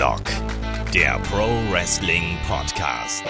Headlock, 0.00 0.22
der 0.94 1.18
Pro 1.30 1.46
Wrestling 1.70 2.38
Podcast. 2.48 3.22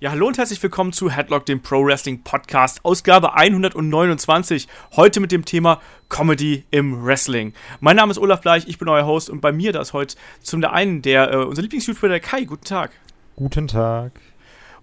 Ja, 0.00 0.10
hallo 0.10 0.26
und 0.26 0.36
herzlich 0.36 0.60
willkommen 0.60 0.92
zu 0.92 1.12
Headlock, 1.12 1.46
dem 1.46 1.62
Pro 1.62 1.86
Wrestling 1.86 2.24
Podcast, 2.24 2.84
Ausgabe 2.84 3.34
129. 3.34 4.66
Heute 4.96 5.20
mit 5.20 5.30
dem 5.30 5.44
Thema 5.44 5.80
Comedy 6.08 6.64
im 6.72 7.06
Wrestling. 7.06 7.52
Mein 7.78 7.94
Name 7.94 8.10
ist 8.10 8.18
Olaf 8.18 8.40
Bleich, 8.40 8.66
ich 8.66 8.78
bin 8.78 8.88
euer 8.88 9.06
Host 9.06 9.30
und 9.30 9.40
bei 9.40 9.52
mir 9.52 9.72
das 9.72 9.92
heute 9.92 10.16
zum 10.42 10.60
der 10.60 10.72
einen, 10.72 11.02
der 11.02 11.32
äh, 11.32 11.36
unser 11.36 11.62
Lieblings-YouTuber, 11.62 12.08
der 12.08 12.18
Kai. 12.18 12.42
Guten 12.42 12.64
Tag. 12.64 12.90
Guten 13.36 13.68
Tag. 13.68 14.10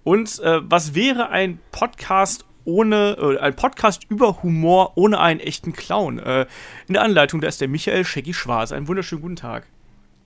Und 0.06 0.40
äh, 0.40 0.62
was 0.64 0.96
wäre 0.96 1.32
ein 1.32 1.60
Podcast 1.74 2.46
ohne, 2.64 3.18
äh, 3.20 3.40
ein 3.40 3.58
Podcast 3.58 4.06
über 4.08 4.42
Humor 4.42 4.94
ohne 4.96 5.20
einen 5.20 5.42
echten 5.42 5.74
Clown? 5.74 6.18
Äh, 6.18 6.46
in 6.88 6.94
der 6.94 7.04
Anleitung, 7.04 7.42
da 7.42 7.50
ist 7.50 7.60
der 7.60 7.68
Michael 7.68 8.06
Shaggy 8.06 8.34
Schwarz. 8.34 8.72
Einen 8.72 8.88
wunderschönen 8.88 9.22
guten 9.22 9.36
Tag. 9.36 9.68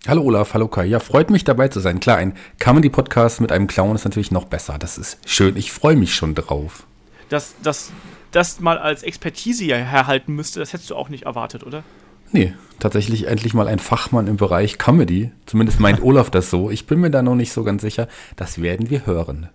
Hallo 0.05 0.23
Olaf, 0.23 0.53
hallo 0.53 0.67
Kai. 0.67 0.83
Ja, 0.83 0.99
freut 0.99 1.29
mich 1.29 1.45
dabei 1.45 1.69
zu 1.69 1.79
sein. 1.79 2.01
Klar, 2.01 2.17
ein 2.17 2.33
Comedy-Podcast 2.59 3.39
mit 3.39 3.53
einem 3.53 3.67
Clown 3.67 3.95
ist 3.95 4.03
natürlich 4.03 4.31
noch 4.31 4.43
besser. 4.43 4.77
Das 4.77 4.97
ist 4.97 5.17
schön. 5.25 5.55
Ich 5.55 5.71
freue 5.71 5.95
mich 5.95 6.13
schon 6.13 6.35
drauf. 6.35 6.85
Dass 7.29 7.55
das, 7.63 7.93
das 8.31 8.59
mal 8.59 8.77
als 8.77 9.03
Expertise 9.03 9.63
herhalten 9.63 10.35
müsste, 10.35 10.59
das 10.59 10.73
hättest 10.73 10.89
du 10.89 10.97
auch 10.97 11.07
nicht 11.07 11.23
erwartet, 11.23 11.65
oder? 11.65 11.85
Nee, 12.33 12.53
tatsächlich 12.79 13.27
endlich 13.27 13.53
mal 13.53 13.69
ein 13.69 13.79
Fachmann 13.79 14.27
im 14.27 14.35
Bereich 14.35 14.77
Comedy. 14.77 15.31
Zumindest 15.45 15.79
meint 15.79 16.01
Olaf 16.03 16.29
das 16.29 16.49
so. 16.49 16.69
Ich 16.69 16.85
bin 16.85 16.99
mir 16.99 17.09
da 17.09 17.21
noch 17.21 17.35
nicht 17.35 17.53
so 17.53 17.63
ganz 17.63 17.81
sicher. 17.81 18.09
Das 18.35 18.61
werden 18.61 18.89
wir 18.89 19.05
hören. 19.05 19.51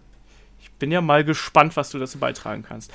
Ich 0.62 0.73
bin 0.73 0.91
ja 0.91 1.02
mal 1.02 1.24
gespannt, 1.24 1.77
was 1.77 1.91
du 1.91 1.99
dazu 1.99 2.19
beitragen 2.19 2.65
kannst. 2.66 2.91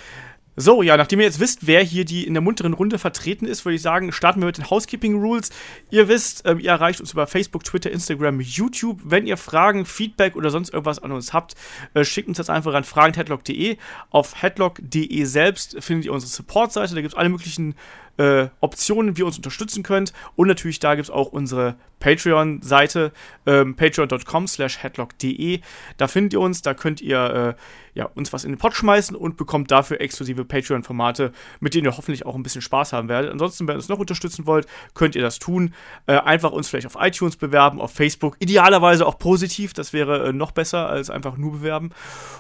So, 0.56 0.84
ja, 0.84 0.98
nachdem 0.98 1.20
ihr 1.20 1.26
jetzt 1.26 1.40
wisst, 1.40 1.66
wer 1.66 1.82
hier 1.82 2.06
die 2.06 2.28
in 2.28 2.34
der 2.34 2.42
munteren 2.42 2.74
Runde 2.74 3.00
vertreten 3.00 3.46
ist, 3.46 3.66
würde 3.66 3.76
ich 3.76 3.82
sagen, 3.82 4.12
starten 4.12 4.40
wir 4.40 4.46
mit 4.46 4.58
den 4.58 4.70
Housekeeping 4.70 5.20
Rules. 5.20 5.50
Ihr 5.90 6.08
wisst, 6.08 6.46
äh, 6.46 6.54
ihr 6.54 6.70
erreicht 6.70 7.00
uns 7.00 7.12
über 7.14 7.26
Facebook, 7.26 7.64
Twitter, 7.64 7.90
Instagram, 7.90 8.40
YouTube. 8.40 9.02
Wenn 9.04 9.26
ihr 9.26 9.38
Fragen, 9.38 9.86
Feedback 9.86 10.36
oder 10.36 10.52
sonst 10.52 10.72
irgendwas 10.72 11.00
an 11.00 11.12
uns 11.12 11.34
habt, 11.34 11.56
äh, 11.96 12.04
schickt 12.04 12.28
uns 12.28 12.38
das 12.38 12.52
einfach 12.52 12.76
an 12.76 12.84
fragen.headlock.de. 12.84 13.78
Auf 14.12 14.42
headlock.de 14.42 15.24
selbst 15.26 15.78
findet 15.80 16.06
ihr 16.06 16.14
unsere 16.14 16.32
Support-Seite. 16.32 16.94
Da 16.94 17.02
gibt 17.02 17.14
es 17.14 17.18
alle 17.18 17.30
möglichen 17.30 17.74
äh, 18.18 18.48
Optionen, 18.60 19.18
wie 19.18 19.22
ihr 19.22 19.26
uns 19.26 19.38
unterstützen 19.38 19.84
könnt. 19.84 20.14
Und 20.36 20.48
natürlich, 20.48 20.80
da 20.80 20.96
gibt 20.96 21.10
es 21.10 21.14
auch 21.14 21.32
unsere 21.32 21.76
Patreon-Seite, 22.00 23.12
ähm, 23.46 23.76
patreon.com 23.76 24.48
slash 24.48 24.84
headlock.de. 24.84 25.62
Da 25.98 26.08
findet 26.08 26.34
ihr 26.34 26.42
uns, 26.42 26.62
da 26.62 26.74
könnt 26.74 27.02
ihr 27.02 27.56
äh, 27.58 27.62
ja, 27.94 28.06
uns 28.06 28.34
was 28.34 28.44
in 28.44 28.52
den 28.52 28.58
Pot 28.58 28.74
schmeißen 28.74 29.16
und 29.16 29.38
bekommt 29.38 29.72
dafür 29.72 30.02
exklusive 30.02 30.46
Patreon-Formate, 30.46 31.32
mit 31.60 31.74
denen 31.76 31.86
ihr 31.86 31.96
hoffentlich 31.96 32.26
auch 32.26 32.36
ein 32.36 32.44
bisschen 32.44 32.62
Spaß 32.62 32.92
haben 32.94 33.08
werdet. 33.08 33.32
Ansonsten, 33.32 33.68
wenn 33.68 33.76
ihr 33.76 33.78
uns 33.78 33.90
noch 33.90 34.00
unterstützen 34.00 34.46
wollt, 34.46 34.68
könnt 34.94 35.16
ihr 35.16 35.22
das 35.22 35.40
tun. 35.40 35.74
Äh, 36.08 36.18
einfach 36.18 36.52
uns 36.52 36.68
vielleicht 36.68 36.88
auf 36.88 36.98
iTunes 37.00 37.38
bewerben, 37.38 37.80
auf 37.80 37.92
Facebook. 37.92 38.36
Idealerweise 38.40 39.06
auch 39.06 39.18
positiv, 39.18 39.74
das 39.74 39.94
wäre 39.94 40.30
äh, 40.30 40.34
noch 40.34 40.52
besser 40.52 40.90
als 40.90 41.10
einfach 41.10 41.38
nur 41.38 41.54
bewerben. 41.54 41.92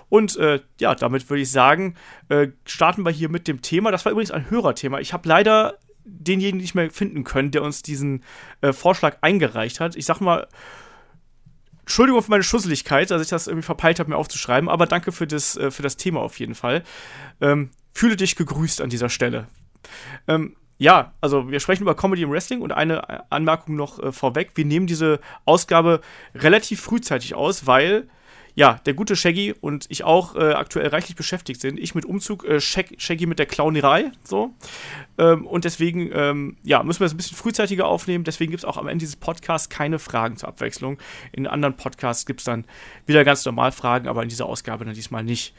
Und 0.09 0.35
äh, 0.37 0.59
ja, 0.80 0.95
damit 0.95 1.30
würde 1.30 1.41
ich 1.41 1.52
sagen, 1.52 1.95
äh, 2.30 2.47
starten 2.65 3.03
wir 3.03 3.11
hier 3.11 3.30
mit 3.30 3.47
dem 3.47 3.61
Thema. 3.61 3.91
Das 3.91 4.05
war 4.05 4.11
übrigens 4.11 4.31
ein 4.31 4.49
Hörerthema. 4.49 4.99
Ich 4.99 5.13
habe 5.13 5.27
leider 5.30 5.72
denjenigen 6.05 6.59
nicht 6.59 6.75
mehr 6.75 6.89
finden 6.91 7.23
können, 7.23 7.51
der 7.51 7.63
uns 7.63 7.81
diesen 7.81 8.23
äh, 8.61 8.73
Vorschlag 8.73 9.17
eingereicht 9.21 9.79
hat. 9.79 9.95
Ich 9.95 10.05
sag 10.05 10.19
mal, 10.19 10.47
Entschuldigung 11.81 12.21
für 12.21 12.31
meine 12.31 12.43
Schusseligkeit, 12.43 13.11
dass 13.11 13.21
ich 13.21 13.27
das 13.27 13.47
irgendwie 13.47 13.65
verpeilt 13.65 13.99
habe, 13.99 14.09
mir 14.09 14.17
aufzuschreiben, 14.17 14.69
aber 14.69 14.85
danke 14.85 15.11
für 15.11 15.27
das, 15.27 15.57
äh, 15.57 15.71
für 15.71 15.83
das 15.83 15.97
Thema 15.97 16.21
auf 16.21 16.39
jeden 16.39 16.55
Fall. 16.55 16.83
Ähm, 17.41 17.71
fühle 17.93 18.15
dich 18.15 18.35
gegrüßt 18.35 18.81
an 18.81 18.89
dieser 18.89 19.09
Stelle. 19.09 19.47
Ähm, 20.27 20.55
ja, 20.77 21.13
also 21.21 21.51
wir 21.51 21.59
sprechen 21.59 21.83
über 21.83 21.95
Comedy 21.95 22.23
im 22.23 22.31
Wrestling 22.31 22.61
und 22.61 22.71
eine 22.71 23.31
Anmerkung 23.31 23.75
noch 23.75 23.99
äh, 23.99 24.11
vorweg. 24.11 24.52
Wir 24.55 24.65
nehmen 24.65 24.87
diese 24.87 25.19
Ausgabe 25.45 26.02
relativ 26.36 26.81
frühzeitig 26.81 27.36
aus, 27.36 27.67
weil 27.67 28.09
ja, 28.55 28.80
der 28.86 28.93
gute 28.93 29.15
Shaggy 29.15 29.53
und 29.59 29.86
ich 29.89 30.03
auch 30.03 30.36
äh, 30.36 30.53
aktuell 30.53 30.87
reichlich 30.87 31.15
beschäftigt 31.15 31.59
sind. 31.59 31.80
Ich 31.80 31.95
mit 31.95 32.05
Umzug, 32.05 32.45
äh, 32.45 32.59
Shaggy 32.59 33.25
mit 33.25 33.39
der 33.39 33.47
Clownerei, 33.47 34.11
so. 34.23 34.53
Ähm, 35.17 35.47
und 35.47 35.65
deswegen, 35.65 36.11
ähm, 36.14 36.58
ja, 36.63 36.83
müssen 36.83 36.99
wir 36.99 37.08
es 37.08 37.13
ein 37.13 37.17
bisschen 37.17 37.37
frühzeitiger 37.37 37.87
aufnehmen. 37.87 38.23
Deswegen 38.23 38.52
gibt 38.52 38.63
es 38.63 38.65
auch 38.65 38.77
am 38.77 38.87
Ende 38.87 38.99
dieses 38.99 39.15
Podcasts 39.15 39.69
keine 39.69 39.97
Fragen 39.97 40.37
zur 40.37 40.49
Abwechslung. 40.49 40.99
In 41.31 41.47
anderen 41.47 41.75
Podcasts 41.75 42.25
gibt 42.27 42.42
es 42.42 42.45
dann 42.45 42.65
wieder 43.08 43.23
ganz 43.23 43.43
normal 43.43 43.71
Fragen, 43.71 44.08
aber 44.08 44.21
in 44.21 44.30
dieser 44.30 44.45
Ausgabe 44.45 44.86
dann 44.86 44.93
diesmal 44.93 45.23
nicht. 45.23 45.55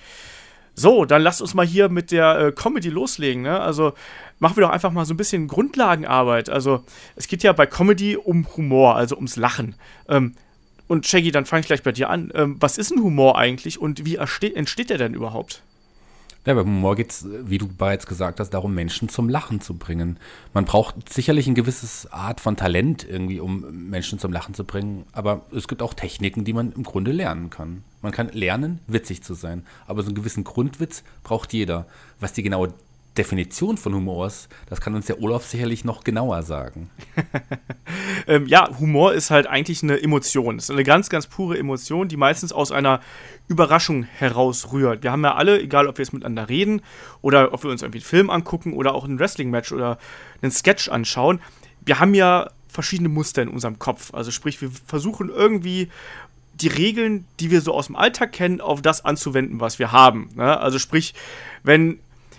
So, 0.76 1.04
dann 1.04 1.22
lasst 1.22 1.40
uns 1.40 1.54
mal 1.54 1.66
hier 1.66 1.88
mit 1.88 2.10
der 2.10 2.38
äh, 2.38 2.52
Comedy 2.52 2.90
loslegen. 2.90 3.42
Ne? 3.42 3.60
Also 3.60 3.92
machen 4.38 4.56
wir 4.56 4.62
doch 4.62 4.70
einfach 4.70 4.90
mal 4.90 5.04
so 5.04 5.14
ein 5.14 5.16
bisschen 5.16 5.48
Grundlagenarbeit. 5.48 6.50
Also 6.50 6.84
es 7.16 7.28
geht 7.28 7.42
ja 7.42 7.52
bei 7.52 7.66
Comedy 7.66 8.16
um 8.16 8.46
Humor, 8.56 8.96
also 8.96 9.14
ums 9.16 9.36
Lachen. 9.36 9.76
Ähm, 10.08 10.34
und 10.86 11.06
Shaggy, 11.06 11.30
dann 11.30 11.46
fange 11.46 11.60
ich 11.60 11.66
gleich 11.66 11.82
bei 11.82 11.92
dir 11.92 12.10
an. 12.10 12.30
Ähm, 12.34 12.56
was 12.60 12.78
ist 12.78 12.90
ein 12.90 13.02
Humor 13.02 13.38
eigentlich 13.38 13.80
und 13.80 14.04
wie 14.04 14.16
entsteht 14.16 14.90
der 14.90 14.98
denn 14.98 15.14
überhaupt? 15.14 15.62
Ja, 16.46 16.52
beim 16.52 16.66
Humor 16.66 16.94
geht 16.94 17.10
es, 17.10 17.26
wie 17.46 17.56
du 17.56 17.66
bereits 17.66 18.06
gesagt 18.06 18.38
hast, 18.38 18.50
darum, 18.50 18.74
Menschen 18.74 19.08
zum 19.08 19.30
Lachen 19.30 19.62
zu 19.62 19.74
bringen. 19.74 20.18
Man 20.52 20.66
braucht 20.66 21.10
sicherlich 21.10 21.46
ein 21.46 21.54
gewisses 21.54 22.12
Art 22.12 22.38
von 22.38 22.54
Talent 22.56 23.06
irgendwie, 23.08 23.40
um 23.40 23.88
Menschen 23.88 24.18
zum 24.18 24.30
Lachen 24.30 24.52
zu 24.52 24.64
bringen. 24.64 25.06
Aber 25.12 25.46
es 25.56 25.68
gibt 25.68 25.80
auch 25.80 25.94
Techniken, 25.94 26.44
die 26.44 26.52
man 26.52 26.72
im 26.72 26.82
Grunde 26.82 27.12
lernen 27.12 27.48
kann. 27.48 27.82
Man 28.02 28.12
kann 28.12 28.28
lernen, 28.28 28.80
witzig 28.86 29.22
zu 29.22 29.32
sein. 29.32 29.64
Aber 29.86 30.02
so 30.02 30.08
einen 30.08 30.16
gewissen 30.16 30.44
Grundwitz 30.44 31.02
braucht 31.22 31.54
jeder. 31.54 31.86
Was 32.20 32.34
die 32.34 32.42
genaue 32.42 32.74
Definition 33.16 33.76
von 33.76 33.94
Humors, 33.94 34.48
das 34.68 34.80
kann 34.80 34.94
uns 34.94 35.06
der 35.06 35.22
Olaf 35.22 35.44
sicherlich 35.44 35.84
noch 35.84 36.02
genauer 36.02 36.42
sagen. 36.42 36.90
ähm, 38.26 38.46
ja, 38.46 38.68
Humor 38.80 39.14
ist 39.14 39.30
halt 39.30 39.46
eigentlich 39.46 39.82
eine 39.82 40.02
Emotion. 40.02 40.56
Es 40.56 40.64
ist 40.64 40.70
eine 40.70 40.82
ganz, 40.82 41.08
ganz 41.10 41.28
pure 41.28 41.56
Emotion, 41.56 42.08
die 42.08 42.16
meistens 42.16 42.52
aus 42.52 42.72
einer 42.72 43.00
Überraschung 43.46 44.02
herausrührt. 44.02 45.04
Wir 45.04 45.12
haben 45.12 45.22
ja 45.22 45.34
alle, 45.34 45.60
egal 45.60 45.86
ob 45.86 45.98
wir 45.98 46.02
es 46.02 46.12
miteinander 46.12 46.48
reden 46.48 46.82
oder 47.22 47.52
ob 47.52 47.62
wir 47.62 47.70
uns 47.70 47.82
irgendwie 47.82 47.98
einen 47.98 48.04
Film 48.04 48.30
angucken 48.30 48.72
oder 48.72 48.94
auch 48.94 49.04
ein 49.04 49.18
Wrestling-Match 49.18 49.72
oder 49.72 49.98
einen 50.42 50.50
Sketch 50.50 50.88
anschauen, 50.88 51.40
wir 51.84 52.00
haben 52.00 52.14
ja 52.14 52.50
verschiedene 52.68 53.08
Muster 53.08 53.42
in 53.42 53.48
unserem 53.48 53.78
Kopf. 53.78 54.12
Also 54.12 54.32
sprich, 54.32 54.60
wir 54.60 54.70
versuchen 54.86 55.28
irgendwie 55.28 55.88
die 56.54 56.68
Regeln, 56.68 57.26
die 57.40 57.50
wir 57.50 57.60
so 57.60 57.74
aus 57.74 57.86
dem 57.86 57.96
Alltag 57.96 58.32
kennen, 58.32 58.60
auf 58.60 58.80
das 58.82 59.04
anzuwenden, 59.04 59.60
was 59.60 59.78
wir 59.78 59.92
haben. 59.92 60.30
Ne? 60.34 60.58
Also 60.58 60.78
sprich, 60.78 61.14
wenn 61.62 61.98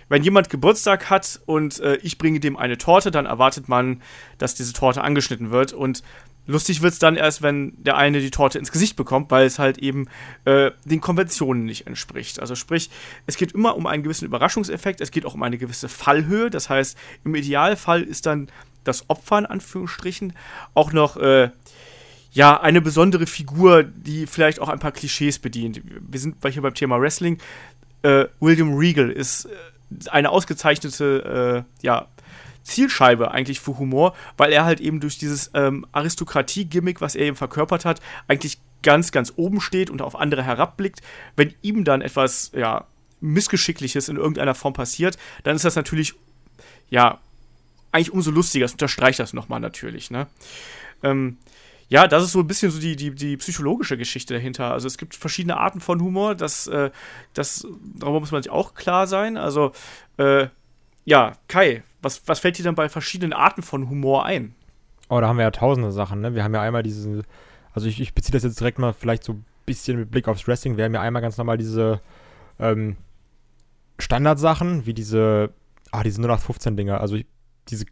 wenn 0.09 0.23
jemand 0.23 0.49
Geburtstag 0.49 1.09
hat 1.09 1.39
und 1.45 1.79
äh, 1.79 1.95
ich 1.97 2.17
bringe 2.17 2.39
dem 2.39 2.57
eine 2.57 2.77
Torte, 2.77 3.11
dann 3.11 3.25
erwartet 3.25 3.67
man, 3.69 4.01
dass 4.37 4.55
diese 4.55 4.73
Torte 4.73 5.01
angeschnitten 5.01 5.51
wird. 5.51 5.73
Und 5.73 6.03
lustig 6.45 6.81
wird 6.81 6.93
es 6.93 6.99
dann 6.99 7.15
erst, 7.15 7.41
wenn 7.41 7.73
der 7.83 7.97
eine 7.97 8.19
die 8.19 8.31
Torte 8.31 8.59
ins 8.59 8.71
Gesicht 8.71 8.95
bekommt, 8.95 9.31
weil 9.31 9.45
es 9.45 9.59
halt 9.59 9.79
eben 9.79 10.07
äh, 10.45 10.71
den 10.83 11.01
Konventionen 11.01 11.65
nicht 11.65 11.87
entspricht. 11.87 12.39
Also 12.39 12.55
sprich, 12.55 12.89
es 13.25 13.37
geht 13.37 13.53
immer 13.53 13.75
um 13.75 13.87
einen 13.87 14.03
gewissen 14.03 14.25
Überraschungseffekt, 14.25 15.01
es 15.01 15.11
geht 15.11 15.25
auch 15.25 15.33
um 15.33 15.43
eine 15.43 15.57
gewisse 15.57 15.89
Fallhöhe. 15.89 16.49
Das 16.49 16.69
heißt, 16.69 16.97
im 17.23 17.35
Idealfall 17.35 18.03
ist 18.03 18.25
dann 18.25 18.49
das 18.83 19.09
Opfer 19.09 19.39
in 19.39 19.45
Anführungsstrichen 19.47 20.33
auch 20.75 20.93
noch 20.93 21.17
äh, 21.17 21.49
ja, 22.31 22.59
eine 22.59 22.81
besondere 22.81 23.25
Figur, 23.25 23.83
die 23.83 24.27
vielleicht 24.27 24.59
auch 24.59 24.69
ein 24.69 24.79
paar 24.79 24.91
Klischees 24.91 25.39
bedient. 25.39 25.81
Wir 25.85 26.19
sind 26.19 26.35
hier 26.47 26.61
beim 26.61 26.73
Thema 26.75 26.99
Wrestling. 26.99 27.39
Äh, 28.03 28.25
William 28.39 28.77
Regal 28.77 29.09
ist 29.09 29.45
äh, 29.45 29.49
eine 30.09 30.29
ausgezeichnete, 30.29 31.65
äh, 31.81 31.85
ja, 31.85 32.07
Zielscheibe 32.63 33.31
eigentlich 33.31 33.59
für 33.59 33.77
Humor, 33.77 34.15
weil 34.37 34.51
er 34.51 34.65
halt 34.65 34.79
eben 34.81 34.99
durch 34.99 35.17
dieses 35.17 35.51
ähm, 35.53 35.85
Aristokratie-Gimmick, 35.91 36.99
was 36.99 37.15
er 37.15 37.27
eben 37.27 37.35
verkörpert 37.35 37.85
hat, 37.85 38.01
eigentlich 38.27 38.57
ganz, 38.81 39.11
ganz 39.11 39.33
oben 39.35 39.61
steht 39.61 39.89
und 39.89 40.01
auf 40.01 40.15
andere 40.15 40.43
herabblickt. 40.43 41.01
Wenn 41.35 41.53
ihm 41.61 41.83
dann 41.83 42.01
etwas, 42.01 42.51
ja, 42.55 42.85
Missgeschickliches 43.21 44.09
in 44.09 44.17
irgendeiner 44.17 44.55
Form 44.55 44.73
passiert, 44.73 45.17
dann 45.43 45.55
ist 45.55 45.65
das 45.65 45.75
natürlich, 45.75 46.13
ja, 46.89 47.19
eigentlich 47.91 48.11
umso 48.11 48.31
lustiger. 48.31 48.65
Das 48.65 48.73
unterstreicht 48.73 49.19
das 49.19 49.33
nochmal 49.33 49.59
natürlich, 49.59 50.11
ne? 50.11 50.27
Ähm, 51.01 51.37
ja, 51.87 52.07
das 52.07 52.23
ist 52.23 52.31
so 52.31 52.39
ein 52.39 52.47
bisschen 52.47 52.71
so 52.71 52.79
die, 52.79 52.95
die, 52.95 53.13
die 53.13 53.37
psychologische 53.37 53.97
Geschichte 53.97 54.33
dahinter. 54.33 54.71
Also 54.71 54.87
es 54.87 54.97
gibt 54.97 55.15
verschiedene 55.15 55.57
Arten 55.57 55.81
von 55.81 56.01
Humor, 56.01 56.35
das, 56.35 56.67
äh, 56.67 56.89
das, 57.33 57.67
darüber 57.95 58.19
muss 58.19 58.31
man 58.31 58.41
sich 58.41 58.51
auch 58.51 58.73
klar 58.73 59.07
sein. 59.07 59.37
Also, 59.37 59.71
äh, 60.17 60.47
ja, 61.05 61.33
Kai, 61.47 61.83
was, 62.01 62.27
was 62.27 62.39
fällt 62.39 62.57
dir 62.57 62.63
dann 62.63 62.75
bei 62.75 62.89
verschiedenen 62.89 63.33
Arten 63.33 63.61
von 63.61 63.89
Humor 63.89 64.25
ein? 64.25 64.55
Oh, 65.09 65.19
da 65.21 65.27
haben 65.27 65.37
wir 65.37 65.43
ja 65.43 65.51
tausende 65.51 65.91
Sachen, 65.91 66.21
ne? 66.21 66.33
Wir 66.33 66.43
haben 66.43 66.55
ja 66.55 66.61
einmal 66.61 66.81
diese, 66.81 67.21
also 67.73 67.87
ich, 67.87 68.01
ich 68.01 68.15
beziehe 68.15 68.33
das 68.33 68.43
jetzt 68.43 68.59
direkt 68.59 68.79
mal 68.79 68.93
vielleicht 68.93 69.23
so 69.23 69.33
ein 69.33 69.45
bisschen 69.67 69.99
mit 69.99 70.09
Blick 70.09 70.27
aufs 70.27 70.47
Wrestling. 70.47 70.77
Wir 70.77 70.85
haben 70.85 70.93
ja 70.95 71.01
einmal 71.01 71.21
ganz 71.21 71.37
normal 71.37 71.57
diese 71.59 72.01
ähm, 72.59 72.97
Standardsachen, 73.99 74.87
wie 74.87 74.95
diese, 74.95 75.51
ah, 75.91 76.01
diese 76.01 76.21
0815-Dinger, 76.21 76.99
also 76.99 77.17
diese 77.67 77.85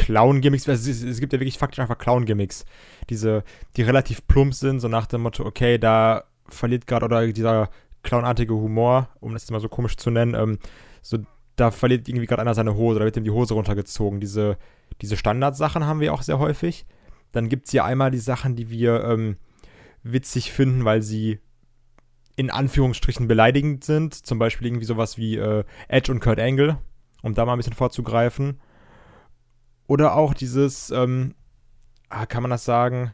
Clown-Gimmicks, 0.00 0.66
also 0.66 0.90
es, 0.90 1.02
es, 1.02 1.20
gibt 1.20 1.34
ja 1.34 1.40
wirklich 1.40 1.58
faktisch 1.58 1.78
einfach 1.78 1.98
Clown-Gimmicks, 1.98 2.64
diese, 3.10 3.44
die 3.76 3.82
relativ 3.82 4.26
plump 4.26 4.54
sind, 4.54 4.80
so 4.80 4.88
nach 4.88 5.06
dem 5.06 5.20
Motto, 5.20 5.44
okay, 5.44 5.76
da 5.76 6.24
verliert 6.48 6.86
gerade, 6.86 7.04
oder 7.04 7.26
dieser 7.30 7.68
clownartige 8.02 8.54
Humor, 8.54 9.10
um 9.20 9.34
das 9.34 9.50
mal 9.50 9.60
so 9.60 9.68
komisch 9.68 9.98
zu 9.98 10.10
nennen, 10.10 10.34
ähm, 10.34 10.58
so, 11.02 11.18
da 11.56 11.70
verliert 11.70 12.08
irgendwie 12.08 12.26
gerade 12.26 12.40
einer 12.40 12.54
seine 12.54 12.76
Hose, 12.76 12.98
da 12.98 13.04
wird 13.04 13.18
ihm 13.18 13.24
die 13.24 13.30
Hose 13.30 13.52
runtergezogen. 13.52 14.20
Diese, 14.20 14.56
diese 15.02 15.18
Standardsachen 15.18 15.84
haben 15.84 16.00
wir 16.00 16.14
auch 16.14 16.22
sehr 16.22 16.38
häufig. 16.38 16.86
Dann 17.32 17.50
gibt 17.50 17.66
es 17.66 17.72
ja 17.72 17.84
einmal 17.84 18.10
die 18.10 18.18
Sachen, 18.18 18.56
die 18.56 18.70
wir 18.70 19.04
ähm, 19.04 19.36
witzig 20.02 20.50
finden, 20.50 20.86
weil 20.86 21.02
sie 21.02 21.40
in 22.36 22.48
Anführungsstrichen 22.48 23.28
beleidigend 23.28 23.84
sind. 23.84 24.14
Zum 24.14 24.38
Beispiel 24.38 24.66
irgendwie 24.66 24.86
sowas 24.86 25.18
wie 25.18 25.36
äh, 25.36 25.64
Edge 25.88 26.10
und 26.10 26.20
Kurt 26.20 26.40
Angle, 26.40 26.78
um 27.22 27.34
da 27.34 27.44
mal 27.44 27.52
ein 27.52 27.58
bisschen 27.58 27.74
vorzugreifen. 27.74 28.58
Oder 29.90 30.14
auch 30.14 30.34
dieses, 30.34 30.90
ähm, 30.92 31.34
ah, 32.10 32.24
kann 32.24 32.44
man 32.44 32.50
das 32.50 32.64
sagen? 32.64 33.12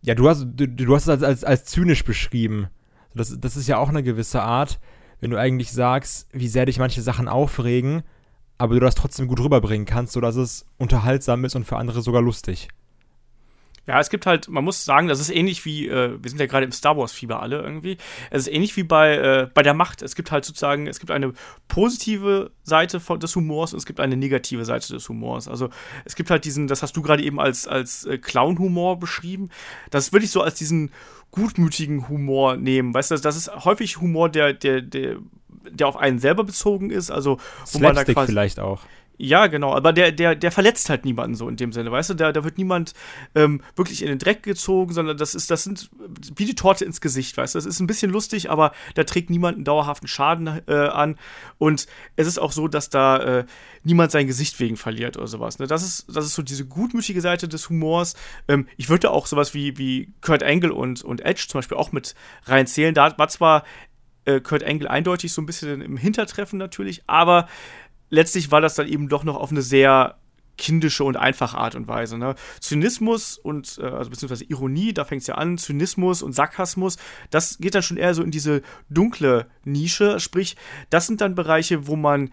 Ja, 0.00 0.14
du 0.14 0.28
hast, 0.28 0.46
du, 0.54 0.68
du 0.68 0.94
hast 0.94 1.02
es 1.02 1.08
als, 1.08 1.22
als, 1.24 1.42
als 1.42 1.64
zynisch 1.64 2.04
beschrieben. 2.04 2.68
Das, 3.12 3.36
das 3.40 3.56
ist 3.56 3.66
ja 3.66 3.78
auch 3.78 3.88
eine 3.88 4.04
gewisse 4.04 4.42
Art, 4.42 4.78
wenn 5.18 5.32
du 5.32 5.38
eigentlich 5.40 5.72
sagst, 5.72 6.28
wie 6.32 6.46
sehr 6.46 6.66
dich 6.66 6.78
manche 6.78 7.02
Sachen 7.02 7.26
aufregen, 7.26 8.04
aber 8.58 8.74
du 8.74 8.80
das 8.80 8.94
trotzdem 8.94 9.26
gut 9.26 9.40
rüberbringen 9.40 9.86
kannst, 9.86 10.12
sodass 10.12 10.36
es 10.36 10.66
unterhaltsam 10.78 11.44
ist 11.44 11.56
und 11.56 11.64
für 11.64 11.78
andere 11.78 12.00
sogar 12.00 12.22
lustig. 12.22 12.68
Ja, 13.86 13.98
es 13.98 14.10
gibt 14.10 14.26
halt, 14.26 14.48
man 14.48 14.62
muss 14.62 14.84
sagen, 14.84 15.08
das 15.08 15.18
ist 15.18 15.30
ähnlich 15.30 15.64
wie, 15.64 15.88
äh, 15.88 16.16
wir 16.22 16.30
sind 16.30 16.38
ja 16.38 16.46
gerade 16.46 16.64
im 16.64 16.70
Star 16.70 16.96
Wars-Fieber 16.96 17.42
alle 17.42 17.60
irgendwie. 17.60 17.96
Es 18.30 18.42
ist 18.42 18.54
ähnlich 18.54 18.76
wie 18.76 18.84
bei, 18.84 19.16
äh, 19.16 19.48
bei 19.52 19.62
der 19.62 19.74
Macht. 19.74 20.02
Es 20.02 20.14
gibt 20.14 20.30
halt 20.30 20.44
sozusagen, 20.44 20.86
es 20.86 21.00
gibt 21.00 21.10
eine 21.10 21.32
positive 21.66 22.52
Seite 22.62 23.00
von, 23.00 23.18
des 23.18 23.34
Humors 23.34 23.72
und 23.72 23.78
es 23.78 23.86
gibt 23.86 23.98
eine 23.98 24.16
negative 24.16 24.64
Seite 24.64 24.92
des 24.92 25.08
Humors. 25.08 25.48
Also 25.48 25.68
es 26.04 26.14
gibt 26.14 26.30
halt 26.30 26.44
diesen, 26.44 26.68
das 26.68 26.82
hast 26.82 26.96
du 26.96 27.02
gerade 27.02 27.24
eben 27.24 27.40
als, 27.40 27.66
als 27.66 28.04
äh, 28.04 28.18
Clown-Humor 28.18 29.00
beschrieben. 29.00 29.48
Das 29.90 30.12
würde 30.12 30.26
ich 30.26 30.30
so 30.30 30.42
als 30.42 30.54
diesen 30.54 30.92
gutmütigen 31.32 32.08
Humor 32.08 32.56
nehmen. 32.56 32.94
Weißt 32.94 33.10
du, 33.10 33.16
das 33.16 33.36
ist 33.36 33.64
häufig 33.64 34.00
Humor, 34.00 34.28
der, 34.28 34.52
der, 34.52 34.80
der, 34.80 35.16
der 35.68 35.88
auf 35.88 35.96
einen 35.96 36.20
selber 36.20 36.44
bezogen 36.44 36.90
ist. 36.90 37.10
Also, 37.10 37.38
wo 37.72 37.78
Slapstick 37.78 37.82
man 37.82 37.94
da 37.94 38.04
quasi, 38.04 38.26
vielleicht 38.26 38.60
auch. 38.60 38.82
Ja, 39.18 39.46
genau, 39.46 39.74
aber 39.74 39.92
der, 39.92 40.10
der, 40.10 40.34
der 40.34 40.50
verletzt 40.50 40.88
halt 40.90 41.04
niemanden 41.04 41.36
so 41.36 41.48
in 41.48 41.56
dem 41.56 41.72
Sinne, 41.72 41.92
weißt 41.92 42.10
du? 42.10 42.14
Da, 42.14 42.32
da 42.32 42.44
wird 42.44 42.58
niemand 42.58 42.92
ähm, 43.34 43.60
wirklich 43.76 44.02
in 44.02 44.08
den 44.08 44.18
Dreck 44.18 44.42
gezogen, 44.42 44.92
sondern 44.92 45.16
das 45.16 45.34
ist, 45.34 45.50
das 45.50 45.64
sind 45.64 45.90
wie 46.34 46.44
die 46.44 46.54
Torte 46.54 46.84
ins 46.84 47.00
Gesicht, 47.00 47.36
weißt 47.36 47.54
du? 47.54 47.58
Das 47.58 47.66
ist 47.66 47.78
ein 47.80 47.86
bisschen 47.86 48.10
lustig, 48.10 48.50
aber 48.50 48.72
da 48.94 49.04
trägt 49.04 49.30
niemand 49.30 49.56
einen 49.56 49.64
dauerhaften 49.64 50.08
Schaden 50.08 50.62
äh, 50.66 50.74
an. 50.74 51.16
Und 51.58 51.86
es 52.16 52.26
ist 52.26 52.38
auch 52.38 52.52
so, 52.52 52.68
dass 52.68 52.90
da 52.90 53.18
äh, 53.18 53.44
niemand 53.84 54.12
sein 54.12 54.26
Gesicht 54.26 54.58
wegen 54.60 54.76
verliert 54.76 55.16
oder 55.16 55.26
sowas. 55.26 55.58
Ne? 55.58 55.66
Das, 55.66 55.82
ist, 55.82 56.06
das 56.08 56.24
ist 56.24 56.34
so 56.34 56.42
diese 56.42 56.66
gutmütige 56.66 57.20
Seite 57.20 57.48
des 57.48 57.68
Humors. 57.68 58.14
Ähm, 58.48 58.66
ich 58.76 58.88
würde 58.88 59.10
auch 59.10 59.26
sowas 59.26 59.54
wie, 59.54 59.78
wie 59.78 60.12
Kurt 60.20 60.42
Angle 60.42 60.72
und, 60.72 61.02
und 61.02 61.20
Edge 61.20 61.46
zum 61.48 61.58
Beispiel 61.58 61.76
auch 61.76 61.92
mit 61.92 62.14
reinzählen. 62.46 62.94
Da 62.94 63.16
war 63.18 63.28
zwar 63.28 63.64
äh, 64.24 64.40
Kurt 64.40 64.64
Angle 64.64 64.88
eindeutig 64.88 65.32
so 65.32 65.42
ein 65.42 65.46
bisschen 65.46 65.80
im 65.82 65.96
Hintertreffen 65.96 66.58
natürlich, 66.58 67.02
aber 67.06 67.48
letztlich 68.12 68.52
war 68.52 68.60
das 68.60 68.74
dann 68.74 68.86
eben 68.86 69.08
doch 69.08 69.24
noch 69.24 69.36
auf 69.36 69.50
eine 69.50 69.62
sehr 69.62 70.16
kindische 70.58 71.02
und 71.02 71.16
einfache 71.16 71.56
Art 71.56 71.74
und 71.74 71.88
Weise. 71.88 72.18
Ne? 72.18 72.34
Zynismus 72.60 73.38
und, 73.38 73.78
äh, 73.82 73.86
also 73.86 74.10
beziehungsweise 74.10 74.44
Ironie, 74.44 74.92
da 74.92 75.04
fängt 75.04 75.22
es 75.22 75.28
ja 75.28 75.34
an, 75.36 75.58
Zynismus 75.58 76.22
und 76.22 76.34
Sarkasmus, 76.34 76.98
das 77.30 77.58
geht 77.58 77.74
dann 77.74 77.82
schon 77.82 77.96
eher 77.96 78.14
so 78.14 78.22
in 78.22 78.30
diese 78.30 78.62
dunkle 78.90 79.46
Nische. 79.64 80.20
Sprich, 80.20 80.56
das 80.90 81.06
sind 81.06 81.20
dann 81.22 81.34
Bereiche, 81.34 81.86
wo 81.86 81.96
man, 81.96 82.30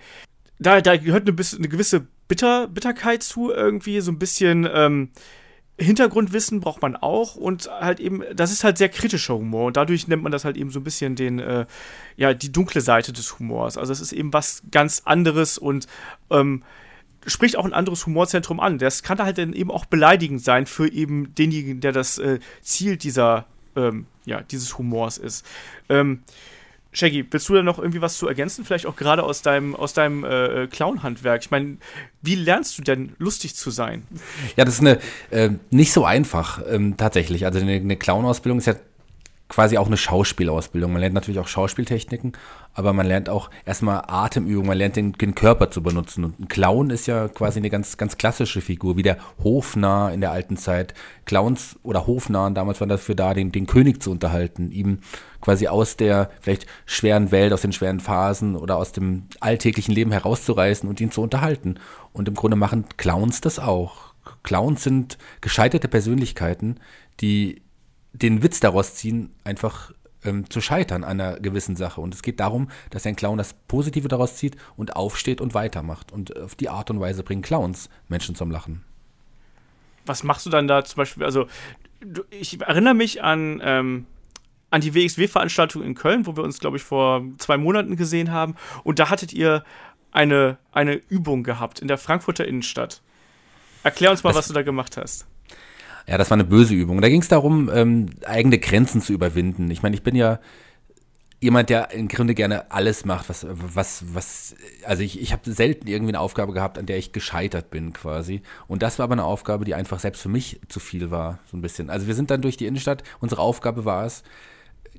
da, 0.59 0.81
da 0.81 0.97
gehört 0.97 1.27
eine, 1.27 1.37
eine 1.57 1.69
gewisse 1.69 2.07
Bitter, 2.27 2.67
Bitterkeit 2.67 3.23
zu, 3.23 3.51
irgendwie, 3.51 4.01
so 4.01 4.11
ein 4.11 4.19
bisschen, 4.19 4.69
ähm, 4.71 5.09
Hintergrundwissen 5.79 6.59
braucht 6.59 6.81
man 6.81 6.95
auch 6.95 7.35
und 7.35 7.69
halt 7.69 7.99
eben, 7.99 8.23
das 8.35 8.51
ist 8.51 8.63
halt 8.63 8.77
sehr 8.77 8.89
kritischer 8.89 9.35
Humor 9.35 9.67
und 9.67 9.77
dadurch 9.77 10.07
nennt 10.07 10.23
man 10.23 10.31
das 10.31 10.45
halt 10.45 10.57
eben 10.57 10.71
so 10.71 10.79
ein 10.79 10.83
bisschen 10.83 11.15
den, 11.15 11.39
äh, 11.39 11.65
ja, 12.17 12.33
die 12.33 12.51
dunkle 12.51 12.81
Seite 12.81 13.13
des 13.13 13.39
Humors. 13.39 13.77
Also 13.77 13.93
es 13.93 14.01
ist 14.01 14.11
eben 14.11 14.33
was 14.33 14.61
ganz 14.71 15.03
anderes 15.05 15.57
und 15.57 15.87
ähm, 16.29 16.63
spricht 17.25 17.57
auch 17.57 17.65
ein 17.65 17.73
anderes 17.73 18.05
Humorzentrum 18.05 18.59
an. 18.59 18.77
Das 18.77 19.03
kann 19.03 19.19
halt 19.19 19.37
dann 19.37 19.53
eben 19.53 19.71
auch 19.71 19.85
beleidigend 19.85 20.43
sein 20.43 20.65
für 20.65 20.91
eben 20.91 21.33
denjenigen, 21.35 21.79
der 21.81 21.91
das 21.91 22.17
äh, 22.17 22.39
Ziel 22.61 22.97
dieser, 22.97 23.45
ähm, 23.75 24.05
ja, 24.25 24.41
dieses 24.41 24.77
Humors 24.77 25.17
ist. 25.17 25.45
Ähm, 25.87 26.23
Shaggy, 26.91 27.25
willst 27.29 27.47
du 27.49 27.53
da 27.53 27.61
noch 27.61 27.77
irgendwie 27.77 28.01
was 28.01 28.17
zu 28.17 28.27
ergänzen? 28.27 28.65
Vielleicht 28.65 28.87
auch 28.87 28.95
gerade 28.95 29.23
aus 29.23 29.41
deinem, 29.41 29.75
aus 29.75 29.93
deinem 29.93 30.23
äh, 30.23 30.67
Clown-Handwerk. 30.67 31.41
Ich 31.43 31.51
meine, 31.51 31.77
wie 32.21 32.35
lernst 32.35 32.77
du 32.77 32.81
denn 32.81 33.13
lustig 33.19 33.55
zu 33.55 33.69
sein? 33.69 34.07
Ja, 34.55 34.65
das 34.65 34.75
ist 34.75 34.81
eine 34.81 34.99
äh, 35.29 35.51
nicht 35.69 35.93
so 35.93 36.03
einfach 36.05 36.61
ähm, 36.67 36.97
tatsächlich. 36.97 37.45
Also 37.45 37.59
eine, 37.59 37.73
eine 37.73 37.95
Clown-Ausbildung 37.95 38.57
ist 38.57 38.65
ja 38.65 38.75
quasi 39.49 39.79
auch 39.79 39.87
eine 39.87 39.97
Schauspielausbildung. 39.97 40.93
Man 40.93 41.01
lernt 41.01 41.15
natürlich 41.15 41.39
auch 41.39 41.47
Schauspieltechniken, 41.47 42.33
aber 42.75 42.93
man 42.93 43.07
lernt 43.07 43.29
auch 43.29 43.49
erstmal 43.65 44.03
Atemübungen, 44.07 44.67
man 44.67 44.77
lernt 44.77 44.95
den, 44.95 45.13
den, 45.13 45.33
Körper 45.33 45.71
zu 45.71 45.81
benutzen. 45.81 46.23
Und 46.23 46.39
ein 46.39 46.47
Clown 46.47 46.91
ist 46.91 47.07
ja 47.07 47.27
quasi 47.27 47.59
eine 47.59 47.71
ganz, 47.71 47.97
ganz 47.97 48.17
klassische 48.17 48.61
Figur, 48.61 48.95
wie 48.95 49.01
der 49.01 49.17
Hofnarr 49.43 50.13
in 50.13 50.21
der 50.21 50.31
alten 50.31 50.55
Zeit. 50.55 50.93
Clowns 51.25 51.77
oder 51.81 52.05
Hofnarren 52.05 52.53
damals 52.53 52.79
waren 52.79 52.89
dafür 52.89 53.15
da, 53.15 53.33
den, 53.33 53.51
den 53.51 53.65
König 53.65 54.03
zu 54.03 54.11
unterhalten, 54.11 54.71
ihm 54.71 54.99
quasi 55.41 55.67
aus 55.67 55.97
der 55.97 56.29
vielleicht 56.39 56.67
schweren 56.85 57.31
Welt, 57.31 57.51
aus 57.51 57.61
den 57.61 57.73
schweren 57.73 57.99
Phasen 57.99 58.55
oder 58.55 58.77
aus 58.77 58.91
dem 58.91 59.23
alltäglichen 59.39 59.93
Leben 59.93 60.11
herauszureißen 60.11 60.87
und 60.87 61.01
ihn 61.01 61.11
zu 61.11 61.23
unterhalten. 61.23 61.79
Und 62.13 62.27
im 62.27 62.35
Grunde 62.35 62.55
machen 62.55 62.85
Clowns 62.97 63.41
das 63.41 63.57
auch. 63.57 64.13
Clowns 64.43 64.83
sind 64.83 65.17
gescheiterte 65.41 65.87
Persönlichkeiten, 65.87 66.79
die 67.19 67.63
den 68.13 68.43
Witz 68.43 68.59
daraus 68.59 68.95
ziehen, 68.95 69.33
einfach 69.43 69.91
ähm, 70.23 70.49
zu 70.49 70.61
scheitern 70.61 71.03
an 71.03 71.21
einer 71.21 71.39
gewissen 71.39 71.75
Sache. 71.75 72.01
Und 72.01 72.13
es 72.13 72.21
geht 72.21 72.39
darum, 72.39 72.69
dass 72.89 73.05
ein 73.05 73.15
Clown 73.15 73.37
das 73.37 73.53
Positive 73.53 74.07
daraus 74.07 74.35
zieht 74.35 74.57
und 74.75 74.95
aufsteht 74.95 75.41
und 75.41 75.53
weitermacht. 75.53 76.11
Und 76.11 76.37
auf 76.37 76.55
die 76.55 76.69
Art 76.69 76.89
und 76.89 76.99
Weise 76.99 77.23
bringen 77.23 77.41
Clowns 77.41 77.89
Menschen 78.07 78.35
zum 78.35 78.51
Lachen. 78.51 78.83
Was 80.05 80.23
machst 80.23 80.45
du 80.45 80.49
dann 80.49 80.67
da 80.67 80.83
zum 80.83 80.97
Beispiel? 80.97 81.23
Also, 81.23 81.47
ich 82.31 82.61
erinnere 82.61 82.93
mich 82.93 83.23
an, 83.23 83.61
ähm, 83.63 84.05
an 84.71 84.81
die 84.81 84.93
WXW-Veranstaltung 84.93 85.83
in 85.83 85.95
Köln, 85.95 86.25
wo 86.25 86.35
wir 86.35 86.43
uns, 86.43 86.59
glaube 86.59 86.77
ich, 86.77 86.83
vor 86.83 87.23
zwei 87.37 87.57
Monaten 87.57 87.95
gesehen 87.95 88.31
haben. 88.31 88.55
Und 88.83 88.99
da 88.99 89.09
hattet 89.09 89.33
ihr 89.33 89.63
eine, 90.11 90.57
eine 90.71 90.95
Übung 90.95 91.43
gehabt 91.43 91.79
in 91.79 91.87
der 91.87 91.97
Frankfurter 91.97 92.45
Innenstadt. 92.45 93.01
Erklär 93.83 94.11
uns 94.11 94.23
mal, 94.23 94.31
das, 94.31 94.37
was 94.37 94.47
du 94.47 94.53
da 94.53 94.63
gemacht 94.63 94.97
hast. 94.97 95.27
Ja, 96.07 96.17
das 96.17 96.29
war 96.29 96.35
eine 96.35 96.45
böse 96.45 96.73
Übung. 96.73 97.01
Da 97.01 97.09
ging 97.09 97.21
es 97.21 97.27
darum, 97.27 97.69
ähm, 97.73 98.07
eigene 98.25 98.59
Grenzen 98.59 99.01
zu 99.01 99.13
überwinden. 99.13 99.69
Ich 99.71 99.83
meine, 99.83 99.95
ich 99.95 100.03
bin 100.03 100.15
ja 100.15 100.39
jemand, 101.41 101.69
der 101.69 101.91
im 101.91 102.07
Grunde 102.07 102.35
gerne 102.35 102.69
alles 102.71 103.05
macht, 103.05 103.29
was, 103.29 103.45
was, 103.49 104.03
was, 104.13 104.55
also 104.83 105.03
ich, 105.03 105.21
ich 105.21 105.31
habe 105.31 105.49
selten 105.51 105.87
irgendwie 105.87 106.11
eine 106.11 106.19
Aufgabe 106.19 106.53
gehabt, 106.53 106.77
an 106.77 106.85
der 106.85 106.97
ich 106.97 107.13
gescheitert 107.13 107.69
bin 107.69 107.93
quasi. 107.93 108.41
Und 108.67 108.83
das 108.83 108.99
war 108.99 109.05
aber 109.05 109.13
eine 109.13 109.23
Aufgabe, 109.23 109.65
die 109.65 109.75
einfach 109.75 109.99
selbst 109.99 110.21
für 110.21 110.29
mich 110.29 110.59
zu 110.67 110.79
viel 110.79 111.11
war, 111.11 111.39
so 111.49 111.57
ein 111.57 111.61
bisschen. 111.61 111.89
Also 111.89 112.07
wir 112.07 112.15
sind 112.15 112.29
dann 112.29 112.41
durch 112.41 112.57
die 112.57 112.65
Innenstadt, 112.65 113.03
unsere 113.19 113.41
Aufgabe 113.41 113.85
war 113.85 114.05
es, 114.05 114.23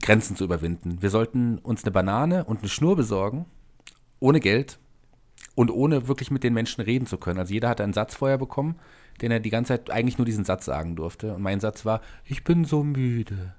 Grenzen 0.00 0.34
zu 0.34 0.44
überwinden. 0.44 1.02
Wir 1.02 1.10
sollten 1.10 1.58
uns 1.58 1.84
eine 1.84 1.90
Banane 1.90 2.44
und 2.44 2.60
eine 2.60 2.68
Schnur 2.68 2.96
besorgen, 2.96 3.44
ohne 4.18 4.40
Geld 4.40 4.78
und 5.54 5.70
ohne 5.70 6.08
wirklich 6.08 6.30
mit 6.30 6.42
den 6.42 6.54
Menschen 6.54 6.80
reden 6.80 7.06
zu 7.06 7.18
können. 7.18 7.38
Also 7.38 7.52
jeder 7.52 7.68
hat 7.68 7.82
einen 7.82 7.92
Satz 7.92 8.14
vorher 8.14 8.38
bekommen 8.38 8.76
den 9.20 9.30
er 9.30 9.40
die 9.40 9.50
ganze 9.50 9.74
Zeit 9.74 9.90
eigentlich 9.90 10.18
nur 10.18 10.24
diesen 10.24 10.44
Satz 10.44 10.64
sagen 10.64 10.96
durfte. 10.96 11.34
Und 11.34 11.42
mein 11.42 11.60
Satz 11.60 11.84
war, 11.84 12.00
ich 12.24 12.44
bin 12.44 12.64
so 12.64 12.82
müde. 12.82 13.54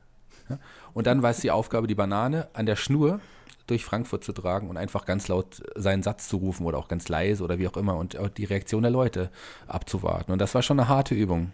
Und 0.93 1.07
dann 1.07 1.21
war 1.21 1.31
es 1.31 1.39
die 1.39 1.51
Aufgabe, 1.51 1.87
die 1.87 1.95
Banane 1.95 2.49
an 2.53 2.65
der 2.65 2.75
Schnur 2.75 3.21
durch 3.67 3.85
Frankfurt 3.85 4.23
zu 4.23 4.33
tragen 4.33 4.69
und 4.69 4.77
einfach 4.77 5.05
ganz 5.05 5.27
laut 5.27 5.63
seinen 5.75 6.03
Satz 6.03 6.27
zu 6.27 6.37
rufen 6.37 6.65
oder 6.65 6.77
auch 6.77 6.87
ganz 6.87 7.07
leise 7.07 7.43
oder 7.43 7.57
wie 7.57 7.67
auch 7.67 7.77
immer 7.77 7.95
und 7.95 8.17
die 8.37 8.45
Reaktion 8.45 8.81
der 8.81 8.91
Leute 8.91 9.29
abzuwarten. 9.67 10.31
Und 10.31 10.39
das 10.39 10.53
war 10.55 10.61
schon 10.61 10.79
eine 10.79 10.89
harte 10.89 11.15
Übung. 11.15 11.53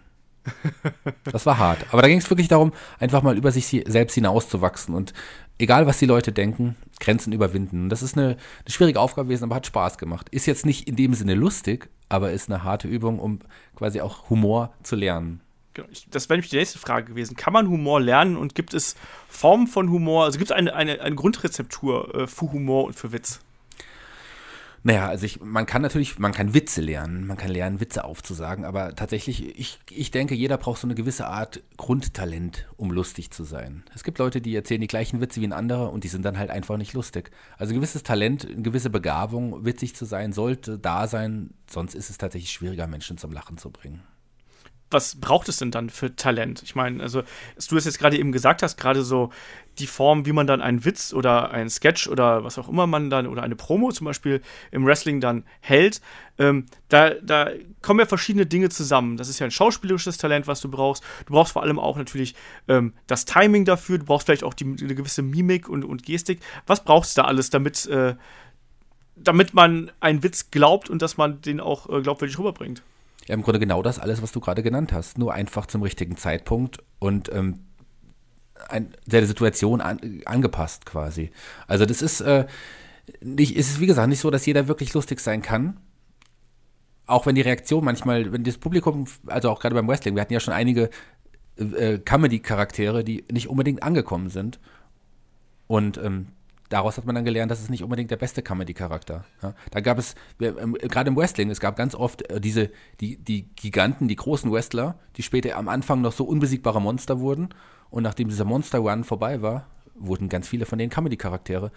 Das 1.31 1.45
war 1.45 1.57
hart. 1.57 1.85
Aber 1.91 2.01
da 2.01 2.07
ging 2.07 2.17
es 2.17 2.29
wirklich 2.29 2.47
darum, 2.47 2.73
einfach 2.99 3.21
mal 3.21 3.37
über 3.37 3.51
sich 3.51 3.65
selbst 3.85 4.13
hinauszuwachsen 4.15 4.95
und 4.95 5.13
egal 5.59 5.87
was 5.87 5.99
die 5.99 6.05
Leute 6.05 6.31
denken, 6.31 6.75
Grenzen 6.99 7.33
überwinden. 7.33 7.89
Das 7.89 8.01
ist 8.01 8.17
eine, 8.17 8.29
eine 8.29 8.37
schwierige 8.69 8.99
Aufgabe 8.99 9.27
gewesen, 9.27 9.45
aber 9.45 9.55
hat 9.55 9.67
Spaß 9.67 9.97
gemacht. 9.97 10.29
Ist 10.29 10.45
jetzt 10.45 10.65
nicht 10.65 10.87
in 10.87 10.95
dem 10.95 11.13
Sinne 11.13 11.35
lustig, 11.35 11.89
aber 12.09 12.31
ist 12.31 12.49
eine 12.49 12.63
harte 12.63 12.87
Übung, 12.87 13.19
um 13.19 13.39
quasi 13.75 14.01
auch 14.01 14.29
Humor 14.29 14.73
zu 14.83 14.95
lernen. 14.95 15.41
Genau, 15.73 15.87
das 16.09 16.27
wäre 16.29 16.37
nämlich 16.37 16.49
die 16.49 16.57
nächste 16.57 16.79
Frage 16.79 17.07
gewesen. 17.07 17.35
Kann 17.35 17.53
man 17.53 17.67
Humor 17.67 18.01
lernen 18.01 18.35
und 18.35 18.55
gibt 18.55 18.73
es 18.73 18.95
Formen 19.27 19.67
von 19.67 19.91
Humor? 19.91 20.25
Also 20.25 20.39
gibt 20.39 20.49
es 20.49 20.55
eine, 20.55 20.73
eine, 20.73 21.01
eine 21.01 21.15
Grundrezeptur 21.15 22.15
äh, 22.15 22.27
für 22.27 22.51
Humor 22.51 22.85
und 22.85 22.93
für 22.93 23.11
Witz? 23.11 23.41
Naja, 24.83 25.07
also 25.07 25.25
ich, 25.25 25.41
man 25.41 25.65
kann 25.65 25.81
natürlich, 25.81 26.19
man 26.19 26.31
kann 26.31 26.53
Witze 26.53 26.81
lernen, 26.81 27.25
man 27.27 27.37
kann 27.37 27.51
lernen, 27.51 27.79
Witze 27.79 28.03
aufzusagen, 28.03 28.63
aber 28.63 28.95
tatsächlich, 28.95 29.57
ich, 29.59 29.79
ich 29.89 30.11
denke, 30.11 30.35
jeder 30.35 30.57
braucht 30.57 30.79
so 30.79 30.87
eine 30.87 30.95
gewisse 30.95 31.27
Art 31.27 31.61
Grundtalent, 31.77 32.67
um 32.77 32.91
lustig 32.91 33.31
zu 33.31 33.43
sein. 33.43 33.83
Es 33.93 34.03
gibt 34.03 34.19
Leute, 34.19 34.39
die 34.39 34.55
erzählen 34.55 34.81
die 34.81 34.87
gleichen 34.87 35.19
Witze 35.19 35.41
wie 35.41 35.47
ein 35.47 35.53
anderer 35.53 35.91
und 35.91 36.03
die 36.03 36.07
sind 36.09 36.23
dann 36.23 36.37
halt 36.37 36.51
einfach 36.51 36.77
nicht 36.77 36.93
lustig. 36.93 37.31
Also 37.57 37.73
ein 37.73 37.77
gewisses 37.77 38.03
Talent, 38.03 38.45
eine 38.45 38.61
gewisse 38.61 38.89
Begabung, 38.89 39.65
witzig 39.65 39.95
zu 39.95 40.05
sein, 40.05 40.31
sollte 40.31 40.79
da 40.79 41.07
sein, 41.07 41.51
sonst 41.69 41.95
ist 41.95 42.09
es 42.09 42.17
tatsächlich 42.17 42.51
schwieriger, 42.51 42.87
Menschen 42.87 43.17
zum 43.17 43.31
Lachen 43.31 43.57
zu 43.57 43.71
bringen. 43.71 44.03
Was 44.89 45.15
braucht 45.15 45.49
es 45.49 45.57
denn 45.57 45.71
dann 45.71 45.89
für 45.89 46.15
Talent? 46.15 46.63
Ich 46.63 46.75
meine, 46.75 47.03
also, 47.03 47.23
du 47.69 47.77
es 47.77 47.85
jetzt 47.85 47.99
gerade 47.99 48.17
eben 48.17 48.31
gesagt 48.31 48.63
hast, 48.63 48.77
gerade 48.77 49.03
so 49.03 49.31
die 49.79 49.87
Form, 49.87 50.25
wie 50.25 50.31
man 50.31 50.47
dann 50.47 50.61
einen 50.61 50.85
Witz 50.85 51.13
oder 51.13 51.51
einen 51.51 51.69
Sketch 51.69 52.07
oder 52.07 52.43
was 52.43 52.57
auch 52.57 52.67
immer 52.67 52.87
man 52.87 53.09
dann 53.09 53.27
oder 53.27 53.43
eine 53.43 53.55
Promo 53.55 53.91
zum 53.91 54.05
Beispiel 54.05 54.41
im 54.71 54.85
Wrestling 54.85 55.21
dann 55.21 55.43
hält, 55.59 56.01
ähm, 56.39 56.65
da, 56.89 57.11
da 57.15 57.51
kommen 57.81 57.99
ja 57.99 58.05
verschiedene 58.05 58.45
Dinge 58.45 58.69
zusammen. 58.69 59.17
Das 59.17 59.29
ist 59.29 59.39
ja 59.39 59.45
ein 59.45 59.51
schauspielerisches 59.51 60.17
Talent, 60.17 60.47
was 60.47 60.61
du 60.61 60.69
brauchst. 60.69 61.03
Du 61.25 61.33
brauchst 61.33 61.53
vor 61.53 61.63
allem 61.63 61.79
auch 61.79 61.97
natürlich 61.97 62.35
ähm, 62.67 62.93
das 63.07 63.25
Timing 63.25 63.65
dafür. 63.65 63.99
Du 63.99 64.05
brauchst 64.05 64.25
vielleicht 64.25 64.43
auch 64.43 64.53
die, 64.53 64.65
eine 64.65 64.95
gewisse 64.95 65.21
Mimik 65.21 65.69
und, 65.69 65.83
und 65.83 66.03
Gestik. 66.03 66.39
Was 66.65 66.83
brauchst 66.83 67.17
du 67.17 67.21
da 67.21 67.27
alles, 67.27 67.49
damit, 67.49 67.85
äh, 67.87 68.15
damit 69.15 69.53
man 69.53 69.91
einen 69.99 70.23
Witz 70.23 70.49
glaubt 70.49 70.89
und 70.89 71.01
dass 71.01 71.17
man 71.17 71.41
den 71.41 71.59
auch 71.59 71.89
äh, 71.89 72.01
glaubwürdig 72.01 72.39
rüberbringt? 72.39 72.81
Ja, 73.27 73.35
im 73.35 73.41
Grunde 73.43 73.59
genau 73.59 73.81
das 73.81 73.99
alles, 73.99 74.21
was 74.21 74.31
du 74.31 74.39
gerade 74.39 74.63
genannt 74.63 74.93
hast. 74.93 75.17
Nur 75.17 75.33
einfach 75.33 75.65
zum 75.65 75.81
richtigen 75.81 76.17
Zeitpunkt 76.17 76.79
und 76.99 77.31
ähm, 77.33 77.59
ein, 78.69 78.93
der 79.05 79.25
Situation 79.25 79.81
an, 79.81 79.99
angepasst 80.25 80.85
quasi. 80.85 81.31
Also 81.67 81.85
das 81.85 82.01
ist, 82.01 82.21
äh, 82.21 82.45
nicht, 83.21 83.55
ist 83.55 83.79
wie 83.79 83.87
gesagt 83.87 84.09
nicht 84.09 84.19
so, 84.19 84.31
dass 84.31 84.45
jeder 84.45 84.67
wirklich 84.67 84.93
lustig 84.93 85.19
sein 85.19 85.41
kann. 85.41 85.79
Auch 87.05 87.25
wenn 87.25 87.35
die 87.35 87.41
Reaktion 87.41 87.85
manchmal, 87.85 88.31
wenn 88.31 88.43
das 88.43 88.57
Publikum, 88.57 89.05
also 89.27 89.49
auch 89.49 89.59
gerade 89.59 89.75
beim 89.75 89.87
Wrestling, 89.87 90.15
wir 90.15 90.21
hatten 90.21 90.33
ja 90.33 90.39
schon 90.39 90.53
einige 90.53 90.89
äh, 91.57 91.99
Comedy-Charaktere, 91.99 93.03
die 93.03 93.25
nicht 93.31 93.47
unbedingt 93.47 93.83
angekommen 93.83 94.29
sind. 94.29 94.59
Und 95.67 95.97
ähm, 95.97 96.27
daraus 96.69 96.97
hat 96.97 97.05
man 97.05 97.15
dann 97.15 97.25
gelernt, 97.25 97.51
dass 97.51 97.61
es 97.61 97.69
nicht 97.69 97.83
unbedingt 97.83 98.11
der 98.11 98.17
beste 98.17 98.41
Comedy-Charakter. 98.41 99.25
Ja, 99.41 99.53
da 99.71 99.79
gab 99.79 99.97
es, 99.97 100.15
ähm, 100.39 100.73
gerade 100.73 101.09
im 101.09 101.15
Wrestling, 101.15 101.49
es 101.49 101.59
gab 101.59 101.75
ganz 101.75 101.95
oft 101.95 102.29
äh, 102.29 102.41
diese, 102.41 102.71
die, 102.99 103.17
die 103.17 103.49
Giganten, 103.55 104.07
die 104.07 104.15
großen 104.15 104.51
Wrestler, 104.51 104.99
die 105.15 105.23
später 105.23 105.55
am 105.57 105.69
Anfang 105.69 106.01
noch 106.01 106.11
so 106.11 106.23
unbesiegbare 106.25 106.81
Monster 106.81 107.19
wurden 107.19 107.49
und 107.89 108.03
nachdem 108.03 108.29
dieser 108.29 108.45
Monster 108.45 108.79
Run 108.79 109.03
vorbei 109.03 109.41
war, 109.41 109.67
wurden 109.95 110.29
ganz 110.29 110.47
viele 110.47 110.65
von 110.65 110.77
denen 110.77 110.91
Comedy-Charaktere. 110.91 111.71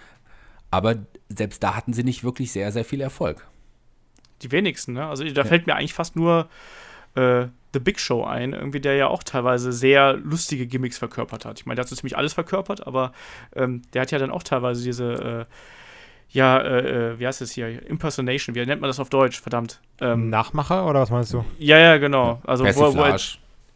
Aber 0.70 0.96
selbst 1.28 1.62
da 1.62 1.74
hatten 1.74 1.92
sie 1.92 2.04
nicht 2.04 2.22
wirklich 2.22 2.52
sehr, 2.52 2.70
sehr 2.72 2.84
viel 2.84 3.00
Erfolg. 3.00 3.46
Die 4.42 4.52
wenigsten, 4.52 4.92
ne? 4.94 5.06
Also 5.06 5.24
da 5.24 5.42
ja. 5.42 5.44
fällt 5.44 5.66
mir 5.66 5.74
eigentlich 5.74 5.94
fast 5.94 6.16
nur 6.16 6.48
äh, 7.14 7.46
The 7.72 7.78
Big 7.78 8.00
Show 8.00 8.24
ein, 8.24 8.52
irgendwie, 8.52 8.80
der 8.80 8.96
ja 8.96 9.06
auch 9.06 9.22
teilweise 9.22 9.72
sehr 9.72 10.14
lustige 10.14 10.66
Gimmicks 10.66 10.98
verkörpert 10.98 11.44
hat. 11.44 11.60
Ich 11.60 11.66
meine, 11.66 11.76
der 11.76 11.84
hat 11.84 11.88
so 11.88 11.96
ziemlich 11.96 12.16
alles 12.16 12.32
verkörpert, 12.32 12.86
aber 12.86 13.12
ähm, 13.54 13.82
der 13.92 14.02
hat 14.02 14.10
ja 14.10 14.18
dann 14.18 14.30
auch 14.30 14.42
teilweise 14.42 14.82
diese, 14.82 15.46
äh, 15.48 15.54
ja, 16.30 16.58
äh, 16.58 17.12
äh 17.12 17.18
wie 17.18 17.26
heißt 17.26 17.42
es 17.42 17.52
hier? 17.52 17.86
Impersonation, 17.86 18.54
wie 18.54 18.66
nennt 18.66 18.80
man 18.80 18.88
das 18.88 18.98
auf 18.98 19.08
Deutsch? 19.08 19.40
Verdammt. 19.40 19.80
Ähm, 20.00 20.30
Nachmacher 20.30 20.86
oder 20.86 21.00
was 21.00 21.10
meinst 21.10 21.32
du? 21.32 21.44
Ja, 21.58 21.78
ja, 21.78 21.98
genau. 21.98 22.40
Also, 22.44 22.64
wo, 22.64 22.96
wo, 22.96 23.02
er, 23.02 23.18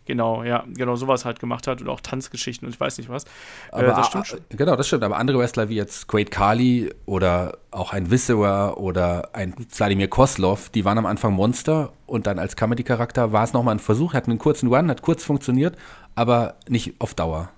Genau, 0.07 0.43
ja, 0.43 0.65
genau, 0.69 0.97
sowas 0.97 1.25
halt 1.25 1.41
gemacht 1.41 1.67
hat 1.67 1.81
und 1.81 1.89
auch 1.89 2.01
Tanzgeschichten 2.01 2.67
und 2.67 2.75
ich 2.75 2.81
weiß 2.81 2.99
nicht 2.99 3.09
was. 3.09 3.25
Äh, 3.25 3.29
aber, 3.73 3.85
äh, 3.85 3.97
das 3.97 4.07
stimmt 4.09 4.27
schon. 4.27 4.41
Genau, 4.51 4.77
das 4.77 4.87
stimmt. 4.87 5.03
Aber 5.03 5.17
andere 5.17 5.39
Wrestler 5.39 5.69
wie 5.69 5.77
jetzt 5.77 6.09
Quaid 6.09 6.31
Kali 6.31 6.93
oder 7.07 7.57
auch 7.71 7.93
ein 7.93 8.11
Viscera 8.11 8.75
oder 8.75 9.31
ein 9.35 9.55
Vladimir 9.71 10.09
Koslov, 10.09 10.69
die 10.69 10.85
waren 10.85 10.99
am 10.99 11.07
Anfang 11.07 11.33
Monster 11.33 11.93
und 12.07 12.27
dann 12.27 12.39
als 12.39 12.57
Comedy-Charakter 12.57 13.33
war 13.33 13.45
es 13.45 13.53
nochmal 13.53 13.77
ein 13.77 13.81
Versuch, 13.81 14.13
hatten 14.13 14.31
einen 14.31 14.39
kurzen 14.39 14.73
Run, 14.73 14.91
hat 14.91 15.01
kurz 15.01 15.25
funktioniert, 15.25 15.77
aber 16.15 16.57
nicht 16.69 16.95
auf 17.01 17.15
Dauer. 17.15 17.51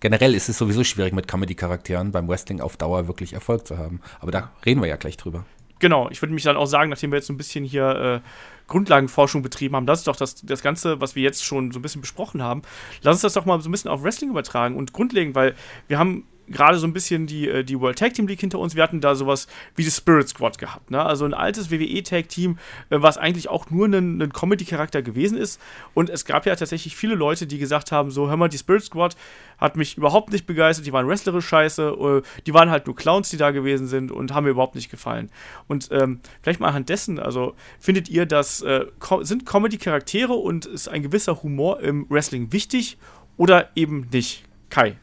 Generell 0.00 0.34
ist 0.34 0.48
es 0.48 0.58
sowieso 0.58 0.84
schwierig, 0.84 1.12
mit 1.12 1.26
Comedy-Charakteren 1.26 2.12
beim 2.12 2.28
Wrestling 2.28 2.60
auf 2.60 2.76
Dauer 2.76 3.08
wirklich 3.08 3.32
Erfolg 3.32 3.66
zu 3.66 3.78
haben. 3.78 4.00
Aber 4.20 4.30
da 4.30 4.52
reden 4.64 4.80
wir 4.80 4.88
ja 4.88 4.96
gleich 4.96 5.16
drüber. 5.16 5.44
Genau, 5.80 6.08
ich 6.10 6.22
würde 6.22 6.34
mich 6.34 6.42
dann 6.42 6.56
auch 6.56 6.66
sagen, 6.66 6.90
nachdem 6.90 7.10
wir 7.10 7.16
jetzt 7.16 7.26
so 7.26 7.32
ein 7.32 7.36
bisschen 7.36 7.64
hier 7.64 8.22
äh, 8.24 8.28
Grundlagenforschung 8.68 9.42
betrieben 9.42 9.74
haben, 9.74 9.86
das 9.86 10.00
ist 10.00 10.06
doch 10.06 10.16
das, 10.16 10.36
das 10.44 10.62
Ganze, 10.62 11.00
was 11.00 11.16
wir 11.16 11.22
jetzt 11.22 11.44
schon 11.44 11.72
so 11.72 11.78
ein 11.78 11.82
bisschen 11.82 12.00
besprochen 12.00 12.42
haben. 12.42 12.62
Lass 13.02 13.16
uns 13.16 13.22
das 13.22 13.32
doch 13.32 13.44
mal 13.44 13.60
so 13.60 13.68
ein 13.68 13.72
bisschen 13.72 13.90
auf 13.90 14.04
Wrestling 14.04 14.30
übertragen 14.30 14.76
und 14.76 14.92
grundlegend, 14.92 15.34
weil 15.34 15.54
wir 15.88 15.98
haben 15.98 16.26
gerade 16.50 16.78
so 16.78 16.86
ein 16.86 16.92
bisschen 16.92 17.26
die, 17.26 17.48
äh, 17.48 17.64
die 17.64 17.78
World 17.80 17.98
Tag 17.98 18.14
Team 18.14 18.26
League 18.26 18.40
hinter 18.40 18.58
uns. 18.58 18.74
Wir 18.74 18.82
hatten 18.82 19.00
da 19.00 19.14
sowas 19.14 19.46
wie 19.76 19.84
die 19.84 19.90
Spirit 19.90 20.28
Squad 20.28 20.58
gehabt. 20.58 20.90
Ne? 20.90 21.02
Also 21.02 21.24
ein 21.24 21.34
altes 21.34 21.70
WWE 21.70 22.02
Tag 22.02 22.28
Team, 22.28 22.58
äh, 22.90 23.00
was 23.00 23.18
eigentlich 23.18 23.48
auch 23.48 23.70
nur 23.70 23.86
ein, 23.86 24.20
ein 24.20 24.32
Comedy-Charakter 24.32 25.02
gewesen 25.02 25.38
ist. 25.38 25.60
Und 25.94 26.10
es 26.10 26.24
gab 26.24 26.46
ja 26.46 26.56
tatsächlich 26.56 26.96
viele 26.96 27.14
Leute, 27.14 27.46
die 27.46 27.58
gesagt 27.58 27.92
haben: 27.92 28.10
So, 28.10 28.28
hör 28.28 28.36
mal, 28.36 28.48
die 28.48 28.58
Spirit 28.58 28.84
Squad 28.84 29.16
hat 29.58 29.76
mich 29.76 29.96
überhaupt 29.96 30.32
nicht 30.32 30.46
begeistert. 30.46 30.86
Die 30.86 30.92
waren 30.92 31.06
wrestlerisch 31.06 31.46
scheiße. 31.46 32.22
Äh, 32.22 32.42
die 32.46 32.54
waren 32.54 32.70
halt 32.70 32.86
nur 32.86 32.96
Clowns, 32.96 33.30
die 33.30 33.36
da 33.36 33.50
gewesen 33.50 33.86
sind 33.86 34.10
und 34.10 34.34
haben 34.34 34.44
mir 34.44 34.50
überhaupt 34.50 34.74
nicht 34.74 34.90
gefallen. 34.90 35.30
Und 35.66 35.88
ähm, 35.90 36.20
vielleicht 36.42 36.60
mal 36.60 36.68
anhand 36.68 36.88
dessen, 36.88 37.18
also 37.18 37.54
findet 37.78 38.08
ihr, 38.08 38.26
dass 38.26 38.62
äh, 38.62 38.86
sind 39.20 39.46
Comedy-Charaktere 39.46 40.32
und 40.32 40.66
ist 40.66 40.88
ein 40.88 41.02
gewisser 41.02 41.42
Humor 41.42 41.80
im 41.80 42.06
Wrestling 42.08 42.52
wichtig 42.52 42.98
oder 43.36 43.70
eben 43.74 44.08
nicht? 44.12 44.44
Kai. 44.70 44.96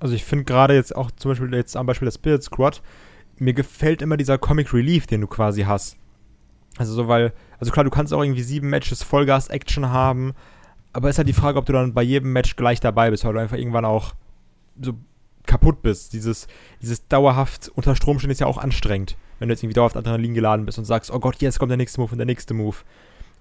Also 0.00 0.14
ich 0.14 0.24
finde 0.24 0.44
gerade 0.44 0.74
jetzt 0.74 0.94
auch 0.94 1.10
zum 1.12 1.30
Beispiel 1.30 1.52
jetzt 1.54 1.76
am 1.76 1.86
Beispiel 1.86 2.06
der 2.06 2.12
Spirit 2.12 2.42
Squad, 2.42 2.82
mir 3.38 3.52
gefällt 3.52 4.02
immer 4.02 4.16
dieser 4.16 4.38
Comic 4.38 4.72
Relief, 4.72 5.06
den 5.06 5.20
du 5.20 5.26
quasi 5.26 5.62
hast. 5.62 5.96
Also 6.76 6.92
so, 6.92 7.08
weil, 7.08 7.32
also 7.58 7.72
klar, 7.72 7.84
du 7.84 7.90
kannst 7.90 8.12
auch 8.12 8.22
irgendwie 8.22 8.42
sieben 8.42 8.70
Matches 8.70 9.02
Vollgas-Action 9.02 9.90
haben, 9.90 10.34
aber 10.92 11.10
ist 11.10 11.18
halt 11.18 11.28
die 11.28 11.32
Frage, 11.32 11.58
ob 11.58 11.66
du 11.66 11.72
dann 11.72 11.94
bei 11.94 12.02
jedem 12.02 12.32
Match 12.32 12.56
gleich 12.56 12.80
dabei 12.80 13.10
bist, 13.10 13.24
weil 13.24 13.32
du 13.32 13.40
einfach 13.40 13.56
irgendwann 13.56 13.84
auch 13.84 14.14
so 14.80 14.94
kaputt 15.46 15.82
bist. 15.82 16.12
Dieses, 16.12 16.46
dieses 16.80 17.08
dauerhaft 17.08 17.70
unter 17.74 17.96
Strom 17.96 18.18
stehen 18.18 18.30
ist 18.30 18.40
ja 18.40 18.46
auch 18.46 18.58
anstrengend, 18.58 19.16
wenn 19.38 19.48
du 19.48 19.52
jetzt 19.52 19.62
irgendwie 19.62 19.74
dauerhaft 19.74 19.96
Adrenalin 19.96 20.34
geladen 20.34 20.66
bist 20.66 20.78
und 20.78 20.84
sagst, 20.84 21.10
oh 21.10 21.18
Gott, 21.18 21.36
jetzt 21.40 21.58
kommt 21.58 21.70
der 21.70 21.76
nächste 21.76 22.00
Move 22.00 22.12
und 22.12 22.18
der 22.18 22.26
nächste 22.26 22.54
Move. 22.54 22.76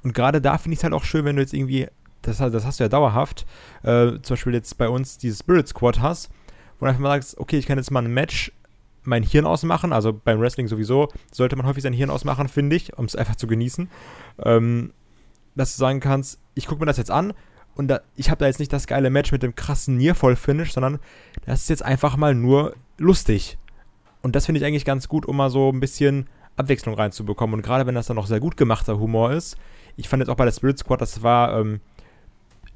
Und 0.04 0.14
gerade 0.14 0.42
da 0.42 0.58
finde 0.58 0.74
ich 0.74 0.80
es 0.80 0.84
halt 0.84 0.94
auch 0.94 1.04
schön, 1.04 1.26
wenn 1.26 1.36
du 1.36 1.42
jetzt 1.42 1.54
irgendwie, 1.54 1.88
das, 2.24 2.38
das 2.38 2.66
hast 2.66 2.80
du 2.80 2.84
ja 2.84 2.90
dauerhaft, 2.90 3.46
äh, 3.84 4.20
zum 4.22 4.34
Beispiel 4.36 4.54
jetzt 4.54 4.78
bei 4.78 4.90
uns 4.90 5.18
dieses 5.18 5.40
Spirit 5.40 5.68
Squad 5.68 6.00
hast 6.00 6.32
wo 6.80 6.86
du 6.86 6.90
einfach 6.90 7.02
mal 7.02 7.10
sagst, 7.10 7.38
okay, 7.38 7.58
ich 7.58 7.66
kann 7.66 7.78
jetzt 7.78 7.92
mal 7.92 8.04
ein 8.04 8.14
Match 8.14 8.52
mein 9.04 9.24
Hirn 9.24 9.46
ausmachen, 9.46 9.94
also 9.94 10.12
beim 10.12 10.40
Wrestling 10.42 10.68
sowieso 10.68 11.08
sollte 11.32 11.56
man 11.56 11.66
häufig 11.66 11.82
sein 11.82 11.94
Hirn 11.94 12.10
ausmachen, 12.10 12.50
finde 12.50 12.76
ich, 12.76 12.98
um 12.98 13.06
es 13.06 13.16
einfach 13.16 13.36
zu 13.36 13.48
genießen, 13.48 13.90
ähm, 14.44 14.92
dass 15.56 15.76
du 15.76 15.80
sagen 15.80 16.02
kannst, 16.02 16.40
ich 16.56 16.68
gucke 16.68 16.82
mir 16.82 16.86
das 16.86 16.98
jetzt 16.98 17.12
an 17.12 17.34
und 17.76 17.88
da, 17.88 18.02
ich 18.16 18.30
habe 18.30 18.40
da 18.40 18.48
jetzt 18.48 18.60
nicht 18.60 18.74
das 18.74 18.86
geile 18.86 19.10
Match 19.10 19.32
mit 19.32 19.44
dem 19.44 19.56
krassen 19.56 19.98
Nearfall-Finish, 19.98 20.74
sondern 20.74 21.00
das 21.46 21.62
ist 21.62 21.70
jetzt 21.70 21.84
einfach 21.84 22.18
mal 22.18 22.36
nur 22.36 22.76
lustig. 22.98 23.58
Und 24.22 24.36
das 24.36 24.46
finde 24.46 24.60
ich 24.60 24.66
eigentlich 24.66 24.84
ganz 24.84 25.08
gut, 25.08 25.26
um 25.26 25.38
mal 25.38 25.50
so 25.50 25.72
ein 25.72 25.80
bisschen 25.80 26.28
Abwechslung 26.56 26.96
reinzubekommen. 26.96 27.54
Und 27.54 27.62
gerade 27.62 27.86
wenn 27.86 27.96
das 27.96 28.08
dann 28.08 28.16
noch 28.16 28.26
sehr 28.26 28.40
gut 28.40 28.58
gemachter 28.58 29.00
Humor 29.00 29.32
ist, 29.32 29.58
ich 29.96 30.10
fand 30.10 30.22
jetzt 30.22 30.30
auch 30.30 30.36
bei 30.36 30.46
der 30.46 30.52
Spirit 30.52 30.80
Squad, 30.80 31.02
das 31.02 31.22
war 31.22 31.60
ähm, 31.60 31.80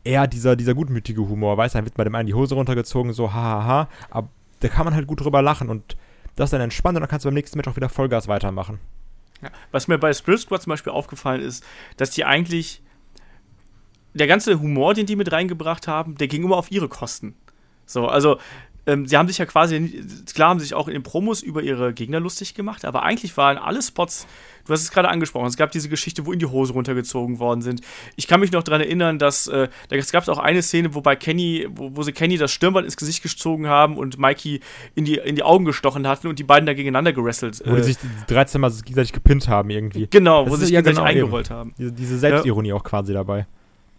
eher 0.04 0.28
dieser, 0.28 0.56
dieser 0.56 0.74
gutmütige 0.74 1.22
Humor, 1.22 1.58
weißt 1.58 1.76
du, 1.76 1.78
dann 1.78 1.86
wird 1.86 1.96
bei 1.96 2.04
dem 2.04 2.16
einen 2.16 2.28
die 2.28 2.34
Hose 2.34 2.56
runtergezogen, 2.56 3.14
so 3.14 3.34
hahaha, 3.34 3.64
ha, 3.64 3.68
ha, 3.68 3.90
aber 4.10 4.30
da 4.60 4.68
kann 4.68 4.86
man 4.86 4.96
halt 4.96 5.08
gut 5.08 5.22
drüber 5.22 5.42
lachen 5.42 5.70
und 5.70 5.98
das 6.36 6.52
dann 6.52 6.62
entspannt 6.62 6.96
und 6.96 7.02
dann 7.02 7.10
kannst 7.10 7.26
du 7.26 7.28
beim 7.30 7.36
nächsten 7.36 7.58
Match 7.58 7.68
auch 7.68 7.76
wieder 7.76 7.90
Vollgas 7.90 8.28
weitermachen. 8.28 8.80
Ja, 9.42 9.50
was 9.72 9.88
mir 9.88 9.98
bei 9.98 10.14
Spirit 10.14 10.40
Squad 10.40 10.62
zum 10.62 10.72
Beispiel 10.72 10.94
aufgefallen 10.94 11.42
ist, 11.42 11.64
dass 11.98 12.12
die 12.12 12.26
eigentlich 12.26 12.82
der 14.14 14.28
ganze 14.28 14.60
Humor, 14.60 14.94
den 14.94 15.06
die 15.06 15.16
mit 15.16 15.32
reingebracht 15.32 15.88
haben, 15.88 16.16
der 16.16 16.28
ging 16.28 16.44
immer 16.44 16.58
auf 16.58 16.72
ihre 16.72 16.90
Kosten. 16.90 17.36
So, 17.86 18.08
also 18.08 18.38
ähm, 18.88 19.06
sie 19.06 19.18
haben 19.18 19.28
sich 19.28 19.38
ja 19.38 19.46
quasi, 19.46 20.04
klar 20.34 20.50
haben 20.50 20.60
sich 20.60 20.74
auch 20.74 20.88
in 20.88 20.94
den 20.94 21.04
Promos 21.04 21.44
über 21.44 21.62
ihre 21.62 21.94
Gegner 21.94 22.20
lustig 22.20 22.56
gemacht, 22.56 22.84
aber 22.84 23.04
eigentlich 23.04 23.38
waren 23.38 23.58
alle 23.58 23.82
Spots, 23.82 24.26
du 24.66 24.74
hast 24.74 24.82
es 24.82 24.92
gerade 24.92 25.10
angesprochen, 25.10 25.46
es 25.48 25.58
gab 25.58 25.72
diese 25.72 25.88
Geschichte, 25.88 26.26
wo 26.26 26.32
in 26.32 26.40
die 26.40 26.48
Hose 26.48 26.74
runtergezogen 26.74 27.40
worden 27.40 27.62
sind. 27.62 27.82
Ich 28.16 28.28
kann 28.28 28.40
mich 28.40 28.52
noch 28.52 28.64
daran 28.64 28.82
erinnern, 28.82 29.20
dass 29.20 29.48
äh, 29.48 29.68
da 29.90 29.98
gab 29.98 30.24
es 30.24 30.30
auch 30.30 30.40
eine 30.40 30.64
Szene, 30.64 30.96
wo 30.96 31.02
bei 31.02 31.16
Kenny, 31.16 31.68
wo, 31.70 31.96
wo, 31.96 32.04
sie 32.04 32.12
Kenny 32.12 32.38
das 32.38 32.52
Stirnband 32.52 32.86
ins 32.86 32.98
Gesicht 32.98 33.22
gezogen 33.22 33.68
haben 33.68 33.98
und 33.98 34.18
Mikey 34.18 34.62
in 34.96 35.06
die, 35.06 35.16
in 35.16 35.36
die 35.36 35.44
Augen 35.44 35.66
gestochen 35.66 36.08
hatten 36.08 36.28
und 36.28 36.40
die 36.40 36.44
beiden 36.44 36.66
da 36.66 36.74
gegeneinander 36.74 37.14
gerasselt. 37.14 37.62
Wo 37.64 37.74
äh, 37.74 37.78
die 37.78 37.84
sich 37.84 37.98
13 38.28 38.60
Mal 38.60 38.72
gegenseitig 38.72 39.14
gepinnt 39.14 39.48
haben 39.48 39.70
irgendwie. 39.70 40.08
Genau, 40.10 40.44
das 40.44 40.54
wo 40.54 40.56
sie 40.56 40.66
sich 40.66 40.74
ja 40.74 40.82
gegenseitig 40.82 41.16
genau 41.16 41.24
eingerollt 41.24 41.48
eben. 41.48 41.56
haben. 41.56 41.74
Diese, 41.78 41.92
diese 41.92 42.18
Selbstironie 42.18 42.70
ja. 42.70 42.76
auch 42.76 42.84
quasi 42.84 43.14
dabei. 43.14 43.46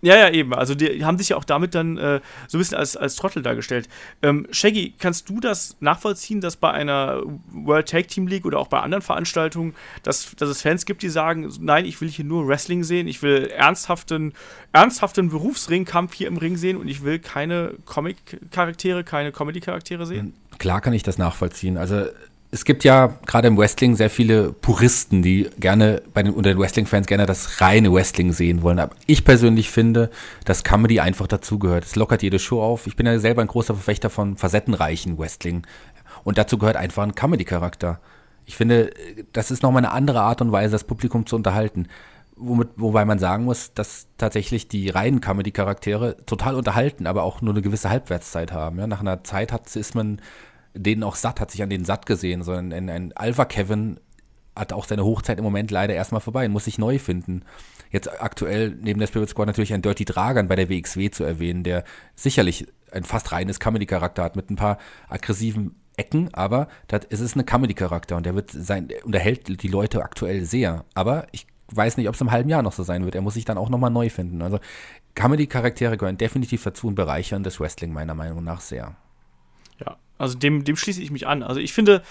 Ja, 0.04 0.16
ja, 0.16 0.30
eben. 0.30 0.52
Also 0.52 0.74
die 0.74 1.04
haben 1.04 1.16
sich 1.16 1.28
ja 1.28 1.36
auch 1.36 1.44
damit 1.44 1.76
dann 1.76 1.96
äh, 1.96 2.20
so 2.48 2.58
ein 2.58 2.60
bisschen 2.60 2.76
als, 2.76 2.96
als 2.96 3.14
Trottel 3.14 3.40
dargestellt. 3.40 3.88
Ähm, 4.20 4.48
Shaggy, 4.50 4.94
kannst 4.98 5.28
du 5.28 5.38
das 5.38 5.76
nachvollziehen, 5.78 6.40
dass 6.40 6.56
bei 6.56 6.72
einer 6.72 7.22
World 7.52 7.88
Tag 7.88 8.08
Team 8.08 8.26
League 8.26 8.44
oder 8.44 8.58
auch 8.58 8.66
bei 8.66 8.80
anderen 8.80 9.02
Veranstaltungen, 9.02 9.74
dass, 10.02 10.34
dass 10.34 10.48
es 10.48 10.60
Fans 10.60 10.86
gibt, 10.86 11.04
die 11.04 11.08
sagen, 11.08 11.48
nein, 11.60 11.84
ich 11.84 12.00
will 12.00 12.08
hier 12.08 12.24
nur 12.24 12.48
Wrestling 12.48 12.82
sehen, 12.82 13.06
ich 13.06 13.22
will 13.22 13.46
ernsthaften, 13.46 14.32
ernsthaften 14.72 15.28
Berufsringkampf 15.28 16.14
hier 16.14 16.26
im 16.26 16.36
Ring 16.36 16.56
sehen 16.56 16.78
und 16.78 16.88
ich 16.88 17.04
will 17.04 17.20
keine 17.20 17.74
Comic-Charaktere, 17.84 19.04
keine 19.04 19.30
Comedy-Charaktere 19.30 20.04
sehen? 20.04 20.34
Klar 20.58 20.80
kann 20.80 20.94
ich 20.94 21.04
das 21.04 21.16
nachvollziehen. 21.16 21.78
Also 21.78 22.06
es 22.54 22.66
gibt 22.66 22.84
ja 22.84 23.06
gerade 23.24 23.48
im 23.48 23.56
Wrestling 23.56 23.96
sehr 23.96 24.10
viele 24.10 24.52
Puristen, 24.52 25.22
die 25.22 25.48
gerne 25.58 26.02
bei 26.12 26.22
den, 26.22 26.34
unter 26.34 26.50
den 26.50 26.58
Wrestling-Fans 26.58 27.06
gerne 27.06 27.24
das 27.24 27.62
reine 27.62 27.90
Wrestling 27.90 28.34
sehen 28.34 28.60
wollen. 28.60 28.78
Aber 28.78 28.94
ich 29.06 29.24
persönlich 29.24 29.70
finde, 29.70 30.10
dass 30.44 30.62
Comedy 30.62 31.00
einfach 31.00 31.26
dazugehört. 31.26 31.84
Es 31.84 31.96
lockert 31.96 32.22
jede 32.22 32.38
Show 32.38 32.62
auf. 32.62 32.86
Ich 32.86 32.94
bin 32.94 33.06
ja 33.06 33.18
selber 33.18 33.40
ein 33.40 33.48
großer 33.48 33.72
Verfechter 33.72 34.10
von 34.10 34.36
facettenreichen 34.36 35.18
Wrestling. 35.18 35.66
Und 36.24 36.36
dazu 36.36 36.58
gehört 36.58 36.76
einfach 36.76 37.02
ein 37.02 37.14
Comedy-Charakter. 37.14 38.00
Ich 38.44 38.54
finde, 38.54 38.90
das 39.32 39.50
ist 39.50 39.62
nochmal 39.62 39.86
eine 39.86 39.92
andere 39.94 40.20
Art 40.20 40.42
und 40.42 40.52
Weise, 40.52 40.72
das 40.72 40.84
Publikum 40.84 41.24
zu 41.24 41.36
unterhalten. 41.36 41.88
womit, 42.36 42.68
wobei 42.76 43.06
man 43.06 43.18
sagen 43.18 43.44
muss, 43.44 43.72
dass 43.72 44.08
tatsächlich 44.18 44.68
die 44.68 44.90
reinen 44.90 45.22
Comedy-Charaktere 45.22 46.18
total 46.26 46.56
unterhalten, 46.56 47.06
aber 47.06 47.22
auch 47.22 47.40
nur 47.40 47.54
eine 47.54 47.62
gewisse 47.62 47.88
Halbwertszeit 47.88 48.52
haben. 48.52 48.78
Ja? 48.78 48.86
Nach 48.86 49.00
einer 49.00 49.24
Zeit 49.24 49.52
hat, 49.52 49.74
ist 49.74 49.94
man 49.94 50.20
denen 50.74 51.02
auch 51.02 51.16
satt, 51.16 51.40
hat 51.40 51.50
sich 51.50 51.62
an 51.62 51.70
denen 51.70 51.84
satt 51.84 52.06
gesehen, 52.06 52.42
sondern 52.42 52.72
ein, 52.72 52.90
ein 52.90 53.12
Alpha-Kevin 53.12 54.00
hat 54.54 54.72
auch 54.72 54.84
seine 54.84 55.04
Hochzeit 55.04 55.38
im 55.38 55.44
Moment 55.44 55.70
leider 55.70 55.94
erstmal 55.94 56.20
vorbei 56.20 56.46
und 56.46 56.52
muss 56.52 56.64
sich 56.64 56.78
neu 56.78 56.98
finden. 56.98 57.42
Jetzt 57.90 58.08
aktuell 58.22 58.76
neben 58.80 59.00
der 59.00 59.06
Spirit 59.06 59.28
Squad 59.28 59.46
natürlich 59.46 59.72
ein 59.72 59.82
Dirty 59.82 60.04
Dragan 60.04 60.48
bei 60.48 60.56
der 60.56 60.68
WXW 60.68 61.10
zu 61.10 61.24
erwähnen, 61.24 61.62
der 61.62 61.84
sicherlich 62.14 62.66
ein 62.90 63.04
fast 63.04 63.32
reines 63.32 63.60
Comedy-Charakter 63.60 64.22
hat 64.22 64.36
mit 64.36 64.50
ein 64.50 64.56
paar 64.56 64.78
aggressiven 65.08 65.76
Ecken, 65.96 66.32
aber 66.32 66.68
das, 66.88 67.02
es 67.10 67.20
ist 67.20 67.36
ein 67.36 67.44
Comedy-Charakter 67.44 68.16
und 68.16 68.24
der 68.24 68.34
wird 68.34 68.50
sein, 68.50 68.88
unterhält 69.04 69.62
die 69.62 69.68
Leute 69.68 70.02
aktuell 70.02 70.44
sehr. 70.44 70.84
Aber 70.94 71.26
ich 71.32 71.46
weiß 71.68 71.96
nicht, 71.96 72.08
ob 72.08 72.14
es 72.14 72.20
im 72.20 72.30
halben 72.30 72.48
Jahr 72.48 72.62
noch 72.62 72.72
so 72.72 72.82
sein 72.82 73.04
wird. 73.04 73.14
Er 73.14 73.20
muss 73.20 73.34
sich 73.34 73.44
dann 73.44 73.58
auch 73.58 73.68
nochmal 73.68 73.90
neu 73.90 74.08
finden. 74.08 74.42
Also 74.42 74.58
Comedy-Charaktere 75.14 75.96
gehören 75.96 76.18
definitiv 76.18 76.62
dazu 76.62 76.88
und 76.88 76.94
bereichern 76.94 77.42
das 77.42 77.60
Wrestling 77.60 77.92
meiner 77.92 78.14
Meinung 78.14 78.42
nach 78.42 78.60
sehr. 78.60 78.96
Ja, 79.84 79.96
also 80.22 80.38
dem, 80.38 80.62
dem 80.62 80.76
schließe 80.76 81.02
ich 81.02 81.10
mich 81.10 81.26
an. 81.26 81.42
Also 81.42 81.58
ich 81.58 81.72
finde, 81.72 82.02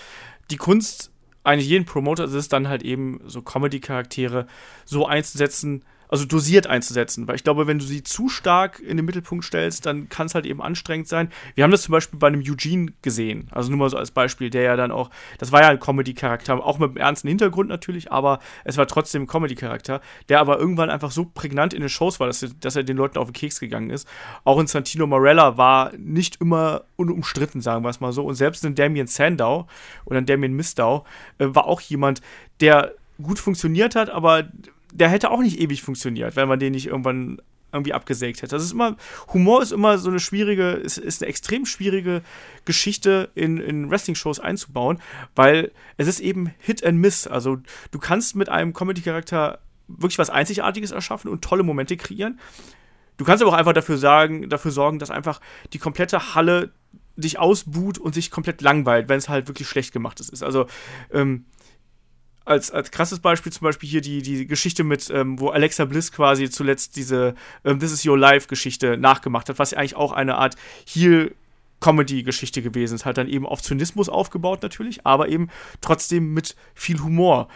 die 0.51 0.57
Kunst 0.57 1.11
eigentlich 1.43 1.69
jeden 1.69 1.85
Promoter 1.85 2.25
ist 2.25 2.51
dann 2.51 2.67
halt 2.67 2.83
eben 2.83 3.21
so 3.25 3.41
Comedy-Charaktere 3.41 4.47
so 4.85 5.07
einzusetzen, 5.07 5.83
also 6.11 6.25
dosiert 6.25 6.67
einzusetzen. 6.67 7.27
Weil 7.27 7.35
ich 7.37 7.43
glaube, 7.43 7.65
wenn 7.65 7.79
du 7.79 7.85
sie 7.85 8.03
zu 8.03 8.29
stark 8.29 8.79
in 8.79 8.97
den 8.97 9.05
Mittelpunkt 9.05 9.45
stellst, 9.45 9.85
dann 9.85 10.09
kann 10.09 10.27
es 10.27 10.35
halt 10.35 10.45
eben 10.45 10.61
anstrengend 10.61 11.07
sein. 11.07 11.31
Wir 11.55 11.63
haben 11.63 11.71
das 11.71 11.83
zum 11.83 11.93
Beispiel 11.93 12.19
bei 12.19 12.27
einem 12.27 12.43
Eugene 12.45 12.91
gesehen. 13.01 13.47
Also 13.51 13.69
nur 13.69 13.79
mal 13.79 13.89
so 13.89 13.97
als 13.97 14.11
Beispiel, 14.11 14.49
der 14.49 14.63
ja 14.63 14.75
dann 14.75 14.91
auch, 14.91 15.09
das 15.39 15.53
war 15.53 15.61
ja 15.61 15.69
ein 15.69 15.79
Comedy-Charakter, 15.79 16.63
auch 16.63 16.79
mit 16.79 16.89
einem 16.89 16.97
ernsten 16.97 17.29
Hintergrund 17.29 17.69
natürlich, 17.69 18.11
aber 18.11 18.39
es 18.65 18.77
war 18.77 18.87
trotzdem 18.87 19.23
ein 19.23 19.27
Comedy-Charakter, 19.27 20.01
der 20.27 20.41
aber 20.41 20.59
irgendwann 20.59 20.89
einfach 20.89 21.11
so 21.11 21.25
prägnant 21.33 21.73
in 21.73 21.79
den 21.79 21.89
Shows 21.89 22.19
war, 22.19 22.27
dass 22.27 22.43
er, 22.43 22.49
dass 22.59 22.75
er 22.75 22.83
den 22.83 22.97
Leuten 22.97 23.17
auf 23.17 23.29
den 23.29 23.33
Keks 23.33 23.61
gegangen 23.61 23.89
ist. 23.89 24.05
Auch 24.43 24.59
in 24.59 24.67
Santino 24.67 25.07
Morella 25.07 25.57
war 25.57 25.93
nicht 25.97 26.41
immer 26.41 26.83
unumstritten, 26.97 27.61
sagen 27.61 27.85
wir 27.85 27.89
es 27.89 28.01
mal 28.01 28.11
so. 28.11 28.25
Und 28.25 28.35
selbst 28.35 28.65
in 28.65 28.75
Damien 28.75 29.07
Sandow 29.07 29.67
oder 30.03 30.19
in 30.19 30.25
Damien 30.25 30.53
Mistow 30.53 31.05
äh, 31.37 31.47
war 31.49 31.67
auch 31.67 31.79
jemand, 31.79 32.21
der 32.59 32.95
gut 33.21 33.39
funktioniert 33.39 33.95
hat, 33.95 34.09
aber 34.09 34.49
der 34.91 35.09
hätte 35.09 35.31
auch 35.31 35.41
nicht 35.41 35.59
ewig 35.59 35.81
funktioniert, 35.81 36.35
wenn 36.35 36.47
man 36.47 36.59
den 36.59 36.73
nicht 36.73 36.87
irgendwann 36.87 37.41
irgendwie 37.73 37.93
abgesägt 37.93 38.41
hätte. 38.41 38.55
Das 38.55 38.63
ist 38.63 38.73
immer, 38.73 38.97
Humor 39.33 39.61
ist 39.61 39.71
immer 39.71 39.97
so 39.97 40.09
eine 40.09 40.19
schwierige, 40.19 40.71
ist, 40.71 40.97
ist 40.97 41.21
eine 41.21 41.29
extrem 41.29 41.65
schwierige 41.65 42.21
Geschichte 42.65 43.29
in, 43.35 43.57
in 43.57 43.89
Wrestling-Shows 43.89 44.39
einzubauen, 44.39 45.01
weil 45.35 45.71
es 45.97 46.07
ist 46.07 46.19
eben 46.19 46.53
Hit 46.59 46.83
and 46.83 46.99
Miss. 46.99 47.27
Also 47.27 47.59
du 47.91 47.99
kannst 47.99 48.35
mit 48.35 48.49
einem 48.49 48.73
Comedy-Charakter 48.73 49.59
wirklich 49.87 50.19
was 50.19 50.29
Einzigartiges 50.29 50.91
erschaffen 50.91 51.29
und 51.29 51.43
tolle 51.43 51.63
Momente 51.63 51.97
kreieren. 51.97 52.39
Du 53.17 53.25
kannst 53.25 53.41
aber 53.41 53.51
auch 53.51 53.57
einfach 53.57 53.73
dafür, 53.73 53.97
sagen, 53.97 54.49
dafür 54.49 54.71
sorgen, 54.71 54.99
dass 54.99 55.11
einfach 55.11 55.39
die 55.73 55.79
komplette 55.79 56.33
Halle 56.35 56.71
dich 57.15 57.39
ausbuht 57.39 57.97
und 57.97 58.15
sich 58.15 58.31
komplett 58.31 58.61
langweilt, 58.61 59.09
wenn 59.09 59.17
es 59.17 59.29
halt 59.29 59.47
wirklich 59.47 59.67
schlecht 59.67 59.93
gemacht 59.93 60.19
ist. 60.19 60.43
Also, 60.43 60.65
ähm, 61.11 61.45
als, 62.45 62.71
als 62.71 62.91
krasses 62.91 63.19
Beispiel 63.19 63.51
zum 63.51 63.65
Beispiel 63.65 63.89
hier 63.89 64.01
die, 64.01 64.21
die 64.21 64.47
Geschichte 64.47 64.83
mit, 64.83 65.09
ähm, 65.09 65.39
wo 65.39 65.49
Alexa 65.49 65.85
Bliss 65.85 66.11
quasi 66.11 66.49
zuletzt 66.49 66.95
diese 66.95 67.35
ähm, 67.63 67.79
This 67.79 67.91
is 67.91 68.05
Your 68.05 68.17
Life-Geschichte 68.17 68.97
nachgemacht 68.97 69.49
hat, 69.49 69.59
was 69.59 69.71
ja 69.71 69.77
eigentlich 69.77 69.95
auch 69.95 70.11
eine 70.11 70.35
Art 70.35 70.55
Heal- 70.85 71.35
Comedy-Geschichte 71.81 72.61
gewesen 72.61 72.95
ist. 72.95 73.05
Halt 73.05 73.17
dann 73.17 73.27
eben 73.27 73.45
auf 73.45 73.61
Zynismus 73.61 74.07
aufgebaut 74.07 74.61
natürlich, 74.61 75.05
aber 75.05 75.27
eben 75.29 75.49
trotzdem 75.81 76.33
mit 76.33 76.55
viel 76.75 77.01
Humor. 77.01 77.47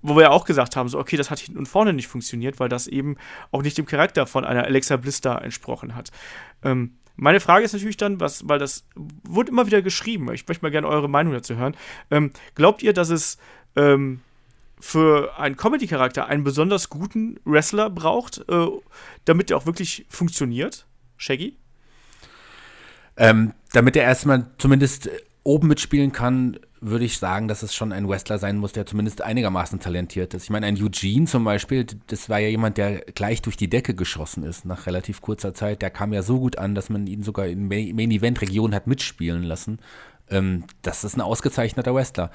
Wo 0.00 0.16
wir 0.16 0.22
ja 0.22 0.30
auch 0.30 0.44
gesagt 0.44 0.74
haben, 0.74 0.88
so, 0.88 0.98
okay, 0.98 1.16
das 1.16 1.30
hat 1.30 1.38
hinten 1.40 1.58
und 1.58 1.66
vorne 1.66 1.92
nicht 1.92 2.06
funktioniert, 2.06 2.60
weil 2.60 2.68
das 2.68 2.86
eben 2.86 3.16
auch 3.50 3.62
nicht 3.62 3.76
dem 3.76 3.84
Charakter 3.84 4.26
von 4.26 4.44
einer 4.44 4.64
Alexa 4.64 4.96
Bliss 4.96 5.20
da 5.20 5.36
entsprochen 5.36 5.94
hat. 5.94 6.10
Ähm, 6.62 6.94
meine 7.16 7.40
Frage 7.40 7.64
ist 7.64 7.72
natürlich 7.72 7.96
dann, 7.96 8.20
was, 8.20 8.48
weil 8.48 8.60
das 8.60 8.86
wurde 8.94 9.50
immer 9.50 9.66
wieder 9.66 9.82
geschrieben, 9.82 10.32
ich 10.32 10.46
möchte 10.46 10.64
mal 10.64 10.70
gerne 10.70 10.86
eure 10.86 11.08
Meinung 11.08 11.32
dazu 11.32 11.56
hören. 11.56 11.76
Ähm, 12.12 12.30
glaubt 12.54 12.82
ihr, 12.82 12.92
dass 12.92 13.10
es 13.10 13.38
ähm, 13.78 14.20
für 14.80 15.38
einen 15.38 15.56
Comedy-Charakter 15.56 16.26
einen 16.26 16.44
besonders 16.44 16.88
guten 16.88 17.40
Wrestler 17.44 17.90
braucht, 17.90 18.44
äh, 18.48 18.66
damit 19.24 19.50
der 19.50 19.56
auch 19.56 19.66
wirklich 19.66 20.06
funktioniert? 20.08 20.86
Shaggy? 21.16 21.56
Ähm, 23.16 23.52
damit 23.72 23.96
er 23.96 24.04
erstmal 24.04 24.46
zumindest 24.58 25.10
oben 25.42 25.68
mitspielen 25.68 26.12
kann, 26.12 26.58
würde 26.80 27.04
ich 27.04 27.18
sagen, 27.18 27.48
dass 27.48 27.64
es 27.64 27.74
schon 27.74 27.92
ein 27.92 28.08
Wrestler 28.08 28.38
sein 28.38 28.58
muss, 28.58 28.72
der 28.72 28.86
zumindest 28.86 29.22
einigermaßen 29.22 29.80
talentiert 29.80 30.32
ist. 30.34 30.44
Ich 30.44 30.50
meine, 30.50 30.66
ein 30.66 30.80
Eugene 30.80 31.26
zum 31.26 31.42
Beispiel, 31.42 31.86
das 32.06 32.28
war 32.28 32.38
ja 32.38 32.48
jemand, 32.48 32.76
der 32.76 33.00
gleich 33.00 33.42
durch 33.42 33.56
die 33.56 33.68
Decke 33.68 33.94
geschossen 33.94 34.44
ist 34.44 34.64
nach 34.64 34.86
relativ 34.86 35.20
kurzer 35.20 35.54
Zeit. 35.54 35.82
Der 35.82 35.90
kam 35.90 36.12
ja 36.12 36.22
so 36.22 36.38
gut 36.38 36.58
an, 36.58 36.76
dass 36.76 36.88
man 36.88 37.08
ihn 37.08 37.24
sogar 37.24 37.46
in 37.46 37.66
Main-Event-Regionen 37.66 38.74
hat 38.74 38.86
mitspielen 38.86 39.42
lassen. 39.42 39.80
Ähm, 40.30 40.64
das 40.82 41.02
ist 41.02 41.16
ein 41.16 41.20
ausgezeichneter 41.20 41.94
Wrestler. 41.94 42.30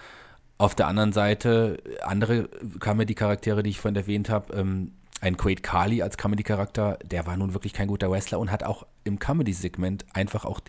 Auf 0.57 0.75
der 0.75 0.87
anderen 0.87 1.13
Seite, 1.13 1.81
andere 2.03 2.49
Comedy-Charaktere, 2.79 3.63
die 3.63 3.71
ich 3.71 3.79
vorhin 3.79 3.95
erwähnt 3.95 4.29
habe, 4.29 4.53
ähm, 4.53 4.91
ein 5.23 5.37
Quaid 5.37 5.63
Carly 5.63 6.01
als 6.01 6.17
Comedy-Charakter, 6.17 6.99
der 7.03 7.25
war 7.25 7.37
nun 7.37 7.53
wirklich 7.53 7.73
kein 7.73 7.87
guter 7.87 8.11
Wrestler 8.11 8.39
und 8.39 8.51
hat 8.51 8.63
auch 8.63 8.85
im 9.03 9.19
Comedy-Segment 9.19 10.05
einfach 10.13 10.43
auch 10.45 10.59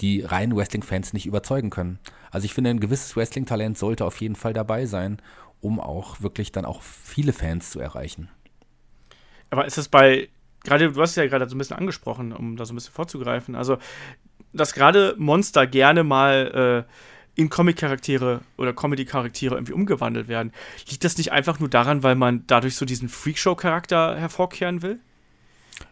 die 0.00 0.22
reinen 0.22 0.56
Wrestling-Fans 0.56 1.12
nicht 1.12 1.26
überzeugen 1.26 1.70
können. 1.70 1.98
Also 2.30 2.44
ich 2.44 2.54
finde, 2.54 2.70
ein 2.70 2.80
gewisses 2.80 3.16
Wrestling-Talent 3.16 3.76
sollte 3.76 4.04
auf 4.04 4.20
jeden 4.20 4.36
Fall 4.36 4.52
dabei 4.52 4.86
sein, 4.86 5.20
um 5.60 5.80
auch 5.80 6.20
wirklich 6.20 6.52
dann 6.52 6.64
auch 6.64 6.82
viele 6.82 7.32
Fans 7.32 7.70
zu 7.70 7.80
erreichen. 7.80 8.28
Aber 9.50 9.66
ist 9.66 9.78
es 9.78 9.88
bei, 9.88 10.28
gerade, 10.62 10.92
du 10.92 11.00
hast 11.00 11.10
es 11.10 11.16
ja 11.16 11.26
gerade 11.26 11.48
so 11.48 11.56
ein 11.56 11.58
bisschen 11.58 11.76
angesprochen, 11.76 12.32
um 12.32 12.56
da 12.56 12.64
so 12.64 12.72
ein 12.72 12.76
bisschen 12.76 12.94
vorzugreifen, 12.94 13.54
also, 13.54 13.78
dass 14.52 14.74
gerade 14.74 15.14
Monster 15.18 15.66
gerne 15.66 16.04
mal 16.04 16.86
äh, 16.86 16.92
in 17.36 17.50
Comic-Charaktere 17.50 18.40
oder 18.56 18.72
Comedy-Charaktere 18.72 19.54
irgendwie 19.54 19.72
umgewandelt 19.72 20.28
werden. 20.28 20.52
Liegt 20.88 21.04
das 21.04 21.18
nicht 21.18 21.32
einfach 21.32 21.58
nur 21.58 21.68
daran, 21.68 22.02
weil 22.02 22.14
man 22.14 22.44
dadurch 22.46 22.76
so 22.76 22.86
diesen 22.86 23.08
Freakshow-Charakter 23.08 24.16
hervorkehren 24.16 24.82
will? 24.82 24.98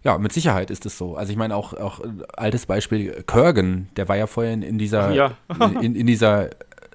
Ja, 0.04 0.18
mit 0.18 0.32
Sicherheit 0.32 0.70
ist 0.70 0.86
es 0.86 0.96
so. 0.96 1.16
Also 1.16 1.32
ich 1.32 1.38
meine 1.38 1.56
auch, 1.56 1.74
auch 1.74 2.00
altes 2.36 2.66
Beispiel 2.66 3.24
Kurgan, 3.26 3.88
der 3.96 4.08
war 4.08 4.16
ja 4.16 4.26
vorher 4.26 4.52
in, 4.52 4.62
in 4.62 4.78
dieser, 4.78 5.12
ja. 5.12 5.32
in, 5.80 5.96
in, 5.96 6.06
dieser, 6.06 6.50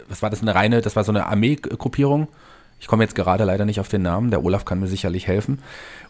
was 0.08 0.22
war 0.22 0.30
das, 0.30 0.42
eine 0.42 0.56
reine, 0.56 0.82
das 0.82 0.96
war 0.96 1.04
so 1.04 1.12
eine 1.12 1.26
Armee-Gruppierung 1.26 2.30
ich 2.80 2.88
komme 2.88 3.04
jetzt 3.04 3.16
gerade 3.16 3.44
leider 3.44 3.66
nicht 3.66 3.80
auf 3.80 3.90
den 3.90 4.04
Namen, 4.04 4.30
der 4.30 4.44
Olaf 4.44 4.66
kann 4.66 4.80
mir 4.80 4.88
sicherlich 4.88 5.28
helfen. 5.28 5.60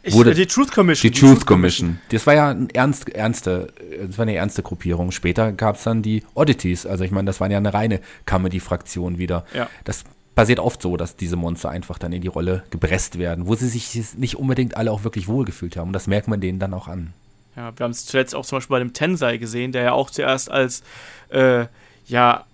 Wurde, 0.10 0.34
die 0.34 0.46
Truth 0.46 0.72
Commission. 0.72 1.12
Die, 1.12 1.20
die 1.20 1.26
Truth 1.26 1.46
Commission. 1.46 2.00
Das 2.10 2.28
war 2.28 2.34
ja 2.34 2.50
eine 2.50 2.68
ernst, 2.74 3.10
ernste, 3.10 3.74
das 4.06 4.18
war 4.18 4.24
eine 4.24 4.36
ernste 4.36 4.64
Gruppierung. 4.64 5.12
Später 5.12 5.52
gab 5.52 5.76
es 5.76 5.84
dann 5.84 6.02
die 6.02 6.24
Oddities. 6.34 6.86
Also 6.86 7.04
ich 7.04 7.12
meine, 7.12 7.26
das 7.26 7.40
war 7.40 7.50
ja 7.50 7.58
eine 7.58 7.74
reine 7.74 8.02
Comedy-Fraktion 8.26 9.18
wieder. 9.18 9.46
Ja. 9.54 9.70
Das 9.84 10.04
passiert 10.36 10.60
oft 10.60 10.82
so, 10.82 10.98
dass 10.98 11.16
diese 11.16 11.36
Monster 11.36 11.70
einfach 11.70 11.98
dann 11.98 12.14
in 12.14 12.22
die 12.22 12.28
Rolle 12.28 12.64
gepresst 12.70 13.18
werden, 13.18 13.48
wo 13.48 13.56
sie 13.56 13.68
sich 13.68 14.00
nicht 14.18 14.36
unbedingt 14.36 14.78
alle 14.78 14.92
auch 14.92 15.04
wirklich 15.04 15.28
wohlgefühlt 15.28 15.78
haben. 15.78 15.88
Und 15.88 15.94
das 15.94 16.08
merkt 16.08 16.28
man 16.28 16.40
denen 16.40 16.60
dann 16.60 16.74
auch 16.74 16.88
an. 16.88 17.14
Ja, 17.56 17.74
wir 17.76 17.84
haben 17.84 17.92
es 17.92 18.06
zuletzt 18.06 18.36
auch 18.36 18.46
zum 18.46 18.58
Beispiel 18.58 18.76
bei 18.76 18.80
dem 18.80 18.94
Tensei 18.94 19.38
gesehen, 19.38 19.72
der 19.72 19.82
ja 19.84 19.92
auch 19.94 20.12
zuerst 20.12 20.52
als 20.52 20.84
äh, 21.30 21.66
ja 22.06 22.46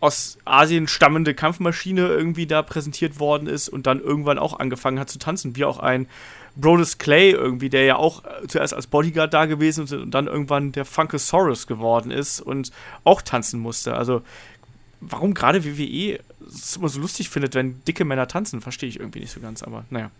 aus 0.00 0.38
Asien 0.44 0.88
stammende 0.88 1.34
Kampfmaschine 1.34 2.08
irgendwie 2.08 2.46
da 2.46 2.62
präsentiert 2.62 3.20
worden 3.20 3.46
ist 3.46 3.68
und 3.68 3.86
dann 3.86 4.00
irgendwann 4.00 4.38
auch 4.38 4.58
angefangen 4.58 4.98
hat 4.98 5.10
zu 5.10 5.18
tanzen, 5.18 5.56
wie 5.56 5.64
auch 5.64 5.78
ein 5.78 6.06
Brodus 6.56 6.98
Clay 6.98 7.30
irgendwie, 7.30 7.68
der 7.68 7.84
ja 7.84 7.96
auch 7.96 8.22
zuerst 8.48 8.74
als 8.74 8.86
Bodyguard 8.86 9.32
da 9.32 9.46
gewesen 9.46 9.84
ist 9.84 9.92
und 9.92 10.10
dann 10.10 10.26
irgendwann 10.26 10.72
der 10.72 10.84
Funkosaurus 10.84 11.66
geworden 11.66 12.10
ist 12.10 12.40
und 12.40 12.72
auch 13.04 13.22
tanzen 13.22 13.60
musste. 13.60 13.94
Also 13.94 14.22
warum 15.00 15.34
gerade 15.34 15.64
WWE 15.64 16.18
es 16.48 16.76
immer 16.76 16.88
so 16.88 17.00
lustig 17.00 17.30
findet, 17.30 17.54
wenn 17.54 17.82
dicke 17.84 18.04
Männer 18.04 18.26
tanzen, 18.26 18.60
verstehe 18.60 18.88
ich 18.88 18.98
irgendwie 18.98 19.20
nicht 19.20 19.32
so 19.32 19.40
ganz, 19.40 19.62
aber 19.62 19.84
naja. 19.90 20.10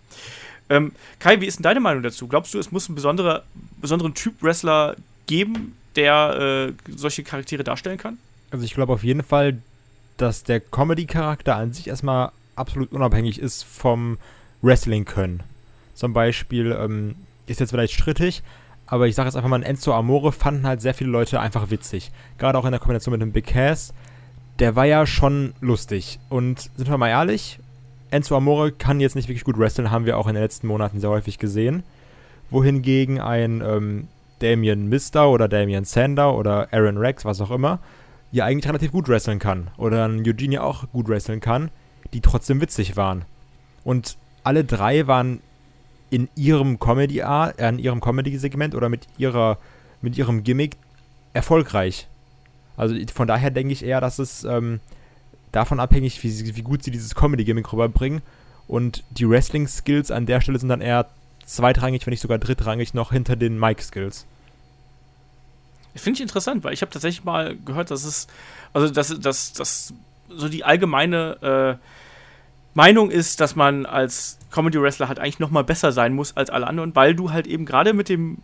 Ähm, 0.69 0.93
Kai, 1.19 1.40
wie 1.40 1.47
ist 1.47 1.59
denn 1.59 1.64
deine 1.64 1.81
Meinung 1.81 2.03
dazu? 2.03 2.29
Glaubst 2.29 2.55
du, 2.55 2.59
es 2.59 2.71
muss 2.71 2.88
einen 2.88 2.95
besondere, 2.95 3.43
besonderen 3.81 4.14
Typ 4.14 4.40
Wrestler 4.40 4.95
geben, 5.27 5.77
der 5.97 6.69
äh, 6.71 6.93
solche 6.95 7.25
Charaktere 7.25 7.64
darstellen 7.64 7.99
kann? 7.99 8.19
Also 8.53 8.64
ich 8.64 8.75
glaube 8.75 8.93
auf 8.93 9.03
jeden 9.03 9.23
Fall, 9.23 9.59
dass 10.21 10.43
der 10.45 10.61
Comedy-Charakter 10.61 11.57
an 11.57 11.73
sich 11.73 11.89
erstmal 11.89 12.31
absolut 12.57 12.93
unabhängig 12.93 13.39
ist 13.41 13.63
vom 13.65 14.19
Wrestling-Können. 14.63 15.43
Zum 15.95 16.13
Beispiel 16.13 16.77
ähm, 16.79 17.15
ist 17.47 17.61
jetzt 17.61 17.71
vielleicht 17.71 17.95
strittig, 17.95 18.43
aber 18.87 19.07
ich 19.07 19.15
sage 19.15 19.29
jetzt 19.29 19.37
einfach 19.37 19.49
mal, 19.49 19.63
Enzo 19.63 19.95
Amore 19.95 20.33
fanden 20.33 20.67
halt 20.67 20.81
sehr 20.81 20.95
viele 20.95 21.11
Leute 21.11 21.41
einfach 21.41 21.71
witzig. 21.71 22.11
Gerade 22.39 22.59
auch 22.59 22.65
in 22.65 22.73
der 22.73 22.81
Kombination 22.81 23.13
mit 23.13 23.23
dem 23.23 23.33
Big 23.33 23.47
Cass. 23.47 23.95
Der 24.59 24.77
war 24.77 24.85
ja 24.85 25.07
schon 25.07 25.55
lustig. 25.61 26.19
Und 26.29 26.71
sind 26.77 26.91
wir 26.91 26.99
mal 26.99 27.09
ehrlich, 27.09 27.59
Enzo 28.11 28.37
Amore 28.37 28.73
kann 28.73 29.01
jetzt 29.01 29.15
nicht 29.15 29.29
wirklich 29.29 29.45
gut 29.45 29.59
wresteln, 29.59 29.91
haben 29.91 30.07
wir 30.07 30.19
auch 30.19 30.27
in 30.27 30.35
den 30.35 30.43
letzten 30.43 30.67
Monaten 30.67 31.01
sehr 31.01 31.11
häufig 31.11 31.39
gesehen. 31.39 31.83
Wohingegen 32.51 33.21
ein 33.21 33.63
ähm, 33.65 34.09
Damien 34.41 34.89
Mister 34.89 35.31
oder 35.31 35.49
Damien 35.49 35.85
Sander 35.85 36.35
oder 36.35 36.69
Aaron 36.73 36.99
Rex, 36.99 37.25
was 37.25 37.41
auch 37.41 37.53
immer, 37.53 37.79
ja 38.33 38.45
eigentlich 38.45 38.69
relativ 38.69 38.93
gut 38.93 39.09
wresteln 39.09 39.38
kann. 39.38 39.71
Oder 39.77 40.07
ein 40.07 40.21
Eugenie 40.27 40.59
auch 40.59 40.85
gut 40.93 41.09
wresteln 41.09 41.40
kann, 41.40 41.71
die 42.12 42.21
trotzdem 42.21 42.61
witzig 42.61 42.97
waren. 42.97 43.25
Und 43.85 44.16
alle 44.45 44.64
drei 44.64 45.07
waren 45.07 45.40
in 46.11 46.29
ihrem 46.35 46.79
Comedy 46.79 47.23
Art, 47.23 47.59
äh, 47.59 47.69
in 47.69 47.79
ihrem 47.79 48.01
Comedy 48.01 48.37
Segment 48.38 48.75
oder 48.75 48.88
mit 48.88 49.07
ihrer 49.19 49.59
mit 50.03 50.16
ihrem 50.16 50.45
Gimmick 50.45 50.77
erfolgreich. 51.33 52.09
Also 52.77 52.97
von 53.12 53.29
daher 53.29 53.51
denke 53.51 53.73
ich 53.73 53.85
eher, 53.85 54.01
dass 54.01 54.19
es 54.19 54.45
ähm, 54.45 54.81
davon 55.53 55.81
abhängig, 55.81 56.23
wie, 56.23 56.57
wie 56.57 56.62
gut 56.62 56.83
sie 56.83 56.90
dieses 56.90 57.14
Comedy 57.14 57.45
Gimmick 57.45 57.73
rüberbringen 57.73 58.23
und 58.66 59.05
die 59.11 59.29
Wrestling 59.29 59.69
Skills 59.69 60.11
an 60.11 60.27
der 60.27 60.40
Stelle 60.40 60.59
sind 60.59 60.69
dann 60.69 60.81
eher 60.81 61.07
zweitrangig, 61.45 62.07
wenn 62.07 62.12
nicht 62.12 62.23
sogar 62.23 62.38
drittrangig 62.38 62.95
noch 62.95 63.12
hinter 63.12 63.37
den 63.37 63.59
Mic 63.59 63.83
Skills. 63.83 64.27
Finde 65.94 66.18
ich 66.18 66.22
interessant, 66.22 66.64
weil 66.64 66.72
ich 66.72 66.83
habe 66.83 66.92
tatsächlich 66.92 67.24
mal 67.24 67.57
gehört, 67.64 67.90
dass 67.90 68.05
es, 68.05 68.26
also 68.72 68.88
dass, 68.88 69.18
dass, 69.18 69.53
dass 69.53 69.94
so 70.29 70.48
die 70.48 70.64
allgemeine 70.64 71.79
äh, 71.81 71.87
Meinung 72.74 73.11
ist, 73.11 73.40
dass 73.40 73.57
man 73.57 73.87
als 73.87 74.38
Comedy-Wrestler 74.53 75.09
halt 75.09 75.18
eigentlich 75.18 75.40
noch 75.40 75.50
mal 75.50 75.64
besser 75.64 75.92
sein 75.92 76.14
muss 76.14 76.37
als 76.37 76.50
alle 76.50 76.66
anderen, 76.66 76.94
weil 76.94 77.14
du 77.14 77.33
halt 77.33 77.46
eben 77.46 77.66
gerade 77.66 77.92
mit 77.92 78.09
dem 78.09 78.38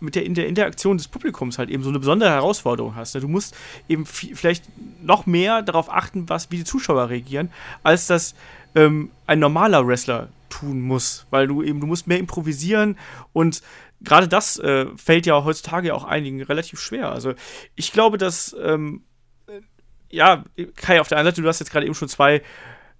mit 0.00 0.14
der, 0.14 0.24
in 0.24 0.34
der 0.34 0.48
Interaktion 0.48 0.96
des 0.96 1.08
Publikums 1.08 1.58
halt 1.58 1.68
eben 1.68 1.82
so 1.82 1.90
eine 1.90 1.98
besondere 1.98 2.30
Herausforderung 2.30 2.96
hast. 2.96 3.14
Ne? 3.14 3.20
Du 3.20 3.28
musst 3.28 3.54
eben 3.86 4.06
vielleicht 4.06 4.64
noch 5.02 5.26
mehr 5.26 5.60
darauf 5.60 5.92
achten, 5.92 6.28
was, 6.28 6.50
wie 6.50 6.56
die 6.56 6.64
Zuschauer 6.64 7.10
reagieren, 7.10 7.50
als 7.82 8.06
das 8.06 8.34
ähm, 8.74 9.10
ein 9.26 9.38
normaler 9.38 9.86
Wrestler 9.86 10.28
tun 10.48 10.80
muss, 10.80 11.26
weil 11.30 11.46
du 11.46 11.62
eben, 11.62 11.80
du 11.80 11.86
musst 11.86 12.06
mehr 12.06 12.18
improvisieren 12.18 12.96
und 13.32 13.62
gerade 14.00 14.28
das 14.28 14.58
äh, 14.58 14.86
fällt 14.96 15.26
ja 15.26 15.44
heutzutage 15.44 15.94
auch 15.94 16.04
einigen 16.04 16.42
relativ 16.42 16.80
schwer. 16.80 17.12
Also 17.12 17.34
ich 17.74 17.92
glaube, 17.92 18.18
dass 18.18 18.56
ähm, 18.62 19.04
ja, 20.10 20.44
Kai, 20.76 21.00
auf 21.00 21.08
der 21.08 21.18
einen 21.18 21.26
Seite, 21.26 21.42
du 21.42 21.48
hast 21.48 21.60
jetzt 21.60 21.70
gerade 21.70 21.86
eben 21.86 21.94
schon 21.94 22.08
zwei 22.08 22.42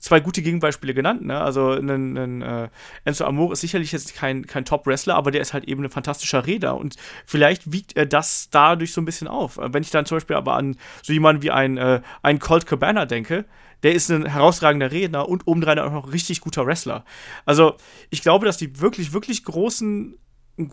zwei 0.01 0.19
gute 0.19 0.43
Gegenbeispiele 0.43 0.95
genannt. 0.95 1.25
Ne? 1.25 1.39
Also 1.39 1.73
ein, 1.73 2.17
ein 2.17 2.43
äh, 2.43 2.69
Enzo 3.05 3.25
Amore 3.25 3.53
ist 3.53 3.61
sicherlich 3.61 3.93
jetzt 3.93 4.15
kein, 4.15 4.47
kein 4.47 4.65
Top-Wrestler, 4.65 5.15
aber 5.15 5.31
der 5.31 5.43
ist 5.43 5.53
halt 5.53 5.67
eben 5.67 5.85
ein 5.85 5.91
fantastischer 5.91 6.47
Räder 6.47 6.77
und 6.77 6.97
vielleicht 7.27 7.71
wiegt 7.71 7.97
er 7.97 8.07
das 8.07 8.49
dadurch 8.51 8.93
so 8.93 9.01
ein 9.01 9.05
bisschen 9.05 9.29
auf. 9.29 9.59
Wenn 9.63 9.83
ich 9.83 9.91
dann 9.91 10.07
zum 10.07 10.17
Beispiel 10.17 10.37
aber 10.37 10.55
an 10.55 10.77
so 11.03 11.13
jemanden 11.13 11.43
wie 11.43 11.51
ein, 11.51 11.77
äh, 11.77 12.01
ein 12.23 12.39
Colt 12.39 12.67
Cabana 12.67 13.05
denke, 13.05 13.45
der 13.83 13.93
ist 13.93 14.11
ein 14.11 14.27
herausragender 14.27 14.91
Redner 14.91 15.29
und 15.29 15.47
obendrein 15.47 15.79
auch 15.79 15.93
noch 15.93 16.13
richtig 16.13 16.41
guter 16.41 16.67
Wrestler. 16.67 17.05
Also 17.45 17.77
ich 18.09 18.23
glaube, 18.23 18.47
dass 18.47 18.57
die 18.57 18.81
wirklich, 18.81 19.13
wirklich 19.13 19.45
großen 19.45 20.19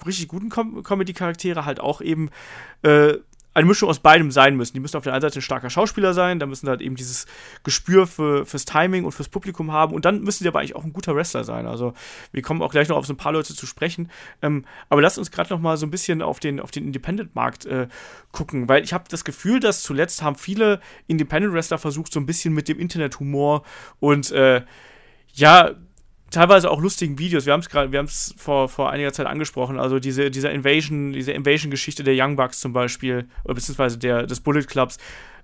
richtig 0.05 0.27
guten 0.27 0.49
Com 0.49 0.83
Comedy-Charaktere 0.83 1.65
halt 1.65 1.79
auch 1.79 2.01
eben 2.01 2.29
äh, 2.83 3.15
eine 3.57 3.65
Mischung 3.65 3.89
aus 3.89 3.99
beidem 3.99 4.29
sein 4.29 4.55
müssen. 4.55 4.75
Die 4.75 4.79
müssen 4.79 4.97
auf 4.97 5.03
der 5.03 5.13
einen 5.13 5.21
Seite 5.21 5.39
ein 5.39 5.41
starker 5.41 5.71
Schauspieler 5.71 6.13
sein, 6.13 6.37
da 6.37 6.45
müssen 6.45 6.69
halt 6.69 6.79
eben 6.79 6.95
dieses 6.95 7.25
Gespür 7.63 8.05
für, 8.05 8.45
fürs 8.45 8.65
Timing 8.65 9.03
und 9.03 9.13
fürs 9.13 9.29
Publikum 9.29 9.71
haben 9.71 9.95
und 9.95 10.05
dann 10.05 10.21
müssen 10.21 10.43
sie 10.43 10.47
aber 10.47 10.59
eigentlich 10.59 10.75
auch 10.75 10.83
ein 10.83 10.93
guter 10.93 11.15
Wrestler 11.15 11.43
sein. 11.43 11.65
Also 11.65 11.93
wir 12.31 12.43
kommen 12.43 12.61
auch 12.61 12.71
gleich 12.71 12.87
noch 12.87 12.97
auf 12.97 13.07
so 13.07 13.13
ein 13.13 13.17
paar 13.17 13.31
Leute 13.31 13.55
zu 13.55 13.65
sprechen. 13.65 14.11
Ähm, 14.43 14.65
aber 14.89 15.01
lasst 15.01 15.17
uns 15.17 15.31
gerade 15.31 15.51
noch 15.51 15.59
mal 15.59 15.75
so 15.75 15.87
ein 15.87 15.91
bisschen 15.91 16.21
auf 16.21 16.39
den, 16.39 16.59
auf 16.59 16.69
den 16.69 16.85
Independent-Markt 16.85 17.65
äh, 17.65 17.87
gucken, 18.31 18.69
weil 18.69 18.83
ich 18.83 18.93
habe 18.93 19.05
das 19.09 19.25
Gefühl, 19.25 19.59
dass 19.59 19.81
zuletzt 19.81 20.21
haben 20.21 20.35
viele 20.35 20.79
Independent-Wrestler 21.07 21.79
versucht, 21.79 22.13
so 22.13 22.19
ein 22.19 22.27
bisschen 22.27 22.53
mit 22.53 22.67
dem 22.67 22.77
Internet-Humor 22.79 23.63
und 23.99 24.31
äh, 24.31 24.61
ja, 25.33 25.71
teilweise 26.31 26.69
auch 26.69 26.81
lustigen 26.81 27.17
Videos. 27.19 27.45
Wir 27.45 27.53
haben 27.53 27.61
es 27.61 27.69
gerade, 27.69 27.91
wir 27.91 27.99
haben 27.99 28.07
es 28.07 28.33
vor, 28.37 28.69
vor 28.69 28.89
einiger 28.89 29.13
Zeit 29.13 29.27
angesprochen. 29.27 29.79
Also 29.79 29.99
diese, 29.99 30.31
diese 30.31 30.49
Invasion, 30.49 31.13
diese 31.13 31.31
Invasion-Geschichte 31.31 32.03
der 32.03 32.15
Young 32.17 32.35
Bucks 32.35 32.59
zum 32.59 32.73
Beispiel, 32.73 33.27
oder 33.43 33.55
beziehungsweise 33.55 33.97
der, 33.97 34.25
des 34.25 34.39
Bullet 34.41 34.63
Clubs. 34.63 34.97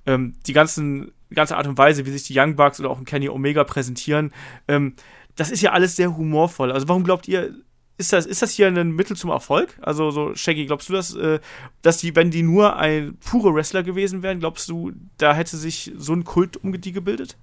Ähm, 0.06 0.36
die 0.46 0.54
ganzen, 0.54 1.14
ganze 1.34 1.56
Art 1.56 1.68
und 1.68 1.78
Weise, 1.78 2.06
wie 2.06 2.12
sich 2.12 2.24
die 2.24 2.38
Young 2.38 2.56
Bucks 2.56 2.80
oder 2.80 2.90
auch 2.90 3.00
ein 3.00 3.06
Kenny 3.06 3.30
Omega 3.30 3.64
präsentieren, 3.64 4.34
ähm, 4.68 4.96
das 5.36 5.50
ist 5.50 5.62
ja 5.62 5.72
alles 5.72 5.96
sehr 5.96 6.16
humorvoll. 6.16 6.72
Also 6.72 6.88
warum 6.90 7.04
glaubt 7.04 7.28
ihr, 7.28 7.56
ist 7.98 8.12
das, 8.12 8.26
ist 8.26 8.42
das 8.42 8.52
hier 8.52 8.68
ein 8.68 8.92
Mittel 8.92 9.16
zum 9.16 9.30
Erfolg? 9.30 9.78
Also 9.82 10.12
so, 10.12 10.36
Shaggy, 10.36 10.66
glaubst 10.66 10.90
du, 10.90 10.94
dass, 10.94 11.16
äh, 11.16 11.40
dass 11.82 11.98
die, 11.98 12.16
wenn 12.16 12.32
die 12.32 12.44
nur 12.44 12.76
ein 12.76 13.18
pure 13.18 13.54
Wrestler 13.54 13.84
gewesen 13.84 14.24
wären, 14.24 14.40
glaubst 14.40 14.68
du, 14.70 14.92
da 15.18 15.34
hätte 15.34 15.58
sich 15.58 15.92
so 15.98 16.14
ein 16.14 16.24
Kult 16.24 16.58
um 16.58 16.80
die 16.80 16.92
gebildet? 16.92 17.38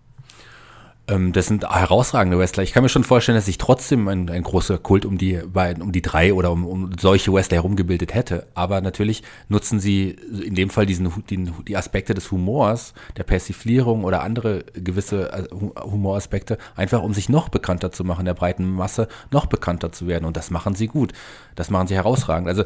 Ähm, 1.10 1.32
das 1.32 1.46
sind 1.46 1.68
herausragende 1.68 2.38
Wrestler. 2.38 2.62
Ich 2.62 2.72
kann 2.72 2.82
mir 2.82 2.88
schon 2.88 3.04
vorstellen, 3.04 3.36
dass 3.36 3.46
sich 3.46 3.58
trotzdem 3.58 4.06
ein, 4.08 4.30
ein 4.30 4.42
großer 4.42 4.78
Kult 4.78 5.04
um 5.04 5.18
die 5.18 5.34
beiden, 5.34 5.82
um 5.82 5.92
die 5.92 6.02
drei 6.02 6.32
oder 6.32 6.52
um, 6.52 6.64
um 6.64 6.92
solche 6.98 7.32
Wrestler 7.32 7.56
herumgebildet 7.56 8.14
hätte. 8.14 8.46
Aber 8.54 8.80
natürlich 8.80 9.22
nutzen 9.48 9.80
sie 9.80 10.10
in 10.10 10.54
dem 10.54 10.70
Fall 10.70 10.86
diesen 10.86 11.10
die, 11.28 11.50
die 11.66 11.76
Aspekte 11.76 12.14
des 12.14 12.30
Humors, 12.30 12.94
der 13.16 13.24
Persiflierung 13.24 14.04
oder 14.04 14.22
andere 14.22 14.64
gewisse 14.74 15.32
äh, 15.32 15.48
Humoraspekte, 15.82 16.58
einfach 16.76 17.02
um 17.02 17.12
sich 17.12 17.28
noch 17.28 17.48
bekannter 17.48 17.90
zu 17.90 18.04
machen, 18.04 18.24
der 18.24 18.34
breiten 18.34 18.70
Masse 18.70 19.08
noch 19.30 19.46
bekannter 19.46 19.90
zu 19.90 20.06
werden. 20.06 20.24
Und 20.24 20.36
das 20.36 20.50
machen 20.50 20.74
sie 20.76 20.86
gut. 20.86 21.12
Das 21.56 21.70
machen 21.70 21.88
sie 21.88 21.94
herausragend. 21.94 22.48
Also 22.48 22.64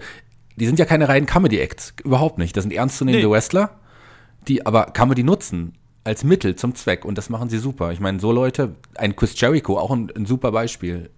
die 0.57 0.67
sind 0.67 0.79
ja 0.79 0.85
keine 0.85 1.09
reinen 1.09 1.27
Comedy-Acts, 1.27 1.95
überhaupt 2.05 2.39
nicht. 2.39 2.57
Das 2.57 2.63
sind 2.63 2.73
ernstzunehmende 2.73 3.27
nee. 3.27 3.33
Wrestler, 3.33 3.71
die 4.47 4.67
aber 4.67 4.87
Comedy 4.87 5.25
nutzen 5.25 5.73
als 6.05 6.23
Mittel 6.23 6.55
zum 6.55 6.75
Zweck 6.75 7.05
und 7.05 7.17
das 7.17 7.31
machen 7.31 7.49
sie 7.49 7.59
super. 7.59 7.91
Ich 7.93 8.01
meine, 8.01 8.21
so 8.21 8.31
Leute, 8.31 8.77
ein 8.95 9.17
Chris 9.17 9.39
Jericho, 9.41 9.79
auch 9.79 9.91
ein, 9.91 10.13
ein 10.15 10.27
super 10.27 10.53
Beispiel. 10.53 11.11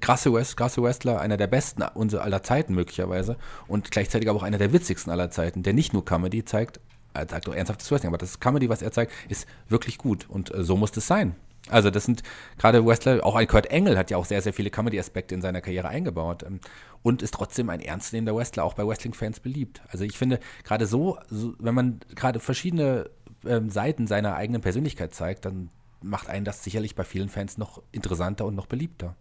Krasse, 0.00 0.32
West, 0.32 0.56
krasse 0.56 0.82
Wrestler, 0.82 1.20
einer 1.20 1.36
der 1.36 1.48
besten 1.48 1.82
unserer 1.82 2.22
aller 2.22 2.42
Zeiten 2.42 2.74
möglicherweise 2.74 3.36
und 3.66 3.90
gleichzeitig 3.90 4.28
aber 4.30 4.38
auch 4.38 4.44
einer 4.44 4.56
der 4.58 4.72
witzigsten 4.72 5.12
aller 5.12 5.30
Zeiten, 5.30 5.62
der 5.62 5.74
nicht 5.74 5.92
nur 5.92 6.04
Comedy 6.04 6.44
zeigt, 6.44 6.80
er 7.12 7.28
zeigt 7.28 7.48
auch 7.48 7.54
ernsthaftes 7.54 7.90
Wrestling, 7.90 8.08
aber 8.08 8.18
das 8.18 8.40
Comedy, 8.40 8.68
was 8.68 8.82
er 8.82 8.92
zeigt, 8.92 9.12
ist 9.28 9.46
wirklich 9.68 9.98
gut 9.98 10.26
und 10.28 10.54
äh, 10.54 10.64
so 10.64 10.76
muss 10.76 10.96
es 10.96 11.06
sein. 11.06 11.34
Also 11.70 11.90
das 11.90 12.04
sind 12.04 12.22
gerade 12.58 12.84
Wrestler, 12.84 13.24
auch 13.24 13.36
ein 13.36 13.46
Kurt 13.46 13.66
Engel 13.66 13.96
hat 13.96 14.10
ja 14.10 14.18
auch 14.18 14.26
sehr, 14.26 14.42
sehr 14.42 14.52
viele 14.52 14.70
Comedy-Aspekte 14.70 15.34
in 15.34 15.40
seiner 15.40 15.62
Karriere 15.62 15.88
eingebaut 15.88 16.44
ähm, 16.46 16.60
und 17.02 17.22
ist 17.22 17.34
trotzdem 17.34 17.70
ein 17.70 17.80
ernstzunehmender 17.80 18.36
Wrestler, 18.36 18.64
auch 18.64 18.74
bei 18.74 18.86
Wrestling-Fans 18.86 19.40
beliebt. 19.40 19.80
Also 19.88 20.04
ich 20.04 20.18
finde, 20.18 20.40
gerade 20.62 20.86
so, 20.86 21.18
so, 21.30 21.54
wenn 21.58 21.74
man 21.74 22.00
gerade 22.14 22.40
verschiedene 22.40 23.10
ähm, 23.46 23.70
Seiten 23.70 24.06
seiner 24.06 24.34
eigenen 24.36 24.62
Persönlichkeit 24.62 25.14
zeigt, 25.14 25.44
dann 25.44 25.70
macht 26.02 26.28
einen 26.28 26.44
das 26.44 26.62
sicherlich 26.62 26.94
bei 26.94 27.04
vielen 27.04 27.28
Fans 27.28 27.58
noch 27.58 27.82
interessanter 27.92 28.44
und 28.44 28.54
noch 28.54 28.66
beliebter. 28.66 29.16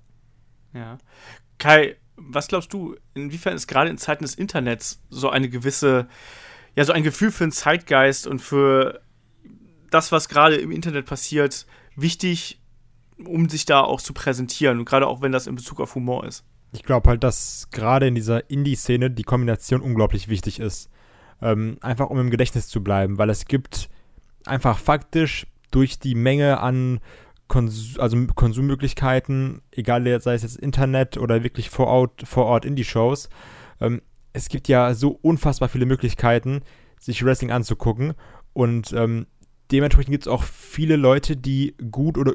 Ja. 0.74 0.98
Kai, 1.58 1.96
was 2.16 2.48
glaubst 2.48 2.74
du, 2.74 2.96
inwiefern 3.14 3.56
ist 3.56 3.68
gerade 3.68 3.90
in 3.90 3.98
Zeiten 3.98 4.24
des 4.24 4.36
Internets 4.36 5.02
so 5.10 5.30
eine 5.30 5.50
gewisse, 5.50 6.08
ja, 6.76 6.84
so 6.84 6.94
ein 6.94 7.04
Gefühl 7.04 7.32
für 7.32 7.46
den 7.46 7.52
Zeitgeist 7.52 8.28
und 8.28 8.40
für 8.40 9.02
das, 9.90 10.12
was 10.12 10.28
gerade 10.30 10.56
im 10.56 10.72
Internet 10.72 11.06
passiert, 11.06 11.66
wichtig, 11.96 12.60
um 13.24 13.48
sich 13.48 13.66
da 13.66 13.82
auch 13.82 14.02
zu 14.02 14.14
präsentieren 14.14 14.80
und 14.80 14.86
gerade 14.86 15.08
auch 15.08 15.22
wenn 15.22 15.32
das 15.32 15.48
in 15.48 15.56
Bezug 15.56 15.80
auf 15.80 15.96
Humor 15.96 16.26
ist? 16.26 16.44
Ich 16.74 16.84
glaube 16.84 17.10
halt, 17.10 17.24
dass 17.24 17.70
gerade 17.72 18.08
in 18.08 18.16
dieser 18.16 18.50
Indie-Szene 18.50 19.12
die 19.12 19.24
Kombination 19.24 19.82
unglaublich 19.82 20.28
wichtig 20.28 20.60
ist. 20.60 20.90
Ähm, 21.42 21.78
einfach 21.82 22.10
um 22.10 22.20
im 22.20 22.32
Gedächtnis 22.32 22.68
zu 22.68 22.84
bleiben, 22.84 23.18
weil 23.18 23.30
es 23.30 23.46
gibt 23.46 23.90
einfach 24.46 24.78
faktisch 24.80 25.48
durch 25.72 26.00
die 26.00 26.16
Menge 26.16 26.60
an 26.60 27.00
Kons 27.48 27.98
also 28.00 28.18
Konsummöglichkeiten, 28.36 29.62
egal 29.72 30.04
sei 30.22 30.34
es 30.34 30.44
jetzt 30.44 30.58
Internet 30.58 31.18
oder 31.18 31.44
wirklich 31.44 31.70
vor 31.70 31.88
Ort, 31.88 32.24
vor 32.26 32.46
Ort 32.46 32.66
Indie-Shows, 32.66 33.30
ähm, 33.82 34.02
es 34.32 34.50
gibt 34.50 34.68
ja 34.68 34.94
so 34.94 35.20
unfassbar 35.22 35.70
viele 35.70 35.86
Möglichkeiten, 35.86 36.62
sich 37.00 37.24
Wrestling 37.24 37.52
anzugucken 37.52 38.14
und 38.54 38.94
ähm, 38.94 39.28
dementsprechend 39.72 40.12
gibt 40.12 40.26
es 40.26 40.32
auch 40.32 40.44
viele 40.44 40.96
Leute, 40.96 41.36
die 41.36 41.76
gut 41.92 42.18
oder, 42.18 42.34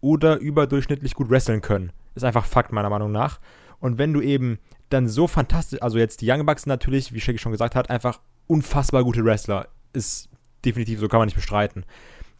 oder 0.00 0.38
überdurchschnittlich 0.38 1.14
gut 1.14 1.30
wresteln 1.30 1.60
können. 1.60 1.92
Ist 2.14 2.24
einfach 2.24 2.44
Fakt 2.44 2.72
meiner 2.72 2.90
Meinung 2.90 3.12
nach. 3.12 3.40
Und 3.78 3.98
wenn 3.98 4.12
du 4.12 4.20
eben 4.20 4.58
dann 4.90 5.08
so 5.08 5.26
fantastisch, 5.26 5.80
also 5.82 5.98
jetzt 5.98 6.20
die 6.20 6.30
Young 6.30 6.44
Bucks 6.44 6.66
natürlich, 6.66 7.12
wie 7.12 7.20
Shaggy 7.20 7.38
schon 7.38 7.52
gesagt 7.52 7.74
hat, 7.74 7.88
einfach 7.90 8.20
unfassbar 8.46 9.04
gute 9.04 9.24
Wrestler. 9.24 9.68
Ist 9.92 10.28
definitiv, 10.64 11.00
so 11.00 11.08
kann 11.08 11.18
man 11.18 11.26
nicht 11.26 11.34
bestreiten. 11.34 11.84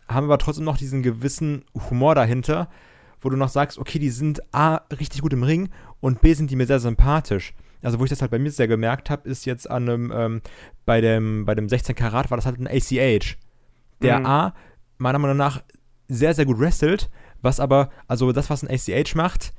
Haben 0.08 0.24
aber 0.24 0.38
trotzdem 0.38 0.64
noch 0.64 0.76
diesen 0.76 1.02
gewissen 1.02 1.64
Humor 1.88 2.14
dahinter, 2.14 2.68
wo 3.20 3.28
du 3.28 3.36
noch 3.36 3.48
sagst, 3.48 3.78
okay, 3.78 3.98
die 3.98 4.10
sind 4.10 4.40
A, 4.54 4.76
richtig 4.98 5.22
gut 5.22 5.32
im 5.32 5.42
Ring 5.42 5.70
und 6.00 6.20
B, 6.20 6.34
sind 6.34 6.50
die 6.50 6.56
mir 6.56 6.66
sehr 6.66 6.80
sympathisch. 6.80 7.54
Also, 7.82 7.98
wo 7.98 8.04
ich 8.04 8.10
das 8.10 8.20
halt 8.20 8.30
bei 8.30 8.38
mir 8.38 8.50
sehr 8.50 8.68
gemerkt 8.68 9.08
habe, 9.08 9.28
ist 9.28 9.46
jetzt 9.46 9.70
an 9.70 9.88
einem, 9.88 10.12
ähm, 10.14 10.42
bei 10.84 11.00
dem, 11.00 11.44
bei 11.46 11.54
dem 11.54 11.68
16 11.68 11.94
Karat 11.94 12.30
war 12.30 12.36
das 12.36 12.46
halt 12.46 12.58
ein 12.58 12.66
ACH. 12.66 13.36
Der 14.02 14.20
mhm. 14.20 14.26
A, 14.26 14.54
meiner 14.98 15.18
Meinung 15.18 15.36
nach, 15.36 15.62
sehr, 16.08 16.34
sehr 16.34 16.44
gut 16.44 16.58
wrestelt, 16.58 17.10
was 17.40 17.60
aber, 17.60 17.90
also 18.06 18.32
das, 18.32 18.50
was 18.50 18.62
ein 18.62 18.70
ACH 18.70 19.14
macht, 19.14 19.52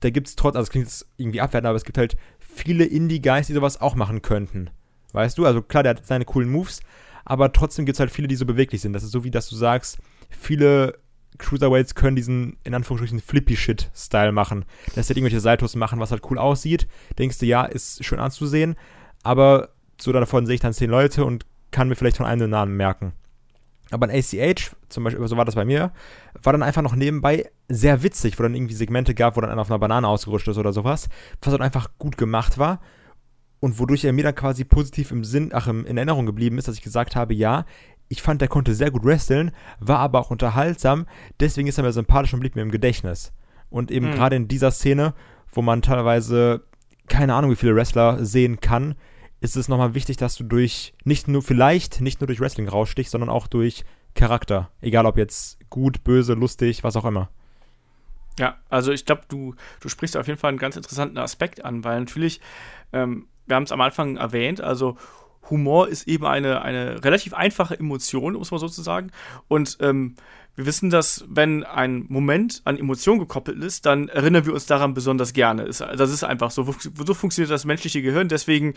da 0.00 0.10
gibt 0.10 0.28
es 0.28 0.36
trotz, 0.36 0.56
also 0.56 0.64
es 0.64 0.70
klingt 0.70 0.86
jetzt 0.86 1.06
irgendwie 1.16 1.40
abwertend, 1.40 1.68
aber 1.68 1.76
es 1.76 1.84
gibt 1.84 1.98
halt 1.98 2.16
viele 2.38 2.84
Indie-Guys, 2.84 3.46
die 3.48 3.54
sowas 3.54 3.80
auch 3.80 3.94
machen 3.94 4.22
könnten. 4.22 4.70
Weißt 5.12 5.36
du? 5.38 5.46
Also 5.46 5.62
klar, 5.62 5.82
der 5.82 5.96
hat 5.96 6.06
seine 6.06 6.24
coolen 6.24 6.50
Moves, 6.50 6.80
aber 7.26 7.52
trotzdem 7.52 7.84
gibt 7.84 7.96
es 7.96 8.00
halt 8.00 8.10
viele, 8.10 8.28
die 8.28 8.36
so 8.36 8.46
beweglich 8.46 8.80
sind. 8.80 8.92
Das 8.92 9.02
ist 9.02 9.10
so 9.10 9.24
wie, 9.24 9.32
dass 9.32 9.48
du 9.48 9.56
sagst, 9.56 9.98
viele 10.30 10.98
Cruiserweights 11.38 11.96
können 11.96 12.16
diesen, 12.16 12.56
in 12.62 12.72
Anführungsstrichen, 12.72 13.20
Flippy-Shit-Style 13.20 14.30
machen. 14.30 14.64
Dass 14.94 15.06
sie 15.06 15.10
halt 15.10 15.18
irgendwelche 15.18 15.40
Saltos 15.40 15.74
machen, 15.74 15.98
was 15.98 16.12
halt 16.12 16.22
cool 16.30 16.38
aussieht. 16.38 16.86
Denkst 17.18 17.38
du, 17.38 17.46
ja, 17.46 17.64
ist 17.64 18.04
schön 18.04 18.20
anzusehen, 18.20 18.76
aber 19.24 19.70
so 20.00 20.12
davon 20.12 20.46
sehe 20.46 20.54
ich 20.54 20.60
dann 20.60 20.72
zehn 20.72 20.88
Leute 20.88 21.24
und 21.24 21.44
kann 21.72 21.88
mir 21.88 21.96
vielleicht 21.96 22.16
von 22.16 22.26
einem 22.26 22.42
den 22.42 22.50
Namen 22.50 22.76
merken. 22.76 23.12
Aber 23.90 24.06
ein 24.06 24.16
ACH, 24.16 24.76
zum 24.88 25.04
Beispiel, 25.04 25.26
so 25.26 25.36
war 25.36 25.44
das 25.44 25.56
bei 25.56 25.64
mir, 25.64 25.92
war 26.42 26.52
dann 26.52 26.62
einfach 26.62 26.82
noch 26.82 26.94
nebenbei 26.94 27.50
sehr 27.68 28.04
witzig, 28.04 28.38
wo 28.38 28.44
dann 28.44 28.54
irgendwie 28.54 28.74
Segmente 28.74 29.14
gab, 29.14 29.36
wo 29.36 29.40
dann 29.40 29.50
einer 29.50 29.60
auf 29.60 29.70
einer 29.70 29.80
Banane 29.80 30.06
ausgerutscht 30.06 30.48
ist 30.48 30.58
oder 30.58 30.72
sowas, 30.72 31.08
was 31.42 31.52
dann 31.52 31.62
einfach 31.62 31.90
gut 31.98 32.16
gemacht 32.16 32.56
war 32.56 32.80
und 33.60 33.78
wodurch 33.78 34.04
er 34.04 34.12
mir 34.12 34.24
dann 34.24 34.34
quasi 34.34 34.64
positiv 34.64 35.10
im 35.10 35.24
Sinn, 35.24 35.50
ach, 35.52 35.66
in 35.66 35.96
Erinnerung 35.96 36.26
geblieben 36.26 36.58
ist, 36.58 36.68
dass 36.68 36.76
ich 36.76 36.82
gesagt 36.82 37.16
habe, 37.16 37.34
ja, 37.34 37.64
ich 38.08 38.22
fand, 38.22 38.40
der 38.40 38.48
konnte 38.48 38.74
sehr 38.74 38.90
gut 38.90 39.04
wresteln, 39.04 39.50
war 39.80 39.98
aber 39.98 40.20
auch 40.20 40.30
unterhaltsam, 40.30 41.06
deswegen 41.40 41.68
ist 41.68 41.78
er 41.78 41.84
mir 41.84 41.92
sympathisch 41.92 42.34
und 42.34 42.40
blieb 42.40 42.54
mir 42.54 42.62
im 42.62 42.70
Gedächtnis. 42.70 43.32
Und 43.68 43.90
eben 43.90 44.10
mhm. 44.10 44.12
gerade 44.12 44.36
in 44.36 44.48
dieser 44.48 44.70
Szene, 44.70 45.14
wo 45.52 45.62
man 45.62 45.82
teilweise 45.82 46.62
keine 47.08 47.34
Ahnung, 47.34 47.50
wie 47.50 47.56
viele 47.56 47.74
Wrestler 47.74 48.24
sehen 48.24 48.60
kann, 48.60 48.94
ist 49.40 49.56
es 49.56 49.68
nochmal 49.68 49.94
wichtig, 49.94 50.16
dass 50.16 50.36
du 50.36 50.44
durch, 50.44 50.94
nicht 51.04 51.28
nur, 51.28 51.42
vielleicht 51.42 52.00
nicht 52.00 52.20
nur 52.20 52.26
durch 52.26 52.40
Wrestling 52.40 52.68
rausstichst, 52.68 53.12
sondern 53.12 53.30
auch 53.30 53.46
durch 53.46 53.84
Charakter. 54.14 54.70
Egal 54.80 55.06
ob 55.06 55.18
jetzt 55.18 55.58
gut, 55.70 56.04
böse, 56.04 56.34
lustig, 56.34 56.84
was 56.84 56.96
auch 56.96 57.04
immer. 57.04 57.30
Ja, 58.38 58.56
also 58.68 58.92
ich 58.92 59.04
glaube, 59.04 59.22
du, 59.28 59.54
du 59.80 59.88
sprichst 59.88 60.16
auf 60.16 60.26
jeden 60.26 60.38
Fall 60.38 60.50
einen 60.50 60.58
ganz 60.58 60.76
interessanten 60.76 61.18
Aspekt 61.18 61.64
an, 61.64 61.84
weil 61.84 62.00
natürlich, 62.00 62.40
ähm, 62.92 63.28
wir 63.46 63.56
haben 63.56 63.64
es 63.64 63.72
am 63.72 63.80
Anfang 63.80 64.16
erwähnt, 64.16 64.60
also 64.60 64.96
Humor 65.50 65.88
ist 65.88 66.08
eben 66.08 66.26
eine, 66.26 66.62
eine 66.62 67.04
relativ 67.04 67.34
einfache 67.34 67.78
Emotion, 67.78 68.34
muss 68.34 68.50
man 68.50 68.60
sozusagen. 68.60 69.10
Und 69.48 69.78
ähm, 69.80 70.16
wir 70.56 70.66
wissen, 70.66 70.90
dass 70.90 71.24
wenn 71.28 71.64
ein 71.64 72.06
Moment 72.08 72.62
an 72.64 72.78
Emotion 72.78 73.18
gekoppelt 73.18 73.62
ist, 73.62 73.86
dann 73.86 74.08
erinnern 74.08 74.46
wir 74.46 74.54
uns 74.54 74.66
daran 74.66 74.94
besonders 74.94 75.34
gerne. 75.34 75.64
Das 75.64 75.80
ist 75.80 76.24
einfach 76.24 76.50
so. 76.50 76.64
So 76.64 77.14
funktioniert 77.14 77.50
das 77.50 77.66
menschliche 77.66 78.02
Gehirn. 78.02 78.28
Deswegen 78.28 78.74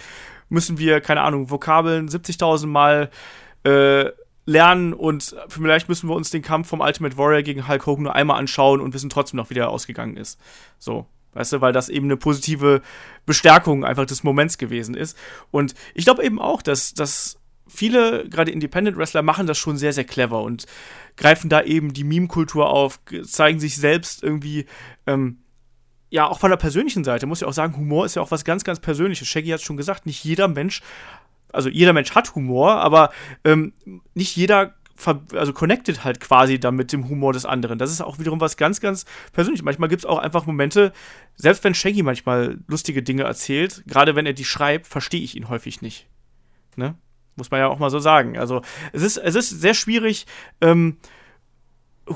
müssen 0.50 0.78
wir, 0.78 1.00
keine 1.00 1.22
Ahnung, 1.22 1.50
Vokabeln 1.50 2.10
70.000 2.10 2.68
Mal 2.68 3.10
äh, 3.64 4.10
lernen 4.46 4.94
und 4.94 5.36
vielleicht 5.48 5.90
müssen 5.90 6.10
wir 6.10 6.16
uns 6.16 6.32
den 6.32 6.42
Kampf 6.42 6.68
vom 6.68 6.82
Ultimate 6.82 7.18
Warrior 7.18 7.44
gegen 7.44 7.68
Hulk 7.68 7.86
Hogan 7.86 8.04
nur 8.04 8.16
einmal 8.16 8.40
anschauen 8.40 8.82
und 8.82 8.94
wissen 8.94 9.10
trotzdem 9.10 9.38
noch, 9.38 9.50
wie 9.50 9.54
der 9.54 9.70
ausgegangen 9.70 10.18
ist. 10.18 10.40
So. 10.80 11.06
Weißt 11.34 11.54
du, 11.54 11.62
weil 11.62 11.74
das 11.74 11.90
eben 11.90 12.08
eine 12.08 12.18
positive 12.18 12.82
Bestärkung 13.26 13.86
einfach 13.86 14.06
des 14.06 14.24
Moments 14.24 14.58
gewesen 14.58 14.96
ist. 14.96 15.18
Und 15.52 15.76
ich 15.94 16.06
glaube 16.06 16.24
eben 16.24 16.40
auch, 16.40 16.62
dass, 16.62 16.94
dass 16.94 17.40
viele, 17.68 18.28
gerade 18.28 18.52
Independent 18.52 18.98
Wrestler, 18.98 19.22
machen 19.22 19.48
das 19.48 19.58
schon 19.58 19.78
sehr, 19.78 19.94
sehr 19.94 20.04
clever 20.04 20.42
und 20.42 20.66
greifen 21.16 21.50
da 21.50 21.62
eben 21.62 21.94
die 21.94 22.04
Meme-Kultur 22.04 22.70
auf, 22.70 23.00
zeigen 23.24 23.60
sich 23.60 23.78
selbst 23.78 24.24
irgendwie, 24.24 24.66
ähm, 25.06 25.38
ja, 26.10 26.28
auch 26.28 26.40
von 26.40 26.50
der 26.50 26.58
persönlichen 26.58 27.04
Seite, 27.04 27.28
muss 27.28 27.42
ich 27.42 27.48
auch 27.48 27.54
sagen, 27.54 27.78
Humor 27.78 28.06
ist 28.06 28.16
ja 28.16 28.22
auch 28.22 28.32
was 28.32 28.44
ganz, 28.44 28.64
ganz 28.64 28.80
Persönliches. 28.80 29.28
Shaggy 29.28 29.50
hat 29.50 29.60
es 29.60 29.66
schon 29.66 29.78
gesagt, 29.78 30.08
nicht 30.08 30.24
jeder 30.24 30.48
Mensch, 30.48 30.82
also 31.54 31.70
jeder 31.70 31.94
Mensch 31.94 32.12
hat 32.16 32.34
Humor, 32.36 32.76
aber 32.76 33.12
ähm, 33.44 33.74
nicht 34.16 34.36
jeder 34.36 34.76
also 35.34 35.54
connected 35.54 36.04
halt 36.04 36.20
quasi 36.20 36.60
dann 36.60 36.76
mit 36.76 36.92
dem 36.92 37.10
Humor 37.10 37.34
des 37.34 37.46
anderen. 37.46 37.80
Das 37.80 37.92
ist 37.92 38.02
auch 38.02 38.20
wiederum 38.20 38.42
was 38.42 38.58
ganz, 38.58 38.82
ganz 38.82 39.06
Persönliches. 39.32 39.64
Manchmal 39.64 39.90
gibt 39.90 40.02
es 40.02 40.06
auch 40.06 40.20
einfach 40.20 40.46
Momente, 40.46 40.94
selbst 41.36 41.64
wenn 41.64 41.74
Shaggy 41.74 42.04
manchmal 42.04 42.60
lustige 42.68 43.04
Dinge 43.04 43.24
erzählt, 43.24 43.84
gerade 43.88 44.16
wenn 44.16 44.26
er 44.26 44.34
die 44.34 44.46
schreibt, 44.46 44.88
verstehe 44.88 45.22
ich 45.22 45.36
ihn 45.36 45.50
häufig 45.50 45.82
nicht. 45.82 46.08
Ne? 46.76 46.96
Muss 47.36 47.52
man 47.52 47.60
ja 47.60 47.68
auch 47.68 47.80
mal 47.80 47.90
so 47.90 48.00
sagen. 48.00 48.38
Also 48.38 48.62
es 48.92 49.02
ist, 49.02 49.18
es 49.18 49.36
ist 49.36 49.50
sehr 49.50 49.74
schwierig, 49.74 50.26
ähm, 50.62 50.98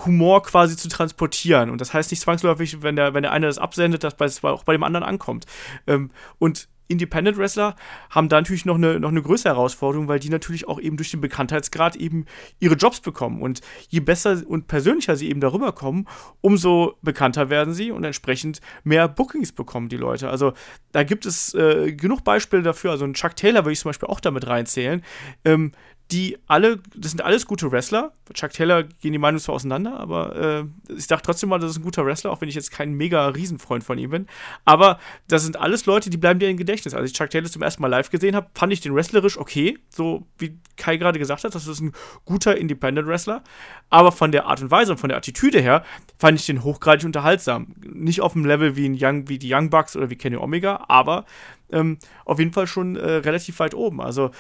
Humor 0.05 0.43
quasi 0.43 0.75
zu 0.75 0.89
transportieren. 0.89 1.69
Und 1.69 1.79
das 1.79 1.93
heißt 1.93 2.11
nicht 2.11 2.21
zwangsläufig, 2.21 2.81
wenn 2.81 2.95
der, 2.95 3.13
wenn 3.13 3.23
der 3.23 3.31
eine 3.31 3.47
das 3.47 3.59
absendet, 3.59 4.03
dass 4.03 4.15
es 4.19 4.43
auch 4.43 4.63
bei 4.63 4.73
dem 4.73 4.83
anderen 4.83 5.03
ankommt. 5.03 5.45
Ähm, 5.87 6.11
und 6.39 6.67
Independent 6.87 7.37
Wrestler 7.37 7.75
haben 8.09 8.29
da 8.29 8.37
natürlich 8.37 8.65
noch 8.65 8.75
eine, 8.75 8.99
noch 8.99 9.09
eine 9.09 9.21
größere 9.21 9.53
Herausforderung, 9.53 10.07
weil 10.07 10.19
die 10.19 10.29
natürlich 10.29 10.67
auch 10.67 10.79
eben 10.79 10.97
durch 10.97 11.11
den 11.11 11.21
Bekanntheitsgrad 11.21 11.95
eben 11.95 12.25
ihre 12.59 12.75
Jobs 12.75 12.99
bekommen. 12.99 13.41
Und 13.41 13.61
je 13.89 13.99
besser 13.99 14.41
und 14.45 14.67
persönlicher 14.67 15.15
sie 15.15 15.29
eben 15.29 15.39
darüber 15.39 15.71
kommen, 15.71 16.07
umso 16.41 16.97
bekannter 17.01 17.49
werden 17.49 17.73
sie 17.73 17.91
und 17.91 18.03
entsprechend 18.03 18.59
mehr 18.83 19.07
Bookings 19.07 19.51
bekommen 19.51 19.89
die 19.89 19.97
Leute. 19.97 20.29
Also 20.29 20.53
da 20.91 21.03
gibt 21.03 21.25
es 21.25 21.53
äh, 21.53 21.93
genug 21.93 22.23
Beispiele 22.23 22.63
dafür. 22.63 22.91
Also 22.91 23.05
ein 23.05 23.13
Chuck 23.13 23.35
Taylor 23.35 23.63
würde 23.63 23.73
ich 23.73 23.79
zum 23.79 23.89
Beispiel 23.89 24.09
auch 24.09 24.19
damit 24.19 24.47
reinzählen. 24.47 25.03
Ähm, 25.45 25.71
die 26.13 26.37
alle, 26.45 26.79
das 26.95 27.11
sind 27.11 27.21
alles 27.21 27.47
gute 27.47 27.71
Wrestler. 27.71 28.13
Chuck 28.33 28.51
Taylor 28.51 28.83
gehen 28.83 29.11
die 29.11 29.17
Meinungen 29.17 29.41
zwar 29.41 29.55
auseinander, 29.55 29.99
aber 29.99 30.35
äh, 30.35 30.93
ich 30.95 31.07
dachte 31.07 31.25
trotzdem 31.25 31.49
mal, 31.49 31.57
das 31.57 31.71
ist 31.71 31.77
ein 31.77 31.83
guter 31.83 32.05
Wrestler, 32.05 32.31
auch 32.31 32.39
wenn 32.39 32.49
ich 32.49 32.55
jetzt 32.55 32.69
kein 32.69 32.93
mega 32.93 33.27
Riesenfreund 33.27 33.83
von 33.83 33.97
ihm 33.97 34.11
bin. 34.11 34.27
Aber 34.63 34.99
das 35.27 35.43
sind 35.43 35.59
alles 35.59 35.87
Leute, 35.87 36.11
die 36.11 36.17
bleiben 36.17 36.39
dir 36.39 36.49
im 36.49 36.57
Gedächtnis. 36.57 36.93
Als 36.93 37.09
ich 37.09 37.17
Chuck 37.17 37.31
Taylor 37.31 37.49
zum 37.49 37.63
ersten 37.63 37.81
Mal 37.81 37.87
live 37.87 38.11
gesehen 38.11 38.35
habe, 38.35 38.47
fand 38.53 38.71
ich 38.71 38.81
den 38.81 38.93
wrestlerisch 38.93 39.37
okay, 39.37 39.79
so 39.89 40.27
wie 40.37 40.59
Kai 40.77 40.97
gerade 40.97 41.17
gesagt 41.17 41.43
hat, 41.43 41.55
das 41.55 41.65
ist 41.65 41.81
ein 41.81 41.93
guter 42.25 42.55
Independent 42.55 43.07
Wrestler. 43.07 43.43
Aber 43.89 44.11
von 44.11 44.31
der 44.31 44.45
Art 44.45 44.61
und 44.61 44.69
Weise 44.69 44.91
und 44.91 44.99
von 44.99 45.09
der 45.09 45.17
Attitüde 45.17 45.59
her 45.59 45.83
fand 46.19 46.39
ich 46.39 46.45
den 46.45 46.63
hochgradig 46.63 47.05
unterhaltsam. 47.05 47.73
Nicht 47.81 48.21
auf 48.21 48.33
dem 48.33 48.45
Level 48.45 48.75
wie, 48.75 48.87
ein 48.87 48.97
Young, 48.99 49.29
wie 49.29 49.39
die 49.39 49.51
Young 49.51 49.71
Bucks 49.71 49.95
oder 49.95 50.11
wie 50.11 50.15
Kenny 50.15 50.37
Omega, 50.37 50.85
aber 50.87 51.25
ähm, 51.71 51.97
auf 52.25 52.39
jeden 52.39 52.53
Fall 52.53 52.67
schon 52.67 52.95
äh, 52.95 53.15
relativ 53.15 53.59
weit 53.59 53.73
oben. 53.73 53.99
Also 53.99 54.31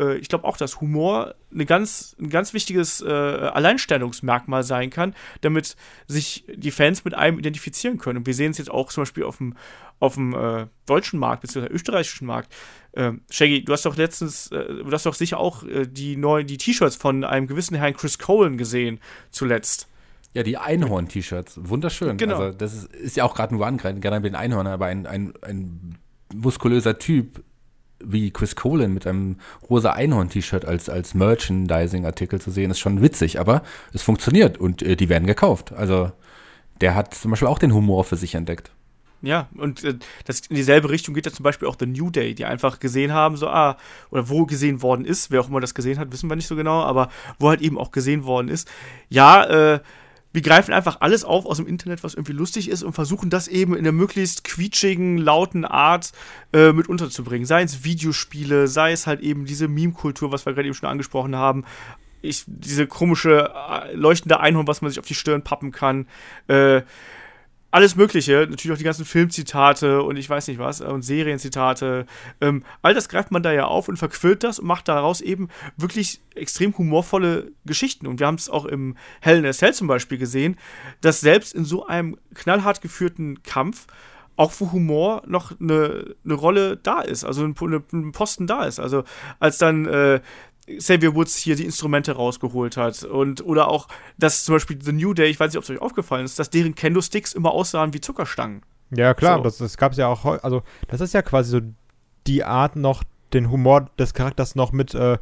äh, 0.00 0.16
ich 0.16 0.28
glaube 0.28 0.44
auch, 0.44 0.56
dass 0.56 0.80
Humor 0.80 1.34
eine 1.52 1.66
ganz, 1.66 2.16
ein 2.18 2.30
ganz 2.30 2.54
wichtiges 2.54 3.02
äh, 3.02 3.08
Alleinstellungsmerkmal 3.08 4.62
sein 4.62 4.90
kann, 4.90 5.14
damit 5.42 5.76
sich 6.06 6.44
die 6.52 6.70
Fans 6.70 7.04
mit 7.04 7.14
einem 7.14 7.38
identifizieren 7.38 7.98
können. 7.98 8.18
Und 8.18 8.26
wir 8.26 8.34
sehen 8.34 8.50
es 8.50 8.58
jetzt 8.58 8.70
auch 8.70 8.90
zum 8.90 9.02
Beispiel 9.02 9.24
auf 9.24 9.36
dem, 9.36 9.54
auf 9.98 10.14
dem 10.14 10.34
äh, 10.34 10.66
deutschen 10.86 11.20
Markt, 11.20 11.42
beziehungsweise 11.42 11.74
österreichischen 11.74 12.26
Markt. 12.26 12.52
Ähm, 12.94 13.20
Shaggy, 13.30 13.64
du 13.64 13.72
hast 13.72 13.84
doch 13.84 13.96
letztens, 13.96 14.48
äh, 14.48 14.64
du 14.66 14.90
hast 14.90 15.06
doch 15.06 15.14
sicher 15.14 15.38
auch 15.38 15.62
äh, 15.64 15.86
die 15.86 16.16
neuen, 16.16 16.46
die 16.46 16.58
T-Shirts 16.58 16.96
von 16.96 17.24
einem 17.24 17.46
gewissen 17.46 17.76
Herrn 17.76 17.94
Chris 17.94 18.18
Cohen 18.18 18.56
gesehen, 18.56 19.00
zuletzt. 19.30 19.88
Ja, 20.32 20.42
die 20.42 20.56
Einhorn-T-Shirts. 20.56 21.60
Wunderschön. 21.68 22.16
Genau. 22.16 22.38
Also, 22.38 22.56
das 22.56 22.74
ist, 22.74 22.94
ist 22.94 23.16
ja 23.16 23.24
auch 23.24 23.34
gerade 23.34 23.54
ein 23.54 23.60
One, 23.60 23.76
gerade 23.76 24.20
mit 24.20 24.32
den 24.32 24.36
Einhörner, 24.36 24.70
aber 24.70 24.86
ein, 24.86 25.06
ein, 25.06 25.34
ein 25.42 25.98
muskulöser 26.32 26.98
Typ 26.98 27.42
wie 28.02 28.30
Chris 28.30 28.56
Colin 28.56 28.92
mit 28.92 29.06
einem 29.06 29.36
rosa 29.68 29.92
Einhorn-T-Shirt 29.92 30.64
als, 30.64 30.88
als 30.88 31.14
Merchandising-Artikel 31.14 32.40
zu 32.40 32.50
sehen, 32.50 32.70
ist 32.70 32.78
schon 32.78 33.02
witzig, 33.02 33.38
aber 33.38 33.62
es 33.92 34.02
funktioniert 34.02 34.58
und 34.58 34.82
äh, 34.82 34.96
die 34.96 35.08
werden 35.08 35.26
gekauft. 35.26 35.72
Also 35.72 36.12
der 36.80 36.94
hat 36.94 37.14
zum 37.14 37.30
Beispiel 37.30 37.48
auch 37.48 37.58
den 37.58 37.74
Humor 37.74 38.04
für 38.04 38.16
sich 38.16 38.34
entdeckt. 38.34 38.70
Ja, 39.22 39.48
und 39.56 39.84
äh, 39.84 39.98
das, 40.24 40.40
in 40.48 40.56
dieselbe 40.56 40.88
Richtung 40.88 41.14
geht 41.14 41.26
ja 41.26 41.32
zum 41.32 41.42
Beispiel 41.42 41.68
auch 41.68 41.76
The 41.78 41.86
New 41.86 42.10
Day, 42.10 42.34
die 42.34 42.46
einfach 42.46 42.80
gesehen 42.80 43.12
haben, 43.12 43.36
so, 43.36 43.48
ah, 43.48 43.76
oder 44.10 44.28
wo 44.30 44.46
gesehen 44.46 44.80
worden 44.80 45.04
ist, 45.04 45.30
wer 45.30 45.42
auch 45.42 45.48
immer 45.48 45.60
das 45.60 45.74
gesehen 45.74 45.98
hat, 45.98 46.10
wissen 46.10 46.30
wir 46.30 46.36
nicht 46.36 46.46
so 46.46 46.56
genau, 46.56 46.82
aber 46.82 47.10
wo 47.38 47.50
halt 47.50 47.60
eben 47.60 47.78
auch 47.78 47.90
gesehen 47.90 48.24
worden 48.24 48.48
ist. 48.48 48.70
Ja, 49.10 49.44
äh, 49.44 49.80
wir 50.32 50.42
greifen 50.42 50.72
einfach 50.72 50.98
alles 51.00 51.24
auf 51.24 51.44
aus 51.46 51.56
dem 51.56 51.66
Internet, 51.66 52.04
was 52.04 52.14
irgendwie 52.14 52.32
lustig 52.32 52.68
ist 52.68 52.82
und 52.82 52.92
versuchen 52.92 53.30
das 53.30 53.48
eben 53.48 53.74
in 53.74 53.80
einer 53.80 53.92
möglichst 53.92 54.44
quietschigen, 54.44 55.18
lauten 55.18 55.64
Art 55.64 56.12
äh, 56.52 56.72
mit 56.72 56.88
unterzubringen. 56.88 57.46
Sei 57.46 57.62
es 57.62 57.84
Videospiele, 57.84 58.68
sei 58.68 58.92
es 58.92 59.06
halt 59.06 59.20
eben 59.20 59.44
diese 59.44 59.66
Meme-Kultur, 59.66 60.30
was 60.30 60.46
wir 60.46 60.52
gerade 60.52 60.68
eben 60.68 60.74
schon 60.74 60.88
angesprochen 60.88 61.34
haben. 61.34 61.64
Ich, 62.22 62.44
diese 62.46 62.86
komische 62.86 63.50
äh, 63.54 63.94
leuchtende 63.94 64.40
Einhorn, 64.40 64.68
was 64.68 64.82
man 64.82 64.90
sich 64.90 65.00
auf 65.00 65.06
die 65.06 65.14
Stirn 65.14 65.42
pappen 65.42 65.72
kann. 65.72 66.06
Äh, 66.46 66.82
alles 67.70 67.94
Mögliche, 67.96 68.46
natürlich 68.50 68.72
auch 68.72 68.78
die 68.78 68.84
ganzen 68.84 69.04
Filmzitate 69.04 70.02
und 70.02 70.16
ich 70.16 70.28
weiß 70.28 70.48
nicht 70.48 70.58
was, 70.58 70.80
und 70.80 71.02
Serienzitate. 71.02 72.06
Ähm, 72.40 72.64
all 72.82 72.94
das 72.94 73.08
greift 73.08 73.30
man 73.30 73.42
da 73.42 73.52
ja 73.52 73.66
auf 73.66 73.88
und 73.88 73.96
verquillt 73.96 74.42
das 74.42 74.58
und 74.58 74.66
macht 74.66 74.88
daraus 74.88 75.20
eben 75.20 75.48
wirklich 75.76 76.20
extrem 76.34 76.76
humorvolle 76.76 77.52
Geschichten. 77.64 78.06
Und 78.06 78.18
wir 78.18 78.26
haben 78.26 78.36
es 78.36 78.50
auch 78.50 78.64
im 78.64 78.96
Hell 79.20 79.38
in 79.38 79.46
a 79.46 79.52
Cell 79.52 79.74
zum 79.74 79.86
Beispiel 79.86 80.18
gesehen, 80.18 80.56
dass 81.00 81.20
selbst 81.20 81.54
in 81.54 81.64
so 81.64 81.86
einem 81.86 82.18
knallhart 82.34 82.80
geführten 82.80 83.42
Kampf 83.42 83.86
auch 84.40 84.52
wo 84.58 84.72
Humor 84.72 85.22
noch 85.26 85.52
eine, 85.60 86.16
eine 86.24 86.34
Rolle 86.34 86.78
da 86.78 87.02
ist, 87.02 87.24
also 87.24 87.44
ein, 87.44 87.54
ein 87.92 88.12
Posten 88.12 88.46
da 88.46 88.64
ist. 88.64 88.80
Also 88.80 89.04
als 89.38 89.58
dann 89.58 89.84
äh, 89.84 90.20
Xavier 90.78 91.14
Woods 91.14 91.36
hier 91.36 91.56
die 91.56 91.64
Instrumente 91.64 92.12
rausgeholt 92.12 92.76
hat. 92.76 93.02
Und, 93.04 93.44
oder 93.44 93.68
auch, 93.68 93.88
dass 94.18 94.44
zum 94.44 94.54
Beispiel 94.54 94.78
The 94.80 94.92
New 94.92 95.14
Day, 95.14 95.30
ich 95.30 95.40
weiß 95.40 95.52
nicht, 95.52 95.58
ob 95.58 95.64
es 95.64 95.70
euch 95.70 95.80
aufgefallen 95.80 96.24
ist, 96.24 96.38
dass 96.38 96.50
deren 96.50 96.74
Kendo-Sticks 96.74 97.32
immer 97.32 97.52
aussahen 97.52 97.92
wie 97.92 98.00
Zuckerstangen. 98.00 98.62
Ja, 98.90 99.14
klar, 99.14 99.38
so. 99.38 99.44
das, 99.44 99.58
das 99.58 99.76
gab 99.76 99.92
es 99.92 99.98
ja 99.98 100.08
auch, 100.08 100.24
also 100.24 100.62
das 100.88 101.00
ist 101.00 101.14
ja 101.14 101.22
quasi 101.22 101.50
so 101.50 101.60
die 102.26 102.44
Art 102.44 102.76
noch, 102.76 103.04
den 103.32 103.50
Humor 103.50 103.86
des 103.98 104.14
Charakters 104.14 104.56
noch 104.56 104.72
mit 104.72 104.94
äh, 104.94 105.18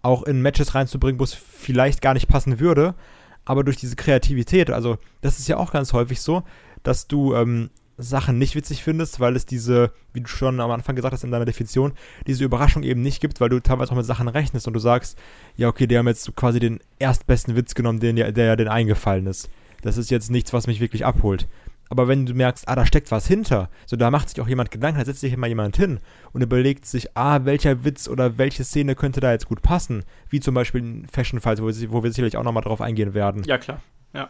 auch 0.00 0.22
in 0.22 0.40
Matches 0.40 0.74
reinzubringen, 0.74 1.20
wo 1.20 1.24
es 1.24 1.34
vielleicht 1.34 2.00
gar 2.00 2.14
nicht 2.14 2.28
passen 2.28 2.60
würde, 2.60 2.94
aber 3.44 3.64
durch 3.64 3.76
diese 3.76 3.96
Kreativität, 3.96 4.70
also 4.70 4.96
das 5.20 5.38
ist 5.38 5.48
ja 5.48 5.58
auch 5.58 5.72
ganz 5.72 5.92
häufig 5.92 6.20
so, 6.20 6.42
dass 6.82 7.06
du 7.06 7.34
ähm, 7.34 7.70
Sachen 7.96 8.38
nicht 8.38 8.54
witzig 8.56 8.82
findest, 8.82 9.20
weil 9.20 9.36
es 9.36 9.46
diese, 9.46 9.92
wie 10.12 10.20
du 10.20 10.26
schon 10.28 10.60
am 10.60 10.70
Anfang 10.70 10.96
gesagt 10.96 11.12
hast 11.12 11.24
in 11.24 11.30
deiner 11.30 11.44
Definition, 11.44 11.92
diese 12.26 12.44
Überraschung 12.44 12.82
eben 12.82 13.02
nicht 13.02 13.20
gibt, 13.20 13.40
weil 13.40 13.48
du 13.48 13.60
teilweise 13.60 13.92
auch 13.92 13.96
mit 13.96 14.06
Sachen 14.06 14.28
rechnest 14.28 14.66
und 14.66 14.72
du 14.74 14.80
sagst, 14.80 15.16
ja, 15.56 15.68
okay, 15.68 15.86
die 15.86 15.96
haben 15.96 16.08
jetzt 16.08 16.34
quasi 16.34 16.58
den 16.58 16.80
erstbesten 16.98 17.54
Witz 17.56 17.74
genommen, 17.74 18.00
den, 18.00 18.16
der 18.16 18.44
ja 18.44 18.56
den 18.56 18.68
eingefallen 18.68 19.26
ist. 19.26 19.48
Das 19.82 19.96
ist 19.96 20.10
jetzt 20.10 20.30
nichts, 20.30 20.52
was 20.52 20.66
mich 20.66 20.80
wirklich 20.80 21.04
abholt. 21.04 21.46
Aber 21.90 22.08
wenn 22.08 22.24
du 22.26 22.32
merkst, 22.34 22.66
ah, 22.66 22.74
da 22.74 22.86
steckt 22.86 23.10
was 23.10 23.26
hinter, 23.28 23.68
so 23.86 23.94
da 23.96 24.10
macht 24.10 24.30
sich 24.30 24.40
auch 24.40 24.48
jemand 24.48 24.70
Gedanken, 24.70 24.98
da 24.98 25.04
setzt 25.04 25.20
sich 25.20 25.32
immer 25.34 25.46
jemand 25.46 25.76
hin 25.76 26.00
und 26.32 26.42
überlegt 26.42 26.86
sich, 26.86 27.14
ah, 27.16 27.44
welcher 27.44 27.84
Witz 27.84 28.08
oder 28.08 28.38
welche 28.38 28.64
Szene 28.64 28.94
könnte 28.96 29.20
da 29.20 29.30
jetzt 29.30 29.46
gut 29.46 29.60
passen, 29.62 30.02
wie 30.30 30.40
zum 30.40 30.54
Beispiel 30.54 30.80
in 30.80 31.06
Fashion 31.06 31.40
Files, 31.40 31.60
wo, 31.60 31.68
wir- 31.68 31.92
wo 31.92 32.02
wir 32.02 32.10
sicherlich 32.10 32.36
auch 32.38 32.42
nochmal 32.42 32.62
drauf 32.64 32.80
eingehen 32.80 33.12
werden 33.12 33.44
Ja, 33.44 33.58
klar. 33.58 33.80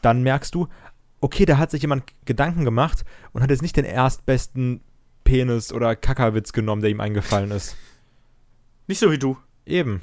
dann 0.03 0.23
merkst 0.23 0.55
du, 0.55 0.67
okay, 1.25 1.47
da 1.47 1.57
hat 1.57 1.71
sich 1.71 1.81
jemand 1.81 2.05
Gedanken 2.27 2.67
gemacht 2.67 3.03
und 3.33 3.43
hat 3.43 3.49
jetzt 3.49 3.63
nicht 3.63 3.79
den 3.79 3.87
erstbesten 3.87 4.83
Penis- 5.25 5.73
oder 5.73 5.97
Kackerwitz 5.97 6.53
genommen, 6.53 6.83
der 6.83 6.91
ihm 6.91 7.01
eingefallen 7.01 7.51
ist. 7.51 7.77
Nicht 8.89 8.99
so 8.99 9.11
wie 9.11 9.19
du. 9.19 9.39
Eben. 9.65 10.03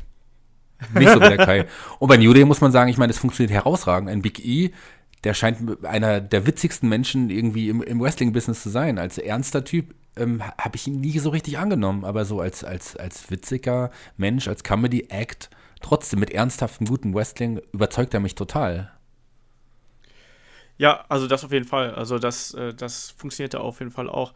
Nicht 0.95 1.11
so 1.11 1.21
wie 1.21 1.29
der 1.29 1.37
Kai. 1.37 1.67
Und 1.99 2.07
bei 2.07 2.17
New 2.17 2.33
Day 2.33 2.43
muss 2.43 2.59
man 2.59 2.71
sagen, 2.71 2.89
ich 2.89 2.97
meine, 2.97 3.11
es 3.11 3.19
funktioniert 3.19 3.53
herausragend. 3.53 4.09
Ein 4.09 4.23
Big 4.23 4.43
E, 4.43 4.71
der 5.23 5.35
scheint 5.35 5.85
einer 5.85 6.21
der 6.21 6.47
witzigsten 6.47 6.89
Menschen 6.89 7.29
irgendwie 7.29 7.69
im, 7.69 7.83
im 7.83 8.01
Wrestling-Business 8.01 8.63
zu 8.63 8.69
sein. 8.71 8.97
Als 8.97 9.19
ernster 9.19 9.63
Typ 9.63 9.93
ähm, 10.15 10.41
habe 10.57 10.75
ich 10.75 10.87
ihn 10.87 11.01
nie 11.01 11.19
so 11.19 11.29
richtig 11.29 11.59
angenommen, 11.59 12.03
aber 12.03 12.25
so 12.25 12.39
als, 12.39 12.63
als, 12.63 12.95
als 12.95 13.29
witziger 13.29 13.91
Mensch, 14.17 14.47
als 14.47 14.63
Comedy-Act, 14.63 15.51
trotzdem 15.81 16.19
mit 16.19 16.31
ernsthaftem, 16.31 16.87
gutem 16.87 17.13
Wrestling, 17.13 17.61
überzeugt 17.73 18.15
er 18.15 18.21
mich 18.21 18.33
total. 18.33 18.91
Ja, 20.77 21.05
also 21.09 21.27
das 21.27 21.43
auf 21.43 21.51
jeden 21.51 21.67
Fall. 21.67 21.93
Also 21.93 22.19
das, 22.19 22.53
äh, 22.53 22.73
das 22.73 23.11
funktionierte 23.11 23.59
auf 23.59 23.79
jeden 23.79 23.91
Fall 23.91 24.09
auch. 24.09 24.33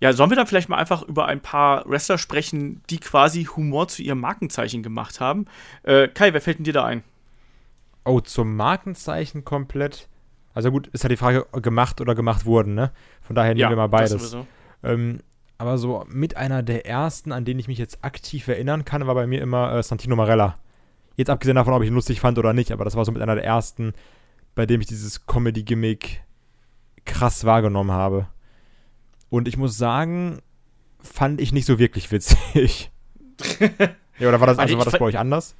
Ja, 0.00 0.12
sollen 0.12 0.30
wir 0.30 0.36
dann 0.36 0.48
vielleicht 0.48 0.68
mal 0.68 0.78
einfach 0.78 1.02
über 1.02 1.26
ein 1.26 1.40
paar 1.40 1.88
Wrestler 1.88 2.18
sprechen, 2.18 2.82
die 2.90 2.98
quasi 2.98 3.44
Humor 3.44 3.86
zu 3.86 4.02
ihrem 4.02 4.20
Markenzeichen 4.20 4.82
gemacht 4.82 5.20
haben? 5.20 5.46
Äh, 5.84 6.08
Kai, 6.08 6.32
wer 6.32 6.40
fällt 6.40 6.58
denn 6.58 6.64
dir 6.64 6.72
da 6.72 6.84
ein? 6.84 7.04
Oh, 8.04 8.20
zum 8.20 8.56
Markenzeichen 8.56 9.44
komplett. 9.44 10.08
Also 10.54 10.70
gut, 10.70 10.88
ist 10.88 11.04
ja 11.04 11.08
die 11.08 11.16
Frage, 11.16 11.46
gemacht 11.52 12.00
oder 12.00 12.14
gemacht 12.14 12.44
wurden, 12.44 12.74
ne? 12.74 12.90
Von 13.20 13.36
daher 13.36 13.54
nehmen 13.54 13.70
wir 13.70 13.76
mal 13.76 13.86
beides. 13.86 14.10
sowieso. 14.10 14.46
Ähm, 14.82 15.20
aber 15.56 15.78
so 15.78 16.04
mit 16.08 16.36
einer 16.36 16.64
der 16.64 16.84
ersten, 16.84 17.30
an 17.30 17.44
denen 17.44 17.60
ich 17.60 17.68
mich 17.68 17.78
jetzt 17.78 18.04
aktiv 18.04 18.48
erinnern 18.48 18.84
kann, 18.84 19.06
war 19.06 19.14
bei 19.14 19.28
mir 19.28 19.40
immer 19.40 19.72
äh, 19.72 19.82
Santino 19.84 20.16
Marella. 20.16 20.58
Jetzt 21.16 21.30
abgesehen 21.30 21.54
davon, 21.54 21.74
ob 21.74 21.82
ich 21.82 21.88
ihn 21.88 21.94
lustig 21.94 22.20
fand 22.20 22.38
oder 22.38 22.52
nicht, 22.52 22.72
aber 22.72 22.84
das 22.84 22.96
war 22.96 23.04
so 23.04 23.12
mit 23.12 23.22
einer 23.22 23.36
der 23.36 23.44
ersten, 23.44 23.92
bei 24.54 24.66
dem 24.66 24.80
ich 24.80 24.86
dieses 24.86 25.26
Comedy-Gimmick 25.26 26.22
krass 27.04 27.44
wahrgenommen 27.44 27.92
habe. 27.92 28.26
Und 29.30 29.48
ich 29.48 29.56
muss 29.56 29.76
sagen, 29.78 30.40
fand 31.00 31.40
ich 31.40 31.52
nicht 31.52 31.66
so 31.66 31.78
wirklich 31.78 32.10
witzig. 32.12 32.90
ja, 34.18 34.28
oder 34.28 34.40
war 34.40 34.46
das, 34.46 34.58
Also 34.58 34.72
ich 34.72 34.78
war 34.78 34.84
das 34.84 34.98
bei 34.98 35.04
euch 35.04 35.18
anders? 35.18 35.54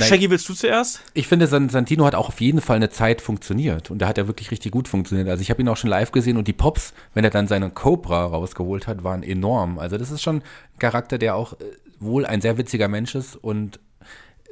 Shaggy, 0.00 0.30
willst 0.30 0.48
du 0.48 0.54
zuerst? 0.54 1.02
Ich 1.12 1.28
finde, 1.28 1.46
San- 1.46 1.68
Santino 1.68 2.06
hat 2.06 2.14
auch 2.14 2.28
auf 2.28 2.40
jeden 2.40 2.62
Fall 2.62 2.76
eine 2.76 2.88
Zeit 2.88 3.20
funktioniert 3.20 3.90
und 3.90 3.98
da 3.98 4.08
hat 4.08 4.16
er 4.16 4.26
wirklich 4.26 4.50
richtig 4.50 4.72
gut 4.72 4.88
funktioniert. 4.88 5.28
Also 5.28 5.42
ich 5.42 5.50
habe 5.50 5.60
ihn 5.60 5.68
auch 5.68 5.76
schon 5.76 5.90
live 5.90 6.10
gesehen 6.10 6.38
und 6.38 6.48
die 6.48 6.54
Pops, 6.54 6.94
wenn 7.12 7.22
er 7.22 7.30
dann 7.30 7.48
seine 7.48 7.68
Cobra 7.70 8.24
rausgeholt 8.24 8.86
hat, 8.86 9.04
waren 9.04 9.22
enorm. 9.22 9.78
Also 9.78 9.98
das 9.98 10.10
ist 10.10 10.22
schon 10.22 10.36
ein 10.36 10.78
Charakter, 10.78 11.18
der 11.18 11.34
auch 11.36 11.52
äh, 11.52 11.64
wohl 12.00 12.24
ein 12.24 12.40
sehr 12.40 12.56
witziger 12.56 12.88
Mensch 12.88 13.14
ist 13.14 13.36
und 13.36 13.78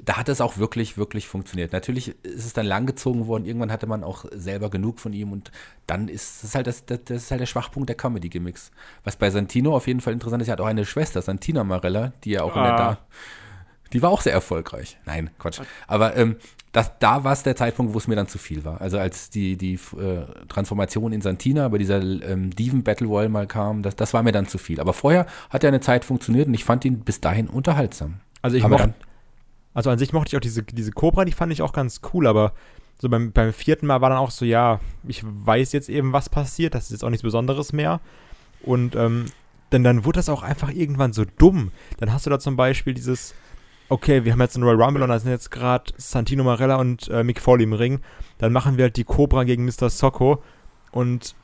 da 0.04 0.16
hat 0.18 0.28
es 0.28 0.40
auch 0.40 0.58
wirklich, 0.58 0.98
wirklich 0.98 1.26
funktioniert. 1.26 1.72
Natürlich 1.72 2.14
ist 2.22 2.44
es 2.44 2.52
dann 2.52 2.66
langgezogen 2.66 3.26
worden, 3.26 3.44
irgendwann 3.44 3.72
hatte 3.72 3.86
man 3.86 4.04
auch 4.04 4.24
selber 4.32 4.70
genug 4.70 5.00
von 5.00 5.12
ihm 5.12 5.32
und 5.32 5.50
dann 5.86 6.08
ist 6.08 6.44
es 6.44 6.54
halt 6.54 6.66
das, 6.66 6.84
das, 6.86 7.00
das 7.04 7.22
ist 7.24 7.30
halt 7.30 7.40
der 7.40 7.46
Schwachpunkt 7.46 7.88
der 7.88 7.96
Comedy-Gimmicks. 7.96 8.70
Was 9.04 9.16
bei 9.16 9.30
Santino 9.30 9.74
auf 9.74 9.86
jeden 9.86 10.00
Fall 10.00 10.12
interessant 10.12 10.42
ist, 10.42 10.48
er 10.48 10.52
hat 10.52 10.60
auch 10.60 10.66
eine 10.66 10.84
Schwester, 10.84 11.22
Santina 11.22 11.64
Marella, 11.64 12.12
die 12.24 12.30
ja 12.32 12.42
auch 12.42 12.54
in 12.56 12.62
der 12.62 12.72
Ah. 12.74 12.76
da 12.76 12.98
die 13.92 14.02
war 14.02 14.10
auch 14.10 14.20
sehr 14.20 14.32
erfolgreich. 14.32 14.98
Nein, 15.06 15.30
Quatsch. 15.38 15.60
Aber 15.86 16.16
ähm, 16.16 16.36
das, 16.72 16.90
da 16.98 17.22
war 17.22 17.32
es 17.32 17.44
der 17.44 17.54
Zeitpunkt, 17.54 17.94
wo 17.94 17.98
es 17.98 18.08
mir 18.08 18.16
dann 18.16 18.26
zu 18.26 18.36
viel 18.36 18.64
war. 18.64 18.80
Also 18.80 18.98
als 18.98 19.30
die, 19.30 19.56
die 19.56 19.74
äh, 19.74 20.24
Transformation 20.48 21.12
in 21.12 21.20
Santina 21.22 21.68
bei 21.68 21.78
dieser 21.78 22.02
ähm, 22.02 22.50
Diven 22.50 22.82
Battle 22.82 23.06
Royale 23.06 23.28
mal 23.28 23.46
kam, 23.46 23.82
das, 23.84 23.94
das 23.94 24.12
war 24.12 24.24
mir 24.24 24.32
dann 24.32 24.48
zu 24.48 24.58
viel. 24.58 24.80
Aber 24.80 24.92
vorher 24.92 25.24
hat 25.50 25.62
er 25.62 25.68
eine 25.68 25.80
Zeit 25.80 26.04
funktioniert 26.04 26.48
und 26.48 26.54
ich 26.54 26.64
fand 26.64 26.84
ihn 26.84 26.98
bis 27.00 27.20
dahin 27.20 27.46
unterhaltsam. 27.48 28.16
Also 28.42 28.56
ich 28.56 28.64
mochte, 28.64 28.76
dann- 28.88 28.94
also 29.76 29.90
an 29.90 29.98
sich 29.98 30.14
mochte 30.14 30.28
ich 30.28 30.36
auch 30.36 30.40
diese, 30.40 30.62
diese 30.62 30.90
Cobra, 30.90 31.26
die 31.26 31.32
fand 31.32 31.52
ich 31.52 31.60
auch 31.60 31.74
ganz 31.74 32.00
cool, 32.14 32.26
aber 32.26 32.54
so 32.98 33.10
beim, 33.10 33.32
beim 33.32 33.52
vierten 33.52 33.86
Mal 33.86 34.00
war 34.00 34.08
dann 34.08 34.18
auch 34.18 34.30
so, 34.30 34.46
ja, 34.46 34.80
ich 35.06 35.22
weiß 35.22 35.72
jetzt 35.72 35.90
eben, 35.90 36.14
was 36.14 36.30
passiert, 36.30 36.74
das 36.74 36.84
ist 36.84 36.92
jetzt 36.92 37.04
auch 37.04 37.10
nichts 37.10 37.22
Besonderes 37.22 37.74
mehr. 37.74 38.00
Und 38.62 38.96
ähm, 38.96 39.26
dann, 39.68 39.84
dann 39.84 40.06
wurde 40.06 40.16
das 40.16 40.30
auch 40.30 40.42
einfach 40.42 40.70
irgendwann 40.70 41.12
so 41.12 41.26
dumm. 41.36 41.72
Dann 41.98 42.10
hast 42.10 42.24
du 42.24 42.30
da 42.30 42.38
zum 42.38 42.56
Beispiel 42.56 42.94
dieses, 42.94 43.34
okay, 43.90 44.24
wir 44.24 44.32
haben 44.32 44.40
jetzt 44.40 44.56
einen 44.56 44.64
Royal 44.64 44.82
Rumble 44.82 45.02
und 45.02 45.10
da 45.10 45.18
sind 45.18 45.30
jetzt 45.30 45.50
gerade 45.50 45.92
Santino 45.98 46.42
Marella 46.42 46.76
und 46.76 47.08
äh, 47.08 47.22
Mick 47.22 47.38
Foley 47.38 47.64
im 47.64 47.74
Ring. 47.74 48.00
Dann 48.38 48.54
machen 48.54 48.78
wir 48.78 48.84
halt 48.84 48.96
die 48.96 49.04
Cobra 49.04 49.44
gegen 49.44 49.66
Mr. 49.66 49.90
Socko 49.90 50.42
und 50.90 51.34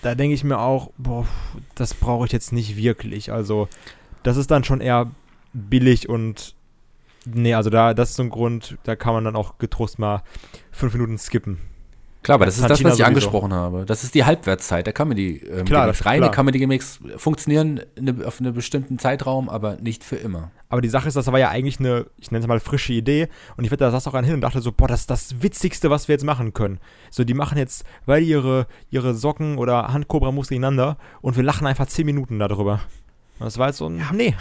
da 0.00 0.14
denke 0.14 0.32
ich 0.32 0.44
mir 0.44 0.60
auch, 0.60 0.92
boah, 0.96 1.26
das 1.74 1.92
brauche 1.92 2.24
ich 2.24 2.32
jetzt 2.32 2.54
nicht 2.54 2.78
wirklich. 2.78 3.30
Also, 3.30 3.68
das 4.22 4.38
ist 4.38 4.50
dann 4.50 4.64
schon 4.64 4.80
eher 4.80 5.10
billig 5.52 6.08
und 6.08 6.54
nee, 7.26 7.54
also 7.54 7.70
da, 7.70 7.94
das 7.94 8.10
ist 8.10 8.16
so 8.16 8.22
ein 8.22 8.30
Grund, 8.30 8.78
da 8.84 8.96
kann 8.96 9.14
man 9.14 9.24
dann 9.24 9.36
auch 9.36 9.58
getrost 9.58 9.98
mal 9.98 10.22
fünf 10.70 10.92
Minuten 10.94 11.18
skippen. 11.18 11.58
Klar, 12.22 12.36
aber 12.36 12.44
das 12.46 12.54
ist 12.54 12.62
das, 12.62 12.70
was 12.70 12.78
ich 12.78 12.86
sowieso. 12.86 13.04
angesprochen 13.04 13.52
habe. 13.52 13.84
Das 13.84 14.04
ist 14.04 14.14
die 14.14 14.24
Halbwertszeit 14.24 14.86
der 14.86 14.92
Comedy. 14.92 15.38
Ähm, 15.38 15.64
Klar, 15.64 15.86
Gimmicks. 15.86 15.98
das- 15.98 16.06
Reine 16.06 16.20
klar. 16.20 16.30
Comedy-Gimmicks 16.30 17.00
funktionieren 17.16 17.80
in 17.96 18.04
ne, 18.04 18.16
auf 18.24 18.38
einem 18.38 18.54
bestimmten 18.54 19.00
Zeitraum, 19.00 19.48
aber 19.48 19.74
nicht 19.78 20.04
für 20.04 20.14
immer. 20.14 20.52
Aber 20.68 20.80
die 20.80 20.88
Sache 20.88 21.08
ist, 21.08 21.16
das 21.16 21.26
war 21.26 21.38
ja 21.40 21.48
eigentlich 21.48 21.80
eine, 21.80 22.06
ich 22.18 22.30
nenne 22.30 22.42
es 22.44 22.46
mal 22.46 22.60
frische 22.60 22.92
Idee. 22.92 23.28
Und 23.56 23.64
ich 23.64 23.72
wette, 23.72 23.82
da 23.82 23.90
saß 23.90 24.06
auch 24.06 24.14
einer 24.14 24.26
hin 24.28 24.36
und 24.36 24.40
dachte 24.40 24.60
so, 24.60 24.70
boah, 24.70 24.86
das 24.86 25.00
ist 25.00 25.10
das 25.10 25.42
Witzigste, 25.42 25.90
was 25.90 26.06
wir 26.06 26.12
jetzt 26.12 26.24
machen 26.24 26.52
können. 26.52 26.78
So, 27.10 27.24
die 27.24 27.34
machen 27.34 27.58
jetzt, 27.58 27.84
weil 28.06 28.20
die 28.22 28.28
ihre, 28.30 28.68
ihre 28.90 29.14
Socken 29.14 29.58
oder 29.58 29.92
Handkobra-Moves 29.92 30.50
gegeneinander 30.50 30.98
und 31.22 31.36
wir 31.36 31.42
lachen 31.42 31.66
einfach 31.66 31.86
zehn 31.88 32.06
Minuten 32.06 32.38
darüber. 32.38 32.82
Und 33.40 33.46
das 33.46 33.58
war 33.58 33.66
jetzt 33.66 33.78
so, 33.78 33.86
ein, 33.88 34.00
nee. 34.12 34.36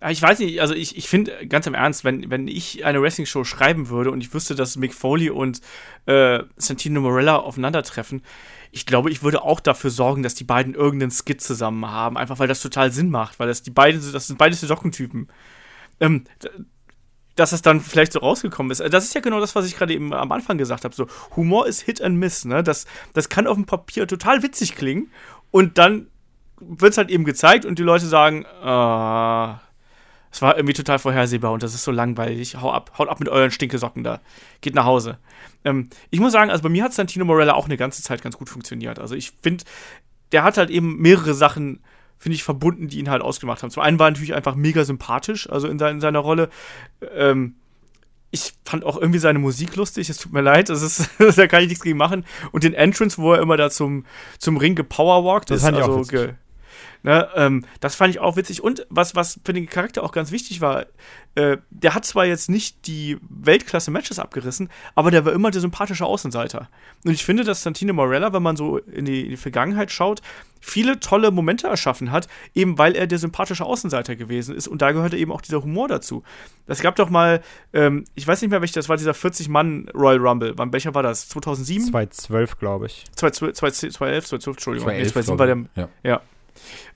Ja, 0.00 0.10
ich 0.10 0.22
weiß 0.22 0.38
nicht, 0.38 0.60
also 0.60 0.74
ich, 0.74 0.96
ich 0.96 1.08
finde, 1.08 1.46
ganz 1.46 1.66
im 1.66 1.74
Ernst, 1.74 2.04
wenn, 2.04 2.30
wenn 2.30 2.48
ich 2.48 2.84
eine 2.84 3.02
Wrestling-Show 3.02 3.44
schreiben 3.44 3.90
würde 3.90 4.10
und 4.10 4.22
ich 4.22 4.32
wüsste, 4.32 4.54
dass 4.54 4.76
Mick 4.76 4.94
Foley 4.94 5.28
und 5.30 5.60
äh, 6.06 6.40
Santino 6.56 7.00
Morella 7.02 7.36
aufeinandertreffen, 7.36 8.22
ich 8.72 8.86
glaube, 8.86 9.10
ich 9.10 9.22
würde 9.22 9.42
auch 9.42 9.60
dafür 9.60 9.90
sorgen, 9.90 10.22
dass 10.22 10.34
die 10.34 10.44
beiden 10.44 10.74
irgendeinen 10.74 11.10
Skit 11.10 11.42
zusammen 11.42 11.90
haben, 11.90 12.16
einfach 12.16 12.38
weil 12.38 12.48
das 12.48 12.62
total 12.62 12.90
Sinn 12.92 13.10
macht, 13.10 13.38
weil 13.38 13.48
das 13.48 13.62
die 13.62 13.70
beiden, 13.70 14.00
das 14.12 14.28
sind 14.28 14.38
beides 14.38 14.60
die 14.60 14.66
Sockentypen. 14.66 15.28
Ähm, 15.98 16.24
dass 17.36 17.52
es 17.52 17.62
dann 17.62 17.80
vielleicht 17.80 18.12
so 18.12 18.18
rausgekommen 18.20 18.70
ist. 18.70 18.80
Das 18.92 19.04
ist 19.04 19.14
ja 19.14 19.20
genau 19.20 19.40
das, 19.40 19.54
was 19.54 19.66
ich 19.66 19.76
gerade 19.76 19.94
eben 19.94 20.12
am 20.12 20.32
Anfang 20.32 20.58
gesagt 20.58 20.84
habe. 20.84 20.94
So, 20.94 21.06
Humor 21.36 21.66
ist 21.66 21.80
Hit 21.80 22.02
and 22.02 22.16
Miss, 22.16 22.44
ne? 22.44 22.62
Das, 22.62 22.86
das 23.12 23.28
kann 23.28 23.46
auf 23.46 23.56
dem 23.56 23.66
Papier 23.66 24.06
total 24.06 24.42
witzig 24.42 24.76
klingen 24.76 25.10
und 25.50 25.78
dann 25.78 26.08
wird 26.60 26.92
es 26.92 26.98
halt 26.98 27.10
eben 27.10 27.24
gezeigt 27.24 27.64
und 27.64 27.78
die 27.78 27.82
Leute 27.82 28.06
sagen, 28.06 28.44
ah, 28.62 29.60
es 30.32 30.42
war 30.42 30.56
irgendwie 30.56 30.74
total 30.74 30.98
vorhersehbar 30.98 31.52
und 31.52 31.62
das 31.62 31.74
ist 31.74 31.82
so 31.82 31.90
langweilig. 31.90 32.56
Hau 32.60 32.72
ab, 32.72 32.92
haut 32.98 33.08
ab 33.08 33.18
mit 33.18 33.28
euren 33.28 33.50
Stinkesocken 33.50 34.04
da. 34.04 34.20
Geht 34.60 34.74
nach 34.74 34.84
Hause. 34.84 35.18
Ähm, 35.64 35.90
ich 36.10 36.20
muss 36.20 36.32
sagen, 36.32 36.50
also 36.50 36.62
bei 36.62 36.68
mir 36.68 36.84
hat 36.84 36.92
Santino 36.92 37.24
Morella 37.24 37.54
auch 37.54 37.66
eine 37.66 37.76
ganze 37.76 38.02
Zeit 38.02 38.22
ganz 38.22 38.36
gut 38.36 38.48
funktioniert. 38.48 38.98
Also 38.98 39.14
ich 39.14 39.32
finde, 39.42 39.64
der 40.32 40.44
hat 40.44 40.56
halt 40.56 40.70
eben 40.70 40.98
mehrere 40.98 41.34
Sachen, 41.34 41.80
finde 42.18 42.36
ich, 42.36 42.44
verbunden, 42.44 42.86
die 42.86 42.98
ihn 42.98 43.10
halt 43.10 43.22
ausgemacht 43.22 43.62
haben. 43.62 43.70
Zum 43.70 43.82
einen 43.82 43.98
war 43.98 44.06
er 44.06 44.12
natürlich 44.12 44.34
einfach 44.34 44.54
mega 44.54 44.84
sympathisch, 44.84 45.50
also 45.50 45.66
in, 45.66 45.78
sein, 45.78 45.96
in 45.96 46.00
seiner 46.00 46.20
Rolle. 46.20 46.48
Ähm, 47.14 47.56
ich 48.30 48.52
fand 48.64 48.84
auch 48.84 48.96
irgendwie 48.96 49.18
seine 49.18 49.40
Musik 49.40 49.74
lustig, 49.74 50.08
es 50.08 50.18
tut 50.18 50.32
mir 50.32 50.40
leid, 50.40 50.68
das 50.68 50.82
ist, 50.82 51.10
da 51.36 51.46
kann 51.48 51.62
ich 51.62 51.68
nichts 51.68 51.82
gegen 51.82 51.98
machen. 51.98 52.24
Und 52.52 52.62
den 52.62 52.74
Entrance, 52.74 53.18
wo 53.18 53.32
er 53.32 53.42
immer 53.42 53.56
da 53.56 53.70
zum, 53.70 54.04
zum 54.38 54.56
Ring 54.56 54.76
gepowerwalkt 54.76 55.50
Das 55.50 55.64
ist, 55.64 55.72
also 55.72 56.02
ge, 56.02 56.34
Ne, 57.02 57.28
ähm, 57.34 57.64
das 57.80 57.94
fand 57.94 58.14
ich 58.14 58.20
auch 58.20 58.36
witzig. 58.36 58.62
Und 58.62 58.86
was, 58.90 59.14
was 59.14 59.40
für 59.44 59.52
den 59.54 59.66
Charakter 59.66 60.02
auch 60.02 60.12
ganz 60.12 60.32
wichtig 60.32 60.60
war, 60.60 60.86
äh, 61.34 61.56
der 61.70 61.94
hat 61.94 62.04
zwar 62.04 62.26
jetzt 62.26 62.50
nicht 62.50 62.86
die 62.86 63.16
Weltklasse-Matches 63.28 64.18
abgerissen, 64.18 64.68
aber 64.94 65.10
der 65.10 65.24
war 65.24 65.32
immer 65.32 65.50
der 65.50 65.62
sympathische 65.62 66.04
Außenseiter. 66.04 66.68
Und 67.04 67.12
ich 67.12 67.24
finde, 67.24 67.44
dass 67.44 67.62
Santino 67.62 67.94
Morella, 67.94 68.32
wenn 68.32 68.42
man 68.42 68.56
so 68.56 68.78
in 68.78 69.06
die, 69.06 69.22
in 69.22 69.30
die 69.30 69.36
Vergangenheit 69.36 69.90
schaut, 69.90 70.20
viele 70.60 71.00
tolle 71.00 71.30
Momente 71.30 71.68
erschaffen 71.68 72.12
hat, 72.12 72.28
eben 72.54 72.76
weil 72.76 72.94
er 72.94 73.06
der 73.06 73.18
sympathische 73.18 73.64
Außenseiter 73.64 74.14
gewesen 74.14 74.54
ist. 74.54 74.68
Und 74.68 74.82
da 74.82 74.92
gehörte 74.92 75.16
eben 75.16 75.32
auch 75.32 75.40
dieser 75.40 75.62
Humor 75.62 75.88
dazu. 75.88 76.22
Es 76.66 76.80
gab 76.80 76.96
doch 76.96 77.08
mal, 77.08 77.40
ähm, 77.72 78.04
ich 78.14 78.26
weiß 78.26 78.42
nicht 78.42 78.50
mehr, 78.50 78.60
welcher, 78.60 78.74
das 78.74 78.88
war 78.88 78.98
dieser 78.98 79.12
40-Mann 79.12 79.88
Royal 79.94 80.18
Rumble. 80.18 80.52
Wann, 80.56 80.72
welcher 80.72 80.94
war 80.94 81.02
das? 81.02 81.28
2007? 81.30 81.86
2012, 81.90 82.58
glaube 82.58 82.86
ich. 82.86 83.04
2012, 83.16 83.56
2011, 83.56 84.26
2012, 84.26 84.56
Entschuldigung. 84.56 84.88
2011, 84.88 85.12
2007 85.12 85.38
war 85.38 85.46
der, 85.46 85.88
ja. 86.04 86.10
ja. 86.10 86.20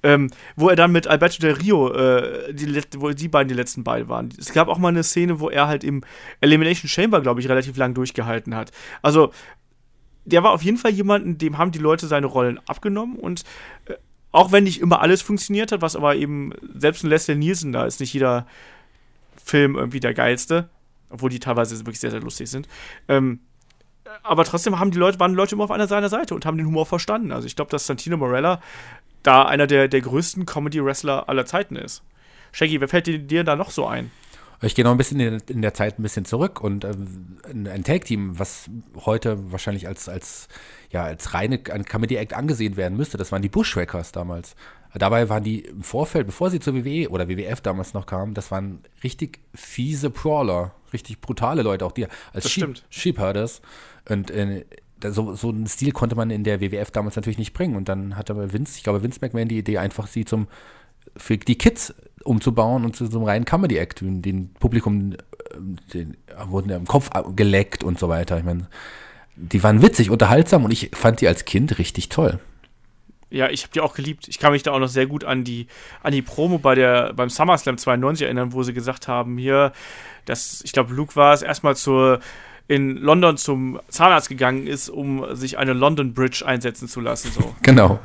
Ähm, 0.03 0.31
wo 0.57 0.69
er 0.69 0.77
dann 0.77 0.93
mit 0.93 1.07
Alberto 1.07 1.39
Del 1.39 1.55
Rio, 1.55 1.93
äh, 1.93 2.53
die, 2.53 2.81
wo 2.97 3.11
die 3.11 3.29
beiden 3.29 3.49
die 3.49 3.55
letzten 3.55 3.85
beiden 3.85 4.09
waren. 4.09 4.29
Es 4.39 4.53
gab 4.53 4.69
auch 4.69 4.79
mal 4.79 4.89
eine 4.89 5.03
Szene, 5.03 5.41
wo 5.41 5.51
er 5.51 5.67
halt 5.67 5.85
im 5.85 6.03
Elimination 6.41 6.89
Chamber, 6.89 7.21
glaube 7.21 7.41
ich, 7.41 7.49
relativ 7.49 7.77
lang 7.77 7.95
durchgehalten 7.95 8.55
hat. 8.55 8.71
Also, 9.03 9.33
der 10.25 10.43
war 10.43 10.53
auf 10.53 10.63
jeden 10.63 10.79
Fall 10.79 10.93
jemanden, 10.93 11.39
dem 11.39 11.59
haben 11.59 11.71
die 11.71 11.79
Leute 11.79 12.07
seine 12.07 12.27
Rollen 12.27 12.59
abgenommen 12.67 13.17
und 13.17 13.45
äh, 13.87 13.95
auch 14.33 14.51
wenn 14.51 14.65
nicht 14.65 14.81
immer 14.81 15.01
alles 15.01 15.23
funktioniert 15.23 15.71
hat, 15.71 15.81
was 15.81 15.95
aber 15.95 16.17
eben, 16.17 16.53
selbst 16.75 17.05
ein 17.05 17.09
Leslie 17.09 17.37
Nielsen, 17.37 17.73
da 17.73 17.87
ist 17.87 18.01
nicht 18.01 18.13
jeder 18.13 18.47
Film 19.37 19.77
irgendwie 19.77 20.01
der 20.01 20.13
geilste, 20.13 20.69
obwohl 21.09 21.31
die 21.31 21.39
teilweise 21.39 21.79
wirklich 21.79 22.01
sehr, 22.01 22.11
sehr 22.11 22.21
lustig 22.21 22.51
sind. 22.51 22.67
Ähm, 23.07 23.41
aber 24.25 24.45
trotzdem 24.45 24.79
haben 24.79 24.91
die 24.91 24.99
Leute, 24.99 25.21
waren 25.21 25.33
die 25.33 25.37
Leute 25.37 25.55
immer 25.55 25.65
auf 25.65 25.71
einer 25.71 25.87
seiner 25.87 26.09
Seite 26.09 26.35
und 26.35 26.47
haben 26.47 26.57
den 26.57 26.67
Humor 26.67 26.87
verstanden. 26.87 27.31
Also 27.31 27.47
ich 27.47 27.55
glaube, 27.57 27.71
dass 27.71 27.87
Santino 27.87 28.17
Morella 28.17 28.61
da 29.25 29.43
einer 29.43 29.67
der, 29.67 29.89
der 29.89 30.01
größten 30.01 30.47
Comedy-Wrestler 30.47 31.29
aller 31.29 31.47
Zeiten 31.47 31.75
ist. 31.75 32.03
Shaggy, 32.53 32.81
wer 32.81 32.89
fällt 32.89 33.09
dir, 33.09 33.19
dir 33.19 33.43
da 33.43 33.57
noch 33.57 33.71
so 33.71 33.87
ein? 33.87 34.13
Ich 34.63 34.75
gehe 34.75 34.85
noch 34.85 34.93
ein 34.93 34.97
bisschen 34.97 35.21
in, 35.21 35.41
in, 35.49 35.63
der 35.63 35.75
Zeit 35.75 35.99
ein 35.99 36.03
bisschen 36.03 36.25
zurück 36.25 36.61
und 36.61 36.85
äh, 36.85 36.93
ein 37.53 37.85
Tag-Team, 37.85 38.39
was 38.39 38.71
heute 39.05 39.51
wahrscheinlich 39.53 39.89
als, 39.89 40.09
als, 40.09 40.49
ja, 40.91 41.03
als 41.05 41.35
reine 41.35 41.59
Comedy-Act 41.59 42.33
angesehen 42.33 42.77
werden 42.77 42.97
müsste, 42.97 43.19
das 43.19 43.33
waren 43.33 43.43
die 43.43 43.49
Bushwhackers 43.49 44.13
damals. 44.13 44.55
Dabei 44.95 45.29
waren 45.29 45.43
die 45.43 45.61
im 45.61 45.83
Vorfeld, 45.83 46.27
bevor 46.27 46.51
sie 46.51 46.61
zur 46.61 46.75
WWE 46.77 47.11
oder 47.11 47.29
WWF 47.29 47.61
damals 47.61 47.95
noch 47.95 48.07
kamen, 48.07 48.33
das 48.33 48.53
waren 48.53 48.81
richtig 49.03 49.41
fiese 49.53 50.09
Brawler, 50.09 50.73
richtig 50.93 51.21
brutale 51.21 51.63
Leute, 51.63 51.85
auch 51.85 51.93
die 51.93 52.07
als 52.33 52.49
Sheep, 52.49 52.81
Sheepherders. 52.91 53.61
Und 54.09 54.31
äh, 54.31 54.65
so, 55.03 55.35
so 55.35 55.49
einen 55.51 55.67
Stil 55.67 55.93
konnte 55.93 56.17
man 56.17 56.31
in 56.31 56.45
der 56.45 56.61
WWF 56.61 56.91
damals 56.91 57.17
natürlich 57.17 57.39
nicht 57.39 57.53
bringen. 57.53 57.77
Und 57.77 57.89
dann 57.89 58.17
hatte 58.17 58.33
aber 58.33 58.53
Vince, 58.53 58.77
ich 58.77 58.85
glaube, 58.85 59.03
Vince 59.03 59.19
McMahon 59.21 59.49
die 59.49 59.59
Idee, 59.59 59.79
einfach 59.79 60.07
sie 60.07 60.25
zum 60.25 60.49
für 61.17 61.37
die 61.37 61.57
Kids 61.57 61.95
umzubauen 62.25 62.85
und 62.85 62.97
zu 62.97 63.07
so 63.07 63.19
einem 63.19 63.27
reinen 63.27 63.45
Comedy-Act, 63.45 64.01
den 64.01 64.53
Publikum 64.55 65.13
äh, 65.13 65.17
den, 65.93 66.17
wurden 66.47 66.71
im 66.71 66.87
Kopf 66.87 67.11
geleckt 67.37 67.85
und 67.85 67.99
so 67.99 68.09
weiter. 68.09 68.39
Ich 68.39 68.45
meine, 68.45 68.69
die 69.37 69.63
waren 69.63 69.83
witzig, 69.83 70.11
unterhaltsam 70.11 70.65
und 70.65 70.71
ich 70.71 70.91
fand 70.95 71.21
die 71.21 71.29
als 71.29 71.45
Kind 71.45 71.79
richtig 71.79 72.09
toll. 72.09 72.41
Ja, 73.31 73.51
ich 73.51 73.65
habe 73.65 73.73
die 73.73 73.81
auch 73.81 73.95
geliebt. 73.95 74.29
Ich 74.29 74.39
kann 74.39 74.53
mich 74.53 74.63
da 74.63 74.71
auch 74.71 74.79
noch 74.79 74.89
sehr 74.89 75.07
gut 75.07 75.25
an 75.25 75.43
die, 75.43 75.67
an 76.03 76.13
die 76.13 76.23
Promo 76.23 76.59
bei 76.59 76.75
der, 76.75 77.13
beim 77.15 77.29
SummerSlam 77.29 77.79
92 77.79 78.25
erinnern, 78.25 78.53
wo 78.53 78.63
sie 78.63 78.73
gesagt 78.73 79.09
haben, 79.09 79.39
hier, 79.39 79.73
dass, 80.25 80.63
ich 80.65 80.73
glaube, 80.73 80.95
Luke 80.95 81.17
war 81.17 81.35
es, 81.35 81.43
erstmal 81.43 81.75
zur 81.75 82.21
in 82.67 82.97
London 82.97 83.37
zum 83.37 83.79
Zahnarzt 83.89 84.29
gegangen 84.29 84.67
ist, 84.67 84.89
um 84.89 85.35
sich 85.37 85.59
eine 85.59 85.75
London 85.75 86.15
Bridge 86.15 86.45
einsetzen 86.47 86.89
zu 86.89 87.01
lassen. 87.01 87.31
So. 87.33 87.55
Genau. 87.63 87.99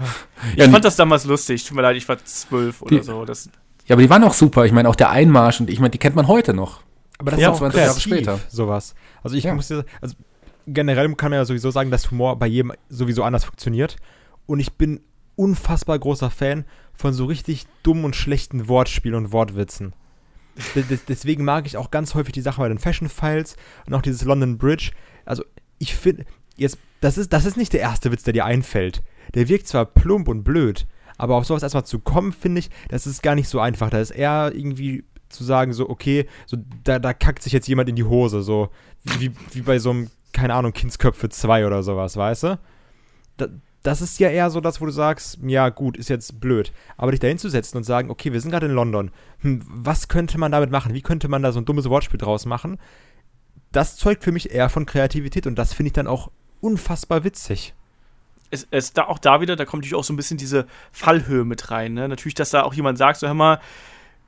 Ich 0.54 0.64
ja, 0.64 0.70
fand 0.70 0.84
das 0.84 0.96
damals 0.96 1.26
lustig. 1.26 1.64
Tut 1.64 1.76
mir 1.76 1.82
leid, 1.82 1.96
ich 1.96 2.08
war 2.10 2.24
zwölf 2.26 2.82
oder 2.82 3.04
so. 3.04 3.26
Das 3.26 3.50
ja, 3.86 3.96
aber 3.96 4.02
die 4.02 4.10
waren 4.10 4.24
auch 4.24 4.34
super. 4.34 4.66
Ich 4.66 4.72
meine, 4.72 4.90
auch 4.90 4.96
der 4.96 5.10
Einmarsch 5.10 5.60
und 5.60 5.70
ich 5.70 5.80
meine, 5.80 5.92
die 5.92 5.98
kennt 5.98 6.16
man 6.16 6.28
heute 6.28 6.54
noch. 6.54 6.82
Aber 7.18 7.32
das 7.32 7.40
ja, 7.40 7.50
ist 7.50 7.56
auch 7.56 7.60
20 7.60 7.80
Jahre 7.82 8.00
später. 8.00 8.40
Sowas. 8.50 8.96
Also 9.24 9.36
ich 9.36 9.46
ja. 9.46 9.54
muss 9.54 9.68
dir, 9.68 9.86
also 10.02 10.16
generell 10.68 11.14
kann 11.16 11.32
man 11.32 11.40
ja 11.40 11.46
sowieso 11.46 11.72
sagen, 11.72 11.90
dass 11.90 12.12
Humor 12.12 12.38
bei 12.38 12.48
jedem 12.48 12.74
sowieso 12.90 13.24
anders 13.24 13.46
funktioniert. 13.46 13.96
Und 14.46 14.60
ich 14.60 14.74
bin 14.74 15.02
unfassbar 15.36 15.98
großer 15.98 16.30
Fan 16.30 16.66
von 16.94 17.14
so 17.14 17.26
richtig 17.26 17.66
dummen 17.82 18.06
und 18.06 18.16
schlechten 18.16 18.68
Wortspielen 18.68 19.16
und 19.16 19.32
Wortwitzen 19.32 19.94
deswegen 21.08 21.44
mag 21.44 21.66
ich 21.66 21.78
auch 21.78 21.92
ganz 21.92 22.16
häufig 22.16 22.34
die 22.34 22.42
Sache 22.42 22.62
bei 22.62 22.70
den 22.70 22.80
Fashion 22.80 23.10
Files 23.10 23.56
und 23.86 23.94
auch 23.94 24.02
dieses 24.02 24.24
London 24.24 24.58
Bridge. 24.58 24.92
Also, 25.26 25.44
ich 25.78 25.96
finde, 25.96 26.26
jetzt, 26.58 26.78
das 27.02 27.18
ist, 27.18 27.32
das 27.34 27.46
ist 27.46 27.58
nicht 27.58 27.74
der 27.74 27.82
erste 27.82 28.12
Witz, 28.12 28.24
der 28.24 28.34
dir 28.34 28.46
einfällt. 28.46 29.04
Der 29.34 29.48
wirkt 29.48 29.68
zwar 29.68 29.86
plump 29.86 30.28
und 30.28 30.44
blöd, 30.44 30.88
aber 31.18 31.36
auf 31.36 31.46
sowas 31.46 31.64
erstmal 31.64 31.86
zu 31.86 32.00
kommen, 32.00 32.34
finde 32.34 32.60
ich, 32.60 32.70
das 32.90 33.08
ist 33.08 33.24
gar 33.24 33.36
nicht 33.36 33.48
so 33.48 33.60
einfach. 33.60 33.90
Da 33.90 34.00
ist 34.00 34.12
eher 34.12 34.52
irgendwie 34.54 35.06
zu 35.30 35.44
sagen, 35.44 35.74
so, 35.74 35.90
okay, 35.90 36.28
so, 36.46 36.58
da, 36.84 37.00
da 37.00 37.14
kackt 37.14 37.44
sich 37.44 37.54
jetzt 37.54 37.68
jemand 37.68 37.90
in 37.90 37.96
die 37.96 38.04
Hose, 38.04 38.42
so, 38.42 38.70
wie, 39.04 39.32
wie 39.52 39.62
bei 39.62 39.80
so 39.80 39.92
einem, 39.92 40.10
keine 40.34 40.56
Ahnung, 40.56 40.74
Kindsköpfe 40.74 41.30
2 41.30 41.68
oder 41.68 41.84
sowas, 41.84 42.18
weißt 42.18 42.44
du? 42.44 42.60
Da, 43.38 43.48
das 43.84 44.02
ist 44.02 44.20
ja 44.20 44.30
eher 44.30 44.50
so 44.50 44.60
das, 44.60 44.82
wo 44.82 44.86
du 44.86 44.92
sagst, 44.92 45.40
ja 45.42 45.70
gut, 45.70 45.96
ist 45.96 46.10
jetzt 46.10 46.40
blöd. 46.40 46.74
Aber 46.98 47.12
dich 47.12 47.20
da 47.20 47.28
hinzusetzen 47.28 47.78
und 47.78 47.84
sagen, 47.84 48.10
okay, 48.10 48.34
wir 48.34 48.42
sind 48.42 48.52
gerade 48.52 48.66
in 48.66 48.74
London. 48.74 49.12
Hm, 49.40 49.62
was 49.66 50.08
könnte 50.08 50.38
man 50.38 50.52
damit 50.52 50.70
machen? 50.70 50.94
Wie 50.94 51.02
könnte 51.02 51.30
man 51.30 51.44
da 51.44 51.52
so 51.52 51.60
ein 51.60 51.66
dummes 51.66 51.90
Wortspiel 51.90 52.18
draus 52.18 52.46
machen? 52.46 52.78
Das 53.72 53.96
zeugt 53.96 54.24
für 54.24 54.32
mich 54.32 54.52
eher 54.52 54.70
von 54.70 54.86
Kreativität 54.86 55.48
und 55.48 55.56
das 55.56 55.74
finde 55.74 55.88
ich 55.88 55.94
dann 55.94 56.08
auch 56.08 56.30
unfassbar 56.60 57.24
witzig. 57.24 57.74
Es, 58.52 58.68
es 58.72 58.94
da 58.94 59.06
auch 59.06 59.20
da 59.20 59.42
wieder, 59.42 59.56
da 59.56 59.64
kommt 59.64 59.84
natürlich 59.84 59.96
auch 59.96 60.04
so 60.04 60.12
ein 60.12 60.18
bisschen 60.18 60.38
diese 60.38 60.66
Fallhöhe 60.92 61.46
mit 61.46 61.70
rein. 61.72 61.94
Ne? 61.94 62.10
Natürlich, 62.10 62.34
dass 62.34 62.50
da 62.50 62.64
auch 62.64 62.74
jemand 62.74 62.98
sagt, 62.98 63.20
so 63.20 63.28
hör 63.28 63.34
mal, 63.34 63.60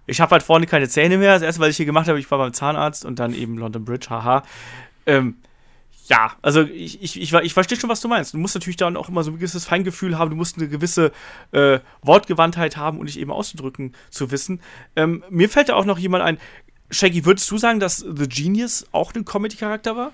ich 0.05 0.21
habe 0.21 0.31
halt 0.31 0.43
vorne 0.43 0.65
keine 0.67 0.87
Zähne 0.87 1.17
mehr. 1.17 1.33
Das 1.33 1.41
erste, 1.41 1.61
was 1.61 1.69
ich 1.69 1.77
hier 1.77 1.85
gemacht 1.85 2.07
habe, 2.07 2.19
ich 2.19 2.29
war 2.29 2.37
beim 2.37 2.53
Zahnarzt 2.53 3.03
und 3.03 3.19
dann 3.19 3.33
eben 3.33 3.57
London 3.57 3.83
Bridge, 3.83 4.07
haha. 4.09 4.43
Ähm, 5.05 5.35
ja, 6.11 6.33
also 6.41 6.63
ich, 6.63 7.01
ich, 7.01 7.21
ich, 7.21 7.31
ich 7.33 7.53
verstehe 7.53 7.79
schon, 7.79 7.89
was 7.89 8.01
du 8.01 8.09
meinst. 8.09 8.33
Du 8.33 8.37
musst 8.37 8.53
natürlich 8.53 8.75
dann 8.75 8.97
auch 8.97 9.07
immer 9.07 9.23
so 9.23 9.31
ein 9.31 9.35
gewisses 9.35 9.63
Feingefühl 9.63 10.19
haben, 10.19 10.29
du 10.29 10.35
musst 10.35 10.57
eine 10.57 10.67
gewisse 10.67 11.13
äh, 11.53 11.79
Wortgewandtheit 12.01 12.75
haben, 12.75 12.99
um 12.99 13.05
dich 13.05 13.17
eben 13.17 13.31
auszudrücken 13.31 13.93
zu 14.09 14.29
wissen. 14.29 14.59
Ähm, 14.97 15.23
mir 15.29 15.47
fällt 15.47 15.69
da 15.69 15.75
auch 15.75 15.85
noch 15.85 15.97
jemand 15.97 16.25
ein. 16.25 16.37
Shaggy, 16.89 17.23
würdest 17.23 17.49
du 17.49 17.57
sagen, 17.57 17.79
dass 17.79 17.99
The 17.99 18.27
Genius 18.27 18.85
auch 18.91 19.15
ein 19.15 19.23
Comedy-Charakter 19.23 19.95
war? 19.95 20.11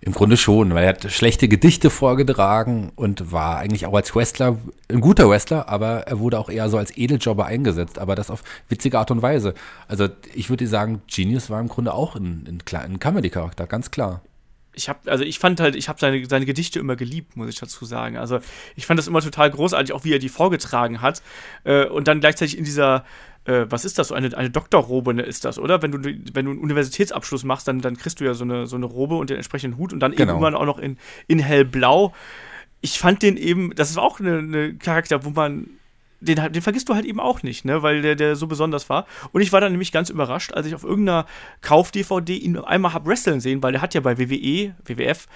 Im 0.00 0.12
Grunde 0.12 0.38
schon, 0.38 0.74
weil 0.74 0.84
er 0.84 0.88
hat 0.90 1.12
schlechte 1.12 1.46
Gedichte 1.46 1.90
vorgetragen 1.90 2.92
und 2.96 3.30
war 3.30 3.58
eigentlich 3.58 3.84
auch 3.84 3.92
als 3.92 4.16
Wrestler 4.16 4.56
ein 4.88 5.02
guter 5.02 5.28
Wrestler, 5.28 5.68
aber 5.68 6.06
er 6.06 6.20
wurde 6.20 6.38
auch 6.38 6.48
eher 6.48 6.70
so 6.70 6.78
als 6.78 6.96
Edeljobber 6.96 7.44
eingesetzt, 7.44 7.98
aber 7.98 8.14
das 8.14 8.30
auf 8.30 8.42
witzige 8.70 8.98
Art 8.98 9.10
und 9.10 9.20
Weise. 9.20 9.52
Also 9.88 10.08
ich 10.32 10.48
würde 10.48 10.66
sagen, 10.66 11.02
Genius 11.06 11.50
war 11.50 11.60
im 11.60 11.68
Grunde 11.68 11.92
auch 11.92 12.16
ein, 12.16 12.48
ein, 12.48 12.76
ein 12.78 12.98
Comedy-Charakter, 12.98 13.66
ganz 13.66 13.90
klar 13.90 14.22
ich 14.74 14.88
habe, 14.88 15.10
also 15.10 15.24
ich 15.24 15.38
fand 15.38 15.60
halt, 15.60 15.76
ich 15.76 15.88
habe 15.88 15.98
seine, 16.00 16.24
seine 16.26 16.46
Gedichte 16.46 16.78
immer 16.78 16.96
geliebt, 16.96 17.36
muss 17.36 17.48
ich 17.48 17.58
dazu 17.58 17.84
sagen. 17.84 18.16
Also 18.16 18.40
ich 18.76 18.86
fand 18.86 18.98
das 18.98 19.06
immer 19.06 19.20
total 19.20 19.50
großartig, 19.50 19.92
auch 19.92 20.04
wie 20.04 20.12
er 20.12 20.18
die 20.18 20.28
vorgetragen 20.28 21.00
hat. 21.00 21.22
Äh, 21.64 21.86
und 21.86 22.08
dann 22.08 22.20
gleichzeitig 22.20 22.58
in 22.58 22.64
dieser, 22.64 23.04
äh, 23.44 23.66
was 23.68 23.84
ist 23.84 23.98
das, 23.98 24.08
so 24.08 24.14
eine, 24.14 24.36
eine 24.36 24.50
Doktorrobe 24.50 25.12
ist 25.22 25.44
das, 25.44 25.58
oder? 25.58 25.82
Wenn 25.82 25.92
du, 25.92 25.98
wenn 26.02 26.44
du 26.44 26.50
einen 26.52 26.60
Universitätsabschluss 26.60 27.44
machst, 27.44 27.68
dann, 27.68 27.80
dann 27.80 27.96
kriegst 27.96 28.20
du 28.20 28.24
ja 28.24 28.34
so 28.34 28.44
eine, 28.44 28.66
so 28.66 28.76
eine 28.76 28.86
Robe 28.86 29.16
und 29.16 29.30
den 29.30 29.36
entsprechenden 29.36 29.78
Hut 29.78 29.92
und 29.92 30.00
dann 30.00 30.12
genau. 30.12 30.32
irgendwann 30.32 30.54
auch 30.54 30.66
noch 30.66 30.78
in, 30.78 30.98
in 31.26 31.38
hellblau. 31.38 32.12
Ich 32.80 32.98
fand 32.98 33.22
den 33.22 33.36
eben, 33.36 33.74
das 33.74 33.90
ist 33.90 33.98
auch 33.98 34.20
eine 34.20 34.74
Charakter, 34.74 35.24
wo 35.24 35.30
man 35.30 35.68
den, 36.24 36.52
den, 36.52 36.62
vergisst 36.62 36.88
du 36.88 36.94
halt 36.94 37.04
eben 37.04 37.20
auch 37.20 37.42
nicht, 37.42 37.64
ne, 37.64 37.82
weil 37.82 38.02
der, 38.02 38.16
der 38.16 38.36
so 38.36 38.46
besonders 38.46 38.88
war. 38.88 39.06
Und 39.32 39.40
ich 39.40 39.52
war 39.52 39.60
dann 39.60 39.72
nämlich 39.72 39.92
ganz 39.92 40.10
überrascht, 40.10 40.52
als 40.52 40.66
ich 40.66 40.74
auf 40.74 40.84
irgendeiner 40.84 41.26
Kauf-DVD 41.60 42.36
ihn 42.36 42.58
einmal 42.58 42.92
hab 42.92 43.06
wresteln 43.06 43.40
sehen, 43.40 43.62
weil 43.62 43.72
der 43.72 43.82
hat 43.82 43.94
ja 43.94 44.00
bei 44.00 44.18
WWE, 44.18 44.74
WWF, 44.84 45.26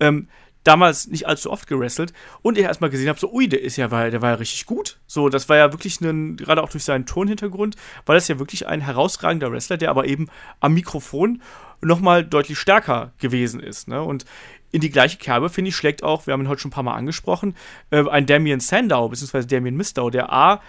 ähm, 0.00 0.28
damals 0.66 1.06
nicht 1.06 1.26
allzu 1.26 1.50
oft 1.50 1.68
gewrestelt 1.68 2.12
und 2.42 2.58
ich 2.58 2.64
erstmal 2.64 2.90
gesehen 2.90 3.08
habe, 3.08 3.18
so, 3.18 3.30
ui, 3.32 3.48
der 3.48 3.62
ist 3.62 3.76
ja, 3.76 3.88
der 3.88 4.22
war 4.22 4.30
ja 4.30 4.34
richtig 4.36 4.66
gut. 4.66 4.98
So, 5.06 5.28
das 5.28 5.48
war 5.48 5.56
ja 5.56 5.72
wirklich 5.72 6.00
ein, 6.00 6.36
gerade 6.36 6.62
auch 6.62 6.68
durch 6.68 6.84
seinen 6.84 7.06
Tonhintergrund, 7.06 7.76
war 8.04 8.14
das 8.14 8.28
ja 8.28 8.38
wirklich 8.38 8.66
ein 8.66 8.80
herausragender 8.80 9.52
Wrestler, 9.52 9.76
der 9.76 9.90
aber 9.90 10.06
eben 10.06 10.28
am 10.60 10.74
Mikrofon 10.74 11.40
nochmal 11.82 12.24
deutlich 12.24 12.58
stärker 12.58 13.12
gewesen 13.18 13.60
ist. 13.60 13.86
Ne? 13.86 14.02
Und 14.02 14.24
in 14.72 14.80
die 14.80 14.90
gleiche 14.90 15.18
Kerbe, 15.18 15.48
finde 15.48 15.70
ich, 15.70 15.76
schlägt 15.76 16.02
auch, 16.02 16.26
wir 16.26 16.32
haben 16.32 16.42
ihn 16.42 16.48
heute 16.48 16.60
schon 16.60 16.70
ein 16.70 16.74
paar 16.74 16.82
Mal 16.82 16.94
angesprochen, 16.94 17.54
äh, 17.90 18.08
ein 18.08 18.26
Damien 18.26 18.60
Sandow, 18.60 19.08
beziehungsweise 19.08 19.46
Damien 19.46 19.76
Mistow, 19.76 20.10
der 20.10 20.32
A, 20.32 20.60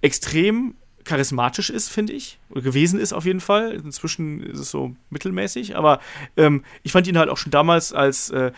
extrem 0.00 0.74
charismatisch 1.04 1.70
ist, 1.70 1.90
finde 1.90 2.12
ich. 2.12 2.38
Oder 2.50 2.62
gewesen 2.62 2.98
ist 2.98 3.12
auf 3.12 3.24
jeden 3.24 3.40
Fall. 3.40 3.72
Inzwischen 3.72 4.42
ist 4.42 4.58
es 4.58 4.70
so 4.70 4.94
mittelmäßig, 5.10 5.76
aber 5.76 6.00
ähm, 6.36 6.64
ich 6.82 6.92
fand 6.92 7.06
ihn 7.06 7.18
halt 7.18 7.28
auch 7.28 7.36
schon 7.36 7.52
damals 7.52 7.92
als. 7.92 8.30
Äh, 8.30 8.52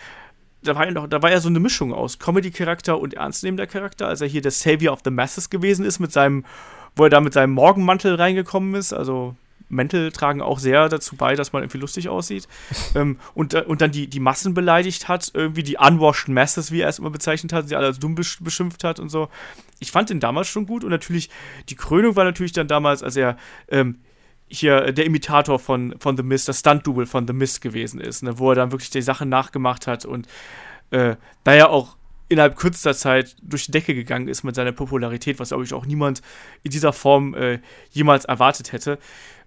da 0.63 0.75
war, 0.75 0.85
ja 0.85 0.91
noch, 0.91 1.07
da 1.07 1.21
war 1.21 1.29
ja 1.29 1.39
so 1.39 1.49
eine 1.49 1.59
Mischung 1.59 1.93
aus 1.93 2.17
Comedy-Charakter 2.17 2.99
und 2.99 3.13
ernstnehmender 3.13 3.67
Charakter, 3.67 4.07
als 4.07 4.21
er 4.21 4.27
hier 4.27 4.41
der 4.41 4.51
Savior 4.51 4.91
of 4.91 5.01
the 5.03 5.11
Masses 5.11 5.49
gewesen 5.49 5.85
ist, 5.85 5.99
mit 5.99 6.11
seinem, 6.11 6.45
wo 6.95 7.03
er 7.03 7.09
da 7.09 7.21
mit 7.21 7.33
seinem 7.33 7.53
Morgenmantel 7.53 8.15
reingekommen 8.15 8.73
ist, 8.73 8.91
also 8.91 9.35
Mäntel 9.69 10.11
tragen 10.11 10.41
auch 10.41 10.59
sehr 10.59 10.89
dazu 10.89 11.15
bei, 11.15 11.35
dass 11.35 11.53
man 11.53 11.63
irgendwie 11.63 11.79
lustig 11.79 12.09
aussieht. 12.09 12.47
ähm, 12.95 13.19
und, 13.33 13.53
äh, 13.53 13.63
und 13.63 13.81
dann 13.81 13.91
die, 13.91 14.07
die 14.07 14.19
Massen 14.19 14.53
beleidigt 14.53 15.07
hat, 15.07 15.31
irgendwie 15.33 15.63
die 15.63 15.77
unwashed 15.77 16.29
masses, 16.29 16.71
wie 16.71 16.81
er 16.81 16.89
es 16.89 16.99
immer 16.99 17.09
bezeichnet 17.09 17.53
hat, 17.53 17.67
sie 17.67 17.75
alle 17.75 17.87
als 17.87 17.99
dumm 17.99 18.15
beschimpft 18.15 18.83
hat 18.83 18.99
und 18.99 19.09
so. 19.09 19.29
Ich 19.79 19.91
fand 19.91 20.09
den 20.09 20.19
damals 20.19 20.47
schon 20.47 20.65
gut 20.65 20.83
und 20.83 20.89
natürlich, 20.89 21.29
die 21.69 21.75
Krönung 21.75 22.15
war 22.15 22.23
natürlich 22.23 22.53
dann 22.53 22.67
damals, 22.67 23.03
als 23.03 23.15
er 23.15 23.37
ähm, 23.69 23.99
hier 24.47 24.93
der 24.93 25.05
Imitator 25.05 25.59
von, 25.59 25.95
von 25.99 26.15
The 26.15 26.23
Mist, 26.23 26.47
das 26.47 26.59
Stunt-Double 26.59 27.05
von 27.05 27.27
The 27.27 27.33
Mist 27.33 27.61
gewesen 27.61 27.99
ist, 27.99 28.23
ne, 28.23 28.39
wo 28.39 28.51
er 28.51 28.55
dann 28.55 28.71
wirklich 28.71 28.89
die 28.89 29.01
Sachen 29.01 29.29
nachgemacht 29.29 29.87
hat 29.87 30.05
und 30.05 30.27
äh, 30.91 31.15
da 31.43 31.53
ja 31.53 31.67
auch 31.67 31.97
innerhalb 32.29 32.57
kürzester 32.57 32.93
Zeit 32.93 33.35
durch 33.41 33.65
die 33.65 33.71
Decke 33.71 33.93
gegangen 33.93 34.27
ist 34.27 34.43
mit 34.43 34.55
seiner 34.55 34.71
Popularität, 34.71 35.39
was, 35.39 35.49
glaube 35.49 35.63
ich, 35.63 35.73
auch 35.73 35.85
niemand 35.85 36.21
in 36.63 36.71
dieser 36.71 36.93
Form 36.93 37.33
äh, 37.33 37.59
jemals 37.91 38.25
erwartet 38.25 38.73
hätte. 38.73 38.99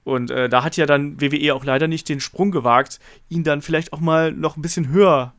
Und 0.04 0.30
äh, 0.30 0.48
da 0.48 0.64
hat 0.64 0.76
ja 0.76 0.86
dann 0.86 1.20
WWE 1.20 1.54
auch 1.54 1.64
leider 1.64 1.88
nicht 1.88 2.08
den 2.08 2.20
Sprung 2.20 2.50
gewagt, 2.50 3.00
ihn 3.28 3.44
dann 3.44 3.62
vielleicht 3.62 3.92
auch 3.92 4.00
mal 4.00 4.32
noch 4.32 4.56
ein 4.56 4.62
bisschen 4.62 4.88
höher 4.88 5.34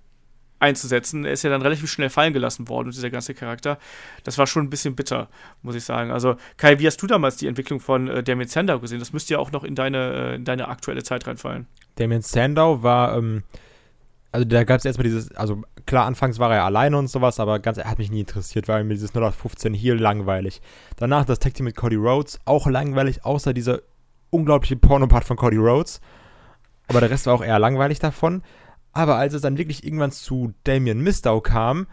einzusetzen. 0.61 1.25
Er 1.25 1.33
ist 1.33 1.43
ja 1.43 1.49
dann 1.49 1.61
relativ 1.61 1.89
schnell 1.89 2.09
fallen 2.09 2.33
gelassen 2.33 2.69
worden, 2.69 2.91
dieser 2.91 3.09
ganze 3.09 3.33
Charakter. 3.33 3.77
Das 4.23 4.37
war 4.37 4.47
schon 4.47 4.65
ein 4.65 4.69
bisschen 4.69 4.95
bitter, 4.95 5.27
muss 5.63 5.75
ich 5.75 5.83
sagen. 5.83 6.11
Also, 6.11 6.35
Kai, 6.57 6.79
wie 6.79 6.87
hast 6.87 7.01
du 7.01 7.07
damals 7.07 7.37
die 7.37 7.47
Entwicklung 7.47 7.79
von 7.79 8.07
äh, 8.07 8.23
Damien 8.23 8.47
Sandow 8.47 8.79
gesehen? 8.79 8.99
Das 8.99 9.11
müsste 9.11 9.33
ja 9.33 9.39
auch 9.39 9.51
noch 9.51 9.63
in 9.63 9.75
deine, 9.75 10.31
äh, 10.31 10.35
in 10.35 10.45
deine 10.45 10.67
aktuelle 10.67 11.03
Zeit 11.03 11.25
reinfallen. 11.25 11.67
Damien 11.95 12.21
Sandow 12.21 12.83
war, 12.83 13.17
ähm, 13.17 13.43
also 14.31 14.45
da 14.45 14.63
gab 14.63 14.77
es 14.77 14.85
erstmal 14.85 15.03
dieses, 15.03 15.31
also 15.35 15.63
klar, 15.85 16.05
anfangs 16.05 16.39
war 16.39 16.53
er 16.53 16.63
alleine 16.63 16.97
und 16.97 17.07
sowas, 17.07 17.39
aber 17.39 17.59
ganz, 17.59 17.77
er 17.77 17.89
hat 17.89 17.97
mich 17.97 18.11
nie 18.11 18.21
interessiert, 18.21 18.67
weil 18.67 18.83
mir 18.83 18.93
dieses 18.93 19.11
0815 19.11 19.73
hier 19.73 19.95
langweilig. 19.95 20.61
Danach 20.95 21.25
das 21.25 21.39
Tag 21.39 21.55
Team 21.55 21.65
mit 21.65 21.75
Cody 21.75 21.95
Rhodes, 21.95 22.39
auch 22.45 22.67
langweilig, 22.67 23.25
außer 23.25 23.53
dieser 23.53 23.81
unglaubliche 24.31 24.75
Pornopart 24.75 25.23
von 25.23 25.37
Cody 25.37 25.57
Rhodes. 25.57 26.01
Aber 26.87 26.99
der 26.99 27.11
Rest 27.11 27.27
war 27.27 27.35
auch 27.35 27.43
eher 27.43 27.59
langweilig 27.59 27.99
davon. 27.99 28.41
Aber 28.91 29.17
als 29.17 29.33
es 29.33 29.41
dann 29.41 29.57
wirklich 29.57 29.85
irgendwann 29.85 30.11
zu 30.11 30.53
Damien 30.63 31.01
Mistow 31.01 31.41
kam, 31.41 31.87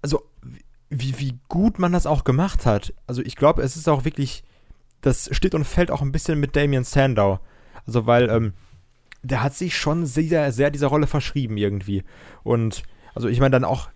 also 0.00 0.22
wie, 0.88 1.18
wie 1.18 1.38
gut 1.48 1.78
man 1.78 1.92
das 1.92 2.06
auch 2.06 2.24
gemacht 2.24 2.64
hat. 2.64 2.94
Also 3.06 3.22
ich 3.22 3.36
glaube, 3.36 3.62
es 3.62 3.76
ist 3.76 3.88
auch 3.88 4.04
wirklich, 4.04 4.44
das 5.00 5.28
steht 5.32 5.54
und 5.54 5.64
fällt 5.64 5.90
auch 5.90 6.00
ein 6.00 6.12
bisschen 6.12 6.38
mit 6.38 6.54
Damien 6.56 6.84
Sandow. 6.84 7.40
Also 7.86 8.06
weil, 8.06 8.30
ähm, 8.30 8.52
der 9.22 9.42
hat 9.42 9.54
sich 9.54 9.76
schon 9.76 10.06
sehr, 10.06 10.52
sehr 10.52 10.70
dieser 10.70 10.86
Rolle 10.86 11.06
verschrieben 11.06 11.56
irgendwie. 11.56 12.04
Und 12.44 12.84
also 13.14 13.28
ich 13.28 13.40
meine 13.40 13.50
dann 13.50 13.64
auch, 13.64 13.90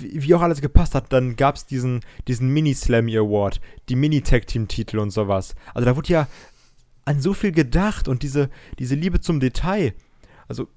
wie 0.00 0.34
auch 0.34 0.42
alles 0.42 0.60
gepasst 0.60 0.94
hat, 0.94 1.12
dann 1.12 1.36
gab 1.36 1.56
es 1.56 1.66
diesen, 1.66 2.00
diesen 2.28 2.48
Mini-Slammy 2.48 3.16
Award, 3.16 3.60
die 3.88 3.96
Mini-Tag-Team-Titel 3.96 4.98
und 4.98 5.10
sowas. 5.10 5.54
Also 5.72 5.86
da 5.86 5.96
wurde 5.96 6.08
ja 6.08 6.28
an 7.04 7.20
so 7.20 7.34
viel 7.34 7.52
gedacht 7.52 8.08
und 8.08 8.22
diese, 8.22 8.50
diese 8.78 8.94
Liebe 8.94 9.20
zum 9.20 9.40
Detail. 9.40 9.94
Also, 10.48 10.68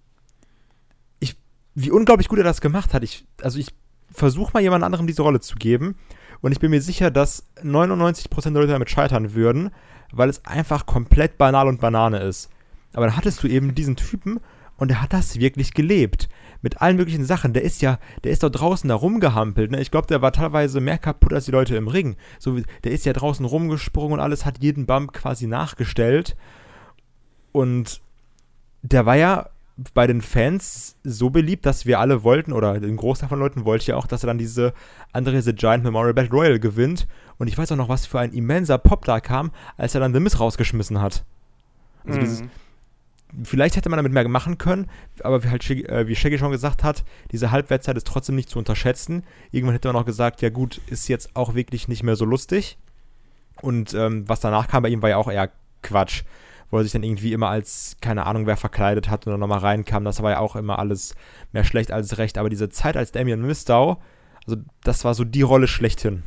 ich, 1.19 1.35
wie 1.73 1.91
unglaublich 1.91 2.27
gut 2.27 2.37
er 2.37 2.43
das 2.43 2.61
gemacht 2.61 2.93
hat. 2.93 3.03
Ich, 3.03 3.25
also 3.41 3.59
ich 3.59 3.73
versuche 4.11 4.51
mal 4.53 4.61
jemand 4.61 4.83
anderem 4.83 5.07
diese 5.07 5.21
Rolle 5.21 5.39
zu 5.39 5.55
geben 5.55 5.95
und 6.41 6.51
ich 6.51 6.59
bin 6.59 6.71
mir 6.71 6.81
sicher, 6.81 7.11
dass 7.11 7.47
99% 7.63 8.43
der 8.43 8.51
Leute 8.51 8.67
damit 8.67 8.89
scheitern 8.89 9.33
würden, 9.33 9.71
weil 10.11 10.29
es 10.29 10.45
einfach 10.45 10.85
komplett 10.85 11.37
banal 11.37 11.67
und 11.67 11.81
Banane 11.81 12.19
ist. 12.19 12.49
Aber 12.93 13.05
dann 13.05 13.17
hattest 13.17 13.43
du 13.43 13.47
eben 13.47 13.75
diesen 13.75 13.95
Typen 13.95 14.39
und 14.77 14.91
er 14.91 15.01
hat 15.01 15.13
das 15.13 15.39
wirklich 15.39 15.73
gelebt. 15.73 16.29
Mit 16.61 16.81
allen 16.81 16.97
möglichen 16.97 17.25
Sachen. 17.25 17.53
Der 17.53 17.63
ist 17.63 17.81
ja, 17.81 17.99
der 18.23 18.31
ist 18.31 18.43
da 18.43 18.49
draußen 18.49 18.87
da 18.87 18.95
rumgehampelt. 18.95 19.71
Ne? 19.71 19.81
Ich 19.81 19.91
glaube, 19.91 20.07
der 20.07 20.21
war 20.21 20.31
teilweise 20.31 20.79
mehr 20.79 20.97
kaputt 20.97 21.33
als 21.33 21.45
die 21.45 21.51
Leute 21.51 21.75
im 21.75 21.87
Ring. 21.87 22.15
So, 22.39 22.59
der 22.83 22.91
ist 22.91 23.05
ja 23.05 23.13
draußen 23.13 23.45
rumgesprungen 23.45 24.13
und 24.13 24.19
alles 24.19 24.45
hat 24.45 24.63
jeden 24.63 24.85
Bump 24.85 25.13
quasi 25.13 25.47
nachgestellt. 25.47 26.35
Und 27.51 28.01
der 28.81 29.05
war 29.05 29.15
ja 29.15 29.49
bei 29.93 30.07
den 30.07 30.21
Fans 30.21 30.95
so 31.03 31.29
beliebt, 31.29 31.65
dass 31.65 31.85
wir 31.85 31.99
alle 31.99 32.23
wollten, 32.23 32.51
oder 32.51 32.73
ein 32.73 32.95
Großteil 32.95 33.29
von 33.29 33.39
Leuten 33.39 33.65
wollte 33.65 33.91
ja 33.91 33.95
auch, 33.95 34.07
dass 34.07 34.23
er 34.23 34.27
dann 34.27 34.39
diese 34.39 34.73
andere 35.13 35.39
The 35.41 35.53
Giant 35.53 35.83
Memorial 35.83 36.13
Battle 36.13 36.31
Royal 36.31 36.59
gewinnt. 36.59 37.07
Und 37.37 37.47
ich 37.47 37.57
weiß 37.57 37.71
auch 37.71 37.77
noch, 37.77 37.89
was 37.89 38.07
für 38.07 38.19
ein 38.19 38.33
immenser 38.33 38.79
Pop 38.79 39.05
da 39.05 39.19
kam, 39.19 39.51
als 39.77 39.93
er 39.93 40.01
dann 40.01 40.13
The 40.13 40.19
Miss 40.19 40.39
rausgeschmissen 40.39 40.99
hat. 40.99 41.23
Also 42.05 42.19
mm. 42.19 42.21
dieses, 42.21 42.43
vielleicht 43.43 43.75
hätte 43.75 43.89
man 43.89 43.97
damit 43.97 44.13
mehr 44.13 44.27
machen 44.27 44.57
können, 44.57 44.89
aber 45.21 45.43
wie, 45.43 45.49
halt 45.49 45.69
äh, 45.69 46.07
wie 46.07 46.15
Shaggy 46.15 46.37
schon 46.37 46.51
gesagt 46.51 46.83
hat, 46.83 47.03
diese 47.31 47.51
Halbwertszeit 47.51 47.97
ist 47.97 48.07
trotzdem 48.07 48.35
nicht 48.35 48.49
zu 48.49 48.59
unterschätzen. 48.59 49.23
Irgendwann 49.51 49.75
hätte 49.75 49.87
man 49.87 50.01
auch 50.01 50.05
gesagt, 50.05 50.41
ja 50.41 50.49
gut, 50.49 50.81
ist 50.87 51.07
jetzt 51.07 51.35
auch 51.35 51.55
wirklich 51.55 51.87
nicht 51.87 52.03
mehr 52.03 52.15
so 52.15 52.25
lustig. 52.25 52.77
Und 53.61 53.93
ähm, 53.93 54.27
was 54.27 54.39
danach 54.39 54.67
kam 54.67 54.83
bei 54.83 54.89
ihm 54.89 55.01
war 55.01 55.09
ja 55.09 55.17
auch 55.17 55.31
eher 55.31 55.51
Quatsch 55.81 56.23
wo 56.69 56.77
er 56.77 56.83
sich 56.83 56.91
dann 56.91 57.03
irgendwie 57.03 57.33
immer 57.33 57.49
als, 57.49 57.97
keine 58.01 58.25
Ahnung, 58.25 58.45
wer 58.45 58.57
verkleidet 58.57 59.09
hat 59.09 59.25
und 59.25 59.31
dann 59.31 59.39
nochmal 59.39 59.59
reinkam. 59.59 60.03
Das 60.03 60.21
war 60.21 60.31
ja 60.31 60.39
auch 60.39 60.55
immer 60.55 60.79
alles 60.79 61.15
mehr 61.53 61.63
schlecht 61.63 61.91
als 61.91 62.17
recht. 62.17 62.37
Aber 62.37 62.49
diese 62.49 62.69
Zeit 62.69 62.97
als 62.97 63.11
Damien 63.11 63.41
Mistow, 63.41 63.97
also 64.45 64.61
das 64.83 65.05
war 65.05 65.13
so 65.13 65.23
die 65.23 65.41
Rolle 65.41 65.67
schlechthin. 65.67 66.23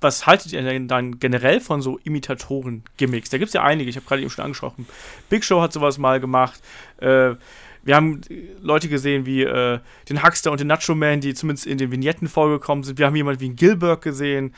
Was 0.00 0.26
haltet 0.26 0.52
ihr 0.52 0.62
denn 0.62 0.88
dann 0.88 1.18
generell 1.18 1.60
von 1.60 1.82
so 1.82 1.98
Imitatoren-Gimmicks? 2.04 3.30
Da 3.30 3.38
gibt 3.38 3.48
es 3.48 3.54
ja 3.54 3.62
einige, 3.62 3.90
ich 3.90 3.96
habe 3.96 4.06
gerade 4.06 4.22
eben 4.22 4.30
schon 4.30 4.44
angesprochen. 4.44 4.86
Big 5.28 5.44
Show 5.44 5.60
hat 5.60 5.72
sowas 5.72 5.98
mal 5.98 6.20
gemacht. 6.20 6.60
Äh, 6.98 7.34
wir 7.84 7.96
haben 7.96 8.20
Leute 8.60 8.88
gesehen 8.88 9.26
wie 9.26 9.42
äh, 9.42 9.80
den 10.08 10.22
Huckster 10.22 10.52
und 10.52 10.60
den 10.60 10.68
Nacho 10.68 10.94
Man, 10.94 11.20
die 11.20 11.34
zumindest 11.34 11.66
in 11.66 11.78
den 11.78 11.90
Vignetten 11.90 12.28
vorgekommen 12.28 12.84
sind. 12.84 12.98
Wir 12.98 13.06
haben 13.06 13.16
jemanden 13.16 13.40
wie 13.40 13.46
einen 13.46 13.56
Gilbert 13.56 14.02
gesehen. 14.02 14.54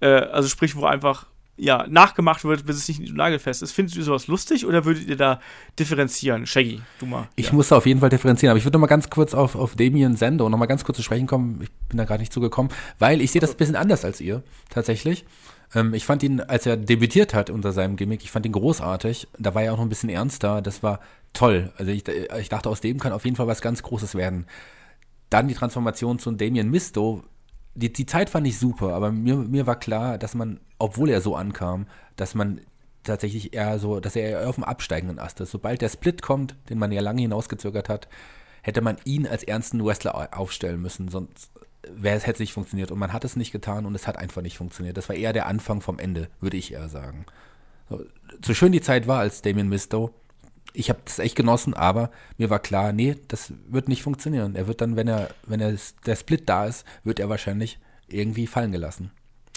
Äh, 0.00 0.06
also 0.06 0.48
sprich, 0.48 0.76
wo 0.76 0.84
einfach 0.84 1.26
ja, 1.58 1.86
nachgemacht 1.88 2.44
wird, 2.44 2.64
bis 2.64 2.76
es 2.76 2.88
nicht 2.88 3.14
nagelfest 3.14 3.62
ist. 3.62 3.72
Findest 3.72 3.96
du 3.96 4.02
sowas 4.02 4.28
lustig 4.28 4.64
oder 4.64 4.84
würdet 4.84 5.08
ihr 5.08 5.16
da 5.16 5.40
differenzieren? 5.78 6.46
Shaggy, 6.46 6.80
du 7.00 7.06
mal. 7.06 7.28
Ich 7.36 7.46
ja. 7.46 7.52
muss 7.52 7.68
da 7.68 7.76
auf 7.76 7.86
jeden 7.86 8.00
Fall 8.00 8.08
differenzieren, 8.08 8.50
aber 8.50 8.58
ich 8.58 8.64
würde 8.64 8.76
noch 8.76 8.80
mal 8.80 8.86
ganz 8.86 9.10
kurz 9.10 9.34
auf, 9.34 9.56
auf 9.56 9.74
Damien 9.74 10.16
Sendo 10.16 10.48
noch 10.48 10.58
mal 10.58 10.66
ganz 10.66 10.84
kurz 10.84 10.96
zu 10.96 11.02
sprechen 11.02 11.26
kommen. 11.26 11.60
Ich 11.62 11.70
bin 11.88 11.98
da 11.98 12.04
gerade 12.04 12.20
nicht 12.20 12.32
zugekommen, 12.32 12.72
weil 12.98 13.20
ich 13.20 13.32
sehe 13.32 13.40
das 13.40 13.50
ein 13.50 13.56
bisschen 13.56 13.76
anders 13.76 14.04
als 14.04 14.20
ihr, 14.20 14.42
tatsächlich. 14.70 15.24
Ähm, 15.74 15.94
ich 15.94 16.04
fand 16.04 16.22
ihn, 16.22 16.40
als 16.40 16.64
er 16.66 16.76
debütiert 16.76 17.34
hat 17.34 17.50
unter 17.50 17.72
seinem 17.72 17.96
Gimmick, 17.96 18.22
ich 18.22 18.30
fand 18.30 18.46
ihn 18.46 18.52
großartig. 18.52 19.28
Da 19.38 19.54
war 19.54 19.62
er 19.62 19.72
auch 19.72 19.78
noch 19.78 19.84
ein 19.84 19.90
bisschen 19.90 20.10
ernster. 20.10 20.62
Das 20.62 20.82
war 20.82 21.00
toll. 21.32 21.72
Also 21.76 21.90
ich, 21.90 22.04
ich 22.08 22.48
dachte, 22.48 22.68
aus 22.68 22.80
dem 22.80 22.98
kann 22.98 23.12
auf 23.12 23.24
jeden 23.24 23.36
Fall 23.36 23.46
was 23.46 23.60
ganz 23.60 23.82
Großes 23.82 24.14
werden. 24.14 24.46
Dann 25.30 25.48
die 25.48 25.54
Transformation 25.54 26.18
zu 26.18 26.30
Damien 26.32 26.70
Misto 26.70 27.24
die, 27.78 27.92
die 27.92 28.06
Zeit 28.06 28.30
fand 28.30 28.46
ich 28.46 28.58
super, 28.58 28.94
aber 28.94 29.12
mir, 29.12 29.36
mir 29.36 29.66
war 29.66 29.78
klar, 29.78 30.18
dass 30.18 30.34
man, 30.34 30.60
obwohl 30.78 31.10
er 31.10 31.20
so 31.20 31.36
ankam, 31.36 31.86
dass 32.16 32.34
man 32.34 32.60
tatsächlich 33.04 33.54
eher 33.54 33.78
so, 33.78 34.00
dass 34.00 34.16
er 34.16 34.30
eher 34.30 34.48
auf 34.48 34.56
dem 34.56 34.64
absteigenden 34.64 35.18
Ast 35.18 35.40
ist. 35.40 35.50
Sobald 35.50 35.80
der 35.80 35.88
Split 35.88 36.20
kommt, 36.20 36.56
den 36.68 36.78
man 36.78 36.92
ja 36.92 37.00
lange 37.00 37.22
hinausgezögert 37.22 37.88
hat, 37.88 38.08
hätte 38.62 38.80
man 38.80 38.96
ihn 39.04 39.26
als 39.26 39.44
ernsten 39.44 39.84
Wrestler 39.84 40.36
aufstellen 40.36 40.82
müssen, 40.82 41.08
sonst 41.08 41.50
es 42.02 42.26
hätte 42.26 42.42
nicht 42.42 42.52
funktioniert. 42.52 42.90
Und 42.90 42.98
man 42.98 43.12
hat 43.12 43.24
es 43.24 43.36
nicht 43.36 43.52
getan 43.52 43.86
und 43.86 43.94
es 43.94 44.06
hat 44.06 44.18
einfach 44.18 44.42
nicht 44.42 44.58
funktioniert. 44.58 44.96
Das 44.96 45.08
war 45.08 45.16
eher 45.16 45.32
der 45.32 45.46
Anfang 45.46 45.80
vom 45.80 45.98
Ende, 45.98 46.28
würde 46.40 46.56
ich 46.56 46.72
eher 46.72 46.88
sagen. 46.88 47.24
So, 47.88 48.04
so 48.44 48.54
schön 48.54 48.72
die 48.72 48.80
Zeit 48.80 49.06
war 49.06 49.20
als 49.20 49.40
Damien 49.40 49.68
Misto, 49.68 50.12
ich 50.72 50.90
habe 50.90 51.00
das 51.04 51.18
echt 51.18 51.36
genossen, 51.36 51.74
aber 51.74 52.10
mir 52.36 52.50
war 52.50 52.58
klar, 52.58 52.92
nee, 52.92 53.16
das 53.28 53.52
wird 53.68 53.88
nicht 53.88 54.02
funktionieren. 54.02 54.54
Er 54.54 54.66
wird 54.66 54.80
dann, 54.80 54.96
wenn 54.96 55.08
er, 55.08 55.30
wenn 55.46 55.60
er 55.60 55.74
der 56.06 56.16
Split 56.16 56.48
da 56.48 56.66
ist, 56.66 56.84
wird 57.04 57.20
er 57.20 57.28
wahrscheinlich 57.28 57.78
irgendwie 58.08 58.46
fallen 58.46 58.72
gelassen. 58.72 59.10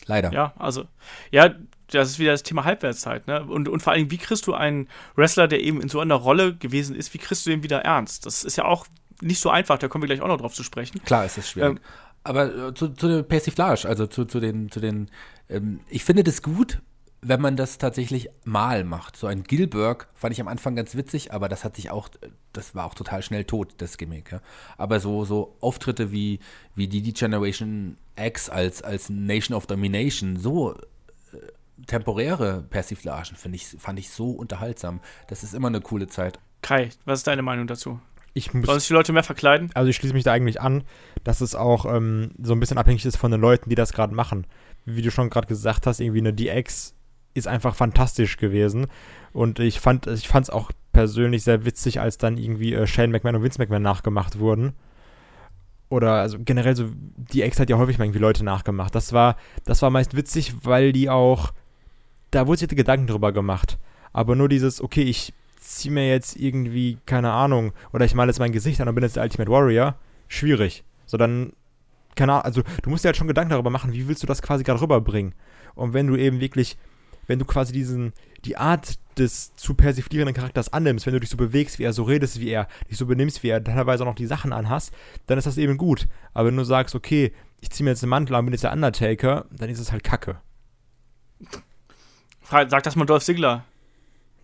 Leider. 0.05 0.31
Ja, 0.31 0.53
also, 0.57 0.85
ja, 1.31 1.53
das 1.87 2.09
ist 2.09 2.19
wieder 2.19 2.31
das 2.31 2.43
Thema 2.43 2.63
Halbwertszeit, 2.63 3.27
ne? 3.27 3.43
Und, 3.43 3.69
und 3.69 3.81
vor 3.81 3.93
allem, 3.93 4.09
wie 4.09 4.17
kriegst 4.17 4.47
du 4.47 4.53
einen 4.53 4.87
Wrestler, 5.15 5.47
der 5.47 5.61
eben 5.61 5.81
in 5.81 5.89
so 5.89 5.99
einer 5.99 6.15
Rolle 6.15 6.55
gewesen 6.55 6.95
ist, 6.95 7.13
wie 7.13 7.17
kriegst 7.17 7.45
du 7.45 7.49
den 7.49 7.63
wieder 7.63 7.81
ernst? 7.81 8.25
Das 8.25 8.43
ist 8.43 8.55
ja 8.55 8.65
auch 8.65 8.87
nicht 9.21 9.39
so 9.39 9.49
einfach, 9.49 9.77
da 9.77 9.87
kommen 9.87 10.03
wir 10.03 10.07
gleich 10.07 10.21
auch 10.21 10.27
noch 10.27 10.39
drauf 10.39 10.53
zu 10.53 10.63
sprechen. 10.63 11.03
Klar 11.03 11.25
ist 11.25 11.37
das 11.37 11.49
schwierig. 11.49 11.71
Ähm, 11.71 11.79
aber 12.23 12.69
äh, 12.69 12.73
zu, 12.73 12.89
zu 12.89 13.07
der 13.07 13.23
Persiflage, 13.23 13.87
also 13.87 14.07
zu, 14.07 14.25
zu 14.25 14.39
den, 14.39 14.71
zu 14.71 14.79
den, 14.79 15.09
ähm, 15.49 15.81
ich 15.89 16.03
finde 16.03 16.23
das 16.23 16.41
gut, 16.41 16.81
wenn 17.23 17.39
man 17.39 17.55
das 17.55 17.77
tatsächlich 17.77 18.29
mal 18.43 18.83
macht. 18.83 19.15
So 19.15 19.27
ein 19.27 19.43
Gilberg 19.43 20.07
fand 20.15 20.33
ich 20.33 20.41
am 20.41 20.47
Anfang 20.47 20.75
ganz 20.75 20.95
witzig, 20.95 21.31
aber 21.31 21.49
das 21.49 21.63
hat 21.63 21.75
sich 21.75 21.91
auch, 21.91 22.09
das 22.51 22.73
war 22.73 22.85
auch 22.85 22.95
total 22.95 23.21
schnell 23.21 23.45
tot, 23.45 23.75
das 23.77 23.97
Gimmick. 23.97 24.31
Ja. 24.31 24.41
Aber 24.77 24.99
so, 24.99 25.23
so 25.23 25.55
Auftritte 25.61 26.11
wie, 26.11 26.39
wie 26.75 26.87
die, 26.87 27.01
die 27.01 27.13
Generation 27.13 27.97
X 28.15 28.49
als, 28.49 28.81
als 28.81 29.09
Nation 29.09 29.55
of 29.55 29.67
Domination, 29.67 30.37
so 30.37 30.73
äh, 30.73 30.77
temporäre 31.85 32.63
Persiflagen 32.67 33.35
finde 33.35 33.57
ich, 33.57 33.67
fand 33.67 33.99
ich 33.99 34.09
so 34.09 34.31
unterhaltsam. 34.31 34.99
Das 35.27 35.43
ist 35.43 35.53
immer 35.53 35.67
eine 35.67 35.81
coole 35.81 36.07
Zeit. 36.07 36.39
Kai, 36.63 36.89
was 37.05 37.19
ist 37.19 37.27
deine 37.27 37.43
Meinung 37.43 37.67
dazu? 37.67 37.99
Ich 38.33 38.53
muss, 38.53 38.65
Sollen 38.65 38.79
sich 38.79 38.87
die 38.87 38.93
Leute 38.93 39.13
mehr 39.13 39.23
verkleiden? 39.23 39.69
Also 39.75 39.89
ich 39.89 39.95
schließe 39.97 40.13
mich 40.13 40.23
da 40.23 40.31
eigentlich 40.31 40.61
an, 40.61 40.85
dass 41.23 41.41
es 41.41 41.53
auch 41.53 41.85
ähm, 41.85 42.31
so 42.41 42.53
ein 42.53 42.59
bisschen 42.59 42.77
abhängig 42.79 43.05
ist 43.05 43.17
von 43.17 43.29
den 43.29 43.41
Leuten, 43.41 43.69
die 43.69 43.75
das 43.75 43.93
gerade 43.93 44.15
machen. 44.15 44.47
Wie 44.85 45.01
du 45.03 45.11
schon 45.11 45.29
gerade 45.29 45.47
gesagt 45.47 45.85
hast, 45.85 45.99
irgendwie 45.99 46.19
eine 46.19 46.33
DX 46.33 46.95
ist 47.33 47.47
einfach 47.47 47.75
fantastisch 47.75 48.37
gewesen. 48.37 48.87
Und 49.33 49.59
ich 49.59 49.79
fand 49.79 50.07
ich 50.07 50.33
es 50.33 50.49
auch 50.49 50.71
persönlich 50.91 51.43
sehr 51.43 51.65
witzig, 51.65 51.99
als 51.99 52.17
dann 52.17 52.37
irgendwie 52.37 52.73
äh, 52.73 52.87
Shane 52.87 53.11
McMahon 53.11 53.37
und 53.37 53.43
Vince 53.43 53.59
McMahon 53.59 53.81
nachgemacht 53.81 54.39
wurden. 54.39 54.73
Oder 55.89 56.13
also 56.13 56.37
generell 56.39 56.75
so, 56.75 56.85
die 57.15 57.41
Ex 57.41 57.59
hat 57.59 57.69
ja 57.69 57.77
häufig 57.77 57.97
mal 57.97 58.05
irgendwie 58.05 58.19
Leute 58.19 58.45
nachgemacht. 58.45 58.95
Das 58.95 59.11
war, 59.13 59.35
das 59.65 59.81
war 59.81 59.89
meist 59.89 60.15
witzig, 60.15 60.53
weil 60.63 60.93
die 60.93 61.09
auch, 61.09 61.51
da 62.31 62.47
wurde 62.47 62.59
sich 62.59 62.69
Gedanken 62.69 63.07
drüber 63.07 63.31
gemacht. 63.33 63.77
Aber 64.13 64.35
nur 64.35 64.47
dieses, 64.47 64.81
okay, 64.81 65.03
ich 65.03 65.33
ziehe 65.59 65.93
mir 65.93 66.09
jetzt 66.09 66.37
irgendwie, 66.37 66.97
keine 67.05 67.31
Ahnung, 67.31 67.73
oder 67.93 68.05
ich 68.05 68.15
male 68.15 68.29
jetzt 68.29 68.39
mein 68.39 68.51
Gesicht 68.51 68.79
an 68.81 68.87
und 68.87 68.95
bin 68.95 69.03
jetzt 69.03 69.15
der 69.15 69.23
Ultimate 69.23 69.51
Warrior, 69.51 69.95
schwierig. 70.27 70.83
So 71.05 71.17
dann, 71.17 71.53
keine 72.15 72.33
Ahnung, 72.33 72.45
also 72.45 72.63
du 72.83 72.89
musst 72.89 73.03
dir 73.03 73.09
halt 73.09 73.17
schon 73.17 73.27
Gedanken 73.27 73.51
darüber 73.51 73.69
machen, 73.69 73.93
wie 73.93 74.07
willst 74.07 74.23
du 74.23 74.27
das 74.27 74.41
quasi 74.41 74.63
gerade 74.63 74.81
rüberbringen. 74.81 75.33
Und 75.75 75.93
wenn 75.93 76.07
du 76.07 76.15
eben 76.15 76.39
wirklich 76.39 76.77
wenn 77.31 77.39
du 77.39 77.45
quasi 77.45 77.71
diesen, 77.71 78.11
die 78.43 78.57
Art 78.57 78.99
des 79.17 79.55
zu 79.55 79.73
persiflierenden 79.73 80.35
Charakters 80.35 80.73
annimmst, 80.73 81.05
wenn 81.05 81.13
du 81.13 81.21
dich 81.21 81.29
so 81.29 81.37
bewegst, 81.37 81.79
wie 81.79 81.83
er, 81.83 81.93
so 81.93 82.03
redest, 82.03 82.41
wie 82.41 82.49
er, 82.49 82.67
dich 82.89 82.97
so 82.97 83.05
benimmst, 83.05 83.41
wie 83.41 83.47
er, 83.47 83.63
teilweise 83.63 84.03
auch 84.03 84.07
noch 84.07 84.15
die 84.15 84.27
Sachen 84.27 84.51
anhast, 84.51 84.93
dann 85.27 85.37
ist 85.37 85.47
das 85.47 85.57
eben 85.57 85.77
gut. 85.77 86.09
Aber 86.33 86.49
wenn 86.49 86.57
du 86.57 86.65
sagst, 86.65 86.93
okay, 86.93 87.31
ich 87.61 87.69
ziehe 87.69 87.85
mir 87.85 87.91
jetzt 87.91 88.03
einen 88.03 88.09
Mantel 88.09 88.35
an, 88.35 88.43
bin 88.43 88.53
jetzt 88.53 88.65
der 88.65 88.73
Undertaker, 88.73 89.45
dann 89.49 89.69
ist 89.69 89.79
es 89.79 89.93
halt 89.93 90.03
Kacke. 90.03 90.41
Sag 92.49 92.83
das 92.83 92.97
mal 92.97 93.05
Dolph 93.05 93.23
Ziggler. 93.23 93.63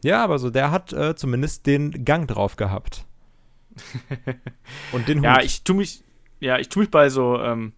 Ja, 0.02 0.24
aber 0.24 0.40
so, 0.40 0.50
der 0.50 0.72
hat 0.72 0.94
äh, 0.94 1.14
zumindest 1.18 1.66
den 1.66 2.06
Gang 2.06 2.26
drauf 2.26 2.56
gehabt. 2.56 3.06
Und 4.94 5.10
den 5.10 5.18
Hut. 5.18 5.26
Ja, 5.26 5.42
ich 5.42 5.64
tue 5.64 5.76
mich, 5.76 6.06
ja, 6.40 6.58
ich 6.58 6.70
tue 6.70 6.84
mich 6.84 6.92
bei 6.92 7.10
so, 7.10 7.38
ähm, 7.38 7.74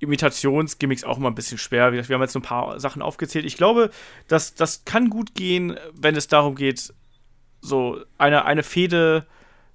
Imitationsgimmicks 0.00 1.04
auch 1.04 1.18
immer 1.18 1.30
ein 1.30 1.34
bisschen 1.34 1.58
schwer. 1.58 1.92
Wir 1.92 2.02
haben 2.02 2.22
jetzt 2.22 2.36
ein 2.36 2.42
paar 2.42 2.80
Sachen 2.80 3.02
aufgezählt. 3.02 3.44
Ich 3.44 3.56
glaube, 3.56 3.90
dass 4.28 4.54
das 4.54 4.84
kann 4.84 5.10
gut 5.10 5.34
gehen, 5.34 5.76
wenn 5.92 6.16
es 6.16 6.26
darum 6.26 6.56
geht, 6.56 6.92
so 7.60 8.00
eine, 8.18 8.44
eine 8.46 8.62
Fehde 8.62 9.26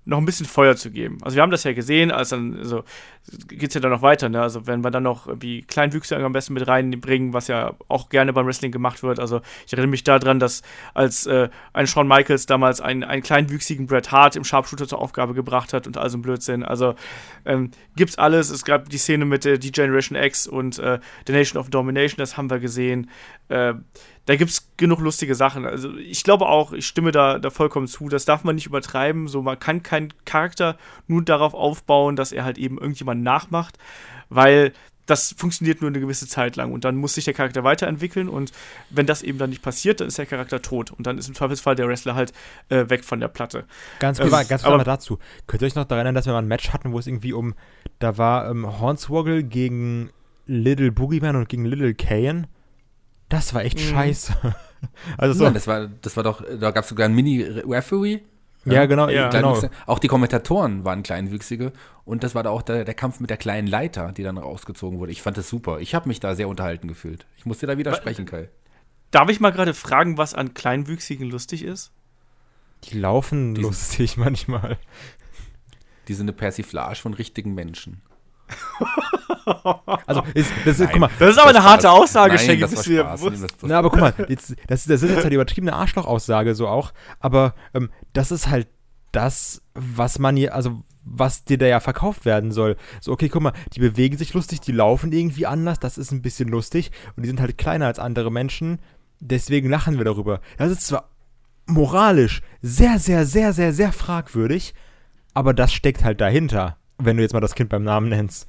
noch 0.06 0.20
ein 0.20 0.26
bisschen 0.26 0.46
Feuer 0.46 0.76
zu 0.76 0.92
geben. 0.92 1.18
Also 1.22 1.36
wir 1.36 1.42
haben 1.42 1.52
das 1.52 1.64
ja 1.64 1.74
gesehen, 1.74 2.12
als 2.12 2.30
dann, 2.30 2.58
also 2.58 2.84
geht 3.48 3.70
es 3.70 3.74
ja 3.74 3.82
dann 3.82 3.92
noch 3.92 4.04
weiter, 4.04 4.30
ne? 4.30 4.42
Also 4.42 4.68
wenn 4.68 4.84
wir 4.84 4.92
dann 4.92 5.04
noch 5.04 5.28
irgendwie 5.28 5.64
Kleinwüchse 5.64 6.16
am 6.16 6.32
besten 6.32 6.54
mit 6.54 6.68
reinbringen, 6.68 7.34
was 7.34 7.48
ja 7.48 7.74
auch 7.88 8.10
gerne 8.10 8.32
beim 8.32 8.46
Wrestling 8.46 8.72
gemacht 8.72 9.02
wird. 9.02 9.20
Also 9.20 9.42
ich 9.66 9.74
erinnere 9.74 9.90
mich 9.90 10.04
daran, 10.04 10.40
dass 10.40 10.62
als 10.94 11.26
äh, 11.26 11.50
ein 11.74 11.88
Shawn 11.88 12.08
Michaels 12.08 12.46
damals 12.46 12.82
einen, 12.82 13.04
einen 13.04 13.24
kleinwüchsigen 13.24 13.88
Bret 13.88 14.12
Hart 14.12 14.36
im 14.36 14.44
Sharpshooter 14.44 14.88
zur 14.88 15.02
Aufgabe 15.02 15.34
gebracht 15.34 15.74
hat 15.74 15.88
und 15.88 15.98
also 15.98 16.20
ein 16.20 16.22
Blödsinn. 16.22 16.64
Also 16.64 16.94
ähm, 17.46 17.72
gibt's 17.96 18.18
alles. 18.20 18.52
Es 18.52 18.64
gab 18.64 18.90
die 18.90 19.00
Szene 19.00 19.26
mit 19.26 19.44
der 19.44 19.58
D-Generation 19.58 20.18
X 20.18 20.46
und 20.46 20.78
äh, 20.78 21.00
The 21.26 21.34
Nation 21.34 21.60
of 21.60 21.70
Domination, 21.72 22.18
das 22.18 22.38
haben 22.38 22.52
wir 22.52 22.60
gesehen. 22.60 23.10
Äh, 23.50 23.74
da 24.26 24.36
gibt 24.36 24.52
es 24.52 24.70
genug 24.78 25.00
lustige 25.00 25.36
Sachen. 25.36 25.66
Also 25.66 25.96
ich 25.98 26.24
glaube 26.24 26.48
auch, 26.48 26.74
ich 26.74 26.88
stimme 26.88 27.12
da, 27.12 27.40
da 27.40 27.50
vollkommen 27.50 27.88
zu. 27.88 28.10
Das 28.10 28.26
darf 28.26 28.44
man 28.44 28.56
nicht 28.56 28.66
übertreiben. 28.66 29.28
So, 29.28 29.42
man 29.42 29.60
kann 29.60 29.84
keinen 29.84 30.14
Charakter 30.26 30.78
nur 31.08 31.24
darauf 31.24 31.54
aufbauen, 31.54 32.16
dass 32.16 32.32
er 32.32 32.44
halt 32.44 32.58
eben 32.58 32.78
irgendjemand 32.78 33.24
nachmacht, 33.24 33.78
weil 34.30 34.74
das 35.06 35.36
funktioniert 35.38 35.82
nur 35.82 35.90
eine 35.90 36.00
gewisse 36.00 36.28
Zeit 36.28 36.56
lang 36.56 36.72
und 36.72 36.84
dann 36.84 36.96
muss 36.96 37.14
sich 37.14 37.26
der 37.26 37.36
Charakter 37.36 37.64
weiterentwickeln 37.64 38.28
und 38.28 38.52
wenn 38.90 39.06
das 39.06 39.22
eben 39.22 39.38
dann 39.38 39.52
nicht 39.52 39.62
passiert, 39.62 40.00
dann 40.00 40.08
ist 40.08 40.18
der 40.18 40.26
Charakter 40.26 40.64
tot 40.64 40.90
und 40.90 41.06
dann 41.06 41.20
ist 41.20 41.28
im 41.28 41.36
Zweifelsfall 41.36 41.76
der 41.76 41.88
Wrestler 41.88 42.16
halt 42.16 42.34
äh, 42.70 42.90
weg 42.90 43.04
von 43.04 43.20
der 43.20 43.28
Platte. 43.28 43.66
Ganz 44.00 44.20
kurz, 44.20 44.34
ähm, 44.34 44.48
ganz 44.48 44.64
kurz 44.64 44.78
mal 44.78 44.84
dazu. 44.84 45.20
Könnt 45.46 45.62
ihr 45.62 45.68
euch 45.68 45.76
noch 45.76 45.86
daran 45.86 46.06
erinnern, 46.06 46.16
dass 46.16 46.26
wir 46.26 46.34
mal 46.34 46.40
ein 46.40 46.48
Match 46.48 46.74
hatten, 46.74 46.92
wo 46.92 46.98
es 46.98 47.06
irgendwie 47.06 47.34
um, 47.34 47.54
da 48.00 48.18
war 48.18 48.50
ähm, 48.50 48.80
Hornswoggle 48.80 49.44
gegen 49.44 50.10
Little 50.48 50.92
Boogeyman 50.92 51.36
und 51.36 51.50
gegen 51.50 51.66
Little 51.66 51.94
Kayan 51.94 52.48
das 53.30 53.54
war 53.54 53.64
echt 53.64 53.78
mhm. 53.78 53.84
scheiße. 53.84 54.34
also 55.18 55.34
so. 55.34 55.44
Nein, 55.46 55.54
das 55.54 55.68
war, 55.68 55.88
das 55.88 56.16
war 56.16 56.24
doch, 56.24 56.44
da 56.44 56.72
gab 56.72 56.84
es 56.84 56.90
sogar 56.90 57.06
einen 57.06 57.16
Mini-Referee. 57.16 58.22
Ja, 58.66 58.86
genau, 58.88 59.10
ja, 59.10 59.30
genau. 59.30 59.60
Auch 59.86 60.00
die 60.00 60.08
Kommentatoren 60.08 60.84
waren 60.84 61.04
kleinwüchsige 61.04 61.72
und 62.04 62.24
das 62.24 62.34
war 62.34 62.42
da 62.42 62.50
auch 62.50 62.64
der, 62.64 62.84
der, 62.84 62.96
Kampf 62.96 63.20
mit 63.20 63.30
der 63.30 63.38
kleinen 63.38 63.68
Leiter, 63.68 64.12
die 64.12 64.24
dann 64.24 64.40
rausgezogen 64.40 64.98
wurde. 64.98 65.12
Ich 65.12 65.22
fand 65.22 65.38
das 65.38 65.50
super. 65.50 65.80
Ich 65.80 65.94
habe 65.94 66.08
mich 66.08 66.20
da 66.20 66.36
sehr 66.36 66.48
unterhalten 66.48 66.88
gefühlt. 66.88 67.28
Ich 67.38 67.46
muss 67.46 67.60
dir 67.60 67.68
da 67.68 67.78
widersprechen, 67.78 68.26
Kai. 68.26 68.50
Darf 69.12 69.30
ich 69.30 69.40
mal 69.40 69.52
gerade 69.52 69.76
fragen, 69.76 70.18
was 70.18 70.34
an 70.34 70.56
Kleinwüchsigen 70.56 71.30
lustig 71.30 71.64
ist? 71.64 71.92
Die 72.86 72.98
laufen 72.98 73.54
die 73.54 73.62
lustig 73.62 74.18
manchmal. 74.18 74.78
Die 76.08 76.14
sind 76.14 76.26
eine 76.26 76.34
Persiflage 76.36 76.96
von 76.96 77.14
richtigen 77.14 77.54
Menschen. 77.54 78.02
also, 80.06 80.24
ist, 80.34 80.52
das, 80.66 80.80
ist, 80.80 80.92
guck 80.92 81.00
mal, 81.00 81.10
das 81.20 81.32
ist 81.32 81.38
aber 81.38 81.50
eine 81.50 81.64
harte 81.64 81.90
Aussage, 81.90 82.38
Shaggy. 82.38 82.62
Das 82.62 82.72
bist 82.72 82.86
Spaß, 82.86 83.26
Na, 83.64 83.80
aber 83.80 83.90
guck 83.90 84.02
mal, 84.02 84.14
jetzt, 84.28 84.56
das, 84.68 84.86
das 84.86 85.04
ist 85.04 85.10
jetzt 85.10 85.24
halt 85.24 85.32
die 85.32 85.36
übertriebene 85.36 85.74
Arschloch-Aussage 85.74 86.56
so 86.56 86.68
auch, 86.68 86.94
aber 87.20 87.54
ähm, 87.74 87.90
das 88.14 88.32
ist 88.32 88.50
halt 88.50 88.68
das, 89.12 89.62
was 89.74 90.20
man 90.20 90.36
hier, 90.36 90.56
also 90.56 90.84
was 91.04 91.44
dir 91.44 91.58
da 91.58 91.68
ja 91.68 91.80
verkauft 91.80 92.26
werden 92.26 92.52
soll. 92.52 92.78
So, 93.00 93.12
okay, 93.12 93.30
guck 93.30 93.44
mal, 93.44 93.54
die 93.74 93.80
bewegen 93.80 94.18
sich 94.18 94.34
lustig, 94.34 94.62
die 94.62 94.72
laufen 94.72 95.12
irgendwie 95.12 95.46
anders, 95.46 95.80
das 95.80 95.98
ist 95.98 96.12
ein 96.12 96.22
bisschen 96.22 96.50
lustig 96.50 96.92
und 97.16 97.24
die 97.24 97.28
sind 97.28 97.40
halt 97.40 97.58
kleiner 97.58 97.86
als 97.86 98.00
andere 98.00 98.32
Menschen, 98.32 98.80
deswegen 99.20 99.70
lachen 99.70 99.98
wir 99.98 100.06
darüber. 100.06 100.42
Das 100.58 100.72
ist 100.72 100.88
zwar 100.88 101.10
moralisch 101.68 102.42
sehr, 102.62 103.00
sehr, 103.00 103.26
sehr, 103.26 103.54
sehr, 103.54 103.74
sehr 103.74 103.92
fragwürdig, 103.92 104.74
aber 105.34 105.54
das 105.54 105.74
steckt 105.74 106.04
halt 106.04 106.22
dahinter 106.22 106.78
wenn 106.98 107.18
du 107.18 107.24
jetzt 107.24 107.34
mal 107.34 107.42
das 107.42 107.56
Kind 107.56 107.70
beim 107.70 107.84
Namen 107.84 108.10
nennst. 108.10 108.48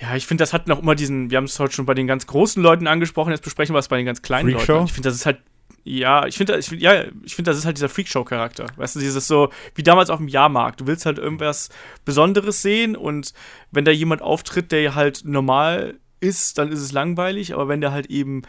Ja, 0.00 0.16
ich 0.16 0.26
finde, 0.26 0.42
das 0.42 0.52
hat 0.52 0.66
noch 0.66 0.80
immer 0.80 0.94
diesen, 0.94 1.30
wir 1.30 1.36
haben 1.36 1.44
es 1.44 1.58
heute 1.58 1.74
schon 1.74 1.86
bei 1.86 1.94
den 1.94 2.06
ganz 2.06 2.26
großen 2.26 2.62
Leuten 2.62 2.86
angesprochen, 2.86 3.30
jetzt 3.30 3.44
besprechen 3.44 3.74
wir 3.74 3.80
es 3.80 3.88
bei 3.88 3.98
den 3.98 4.06
ganz 4.06 4.22
kleinen 4.22 4.50
Freak 4.50 4.66
Leuten. 4.66 4.84
Ich 4.86 4.92
finde, 4.92 5.08
das 5.08 5.16
ist 5.16 5.26
halt, 5.26 5.38
ja, 5.84 6.26
ich 6.26 6.36
finde, 6.36 6.58
ich, 6.58 6.70
ja, 6.70 7.04
ich 7.22 7.34
finde, 7.34 7.50
das 7.50 7.58
ist 7.58 7.66
halt 7.66 7.76
dieser 7.76 7.88
Freakshow-Charakter. 7.88 8.66
Weißt 8.76 8.96
du, 8.96 9.00
dieses 9.00 9.26
so, 9.26 9.50
wie 9.74 9.82
damals 9.82 10.08
auf 10.08 10.18
dem 10.18 10.28
Jahrmarkt. 10.28 10.80
Du 10.80 10.86
willst 10.86 11.04
halt 11.04 11.18
irgendwas 11.18 11.68
Besonderes 12.04 12.62
sehen 12.62 12.96
und 12.96 13.34
wenn 13.70 13.84
da 13.84 13.90
jemand 13.90 14.22
auftritt, 14.22 14.72
der 14.72 14.94
halt 14.94 15.22
normal 15.24 15.98
ist, 16.20 16.58
dann 16.58 16.72
ist 16.72 16.80
es 16.80 16.92
langweilig, 16.92 17.54
aber 17.54 17.68
wenn 17.68 17.80
der 17.80 17.92
halt 17.92 18.06
eben 18.06 18.42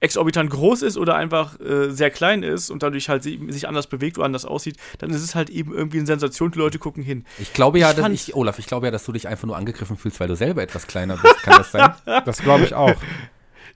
exorbitant 0.00 0.50
groß 0.50 0.82
ist 0.82 0.98
oder 0.98 1.16
einfach 1.16 1.58
äh, 1.60 1.90
sehr 1.90 2.10
klein 2.10 2.42
ist 2.42 2.70
und 2.70 2.82
dadurch 2.82 3.08
halt 3.08 3.22
sich 3.22 3.68
anders 3.68 3.86
bewegt 3.86 4.18
oder 4.18 4.26
anders 4.26 4.44
aussieht, 4.44 4.76
dann 4.98 5.10
ist 5.10 5.22
es 5.22 5.34
halt 5.34 5.48
eben 5.48 5.72
irgendwie 5.72 5.98
eine 5.98 6.06
Sensation, 6.06 6.50
die 6.50 6.58
Leute 6.58 6.78
gucken 6.78 7.02
hin. 7.02 7.24
Ich 7.38 7.52
glaube 7.52 7.78
ja, 7.78 7.90
ich 7.90 7.96
dass 7.96 8.10
ich, 8.10 8.34
Olaf, 8.34 8.58
ich 8.58 8.66
glaube 8.66 8.86
ja, 8.86 8.90
dass 8.90 9.04
du 9.04 9.12
dich 9.12 9.26
einfach 9.26 9.46
nur 9.46 9.56
angegriffen 9.56 9.96
fühlst, 9.96 10.20
weil 10.20 10.28
du 10.28 10.36
selber 10.36 10.62
etwas 10.62 10.86
kleiner 10.86 11.16
bist. 11.16 11.42
Kann 11.42 11.56
das 11.56 11.72
sein? 11.72 11.94
das 12.24 12.38
glaube 12.38 12.64
ich 12.64 12.74
auch. 12.74 12.94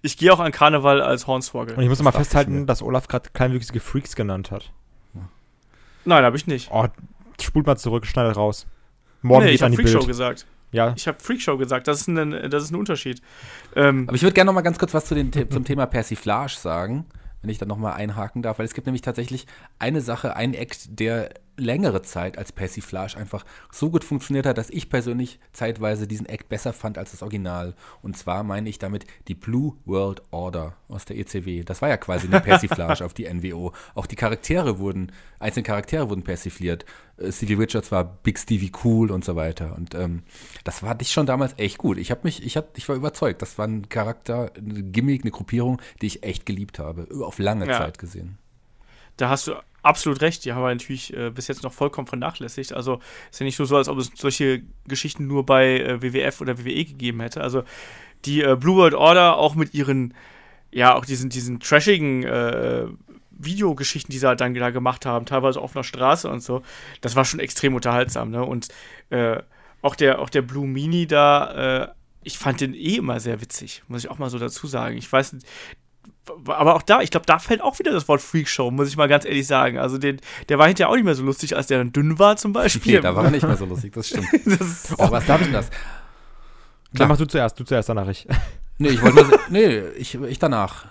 Ich 0.03 0.17
gehe 0.17 0.33
auch 0.33 0.41
an 0.41 0.53
Karneval 0.53 1.03
als 1.03 1.27
Hornswoggle. 1.27 1.77
Und 1.77 1.83
ich 1.83 1.89
muss 1.89 1.99
das 1.99 2.05
mal 2.05 2.13
festhalten, 2.13 2.67
dass 2.67 2.83
Olaf 2.83 3.09
gerade 3.09 3.31
kleinwüchsige 3.33 3.81
Freaks 3.81 4.15
genannt 4.17 4.51
hat. 4.51 4.73
Nein, 6.05 6.25
habe 6.25 6.37
ich 6.37 6.47
nicht. 6.47 6.71
Oh, 6.73 6.87
spult 7.41 7.67
mal 7.67 7.77
zurück, 7.77 8.07
schneidet 8.07 8.37
raus. 8.37 8.67
Morgen 9.23 9.45
nee, 9.45 9.53
ich 9.53 9.63
habe 9.63 9.75
Freakshow 9.75 10.07
gesagt. 10.07 10.47
Ja. 10.73 10.95
Ich 10.97 11.09
habe 11.09 11.19
Freakshow 11.21 11.57
gesagt, 11.57 11.89
das 11.89 12.03
ist 12.03 12.09
ein, 12.09 12.51
das 12.51 12.65
ist 12.65 12.71
ein 12.71 12.77
Unterschied. 12.77 13.21
Ähm, 13.75 14.05
Aber 14.07 14.17
ich 14.17 14.23
würde 14.23 14.35
gerne 14.35 14.47
noch 14.47 14.55
mal 14.55 14.61
ganz 14.63 14.79
kurz 14.79 14.95
was 14.95 15.07
zu 15.07 15.15
den, 15.15 15.33
zum 15.33 15.65
Thema 15.65 15.87
Persiflage 15.87 16.55
sagen, 16.57 17.07
wenn 17.43 17.51
ich 17.51 17.59
da 17.59 17.67
noch 17.67 17.79
mal 17.79 17.93
einhaken 17.93 18.43
darf, 18.43 18.59
weil 18.59 18.67
es 18.67 18.75
gibt 18.75 18.87
nämlich 18.87 19.03
tatsächlich 19.03 19.47
eine 19.79 20.01
Sache, 20.01 20.37
einen 20.37 20.55
Act, 20.55 21.01
der 21.01 21.31
längere 21.61 22.03
Zeit 22.03 22.39
als 22.39 22.53
Persiflage 22.53 23.17
einfach 23.17 23.45
so 23.71 23.91
gut 23.91 24.05
funktioniert 24.05 24.47
hat, 24.47 24.59
dass 24.59 24.71
ich 24.71 24.89
persönlich 24.89 25.39
zeitweise 25.53 26.07
diesen 26.07 26.27
Act 26.27 26.49
besser 26.49 26.73
fand 26.73 26.99
als 26.99 27.13
das 27.13 27.23
Original. 27.23 27.75
Und 28.03 28.17
zwar 28.17 28.43
meine 28.43 28.69
ich 28.69 28.79
damit 28.79 29.07
die 29.29 29.35
Blue 29.35 29.75
World 29.85 30.23
Order 30.31 30.77
aus 30.89 31.05
der 31.05 31.17
ECW. 31.19 31.63
Das 31.65 31.83
war 31.83 31.89
ja 31.89 31.97
quasi 31.97 32.27
eine 32.27 32.41
Persiflage 32.41 33.05
auf 33.05 33.15
die 33.15 33.33
NWO. 33.33 33.73
Auch 33.95 34.07
die 34.07 34.17
Charaktere 34.17 34.79
wurden, 34.79 35.13
einzelne 35.39 35.65
Charaktere 35.65 36.09
wurden 36.09 36.25
persifliert. 36.25 36.85
Äh, 37.19 37.33
Stevie 37.33 37.55
Richards 37.55 37.93
war 37.93 38.05
Big 38.05 38.39
Stevie 38.39 38.73
Cool 38.85 39.11
und 39.11 39.25
so 39.25 39.37
weiter. 39.37 39.77
Und 39.77 39.95
ähm, 39.95 40.23
das 40.65 40.83
war 40.83 40.95
dich 40.95 41.13
schon 41.13 41.27
damals 41.27 41.55
echt 41.59 41.79
gut. 41.79 41.99
Ich 41.99 42.11
habe 42.11 42.23
mich, 42.25 42.45
ich, 42.45 42.57
hab, 42.57 42.77
ich 42.77 42.89
war 42.89 42.97
überzeugt. 42.97 43.43
Das 43.43 43.59
war 43.59 43.67
ein 43.67 43.89
Charakter, 43.89 44.53
eine 44.57 44.83
Gimmick, 44.83 45.23
eine 45.23 45.31
Gruppierung, 45.31 45.81
die 46.01 46.07
ich 46.07 46.23
echt 46.23 46.47
geliebt 46.47 46.79
habe. 46.79 47.07
Auf 47.25 47.39
lange 47.39 47.67
ja. 47.67 47.79
Zeit 47.79 47.99
gesehen. 47.99 48.39
Da 49.17 49.29
hast 49.29 49.47
du 49.47 49.55
absolut 49.83 50.21
recht. 50.21 50.45
Die 50.45 50.53
haben 50.53 50.63
wir 50.63 50.69
natürlich 50.69 51.15
äh, 51.15 51.31
bis 51.31 51.49
jetzt 51.49 51.63
noch 51.63 51.73
vollkommen 51.73 52.07
vernachlässigt. 52.07 52.73
Also 52.73 53.01
ist 53.31 53.41
ja 53.41 53.45
nicht 53.45 53.59
nur 53.59 53.67
so, 53.67 53.77
als 53.77 53.89
ob 53.89 53.99
es 53.99 54.11
solche 54.15 54.63
Geschichten 54.87 55.27
nur 55.27 55.47
bei 55.47 55.81
äh, 55.81 56.03
WWF 56.03 56.41
oder 56.41 56.59
WWE 56.59 56.85
gegeben 56.85 57.21
hätte. 57.21 57.41
Also 57.41 57.63
die 58.25 58.43
äh, 58.43 58.57
Blue 58.57 58.77
World 58.77 58.95
Order 58.95 59.37
auch 59.37 59.55
mit 59.55 59.75
ihren, 59.75 60.15
ja, 60.71 60.95
auch 60.95 61.05
diesen, 61.05 61.31
diesen 61.31 61.61
trashigen 61.61 62.25
äh, 62.25 62.87
Videogeschichten, 63.31 64.13
die 64.13 64.19
sie 64.19 64.27
halt 64.27 64.41
dann 64.41 64.55
da 64.55 64.71
gemacht 64.71 65.07
haben, 65.07 65.27
teilweise 65.27 65.61
auf 65.61 65.75
einer 65.75 65.85
Straße 65.85 66.29
und 66.29 66.43
so, 66.43 66.63
das 67.01 67.17
war 67.17 67.25
schon 67.25 67.41
extrem 67.41 67.75
unterhaltsam, 67.75 68.31
ne? 68.31 68.45
Und 68.45 68.69
äh, 69.09 69.41
auch 69.83 69.95
der, 69.95 70.19
auch 70.19 70.29
der 70.29 70.43
Blue 70.43 70.67
Mini 70.67 71.07
da, 71.07 71.85
äh, 71.85 71.89
ich 72.23 72.39
fand 72.39 72.61
den 72.61 72.75
eh 72.75 72.97
immer 72.97 73.19
sehr 73.19 73.41
witzig, 73.41 73.83
muss 73.89 74.05
ich 74.05 74.11
auch 74.11 74.19
mal 74.19 74.29
so 74.29 74.39
dazu 74.39 74.67
sagen. 74.67 74.99
Ich 74.99 75.11
weiß, 75.11 75.37
aber 76.47 76.75
auch 76.75 76.83
da, 76.83 77.01
ich 77.01 77.11
glaube, 77.11 77.27
da 77.27 77.39
fällt 77.39 77.61
auch 77.61 77.79
wieder 77.79 77.93
das 77.93 78.09
Wort 78.09 78.21
Freakshow, 78.21 78.71
muss 78.71 78.89
ich 78.89 78.97
mal 78.97 79.09
ganz 79.09 79.25
ehrlich 79.25 79.47
sagen. 79.47 79.79
Also 79.79 79.99
den, 79.99 80.21
der 80.49 80.59
war 80.59 80.67
hinterher 80.67 80.91
auch 80.91 80.95
nicht 80.95 81.05
mehr 81.05 81.15
so 81.15 81.25
lustig, 81.25 81.57
als 81.57 81.67
der 81.67 81.79
dann 81.79 81.93
dünn 81.93 82.19
war 82.19 82.37
zum 82.37 82.53
Beispiel. 82.53 82.95
Nee, 82.95 83.01
da 83.01 83.15
war 83.15 83.25
er 83.25 83.31
nicht 83.31 83.47
mehr 83.47 83.57
so 83.57 83.67
lustig, 83.67 83.93
das 83.93 84.09
stimmt. 84.09 84.29
das 84.47 84.95
oh, 84.99 85.11
was 85.11 85.27
darf 85.27 85.43
denn 85.43 85.53
das? 85.53 85.71
Klar. 85.71 85.81
Dann 86.93 87.09
mach 87.09 87.17
du 87.19 87.27
zuerst, 87.27 87.59
du 87.59 87.65
zuerst, 87.65 87.89
danach 87.89 88.09
ich. 88.09 88.27
Nee, 88.79 88.89
ich 88.89 89.03
wollte 89.03 89.25
nur, 89.25 89.41
nee, 89.51 89.81
ich, 89.99 90.15
ich 90.15 90.39
danach. 90.39 90.87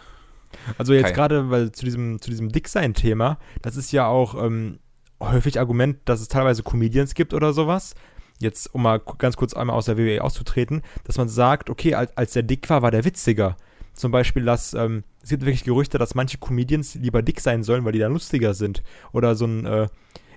Also 0.78 0.94
jetzt 0.94 1.14
gerade, 1.14 1.50
weil 1.50 1.72
zu 1.72 1.86
diesem, 1.86 2.22
zu 2.22 2.30
diesem 2.30 2.50
Dicksein-Thema, 2.50 3.38
das 3.62 3.76
ist 3.76 3.92
ja 3.92 4.08
auch 4.08 4.42
ähm, 4.42 4.80
häufig 5.20 5.60
Argument, 5.60 5.98
dass 6.06 6.22
es 6.22 6.28
teilweise 6.28 6.64
Comedians 6.64 7.14
gibt 7.14 7.34
oder 7.34 7.54
sowas. 7.54 7.96
Jetzt, 8.40 8.74
um 8.74 8.84
mal 8.84 9.02
ganz 9.18 9.36
kurz 9.36 9.54
einmal 9.54 9.76
aus 9.76 9.86
der 9.86 9.98
WWE 9.98 10.24
auszutreten, 10.24 10.82
dass 11.04 11.18
man 11.18 11.28
sagt, 11.28 11.70
okay, 11.70 11.96
als, 11.96 12.16
als 12.16 12.34
der 12.34 12.44
dick 12.44 12.70
war, 12.70 12.82
war 12.82 12.92
der 12.92 13.04
witziger. 13.04 13.58
Zum 13.94 14.12
Beispiel, 14.12 14.46
dass 14.46 14.74
ähm, 14.74 15.04
es 15.30 15.32
gibt 15.32 15.46
wirklich 15.46 15.64
Gerüchte, 15.64 16.00
dass 16.00 16.16
manche 16.16 16.40
Comedians 16.40 16.96
lieber 16.96 17.22
dick 17.22 17.40
sein 17.40 17.62
sollen, 17.62 17.86
weil 17.86 17.92
die 17.92 18.00
dann 18.00 18.14
lustiger 18.14 18.56
sind. 18.56 18.82
Oder 19.12 19.36
so 19.36 19.46
ein, 19.46 19.64
äh, 19.64 19.88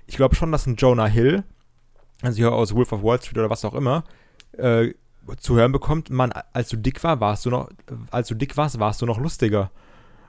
ich 0.05 0.17
glaube 0.17 0.35
schon, 0.35 0.51
dass 0.51 0.67
ein 0.67 0.75
Jonah 0.75 1.07
Hill, 1.07 1.43
also 2.21 2.37
hier 2.37 2.51
aus 2.51 2.75
Wolf 2.75 2.91
of 2.91 3.01
Wall 3.01 3.19
Street 3.19 3.39
oder 3.39 3.49
was 3.49 3.65
auch 3.65 3.73
immer, 3.73 4.03
äh, 4.51 4.93
zu 5.39 5.55
hören 5.55 5.71
bekommt, 5.71 6.11
man, 6.11 6.31
als 6.31 6.69
du 6.69 6.77
dick 6.77 7.03
war, 7.03 7.19
warst 7.19 7.43
du 7.47 7.49
noch, 7.49 7.71
als 8.11 8.27
du 8.27 8.35
dick 8.35 8.55
warst, 8.55 8.77
warst 8.77 9.01
du 9.01 9.07
noch 9.07 9.17
lustiger. 9.17 9.71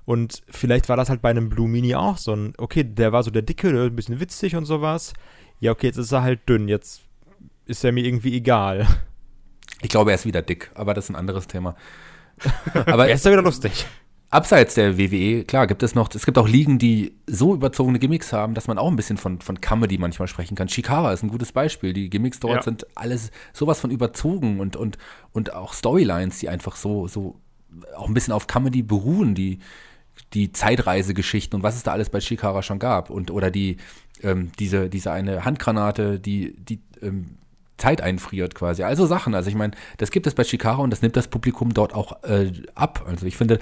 Und 0.06 0.42
vielleicht 0.48 0.88
war 0.88 0.96
das 0.96 1.10
halt 1.10 1.20
bei 1.20 1.28
einem 1.28 1.50
Blue 1.50 1.68
Mini 1.68 1.94
auch 1.94 2.16
so 2.16 2.34
ein, 2.34 2.54
okay, 2.56 2.84
der 2.84 3.12
war 3.12 3.22
so 3.22 3.30
der 3.30 3.42
Dicke, 3.42 3.70
der 3.70 3.82
ein 3.82 3.96
bisschen 3.96 4.18
witzig 4.18 4.56
und 4.56 4.64
sowas. 4.64 5.12
Ja, 5.60 5.72
okay, 5.72 5.88
jetzt 5.88 5.98
ist 5.98 6.12
er 6.12 6.22
halt 6.22 6.48
dünn, 6.48 6.68
jetzt 6.68 7.02
ist 7.66 7.84
er 7.84 7.92
mir 7.92 8.06
irgendwie 8.06 8.34
egal. 8.34 8.86
Ich 9.82 9.90
glaube, 9.90 10.12
er 10.12 10.14
ist 10.14 10.24
wieder 10.24 10.40
dick, 10.40 10.70
aber 10.74 10.94
das 10.94 11.04
ist 11.04 11.10
ein 11.10 11.16
anderes 11.16 11.48
Thema. 11.48 11.76
Aber 12.86 13.06
er 13.06 13.14
ist 13.14 13.24
ja 13.24 13.30
wieder 13.30 13.42
lustig. 13.42 13.86
Abseits 14.34 14.74
der 14.74 14.98
WWE, 14.98 15.44
klar, 15.44 15.68
gibt 15.68 15.84
es 15.84 15.94
noch, 15.94 16.12
es 16.12 16.26
gibt 16.26 16.38
auch 16.38 16.48
Ligen, 16.48 16.80
die 16.80 17.14
so 17.28 17.54
überzogene 17.54 18.00
Gimmicks 18.00 18.32
haben, 18.32 18.54
dass 18.54 18.66
man 18.66 18.78
auch 18.78 18.88
ein 18.88 18.96
bisschen 18.96 19.16
von, 19.16 19.40
von 19.40 19.60
Comedy 19.60 19.96
manchmal 19.96 20.26
sprechen 20.26 20.56
kann. 20.56 20.68
Shikara 20.68 21.12
ist 21.12 21.22
ein 21.22 21.28
gutes 21.28 21.52
Beispiel. 21.52 21.92
Die 21.92 22.10
Gimmicks 22.10 22.40
dort 22.40 22.56
ja. 22.56 22.62
sind 22.62 22.84
alles 22.96 23.30
sowas 23.52 23.78
von 23.78 23.92
überzogen 23.92 24.58
und, 24.58 24.74
und, 24.74 24.98
und 25.32 25.52
auch 25.52 25.72
Storylines, 25.72 26.40
die 26.40 26.48
einfach 26.48 26.74
so, 26.74 27.06
so 27.06 27.40
auch 27.94 28.08
ein 28.08 28.14
bisschen 28.14 28.32
auf 28.32 28.48
Comedy 28.48 28.82
beruhen, 28.82 29.36
die, 29.36 29.60
die 30.32 30.50
Zeitreisegeschichten 30.50 31.56
und 31.56 31.62
was 31.62 31.76
es 31.76 31.84
da 31.84 31.92
alles 31.92 32.10
bei 32.10 32.20
Shikara 32.20 32.62
schon 32.62 32.80
gab 32.80 33.10
und 33.10 33.30
oder 33.30 33.52
die 33.52 33.76
ähm, 34.22 34.50
diese 34.58 34.88
diese 34.88 35.12
eine 35.12 35.44
Handgranate, 35.44 36.18
die 36.18 36.56
die 36.56 36.80
ähm, 37.02 37.38
Zeit 37.76 38.00
einfriert 38.00 38.54
quasi. 38.54 38.82
Also 38.84 39.06
Sachen. 39.06 39.34
Also 39.34 39.48
ich 39.48 39.56
meine, 39.56 39.72
das 39.98 40.10
gibt 40.10 40.26
es 40.26 40.34
bei 40.34 40.44
Shikara 40.44 40.78
und 40.82 40.90
das 40.90 41.02
nimmt 41.02 41.16
das 41.16 41.28
Publikum 41.28 41.74
dort 41.74 41.94
auch 41.94 42.22
äh, 42.22 42.52
ab. 42.74 43.04
Also 43.06 43.26
ich 43.26 43.36
finde 43.36 43.58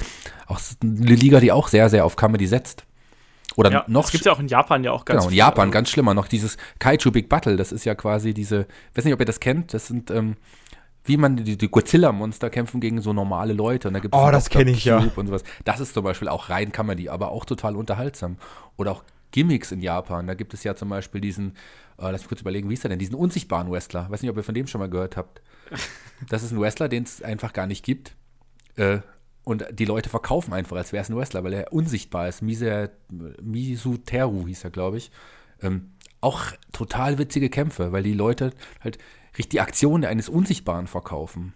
auch 0.47 0.61
eine 0.83 1.15
Liga, 1.15 1.41
die 1.41 1.53
auch 1.53 1.69
sehr 1.69 1.89
sehr 1.89 2.05
auf 2.05 2.17
Comedy 2.17 2.47
setzt. 2.47 2.85
Oder 3.57 3.71
ja, 3.71 3.85
noch. 3.87 4.03
Das 4.03 4.13
gibt 4.13 4.25
ja 4.25 4.33
auch 4.33 4.41
in 4.41 4.49
Japan 4.49 4.85
ja 4.85 4.93
auch 4.93 5.05
ganz 5.05 5.19
Genau, 5.19 5.25
in 5.25 5.31
viel. 5.31 5.39
Japan 5.39 5.61
Also, 5.65 5.73
ganz 5.73 5.91
schlimmer. 5.91 6.15
Noch 6.15 6.29
dieses 6.29 6.57
Kaiju 6.79 7.11
Big 7.11 7.29
Battle, 7.29 7.57
das 7.57 7.73
ist 7.73 7.85
ja 7.85 7.95
quasi 7.95 8.33
diese, 8.35 8.67
ich 8.91 8.97
weiß 8.99 9.05
nicht, 9.05 9.15
ob 9.15 9.21
ihr 9.21 9.27
das 9.27 9.41
kennt, 9.41 9.75
das 9.75 9.89
sind, 9.89 10.11
ähm, 10.11 10.37
wie 11.05 11.17
man 11.17 11.37
die, 11.37 11.59
die 11.59 11.69
Godzilla-Monster 11.69 12.49
kämpfen 12.49 12.81
gegen 12.81 13.01
so 13.01 13.13
normale 13.13 13.53
Leute. 13.53 13.89
Und 13.89 13.95
da 13.95 14.01
gibt 14.01 14.15
es 14.15 14.21
Oh, 14.21 14.31
das 14.31 14.45
Dr. 14.45 14.63
kenn 14.65 14.69
ich, 14.73 14.85
ja. 14.85 15.05
Und 15.17 15.27
sowas. 15.27 15.43
Das 15.65 15.81
ist 15.81 15.95
zum 15.95 16.05
Beispiel 16.05 16.29
auch 16.29 16.49
rein 16.49 16.73
Comedy, 16.73 17.09
aber 17.09 17.31
auch 17.31 17.45
total 17.45 17.77
unterhaltsam. 17.77 18.37
Oder 18.77 18.93
auch 18.93 19.03
Gimmicks 19.33 19.73
in 19.73 19.81
Japan. 19.81 20.27
Da 20.27 20.35
gibt 20.35 20.55
es 20.55 20.63
ja 20.65 20.75
zum 20.77 20.89
Beispiel 20.89 21.21
diesen, 21.21 21.57
äh, 21.99 22.11
lass 22.11 22.23
mich 22.23 22.29
kurz 22.29 22.41
überlegen, 22.41 22.69
wie 22.69 22.75
ist 22.75 22.85
der 22.85 22.91
denn? 22.91 22.99
Diesen 22.99 23.15
unsichtbaren 23.15 23.71
Wrestler. 23.71 24.11
Weiß 24.11 24.23
nicht, 24.23 24.31
ob 24.31 24.37
ihr 24.37 24.43
von 24.43 24.55
dem 24.55 24.67
schon 24.67 24.81
mal 24.81 24.91
gehört 24.91 25.17
habt. 25.17 25.43
Das 26.29 26.45
ist 26.45 26.53
ein 26.53 26.61
Wrestler, 26.61 26.89
den 26.89 27.03
es 27.03 27.21
einfach 27.21 27.53
gar 27.53 27.67
nicht 27.67 27.85
gibt. 27.85 28.15
Äh, 28.77 29.01
und 29.43 29.67
die 29.73 29.85
Leute 29.85 30.09
verkaufen 30.09 30.53
einfach, 30.53 30.77
als 30.77 30.93
wäre 30.93 31.03
es 31.03 31.11
ein 31.11 31.17
Wrestler, 31.17 31.43
weil 31.43 31.53
er 31.53 31.73
unsichtbar 31.73 32.29
ist. 32.29 32.43
Mise, 32.43 32.93
Misuteru 33.11 34.47
hieß 34.47 34.63
er, 34.63 34.71
glaube 34.71 34.99
ich. 34.99 35.11
Ähm, 35.61 35.95
auch 36.21 36.45
total 36.73 37.19
witzige 37.19 37.51
Kämpfe, 37.51 37.91
weil 37.91 38.05
die 38.05 38.15
Leute 38.15 38.53
halt 38.81 38.99
richtig 39.33 39.49
die 39.49 39.61
Aktion 39.61 40.05
eines 40.05 40.29
Unsichtbaren 40.29 40.87
verkaufen. 40.87 41.55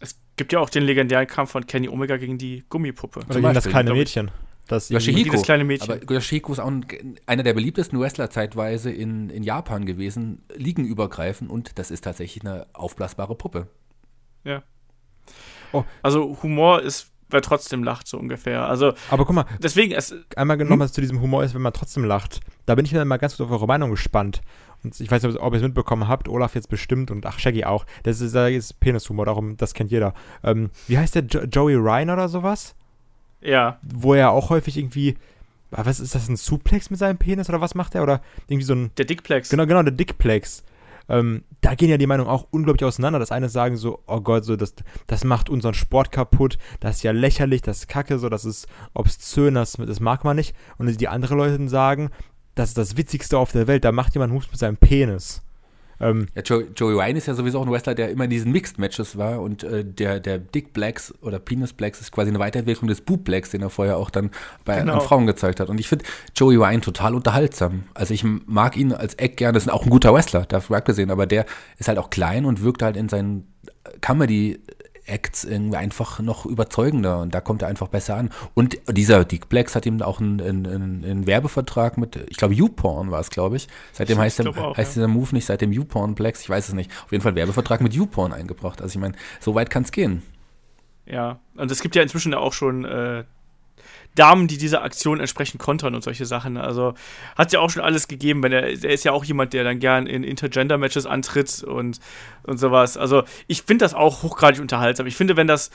Es 0.00 0.20
gibt 0.36 0.52
ja 0.52 0.60
auch 0.60 0.68
den 0.68 0.82
legendären 0.82 1.26
Kampf 1.26 1.52
von 1.52 1.66
Kenny 1.66 1.88
Omega 1.88 2.18
gegen 2.18 2.36
die 2.36 2.64
Gummipuppe. 2.68 3.20
Oder 3.20 3.40
gegen 3.40 3.54
das 3.54 3.66
kleine. 3.66 3.92
Mädchen. 3.92 4.30
Das 4.68 4.90
Yoshihiko. 4.90 5.32
das 5.32 5.42
kleine 5.42 5.64
Mädchen. 5.64 5.90
Aber 5.94 6.12
Yoshihiko 6.12 6.52
ist 6.52 6.58
auch 6.60 6.68
ein, 6.68 6.86
einer 7.26 7.42
der 7.42 7.54
beliebtesten 7.54 7.98
Wrestler 7.98 8.30
zeitweise 8.30 8.90
in, 8.90 9.30
in 9.30 9.42
Japan 9.42 9.86
gewesen, 9.86 10.42
ligenübergreifend 10.54 11.50
und 11.50 11.78
das 11.78 11.90
ist 11.90 12.04
tatsächlich 12.04 12.44
eine 12.44 12.66
aufblasbare 12.74 13.34
Puppe. 13.34 13.66
Ja. 14.44 14.62
Oh. 15.72 15.84
Also 16.02 16.38
Humor 16.42 16.82
ist, 16.82 17.10
wer 17.30 17.42
trotzdem 17.42 17.82
lacht, 17.82 18.06
so 18.08 18.18
ungefähr. 18.18 18.66
Also 18.66 18.92
aber 19.10 19.24
guck 19.24 19.34
mal, 19.34 19.46
deswegen, 19.62 19.92
es, 19.92 20.14
einmal 20.36 20.58
Hm? 20.58 20.68
nochmal 20.68 20.90
zu 20.90 21.00
diesem 21.00 21.20
Humor 21.20 21.44
ist, 21.44 21.54
wenn 21.54 21.62
man 21.62 21.72
trotzdem 21.72 22.04
lacht. 22.04 22.40
Da 22.66 22.74
bin 22.74 22.84
ich 22.84 22.92
mir 22.92 23.04
mal 23.04 23.16
ganz 23.16 23.36
kurz 23.36 23.48
auf 23.48 23.52
eure 23.52 23.66
Meinung 23.66 23.90
gespannt. 23.90 24.42
Und 24.84 25.00
ich 25.00 25.10
weiß 25.10 25.22
nicht, 25.22 25.38
ob 25.38 25.52
ihr 25.52 25.56
es 25.56 25.62
mitbekommen 25.62 26.08
habt, 26.08 26.28
Olaf 26.28 26.54
jetzt 26.54 26.68
bestimmt 26.68 27.10
und 27.10 27.26
ach, 27.26 27.38
Shaggy 27.38 27.64
auch. 27.64 27.84
Das 28.04 28.20
ist, 28.20 28.34
das 28.34 28.50
ist 28.50 28.80
Penishumor, 28.80 29.24
darum, 29.26 29.56
das 29.56 29.74
kennt 29.74 29.90
jeder. 29.90 30.14
Ähm, 30.44 30.70
wie 30.86 30.98
heißt 30.98 31.14
der? 31.14 31.24
Jo 31.24 31.40
Joey 31.42 31.74
Ryan 31.74 32.10
oder 32.10 32.28
sowas? 32.28 32.76
Ja, 33.40 33.78
Wo 33.82 34.14
er 34.14 34.30
auch 34.30 34.50
häufig 34.50 34.76
irgendwie. 34.76 35.16
ah, 35.72 35.82
Was 35.84 36.00
ist 36.00 36.14
das, 36.14 36.28
ein 36.28 36.36
Suplex 36.36 36.90
mit 36.90 36.98
seinem 36.98 37.18
Penis 37.18 37.48
oder 37.48 37.60
was 37.60 37.74
macht 37.74 37.94
er? 37.94 38.02
Oder 38.02 38.20
irgendwie 38.46 38.64
so 38.64 38.74
ein. 38.74 38.90
der 38.96 39.04
Dickplex. 39.04 39.48
Genau, 39.50 39.66
genau, 39.66 39.82
der 39.82 39.92
Dickplex. 39.92 40.64
Ähm, 41.08 41.42
da 41.62 41.74
gehen 41.74 41.88
ja 41.88 41.96
die 41.96 42.06
Meinungen 42.06 42.28
auch 42.28 42.46
unglaublich 42.50 42.84
auseinander. 42.84 43.18
Das 43.18 43.32
eine 43.32 43.48
sagen 43.48 43.76
so, 43.76 44.02
oh 44.06 44.20
Gott, 44.20 44.44
so 44.44 44.56
das, 44.56 44.74
das 45.06 45.24
macht 45.24 45.48
unseren 45.48 45.74
Sport 45.74 46.12
kaputt, 46.12 46.58
das 46.80 46.96
ist 46.96 47.02
ja 47.02 47.12
lächerlich, 47.12 47.62
das 47.62 47.78
ist 47.78 47.88
kacke, 47.88 48.18
so, 48.18 48.28
das 48.28 48.44
ist 48.44 48.68
obszön, 48.92 49.54
das, 49.54 49.72
das 49.72 50.00
mag 50.00 50.24
man 50.24 50.36
nicht. 50.36 50.54
Und 50.76 51.00
die 51.00 51.08
anderen 51.08 51.38
Leute 51.38 51.68
sagen, 51.68 52.10
das 52.54 52.70
ist 52.70 52.78
das 52.78 52.96
Witzigste 52.96 53.38
auf 53.38 53.52
der 53.52 53.66
Welt, 53.66 53.84
da 53.84 53.92
macht 53.92 54.14
jemand 54.14 54.32
Moves 54.32 54.50
mit 54.50 54.58
seinem 54.58 54.76
Penis. 54.76 55.42
Ähm, 56.00 56.26
Ja, 56.34 56.42
Joey, 56.42 56.66
Joey 56.76 56.94
Ryan 56.94 57.16
ist 57.16 57.26
ja 57.26 57.34
sowieso 57.34 57.58
auch 57.60 57.66
ein 57.66 57.72
Wrestler, 57.72 57.94
der 57.94 58.10
immer 58.10 58.24
in 58.24 58.30
diesen 58.30 58.52
Mixed-Matches 58.52 59.18
war 59.18 59.40
und 59.40 59.64
äh, 59.64 59.84
der, 59.84 60.20
der 60.20 60.38
Dick 60.38 60.72
Blacks 60.72 61.12
oder 61.22 61.38
Penis 61.38 61.72
Blacks 61.72 62.00
ist 62.00 62.12
quasi 62.12 62.30
eine 62.30 62.38
Weiterentwicklung 62.38 62.88
des 62.88 63.00
Boob 63.00 63.24
Blacks, 63.24 63.50
den 63.50 63.62
er 63.62 63.70
vorher 63.70 63.96
auch 63.96 64.10
dann 64.10 64.30
bei 64.64 64.78
Genau. 64.80 65.00
Frauen 65.00 65.26
gezeigt 65.26 65.60
hat. 65.60 65.68
Und 65.68 65.80
ich 65.80 65.88
finde 65.88 66.04
Joey 66.36 66.56
Ryan 66.56 66.80
total 66.82 67.14
unterhaltsam. 67.14 67.84
Also 67.94 68.14
ich 68.14 68.24
mag 68.24 68.76
ihn 68.76 68.92
als 68.92 69.14
Eck 69.14 69.36
gerne, 69.36 69.54
das 69.54 69.64
ist 69.64 69.72
auch 69.72 69.84
ein 69.84 69.90
guter 69.90 70.14
Wrestler, 70.14 70.44
dafür 70.46 70.76
abgesehen, 70.76 71.10
aber 71.10 71.26
der 71.26 71.46
ist 71.78 71.88
halt 71.88 71.98
auch 71.98 72.10
klein 72.10 72.44
und 72.44 72.62
wirkt 72.62 72.82
halt 72.82 72.96
in 72.96 73.08
seinen 73.08 73.46
Comedy 74.00 74.60
Acts 75.08 75.44
irgendwie 75.44 75.76
einfach 75.76 76.20
noch 76.20 76.46
überzeugender 76.46 77.20
und 77.20 77.34
da 77.34 77.40
kommt 77.40 77.62
er 77.62 77.68
einfach 77.68 77.88
besser 77.88 78.16
an. 78.16 78.30
Und 78.54 78.78
dieser 78.88 79.24
Dick 79.24 79.48
Blacks 79.48 79.74
hat 79.74 79.86
ihm 79.86 80.00
auch 80.02 80.20
einen, 80.20 80.40
einen, 80.40 81.04
einen 81.04 81.26
Werbevertrag 81.26 81.98
mit, 81.98 82.16
ich 82.28 82.36
glaube, 82.36 82.54
YouPorn 82.54 83.10
war 83.10 83.20
es, 83.20 83.30
glaube 83.30 83.56
ich. 83.56 83.68
Seitdem 83.92 84.18
heißt, 84.18 84.38
der, 84.38 84.48
auch, 84.48 84.76
heißt 84.76 84.96
ja. 84.96 85.02
dieser 85.02 85.08
Move 85.08 85.34
nicht 85.34 85.46
seitdem 85.46 85.72
YouPorn 85.72 86.14
Blacks, 86.14 86.42
ich 86.42 86.50
weiß 86.50 86.68
es 86.68 86.74
nicht. 86.74 86.90
Auf 87.04 87.12
jeden 87.12 87.22
Fall 87.22 87.30
einen 87.30 87.36
Werbevertrag 87.36 87.80
mit 87.80 87.94
YouPorn 87.94 88.32
eingebracht. 88.32 88.82
Also 88.82 88.96
ich 88.96 89.00
meine, 89.00 89.14
so 89.40 89.54
weit 89.54 89.70
kann 89.70 89.82
es 89.82 89.92
gehen. 89.92 90.22
Ja, 91.06 91.40
und 91.56 91.70
es 91.70 91.80
gibt 91.80 91.96
ja 91.96 92.02
inzwischen 92.02 92.34
auch 92.34 92.52
schon 92.52 92.84
äh, 92.84 93.24
Damen, 94.14 94.48
die 94.48 94.58
diese 94.58 94.82
Aktion 94.82 95.20
entsprechend 95.20 95.60
kontern 95.60 95.94
und 95.94 96.02
solche 96.02 96.26
Sachen. 96.26 96.56
Also 96.56 96.94
hat 97.36 97.52
ja 97.52 97.60
auch 97.60 97.70
schon 97.70 97.82
alles 97.82 98.08
gegeben, 98.08 98.42
wenn 98.42 98.52
er, 98.52 98.64
er 98.64 98.90
ist 98.90 99.04
ja 99.04 99.12
auch 99.12 99.24
jemand, 99.24 99.52
der 99.52 99.64
dann 99.64 99.78
gern 99.78 100.06
in 100.06 100.24
Intergender-Matches 100.24 101.06
antritt 101.06 101.62
und, 101.62 102.00
und 102.42 102.58
sowas. 102.58 102.96
Also 102.96 103.22
ich 103.46 103.62
finde 103.62 103.84
das 103.84 103.94
auch 103.94 104.22
hochgradig 104.22 104.60
unterhaltsam. 104.60 105.06
Ich 105.06 105.16
finde, 105.16 105.36
wenn 105.36 105.46
das, 105.46 105.70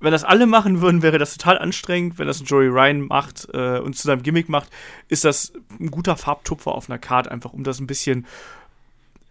wenn 0.00 0.12
das 0.12 0.24
alle 0.24 0.46
machen 0.46 0.80
würden, 0.80 1.02
wäre 1.02 1.18
das 1.18 1.36
total 1.36 1.58
anstrengend. 1.58 2.18
Wenn 2.18 2.28
das 2.28 2.40
ein 2.40 2.46
Joey 2.46 2.68
Ryan 2.68 3.00
macht 3.00 3.48
äh, 3.52 3.78
und 3.80 3.96
zu 3.96 4.06
seinem 4.06 4.22
Gimmick 4.22 4.48
macht, 4.48 4.68
ist 5.08 5.24
das 5.24 5.52
ein 5.80 5.90
guter 5.90 6.16
Farbtupfer 6.16 6.72
auf 6.72 6.88
einer 6.88 6.98
Karte, 6.98 7.30
einfach 7.30 7.52
um 7.52 7.64
das 7.64 7.80
ein 7.80 7.88
bisschen, 7.88 8.26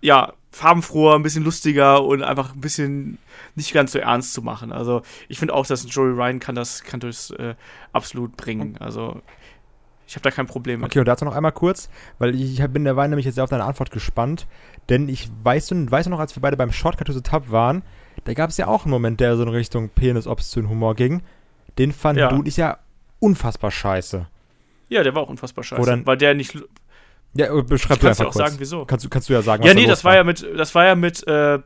ja, 0.02 0.34
farbenfroher, 0.52 1.16
ein 1.16 1.24
bisschen 1.24 1.43
lustiger 1.43 2.04
und 2.04 2.24
einfach 2.24 2.54
ein 2.56 2.62
bisschen 2.62 3.18
nicht 3.56 3.74
ganz 3.74 3.91
so 3.91 4.00
ernst 4.00 4.34
zu 4.34 4.41
machen. 4.41 4.72
Also 4.72 5.02
ich 5.28 5.39
finde 5.39 5.54
auch, 5.54 5.66
dass 5.66 5.84
ein 5.84 5.89
Joey 5.89 6.12
Ryan 6.12 6.39
kann 6.39 6.56
das, 6.56 6.84
kann 6.84 7.00
das 7.00 7.32
äh, 7.32 7.56
absolut 7.93 8.38
bringen. 8.38 8.78
Also 8.80 9.22
ich 10.08 10.16
habe 10.16 10.24
da 10.24 10.32
kein 10.32 10.48
Problem 10.48 10.80
mit. 10.80 10.89
okay, 10.89 11.00
und 11.00 11.06
dazu 11.08 11.26
noch 11.26 11.36
einmal 11.36 11.52
kurz, 11.52 11.89
weil 12.18 12.34
ich 12.34 12.64
bin 12.70 12.86
derweil 12.86 13.10
nämlich 13.10 13.26
jetzt 13.26 13.36
sehr 13.36 13.43
auf 13.43 13.50
deine 13.50 13.66
Antwort 13.66 13.91
gespannt. 13.91 14.48
Denn 14.89 15.10
ich 15.10 15.30
weiß, 15.43 15.68
du- 15.68 15.91
weißt 15.91 16.06
du 16.08 16.12
noch, 16.12 16.20
als 16.20 16.36
wir 16.36 16.41
beide 16.41 16.56
beim 16.58 16.72
Shortcut 16.72 17.08
to 17.08 17.14
the 17.14 17.22
Top 17.22 17.52
waren, 17.52 17.84
da 18.24 18.34
gab 18.34 18.50
es 18.50 18.58
ja 18.58 18.68
auch 18.68 18.84
einen 18.86 18.91
Moment, 18.91 19.20
der 19.20 19.36
so 19.36 19.43
in 19.43 19.50
Richtung 19.50 19.89
Penis-Obszön-Humor 19.89 20.95
ging. 20.95 21.22
Den 21.78 21.91
fanden 21.91 22.22
Ja. 22.22 22.30
du 22.30 22.38
und 22.38 22.48
ich 22.48 22.58
ja 22.58 22.78
unfassbar 23.20 23.70
scheiße. 23.70 24.28
Ja, 24.89 25.04
der 25.04 25.14
war 25.14 25.24
auch 25.24 25.30
unfassbar 25.30 25.64
scheiße. 25.64 26.02
Weil 26.06 26.18
der 26.18 26.34
nicht. 26.34 26.58
Ja, 27.38 27.56
äh, 27.58 27.62
beschreib 27.64 27.98
Ich 27.98 28.02
du 28.02 28.08
kann's 28.08 28.20
einfach 28.20 28.24
ja 28.24 28.28
auch 28.30 28.34
kurz. 28.34 28.46
sagen, 28.50 28.56
wieso. 28.60 28.86
Kannst, 28.86 29.06
du- 29.06 29.10
kannst 29.10 29.30
du 29.30 29.34
ja 29.34 29.42
sagen, 29.42 29.64
Ja, 29.64 29.70
da 29.70 29.76
nee, 29.76 29.82
los 29.86 29.90
das 29.92 30.04
war 30.04 30.16
ja 30.16 30.24
mit, 30.24 30.46
das 30.58 30.74
war 30.76 30.86
ja 30.86 30.96
mit 30.96 31.26
äh, 31.28 31.60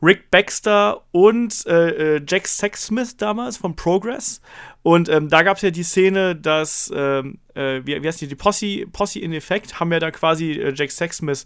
Rick 0.00 0.30
Baxter 0.30 1.02
und 1.10 1.66
äh, 1.66 2.16
äh, 2.16 2.22
Jack 2.26 2.46
Sexsmith 2.46 3.16
damals 3.16 3.56
von 3.56 3.74
Progress. 3.74 4.40
Und 4.82 5.08
ähm, 5.08 5.28
da 5.28 5.42
gab 5.42 5.56
es 5.56 5.62
ja 5.62 5.70
die 5.70 5.82
Szene, 5.82 6.36
dass, 6.36 6.90
ähm, 6.94 7.38
äh, 7.54 7.80
wie, 7.84 8.00
wie 8.02 8.06
heißt 8.06 8.20
die, 8.20 8.28
die 8.28 8.36
Posse, 8.36 8.86
Posse 8.92 9.18
in 9.18 9.32
Effekt 9.32 9.80
haben 9.80 9.90
ja 9.92 9.98
dann 9.98 10.12
quasi 10.12 10.52
äh, 10.52 10.72
Jack 10.74 10.92
Sexsmith 10.92 11.44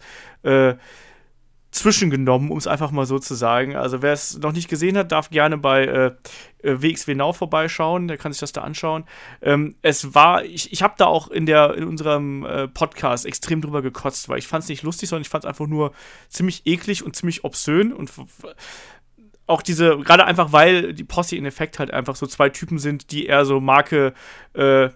zwischengenommen, 1.72 2.50
um 2.50 2.58
es 2.58 2.66
einfach 2.66 2.90
mal 2.90 3.06
so 3.06 3.18
zu 3.18 3.34
sagen. 3.34 3.74
Also 3.76 4.02
wer 4.02 4.12
es 4.12 4.38
noch 4.38 4.52
nicht 4.52 4.68
gesehen 4.68 4.96
hat, 4.96 5.10
darf 5.10 5.30
gerne 5.30 5.56
bei 5.56 5.84
äh, 5.84 6.06
äh, 6.62 6.82
WXW 6.82 7.14
Now 7.14 7.32
vorbeischauen, 7.32 8.08
der 8.08 8.18
kann 8.18 8.30
sich 8.30 8.40
das 8.40 8.52
da 8.52 8.60
anschauen. 8.60 9.04
Ähm, 9.40 9.74
es 9.80 10.14
war, 10.14 10.44
ich, 10.44 10.70
ich 10.72 10.82
habe 10.82 10.94
da 10.98 11.06
auch 11.06 11.28
in 11.28 11.46
der 11.46 11.74
in 11.74 11.84
unserem 11.84 12.44
äh, 12.44 12.68
Podcast 12.68 13.24
extrem 13.24 13.62
drüber 13.62 13.80
gekotzt, 13.80 14.28
weil 14.28 14.38
ich 14.38 14.46
fand 14.46 14.64
es 14.64 14.68
nicht 14.68 14.82
lustig, 14.82 15.08
sondern 15.08 15.22
ich 15.22 15.30
fand 15.30 15.44
es 15.44 15.48
einfach 15.48 15.66
nur 15.66 15.92
ziemlich 16.28 16.62
eklig 16.66 17.02
und 17.02 17.16
ziemlich 17.16 17.42
obszön 17.42 17.92
und 17.92 18.12
auch 19.46 19.62
diese, 19.62 19.98
gerade 19.98 20.24
einfach, 20.24 20.52
weil 20.52 20.92
die 20.94 21.04
Posse 21.04 21.36
in 21.36 21.46
Effekt 21.46 21.78
halt 21.78 21.90
einfach 21.90 22.16
so 22.16 22.26
zwei 22.26 22.48
Typen 22.48 22.78
sind, 22.78 23.10
die 23.10 23.26
eher 23.26 23.44
so 23.44 23.60
Marke, 23.60 24.14
äh, 24.54 24.90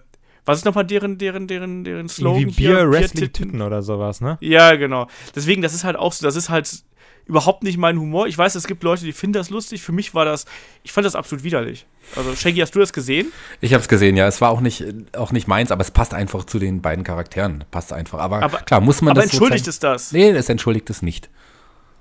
was 0.47 0.59
ist 0.59 0.65
nochmal 0.65 0.85
deren, 0.85 1.17
deren, 1.17 1.47
deren, 1.47 1.83
deren 1.83 2.09
Slogan 2.09 2.41
Irgendwie 2.41 2.55
Bier, 2.55 2.77
hier? 2.77 2.89
Wrestling, 2.89 3.25
Titten. 3.25 3.47
Titten 3.49 3.61
oder 3.61 3.83
sowas, 3.83 4.21
ne? 4.21 4.37
Ja, 4.41 4.75
genau. 4.75 5.07
Deswegen, 5.35 5.61
das 5.61 5.73
ist 5.73 5.83
halt 5.83 5.97
auch 5.97 6.13
so, 6.13 6.25
das 6.25 6.35
ist 6.35 6.49
halt 6.49 6.83
überhaupt 7.25 7.63
nicht 7.63 7.77
mein 7.77 7.99
Humor. 7.99 8.27
Ich 8.27 8.37
weiß, 8.37 8.55
es 8.55 8.65
gibt 8.67 8.83
Leute, 8.83 9.03
die 9.03 9.11
finden 9.11 9.33
das 9.33 9.49
lustig. 9.49 9.81
Für 9.81 9.91
mich 9.91 10.13
war 10.13 10.23
das, 10.23 10.45
ich 10.83 10.93
fand 10.93 11.05
das 11.05 11.15
absolut 11.15 11.43
widerlich. 11.43 11.85
Also, 12.15 12.33
Shaggy, 12.33 12.61
hast 12.61 12.73
du 12.73 12.79
das 12.79 12.93
gesehen? 12.93 13.33
Ich 13.59 13.73
habe 13.73 13.81
es 13.81 13.89
gesehen, 13.89 14.15
ja. 14.15 14.25
Es 14.27 14.39
war 14.39 14.49
auch 14.49 14.61
nicht, 14.61 14.85
auch 15.17 15.33
nicht 15.33 15.47
meins, 15.47 15.71
aber 15.71 15.81
es 15.81 15.91
passt 15.91 16.13
einfach 16.13 16.45
zu 16.45 16.57
den 16.57 16.81
beiden 16.81 17.03
Charakteren. 17.03 17.65
Passt 17.69 17.91
einfach. 17.91 18.19
Aber, 18.19 18.41
Aber- 18.41 18.59
klar, 18.59 18.79
muss 18.79 19.01
man 19.01 19.11
Aber 19.11 19.21
das 19.21 19.31
entschuldigt 19.31 19.65
so 19.65 19.69
es 19.69 19.79
das? 19.79 20.11
Nee, 20.13 20.29
es 20.29 20.47
entschuldigt 20.47 20.89
es 20.89 21.01
nicht. 21.01 21.29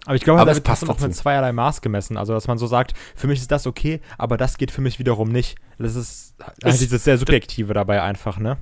Aber 0.06 0.14
ich 0.14 0.22
glaube, 0.22 0.40
Aber 0.40 0.46
da 0.46 0.52
es 0.52 0.56
wird 0.58 0.64
passt 0.64 0.84
trotzdem 0.84 1.04
auch 1.04 1.08
mit 1.08 1.16
zweierlei 1.16 1.52
Maß 1.52 1.82
gemessen. 1.82 2.16
Also, 2.16 2.32
dass 2.32 2.48
man 2.48 2.58
so 2.58 2.66
sagt, 2.66 2.94
für 3.14 3.26
mich 3.26 3.40
ist 3.40 3.50
das 3.50 3.66
okay, 3.66 4.00
aber 4.16 4.36
das 4.36 4.56
geht 4.56 4.70
für 4.70 4.80
mich 4.80 4.98
wiederum 4.98 5.30
nicht. 5.30 5.56
Das 5.78 5.94
ist 5.94 6.34
halt 6.64 6.80
dieses 6.80 7.04
sehr 7.04 7.18
Subjektive 7.18 7.74
dabei 7.74 8.02
einfach, 8.02 8.38
ne? 8.38 8.56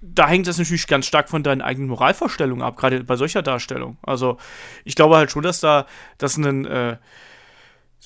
da 0.00 0.28
hängt 0.28 0.46
das 0.46 0.58
natürlich 0.58 0.86
ganz 0.86 1.06
stark 1.06 1.28
von 1.28 1.42
deinen 1.42 1.60
eigenen 1.60 1.88
Moralvorstellungen 1.88 2.62
ab, 2.62 2.76
gerade 2.76 3.02
bei 3.04 3.16
solcher 3.16 3.42
Darstellung. 3.42 3.96
Also 4.02 4.38
ich 4.84 4.94
glaube 4.94 5.16
halt 5.16 5.30
schon, 5.30 5.42
dass 5.42 5.60
da, 5.60 5.86
dass 6.18 6.36
ein, 6.36 6.66
äh, 6.66 6.96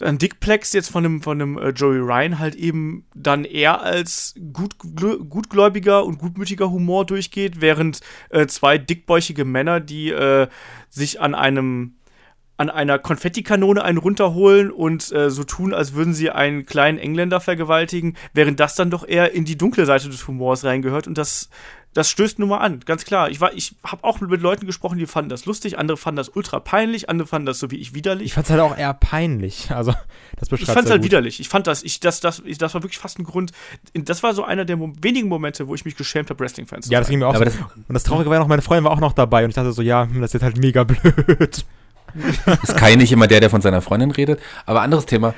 ein 0.01 0.19
Dickplex 0.19 0.73
jetzt 0.73 0.91
von 0.91 1.05
einem, 1.05 1.23
von 1.23 1.41
einem 1.41 1.59
äh, 1.59 1.69
Joey 1.71 1.99
Ryan 1.99 2.39
halt 2.39 2.55
eben 2.55 3.05
dann 3.15 3.45
eher 3.45 3.83
als 3.83 4.35
gut, 4.53 4.79
gutgläubiger 4.79 6.05
und 6.05 6.19
gutmütiger 6.19 6.71
Humor 6.71 7.05
durchgeht, 7.05 7.61
während 7.61 8.01
äh, 8.31 8.47
zwei 8.47 8.79
dickbäuchige 8.79 9.45
Männer, 9.45 9.81
die 9.81 10.11
äh, 10.11 10.49
sich 10.89 11.21
an 11.21 11.35
einem 11.35 11.97
an 12.57 12.71
einer 12.71 12.99
Konfettikanone 12.99 13.83
einen 13.83 13.99
runterholen 13.99 14.71
und 14.71 15.11
äh, 15.13 15.31
so 15.31 15.45
tun, 15.45 15.75
als 15.75 15.95
würden 15.95 16.15
sie 16.15 16.31
einen 16.31 16.67
kleinen 16.67 16.99
Engländer 16.99 17.41
vergewaltigen, 17.41 18.17
während 18.35 18.61
das 18.61 18.75
dann 18.75 18.91
doch 18.91 19.07
eher 19.07 19.33
in 19.33 19.45
die 19.45 19.57
dunkle 19.57 19.87
Seite 19.87 20.09
des 20.09 20.27
Humors 20.29 20.65
reingehört 20.65 21.07
und 21.07 21.19
das 21.19 21.49
das 21.95 22.09
stößt 22.09 22.39
nun 22.39 22.49
mal 22.49 22.59
an, 22.59 22.81
ganz 22.81 23.05
klar. 23.05 23.29
Ich, 23.29 23.41
ich 23.55 23.75
habe 23.85 24.05
auch 24.05 24.21
mit 24.21 24.41
Leuten 24.41 24.65
gesprochen, 24.65 24.99
die 24.99 25.07
fanden 25.07 25.29
das 25.29 25.45
lustig, 25.45 25.79
andere 25.79 25.99
fanden 25.99 26.17
das 26.17 26.31
ultra 26.31 26.59
peinlich, 26.59 27.11
andere 27.11 27.29
fanden 27.29 27.45
das 27.45 27.59
so 27.59 27.71
wie 27.71 27.77
ich 27.77 27.93
widerlich. 27.93 28.27
Ich 28.27 28.35
fand 28.35 28.47
es 28.47 28.51
halt 28.51 28.63
auch 28.63 28.77
eher 28.77 28.95
peinlich. 28.95 29.71
Also, 29.71 29.93
das 30.39 30.51
Ich 30.53 30.65
fand 30.65 30.87
es 30.87 30.91
halt 30.91 31.03
gut. 31.03 31.11
widerlich. 31.11 31.39
Ich 31.39 31.51
fand 31.51 31.67
das, 31.67 31.83
ich, 31.83 32.01
das, 32.01 32.21
das, 32.21 32.43
ich, 32.47 32.57
das 32.57 32.73
war 32.73 32.83
wirklich 32.83 32.99
fast 32.99 33.19
ein 33.19 33.25
Grund. 33.25 33.53
Das 33.93 34.23
war 34.23 34.33
so 34.33 34.43
einer 34.43 34.65
der 34.65 34.79
wenigen 34.81 35.29
Momente, 35.29 35.69
wo 35.69 35.75
ich 35.75 35.85
mich 35.85 35.97
geschämt 35.97 36.31
habe, 36.31 36.41
Wrestling-Fans 36.41 36.87
zu 36.87 36.93
Ja, 36.93 36.99
das 36.99 37.09
ging 37.09 37.19
mir 37.19 37.27
auch 37.27 37.37
so. 37.37 37.45
Das, 37.45 37.57
und 37.57 37.93
das 37.93 38.05
Traurige 38.05 38.31
war 38.31 38.37
ja 38.37 38.41
noch, 38.41 38.49
meine 38.49 38.63
Freundin 38.63 38.85
war 38.85 38.93
auch 38.93 39.01
noch 39.01 39.13
dabei 39.13 39.45
und 39.45 39.51
ich 39.51 39.57
dachte 39.57 39.73
so, 39.73 39.83
ja, 39.83 40.05
hm, 40.05 40.23
das 40.23 40.31
ist 40.31 40.35
jetzt 40.35 40.45
halt 40.45 40.57
mega 40.57 40.85
blöd. 40.85 41.67
Ist 42.63 42.77
Kai 42.77 42.97
nicht 42.97 43.13
immer 43.13 43.27
der, 43.27 43.41
der 43.41 43.51
von 43.51 43.61
seiner 43.61 43.81
Freundin 43.81 44.11
redet. 44.11 44.41
Aber 44.67 44.83
anderes 44.83 45.07
Thema. 45.07 45.35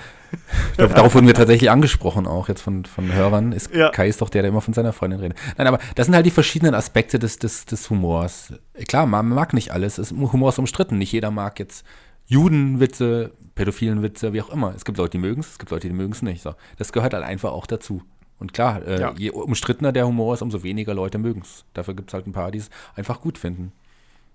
Glaube, 0.77 0.95
darauf 0.95 1.15
wurden 1.15 1.27
wir 1.27 1.35
tatsächlich 1.35 1.71
angesprochen, 1.71 2.27
auch 2.27 2.49
jetzt 2.49 2.63
von, 2.63 2.85
von 2.85 3.13
Hörern. 3.13 3.53
Ist, 3.53 3.73
ja. 3.75 3.91
Kai 3.91 4.09
ist 4.09 4.21
doch 4.21 4.29
der, 4.29 4.43
der 4.43 4.51
immer 4.51 4.61
von 4.61 4.75
seiner 4.75 4.93
Freundin 4.93 5.21
redet. 5.21 5.39
Nein, 5.57 5.67
aber 5.67 5.79
das 5.95 6.07
sind 6.07 6.15
halt 6.15 6.27
die 6.27 6.31
verschiedenen 6.31 6.75
Aspekte 6.75 7.19
des, 7.19 7.39
des, 7.39 7.67
des 7.67 7.89
Humors. 7.91 8.53
Klar, 8.89 9.07
man 9.07 9.29
mag 9.29 9.53
nicht 9.53 9.73
alles. 9.73 9.99
Es, 9.99 10.11
Humor 10.11 10.49
ist 10.49 10.59
umstritten. 10.59 10.99
Nicht 10.99 11.13
jeder 11.13 11.31
mag 11.31 11.59
jetzt 11.59 11.85
Judenwitze, 12.27 13.33
pädophilen 13.55 14.03
Witze, 14.03 14.33
wie 14.33 14.43
auch 14.43 14.51
immer. 14.51 14.75
Es 14.75 14.85
gibt 14.85 14.99
Leute, 14.99 15.13
die 15.13 15.19
mögen 15.19 15.41
es, 15.41 15.53
es 15.53 15.59
gibt 15.59 15.71
Leute, 15.71 15.89
die 15.89 15.95
mögen 15.95 16.13
es 16.13 16.23
nicht. 16.23 16.43
So. 16.43 16.55
Das 16.79 16.93
gehört 16.93 17.15
halt 17.15 17.25
einfach 17.25 17.53
auch 17.53 17.67
dazu. 17.67 18.03
Und 18.39 18.53
klar, 18.53 18.85
äh, 18.87 19.01
ja. 19.01 19.15
je 19.17 19.31
umstrittener 19.31 19.93
der 19.93 20.07
Humor 20.07 20.35
ist, 20.35 20.43
umso 20.43 20.63
weniger 20.63 20.95
Leute 20.95 21.19
mögen 21.19 21.43
es. 21.43 21.65
Dafür 21.73 21.95
gibt 21.95 22.11
es 22.11 22.15
halt 22.15 22.27
ein 22.27 22.33
paar, 22.33 22.51
die 22.51 22.59
es 22.59 22.71
einfach 22.97 23.21
gut 23.21 23.39
finden. 23.39 23.73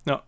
Ja, 0.05 0.23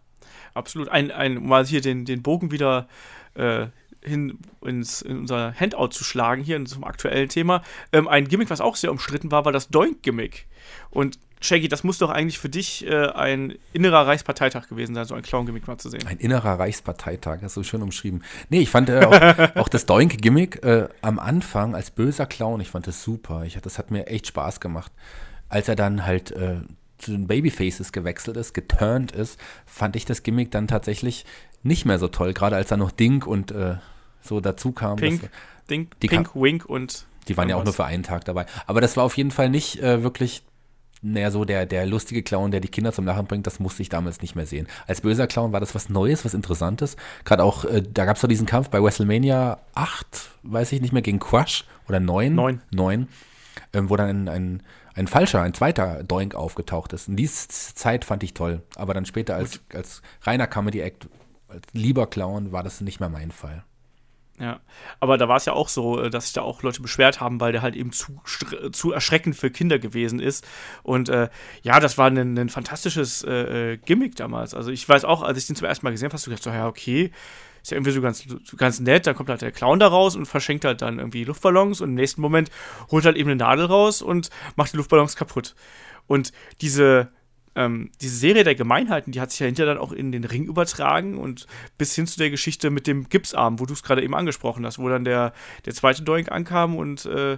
absolut. 0.53 0.89
Ein, 0.89 1.11
ein, 1.11 1.45
mal 1.45 1.65
hier 1.65 1.81
den, 1.81 2.05
den 2.05 2.21
Bogen 2.21 2.51
wieder 2.51 2.87
äh, 3.35 3.67
hin 4.03 4.39
ins, 4.65 5.01
in 5.01 5.19
unser 5.19 5.53
Handout 5.53 5.89
zu 5.89 6.03
schlagen, 6.03 6.43
hier 6.43 6.63
zum 6.65 6.83
aktuellen 6.83 7.29
Thema. 7.29 7.61
Ähm, 7.93 8.07
ein 8.07 8.27
Gimmick, 8.27 8.49
was 8.49 8.61
auch 8.61 8.75
sehr 8.75 8.91
umstritten 8.91 9.31
war, 9.31 9.45
war 9.45 9.51
das 9.51 9.69
Doink-Gimmick. 9.69 10.47
Und 10.89 11.19
Shaggy, 11.43 11.67
das 11.67 11.83
muss 11.83 11.97
doch 11.97 12.11
eigentlich 12.11 12.37
für 12.37 12.49
dich 12.49 12.85
äh, 12.85 13.07
ein 13.07 13.55
innerer 13.73 14.05
Reichsparteitag 14.05 14.67
gewesen 14.67 14.93
sein, 14.93 15.05
so 15.05 15.15
ein 15.15 15.23
Clown-Gimmick 15.23 15.67
mal 15.67 15.77
zu 15.77 15.89
sehen. 15.89 16.05
Ein 16.05 16.17
innerer 16.17 16.59
Reichsparteitag, 16.59 17.39
das 17.41 17.51
ist 17.51 17.53
so 17.55 17.63
schön 17.63 17.81
umschrieben. 17.81 18.23
Nee, 18.49 18.59
ich 18.59 18.69
fand 18.69 18.89
äh, 18.89 19.05
auch, 19.05 19.55
auch, 19.55 19.67
das 19.67 19.87
Doink-Gimmick 19.87 20.63
äh, 20.63 20.87
am 21.01 21.17
Anfang 21.17 21.73
als 21.73 21.89
böser 21.89 22.27
Clown, 22.27 22.61
ich 22.61 22.69
fand 22.69 22.85
das 22.85 23.03
super. 23.03 23.43
Ich, 23.45 23.57
das 23.59 23.79
hat 23.79 23.89
mir 23.89 24.07
echt 24.07 24.27
Spaß 24.27 24.59
gemacht. 24.59 24.91
Als 25.49 25.67
er 25.67 25.75
dann 25.75 26.05
halt 26.05 26.31
äh, 26.31 26.61
zu 27.01 27.11
den 27.11 27.27
Babyfaces 27.27 27.91
gewechselt 27.91 28.37
ist, 28.37 28.53
geturnt 28.53 29.11
ist, 29.11 29.39
fand 29.65 29.95
ich 29.95 30.05
das 30.05 30.23
Gimmick 30.23 30.51
dann 30.51 30.67
tatsächlich 30.67 31.25
nicht 31.63 31.85
mehr 31.85 31.99
so 31.99 32.07
toll, 32.07 32.33
gerade 32.33 32.55
als 32.55 32.69
da 32.69 32.77
noch 32.77 32.91
Dink 32.91 33.27
und 33.27 33.51
äh, 33.51 33.75
so 34.21 34.39
dazu 34.39 34.71
kam. 34.71 34.97
Pink, 34.97 35.21
das, 35.21 35.29
Dink, 35.69 35.99
Pink 35.99 36.35
Wink 36.35 36.65
und. 36.65 37.05
Die 37.27 37.37
waren 37.37 37.49
ja 37.49 37.55
auch 37.55 37.63
nur 37.63 37.73
für 37.73 37.85
einen 37.85 38.03
Tag 38.03 38.25
dabei. 38.25 38.45
Aber 38.65 38.81
das 38.81 38.97
war 38.97 39.03
auf 39.03 39.15
jeden 39.15 39.31
Fall 39.31 39.49
nicht 39.49 39.81
äh, 39.81 40.03
wirklich 40.03 40.43
naja, 41.03 41.31
so 41.31 41.45
der, 41.45 41.65
der 41.65 41.87
lustige 41.87 42.21
Clown, 42.21 42.51
der 42.51 42.59
die 42.59 42.67
Kinder 42.67 42.93
zum 42.93 43.05
Lachen 43.05 43.25
bringt, 43.25 43.47
das 43.47 43.59
musste 43.59 43.81
ich 43.81 43.89
damals 43.89 44.21
nicht 44.21 44.35
mehr 44.35 44.45
sehen. 44.45 44.67
Als 44.85 45.01
böser 45.01 45.25
Clown 45.25 45.51
war 45.51 45.59
das 45.59 45.73
was 45.73 45.89
Neues, 45.89 46.25
was 46.25 46.35
Interessantes. 46.35 46.95
Gerade 47.25 47.43
auch, 47.43 47.65
äh, 47.65 47.81
da 47.81 48.05
gab 48.05 48.17
es 48.17 48.21
doch 48.21 48.27
diesen 48.27 48.45
Kampf 48.45 48.69
bei 48.69 48.81
WrestleMania 48.81 49.59
8, 49.73 50.29
weiß 50.43 50.71
ich 50.73 50.81
nicht 50.81 50.93
mehr, 50.93 51.01
gegen 51.01 51.17
Crush 51.17 51.65
oder 51.87 51.99
9. 51.99 52.35
9. 52.35 52.61
9 52.69 53.07
ähm, 53.73 53.89
wo 53.89 53.95
dann 53.95 54.09
ein, 54.09 54.29
ein, 54.29 54.63
ein 54.95 55.07
falscher, 55.07 55.41
ein 55.41 55.53
zweiter 55.53 56.03
Doink 56.03 56.35
aufgetaucht 56.35 56.93
ist. 56.93 57.07
Und 57.07 57.15
diese 57.15 57.47
Zeit 57.47 58.05
fand 58.05 58.23
ich 58.23 58.33
toll. 58.33 58.61
Aber 58.75 58.93
dann 58.93 59.05
später 59.05 59.35
als, 59.35 59.61
als 59.73 60.01
reiner 60.23 60.47
Comedy-Act, 60.47 61.07
als 61.47 61.63
lieber 61.73 62.07
Clown, 62.07 62.51
war 62.51 62.63
das 62.63 62.81
nicht 62.81 62.99
mehr 62.99 63.09
mein 63.09 63.31
Fall. 63.31 63.63
Ja, 64.41 64.59
aber 64.99 65.19
da 65.19 65.27
war 65.27 65.37
es 65.37 65.45
ja 65.45 65.53
auch 65.53 65.69
so, 65.69 66.01
äh, 66.01 66.09
dass 66.09 66.25
sich 66.25 66.33
da 66.33 66.41
auch 66.41 66.63
Leute 66.63 66.81
beschwert 66.81 67.21
haben, 67.21 67.39
weil 67.39 67.51
der 67.51 67.61
halt 67.61 67.75
eben 67.75 67.91
zu, 67.91 68.19
zu 68.71 68.91
erschreckend 68.91 69.35
für 69.35 69.51
Kinder 69.51 69.77
gewesen 69.77 70.19
ist. 70.19 70.47
Und 70.81 71.09
äh, 71.09 71.29
ja, 71.61 71.79
das 71.79 71.99
war 71.99 72.07
ein, 72.07 72.37
ein 72.37 72.49
fantastisches 72.49 73.23
äh, 73.23 73.73
äh, 73.73 73.77
Gimmick 73.77 74.15
damals. 74.15 74.55
Also 74.55 74.71
ich 74.71 74.89
weiß 74.89 75.05
auch, 75.05 75.21
als 75.21 75.37
ich 75.37 75.45
den 75.45 75.55
zum 75.55 75.67
ersten 75.67 75.85
Mal 75.85 75.91
gesehen 75.91 76.07
habe, 76.07 76.15
hast 76.15 76.25
du 76.25 76.31
gedacht, 76.31 76.43
so, 76.43 76.49
ja, 76.49 76.67
okay, 76.67 77.11
ist 77.61 77.71
ja 77.71 77.77
irgendwie 77.77 77.91
so 77.91 78.01
ganz, 78.01 78.25
ganz 78.57 78.79
nett. 78.79 79.07
Dann 79.07 79.15
kommt 79.15 79.29
halt 79.29 79.41
der 79.41 79.51
Clown 79.51 79.79
da 79.79 79.87
raus 79.87 80.15
und 80.15 80.25
verschenkt 80.25 80.65
halt 80.65 80.81
dann 80.81 80.99
irgendwie 80.99 81.23
Luftballons 81.23 81.81
und 81.81 81.89
im 81.89 81.95
nächsten 81.95 82.21
Moment 82.21 82.49
holt 82.89 83.05
halt 83.05 83.17
eben 83.17 83.29
eine 83.29 83.37
Nadel 83.37 83.65
raus 83.65 84.01
und 84.01 84.29
macht 84.55 84.73
die 84.73 84.77
Luftballons 84.77 85.15
kaputt. 85.15 85.55
Und 86.07 86.31
diese, 86.61 87.09
ähm, 87.55 87.91
diese 88.01 88.15
Serie 88.15 88.43
der 88.43 88.55
Gemeinheiten, 88.55 89.11
die 89.11 89.21
hat 89.21 89.31
sich 89.31 89.39
ja 89.39 89.45
hinterher 89.45 89.73
dann 89.73 89.83
auch 89.83 89.91
in 89.91 90.11
den 90.11 90.23
Ring 90.23 90.45
übertragen 90.45 91.17
und 91.17 91.47
bis 91.77 91.95
hin 91.95 92.07
zu 92.07 92.17
der 92.17 92.29
Geschichte 92.29 92.69
mit 92.69 92.87
dem 92.87 93.09
Gipsarm, 93.09 93.59
wo 93.59 93.65
du 93.65 93.73
es 93.73 93.83
gerade 93.83 94.03
eben 94.03 94.15
angesprochen 94.15 94.65
hast, 94.65 94.79
wo 94.79 94.89
dann 94.89 95.05
der, 95.05 95.33
der 95.65 95.73
zweite 95.73 96.03
Doink 96.03 96.31
ankam 96.31 96.75
und 96.75 97.05
äh, 97.05 97.37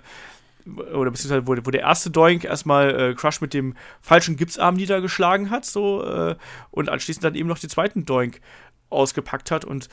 oder 0.65 1.11
beziehungsweise 1.11 1.45
wo, 1.47 1.55
wo 1.65 1.71
der 1.71 1.82
erste 1.82 2.09
Doink 2.09 2.45
erstmal 2.45 3.11
äh, 3.11 3.13
Crush 3.15 3.41
mit 3.41 3.53
dem 3.53 3.76
falschen 4.01 4.38
Gipsarm 4.38 4.76
niedergeschlagen 4.76 5.49
hat, 5.49 5.65
so 5.65 6.03
äh, 6.05 6.36
und 6.71 6.89
anschließend 6.89 7.24
dann 7.24 7.36
eben 7.36 7.49
noch 7.49 7.59
den 7.59 7.69
zweiten 7.69 8.05
Doink 8.05 8.39
ausgepackt 8.93 9.51
hat 9.51 9.65
und 9.65 9.89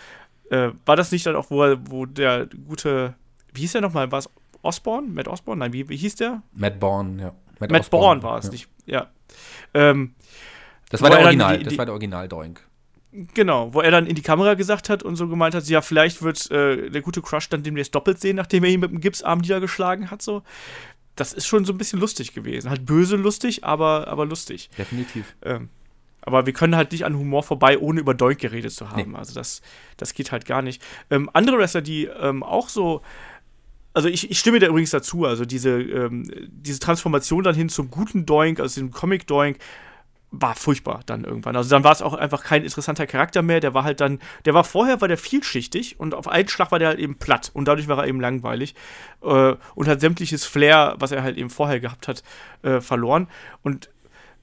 äh, 0.51 0.70
war 0.84 0.96
das 0.96 1.12
nicht 1.12 1.26
dann 1.26 1.36
auch, 1.36 1.51
wo, 1.51 1.76
wo 1.88 2.07
der 2.07 2.46
gute, 2.66 3.14
wie 3.55 3.61
hieß 3.62 3.72
der 3.72 3.80
nochmal, 3.80 4.11
war 4.12 4.18
es 4.18 4.28
Osborne? 4.62 5.09
Matt 5.09 5.28
Osborne? 5.28 5.61
Nein, 5.61 5.72
wie, 5.72 5.88
wie 5.88 5.96
hieß 5.96 6.16
der? 6.16 6.42
Matt 6.53 6.78
Bourne, 6.78 7.22
ja. 7.22 7.34
Matt, 7.59 7.70
Matt 7.70 7.90
Bourne 7.90 8.22
war 8.22 8.38
es 8.38 8.46
ja. 8.46 8.51
nicht, 8.53 8.68
ja. 8.86 9.11
Ähm, 9.74 10.14
das 10.90 11.03
war 11.03 11.11
der 11.11 11.20
Original, 11.20 11.59
die, 11.59 11.64
die, 11.64 11.70
das 11.70 11.78
war 11.78 11.86
der 11.86 11.94
Original-Doink. 11.94 12.61
Genau, 13.12 13.74
wo 13.74 13.80
er 13.80 13.90
dann 13.90 14.07
in 14.07 14.14
die 14.14 14.22
Kamera 14.22 14.55
gesagt 14.55 14.88
hat 14.88 15.03
und 15.03 15.16
so 15.16 15.26
gemeint 15.26 15.55
hat, 15.55 15.66
ja, 15.66 15.82
vielleicht 15.82 16.22
wird 16.22 16.51
äh, 16.51 16.90
der 16.90 17.03
gute 17.03 17.22
Crush 17.22 17.48
dann 17.48 17.62
demnächst 17.62 17.94
doppelt 17.94 18.20
sehen, 18.20 18.36
nachdem 18.36 18.62
er 18.64 18.70
ihn 18.70 18.80
mit 18.80 18.90
dem 18.90 19.01
Gipsarm 19.01 19.40
niedergeschlagen 19.40 20.11
hat, 20.11 20.22
so. 20.22 20.42
Das 21.16 21.32
ist 21.32 21.46
schon 21.46 21.64
so 21.64 21.72
ein 21.72 21.78
bisschen 21.78 21.98
lustig 21.98 22.32
gewesen. 22.34 22.70
Halt 22.70 22.86
böse 22.86 23.16
lustig, 23.16 23.64
aber, 23.64 24.09
aber 24.09 24.24
lustig. 24.24 24.70
Definitiv. 24.78 25.34
Ähm, 25.42 25.68
aber 26.23 26.47
wir 26.47 26.53
können 26.53 26.77
halt 26.77 26.93
nicht 26.93 27.05
an 27.05 27.16
Humor 27.16 27.43
vorbei, 27.43 27.79
ohne 27.79 28.01
über 28.01 28.14
Doink 28.14 28.41
geredet 28.41 28.73
zu 28.73 28.91
haben. 28.91 29.12
Nee. 29.12 29.18
Also 29.18 29.35
das, 29.35 29.62
das 29.97 30.14
geht 30.14 30.33
halt 30.33 30.45
gar 30.47 30.62
nicht. 30.62 30.83
Ähm, 31.11 31.31
andere 31.33 31.59
Wrestler, 31.59 31.83
die 31.83 32.05
ähm, 32.05 32.43
auch 32.43 32.68
so 32.68 33.03
also 33.93 34.09
ich, 34.09 34.31
ich, 34.31 34.39
stimme 34.39 34.61
da 34.61 34.68
übrigens 34.68 34.91
dazu, 34.91 35.25
also 35.25 35.45
diese, 35.45 35.71
ähm, 35.81 36.31
diese 36.47 36.79
Transformation 36.79 37.43
dann 37.43 37.57
hin 37.57 37.68
zum 37.68 37.91
guten 37.91 38.25
Doink, 38.25 38.61
also 38.61 38.81
dem 38.81 38.93
Comic-Doink, 38.93 39.59
war 40.33 40.55
furchtbar 40.55 41.01
dann 41.07 41.25
irgendwann. 41.25 41.57
Also 41.57 41.71
dann 41.71 41.83
war 41.83 41.93
es 41.93 42.03
auch 42.03 42.14
einfach 42.14 42.45
kein 42.45 42.62
interessanter 42.62 43.07
Charakter 43.07 43.43
mehr. 43.43 43.59
Der 43.59 43.75
war 43.75 43.83
halt 43.83 44.01
dann, 44.01 44.21
der 44.45 44.55
war 44.55 44.62
vorher 44.62 45.01
war 45.01 45.09
der 45.09 45.18
vielschichtig 45.18 45.99
und 45.99 46.14
auf 46.14 46.29
einen 46.29 46.49
Schlag 46.49 46.71
war 46.71 46.79
der 46.79 46.89
halt 46.89 47.01
eben 47.01 47.16
platt 47.16 47.51
und 47.53 47.66
dadurch 47.66 47.89
war 47.89 47.99
er 47.99 48.07
eben 48.07 48.21
langweilig 48.21 48.75
äh, 49.23 49.55
und 49.75 49.89
hat 49.89 50.01
sämtliches 50.01 50.45
Flair, 50.45 50.95
was 50.99 51.11
er 51.11 51.25
halt 51.25 51.37
eben 51.37 51.51
vorher 51.51 51.81
gehabt 51.81 52.07
hat, 52.07 52.23
äh, 52.62 52.81
verloren. 52.81 53.27
Und 53.62 53.91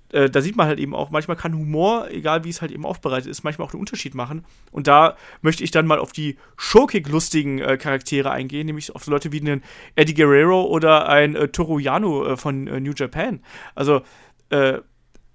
äh, 0.10 0.30
da 0.30 0.42
sieht 0.42 0.56
man 0.56 0.68
halt 0.68 0.80
eben 0.80 0.96
auch, 0.96 1.10
manchmal 1.10 1.38
kann 1.38 1.54
Humor, 1.54 2.08
egal 2.10 2.44
wie 2.44 2.50
es 2.50 2.62
halt 2.62 2.72
eben 2.72 2.86
aufbereitet 2.86 3.30
ist, 3.30 3.44
manchmal 3.44 3.68
auch 3.68 3.74
einen 3.74 3.82
Unterschied 3.82 4.16
machen. 4.16 4.46
Und 4.72 4.88
da 4.88 5.18
möchte 5.42 5.64
ich 5.64 5.72
dann 5.72 5.88
mal 5.88 6.00
auf 6.00 6.12
die 6.12 6.38
schurkig-lustigen 6.56 7.60
äh, 7.60 7.78
Charaktere 7.78 8.32
eingehen, 8.32 8.66
nämlich 8.66 8.96
auf 8.96 9.04
so 9.04 9.12
Leute 9.12 9.32
wie 9.32 9.42
einen 9.42 9.64
Eddie 9.96 10.14
Guerrero 10.14 10.64
oder 10.64 11.10
ein 11.10 11.36
äh, 11.36 11.48
Toru 11.50 11.80
Yano 11.80 12.26
äh, 12.26 12.38
von 12.38 12.64
New 12.64 12.94
Japan. 12.96 13.42
Also, 13.76 14.02
äh, 14.50 14.80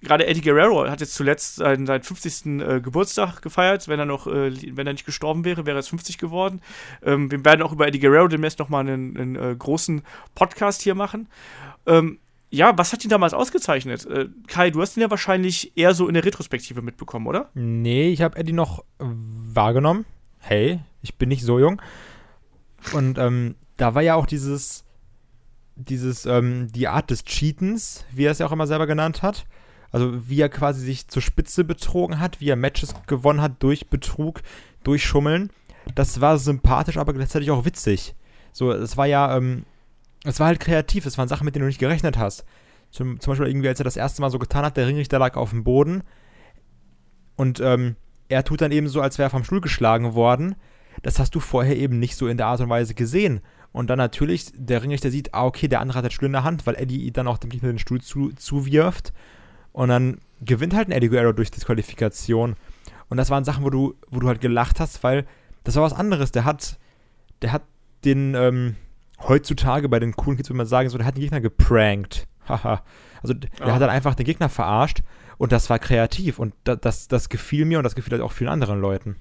gerade 0.02 0.26
Eddie 0.26 0.40
Guerrero 0.40 0.88
hat 0.88 1.00
jetzt 1.00 1.14
zuletzt 1.14 1.56
seinen, 1.56 1.86
seinen 1.86 2.02
50. 2.02 2.60
Äh, 2.60 2.80
Geburtstag 2.80 3.40
gefeiert. 3.40 3.88
Wenn 3.88 3.98
er 3.98 4.06
noch, 4.06 4.26
äh, 4.26 4.52
wenn 4.76 4.86
er 4.86 4.92
nicht 4.92 5.06
gestorben 5.06 5.44
wäre, 5.44 5.64
wäre 5.64 5.76
er 5.76 5.80
jetzt 5.80 5.90
50 5.90 6.18
geworden. 6.18 6.60
Ähm, 7.02 7.30
wir 7.30 7.44
werden 7.44 7.62
auch 7.62 7.72
über 7.72 7.86
Eddie 7.86 8.00
Guerrero 8.00 8.28
demnächst 8.28 8.58
nochmal 8.58 8.80
einen, 8.80 9.16
einen 9.16 9.36
äh, 9.36 9.54
großen 9.56 10.02
Podcast 10.34 10.82
hier 10.82 10.94
machen. 10.94 11.28
Ja, 12.53 12.76
was 12.76 12.92
hat 12.92 13.03
ihn 13.03 13.09
damals 13.09 13.32
ausgezeichnet? 13.32 14.05
Äh, 14.05 14.28
Kai, 14.46 14.70
du 14.70 14.82
hast 14.82 14.96
ihn 14.96 15.00
ja 15.00 15.09
wahrscheinlich 15.09 15.72
eher 15.74 15.94
so 15.94 16.07
in 16.07 16.12
der 16.12 16.24
Retrospektive 16.24 16.82
mitbekommen, 16.82 17.26
oder? 17.26 17.50
Nee, 17.55 18.11
ich 18.11 18.20
habe 18.20 18.38
Eddie 18.38 18.53
noch 18.53 18.84
wahrgenommen. 18.98 20.05
Hey, 20.38 20.80
ich 21.00 21.16
bin 21.16 21.30
nicht 21.30 21.44
so 21.44 21.59
jung. 21.59 21.80
Und 22.92 23.16
ähm, 23.16 23.55
da 23.78 23.94
war 23.94 24.03
ja 24.03 24.16
auch 24.16 24.26
dieses, 24.26 24.84
dieses, 25.76 26.26
ähm, 26.26 26.68
die 26.70 26.88
Art 26.88 27.09
des 27.09 27.24
Cheatens, 27.24 28.05
wie 28.12 28.24
er 28.24 28.32
es 28.32 28.38
ja 28.38 28.46
auch 28.46 28.53
immer 28.53 28.66
selber 28.66 28.86
genannt 28.86 29.22
hat. 29.22 29.46
Also 29.90 30.28
wie 30.28 30.40
er 30.40 30.50
quasi 30.50 30.84
sich 30.84 31.09
zur 31.09 31.22
Spitze 31.22 31.64
betrogen 31.64 32.20
hat, 32.20 32.38
wie 32.40 32.50
er 32.50 32.57
Matches 32.57 32.94
gewonnen 33.07 33.40
hat 33.40 33.62
durch 33.62 33.88
Betrug, 33.88 34.42
durch 34.84 35.05
Schummeln. 35.05 35.48
Das 35.94 36.20
war 36.20 36.36
sympathisch, 36.36 36.98
aber 36.98 37.14
gleichzeitig 37.14 37.50
auch 37.50 37.64
witzig. 37.64 38.14
So, 38.53 38.72
es 38.72 38.98
war 38.98 39.07
ja, 39.07 39.34
ähm, 39.38 39.64
es 40.24 40.40
war 40.40 40.48
halt 40.48 40.60
kreativ, 40.60 41.06
es 41.06 41.18
waren 41.18 41.28
Sachen, 41.28 41.44
mit 41.44 41.54
denen 41.54 41.62
du 41.62 41.68
nicht 41.68 41.80
gerechnet 41.80 42.18
hast. 42.18 42.44
Zum, 42.90 43.20
zum 43.20 43.32
Beispiel 43.32 43.48
irgendwie, 43.48 43.68
als 43.68 43.80
er 43.80 43.84
das 43.84 43.96
erste 43.96 44.20
Mal 44.20 44.30
so 44.30 44.38
getan 44.38 44.64
hat, 44.64 44.76
der 44.76 44.86
Ringrichter 44.86 45.18
lag 45.18 45.36
auf 45.36 45.50
dem 45.50 45.64
Boden 45.64 46.02
und 47.36 47.60
ähm, 47.60 47.96
er 48.28 48.44
tut 48.44 48.60
dann 48.60 48.72
eben 48.72 48.88
so, 48.88 49.00
als 49.00 49.18
wäre 49.18 49.28
er 49.28 49.30
vom 49.30 49.44
Stuhl 49.44 49.60
geschlagen 49.60 50.14
worden. 50.14 50.54
Das 51.02 51.18
hast 51.18 51.34
du 51.34 51.40
vorher 51.40 51.76
eben 51.76 51.98
nicht 51.98 52.16
so 52.16 52.28
in 52.28 52.36
der 52.36 52.46
Art 52.46 52.60
und 52.60 52.68
Weise 52.68 52.94
gesehen. 52.94 53.40
Und 53.72 53.88
dann 53.88 53.98
natürlich, 53.98 54.52
der 54.54 54.82
Ringrichter 54.82 55.10
sieht, 55.10 55.34
ah, 55.34 55.46
okay, 55.46 55.68
der 55.68 55.80
andere 55.80 55.98
hat 55.98 56.04
den 56.04 56.10
Stuhl 56.10 56.26
in 56.26 56.32
der 56.32 56.44
Hand, 56.44 56.66
weil 56.66 56.76
Eddie 56.76 57.10
dann 57.10 57.26
auch 57.26 57.38
mit 57.42 57.62
den 57.62 57.78
Stuhl 57.78 58.00
zu, 58.00 58.30
zuwirft. 58.30 59.12
Und 59.72 59.88
dann 59.88 60.18
gewinnt 60.40 60.74
halt 60.74 60.88
ein 60.88 60.92
Eddie 60.92 61.08
Guerrero 61.08 61.32
durch 61.32 61.50
Disqualifikation. 61.50 62.56
Und 63.08 63.16
das 63.16 63.30
waren 63.30 63.44
Sachen, 63.44 63.64
wo 63.64 63.70
du, 63.70 63.94
wo 64.10 64.20
du 64.20 64.28
halt 64.28 64.40
gelacht 64.40 64.80
hast, 64.80 65.02
weil 65.02 65.26
das 65.64 65.76
war 65.76 65.82
was 65.82 65.94
anderes. 65.94 66.32
Der 66.32 66.44
hat, 66.44 66.78
der 67.40 67.52
hat 67.52 67.62
den, 68.04 68.34
ähm, 68.34 68.76
heutzutage 69.28 69.88
bei 69.88 69.98
den 70.00 70.14
coolen 70.16 70.36
Kids 70.36 70.48
würde 70.48 70.58
man 70.58 70.66
sagen, 70.66 70.88
so, 70.88 70.98
der 70.98 71.06
hat 71.06 71.16
den 71.16 71.22
Gegner 71.22 71.40
geprankt. 71.40 72.26
Haha. 72.48 72.82
also 73.22 73.34
der 73.34 73.48
Ah. 73.60 73.72
hat 73.74 73.80
dann 73.82 73.90
einfach 73.90 74.14
den 74.14 74.26
Gegner 74.26 74.48
verarscht 74.48 75.00
und 75.38 75.52
das 75.52 75.70
war 75.70 75.78
kreativ 75.78 76.38
und 76.38 76.54
da, 76.64 76.74
das, 76.76 77.08
das 77.08 77.28
gefiel 77.28 77.64
mir 77.64 77.78
und 77.78 77.84
das 77.84 77.94
gefiel 77.94 78.12
halt 78.12 78.22
auch 78.22 78.32
vielen 78.32 78.50
anderen 78.50 78.80
Leuten. 78.80 79.16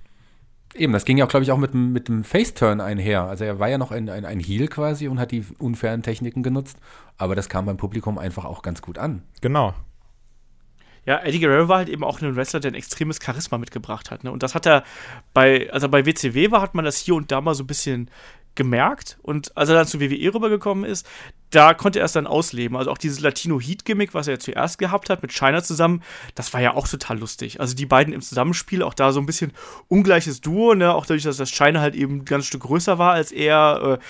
Eben, 0.73 0.93
das 0.93 1.03
ging 1.05 1.17
ja, 1.17 1.25
glaube 1.25 1.43
ich, 1.43 1.51
auch 1.51 1.57
mit, 1.57 1.73
dem- 1.73 1.91
mit 1.91 2.07
dem 2.07 2.23
Face-Turn 2.23 2.79
einher. 2.79 3.23
Also 3.25 3.43
er 3.43 3.59
war 3.59 3.67
ja 3.67 3.77
noch 3.77 3.91
ein, 3.91 4.09
ein, 4.09 4.23
ein 4.23 4.39
Heel 4.39 4.67
quasi 4.69 5.07
und 5.09 5.19
hat 5.19 5.31
die 5.31 5.43
unfairen 5.59 6.01
Techniken 6.01 6.43
genutzt. 6.43 6.77
Aber 7.17 7.35
das 7.35 7.49
kam 7.49 7.65
beim 7.65 7.75
Publikum 7.75 8.17
einfach 8.17 8.45
auch 8.45 8.61
ganz 8.61 8.81
gut 8.81 8.97
an. 8.97 9.21
Genau. 9.41 9.73
Ja, 11.05 11.17
Eddie 11.23 11.39
Guerrero 11.39 11.67
war 11.67 11.79
halt 11.79 11.89
eben 11.89 12.03
auch 12.03 12.21
ein 12.21 12.35
Wrestler, 12.35 12.59
der 12.59 12.71
ein 12.71 12.75
extremes 12.75 13.19
Charisma 13.21 13.57
mitgebracht 13.57 14.11
hat. 14.11 14.23
Ne? 14.23 14.31
Und 14.31 14.43
das 14.43 14.53
hat 14.55 14.65
er 14.67 14.83
bei, 15.33 15.69
also 15.73 15.89
bei 15.89 16.05
WCW 16.05 16.51
war, 16.51 16.61
hat 16.61 16.75
man 16.75 16.85
das 16.85 16.97
hier 16.97 17.15
und 17.15 17.31
da 17.31 17.41
mal 17.41 17.55
so 17.55 17.63
ein 17.63 17.67
bisschen 17.67 18.09
gemerkt. 18.55 19.17
Und 19.21 19.55
als 19.57 19.69
er 19.69 19.75
dann 19.75 19.87
zu 19.87 19.99
WWE 19.99 20.33
rübergekommen 20.33 20.83
ist, 20.83 21.07
da 21.49 21.73
konnte 21.73 21.99
er 21.99 22.05
es 22.05 22.13
dann 22.13 22.27
ausleben. 22.27 22.77
Also 22.77 22.91
auch 22.91 22.97
dieses 22.97 23.19
Latino-Heat-Gimmick, 23.19 24.13
was 24.13 24.27
er 24.27 24.39
zuerst 24.39 24.77
gehabt 24.77 25.09
hat 25.09 25.21
mit 25.21 25.31
China 25.31 25.61
zusammen, 25.61 26.01
das 26.35 26.53
war 26.53 26.61
ja 26.61 26.73
auch 26.73 26.87
total 26.87 27.19
lustig. 27.19 27.59
Also 27.59 27.75
die 27.75 27.85
beiden 27.85 28.13
im 28.13 28.21
Zusammenspiel, 28.21 28.83
auch 28.83 28.93
da 28.93 29.11
so 29.11 29.19
ein 29.19 29.25
bisschen 29.25 29.51
ungleiches 29.87 30.41
Duo, 30.41 30.73
ne? 30.73 30.93
auch 30.93 31.05
dadurch, 31.05 31.23
dass 31.23 31.37
das 31.37 31.51
China 31.51 31.81
halt 31.81 31.95
eben 31.95 32.17
ein 32.17 32.25
ganz 32.25 32.45
Stück 32.45 32.61
größer 32.61 32.97
war 32.97 33.13
als 33.13 33.31
er. 33.31 33.99
Äh, 33.99 34.03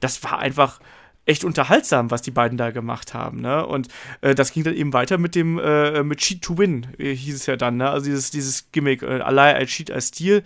das 0.00 0.22
war 0.22 0.38
einfach 0.38 0.80
echt 1.28 1.44
unterhaltsam, 1.44 2.10
was 2.10 2.22
die 2.22 2.30
beiden 2.30 2.56
da 2.56 2.70
gemacht 2.70 3.12
haben, 3.12 3.42
ne? 3.42 3.66
Und 3.66 3.88
äh, 4.22 4.34
das 4.34 4.52
ging 4.52 4.64
dann 4.64 4.74
eben 4.74 4.94
weiter 4.94 5.18
mit 5.18 5.34
dem 5.34 5.58
äh, 5.58 6.02
mit 6.02 6.20
Cheat 6.20 6.40
to 6.40 6.56
Win, 6.56 6.86
äh, 6.98 7.14
hieß 7.14 7.34
es 7.34 7.46
ja 7.46 7.56
dann, 7.56 7.76
ne? 7.76 7.90
Also 7.90 8.06
dieses, 8.06 8.30
dieses 8.30 8.72
Gimmick, 8.72 9.02
äh, 9.02 9.20
Ally 9.20 9.62
I 9.62 9.66
Cheat 9.66 9.90
I 9.90 10.00
Steal. 10.00 10.42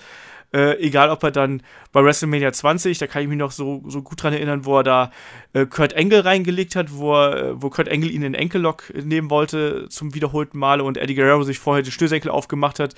Äh, 0.52 0.78
egal, 0.80 1.08
ob 1.08 1.22
er 1.22 1.30
dann 1.30 1.62
bei 1.92 2.04
WrestleMania 2.04 2.52
20, 2.52 2.98
da 2.98 3.06
kann 3.06 3.22
ich 3.22 3.28
mich 3.28 3.38
noch 3.38 3.52
so, 3.52 3.82
so 3.86 4.02
gut 4.02 4.22
dran 4.22 4.34
erinnern, 4.34 4.66
wo 4.66 4.78
er 4.78 4.82
da 4.82 5.10
äh, 5.54 5.64
Kurt 5.64 5.96
Angle 5.96 6.24
reingelegt 6.24 6.76
hat, 6.76 6.92
wo, 6.92 7.14
er, 7.14 7.36
äh, 7.36 7.62
wo 7.62 7.70
Kurt 7.70 7.90
Angle 7.90 8.10
ihn 8.10 8.16
in 8.16 8.32
den 8.32 8.34
Enkellock 8.34 8.92
nehmen 8.94 9.30
wollte 9.30 9.88
zum 9.88 10.14
wiederholten 10.14 10.58
Male 10.58 10.84
und 10.84 10.98
Eddie 10.98 11.14
Guerrero 11.14 11.42
sich 11.42 11.58
vorher 11.58 11.82
die 11.82 11.90
Schnürsenkel 11.90 12.30
aufgemacht 12.30 12.80
hat 12.80 12.94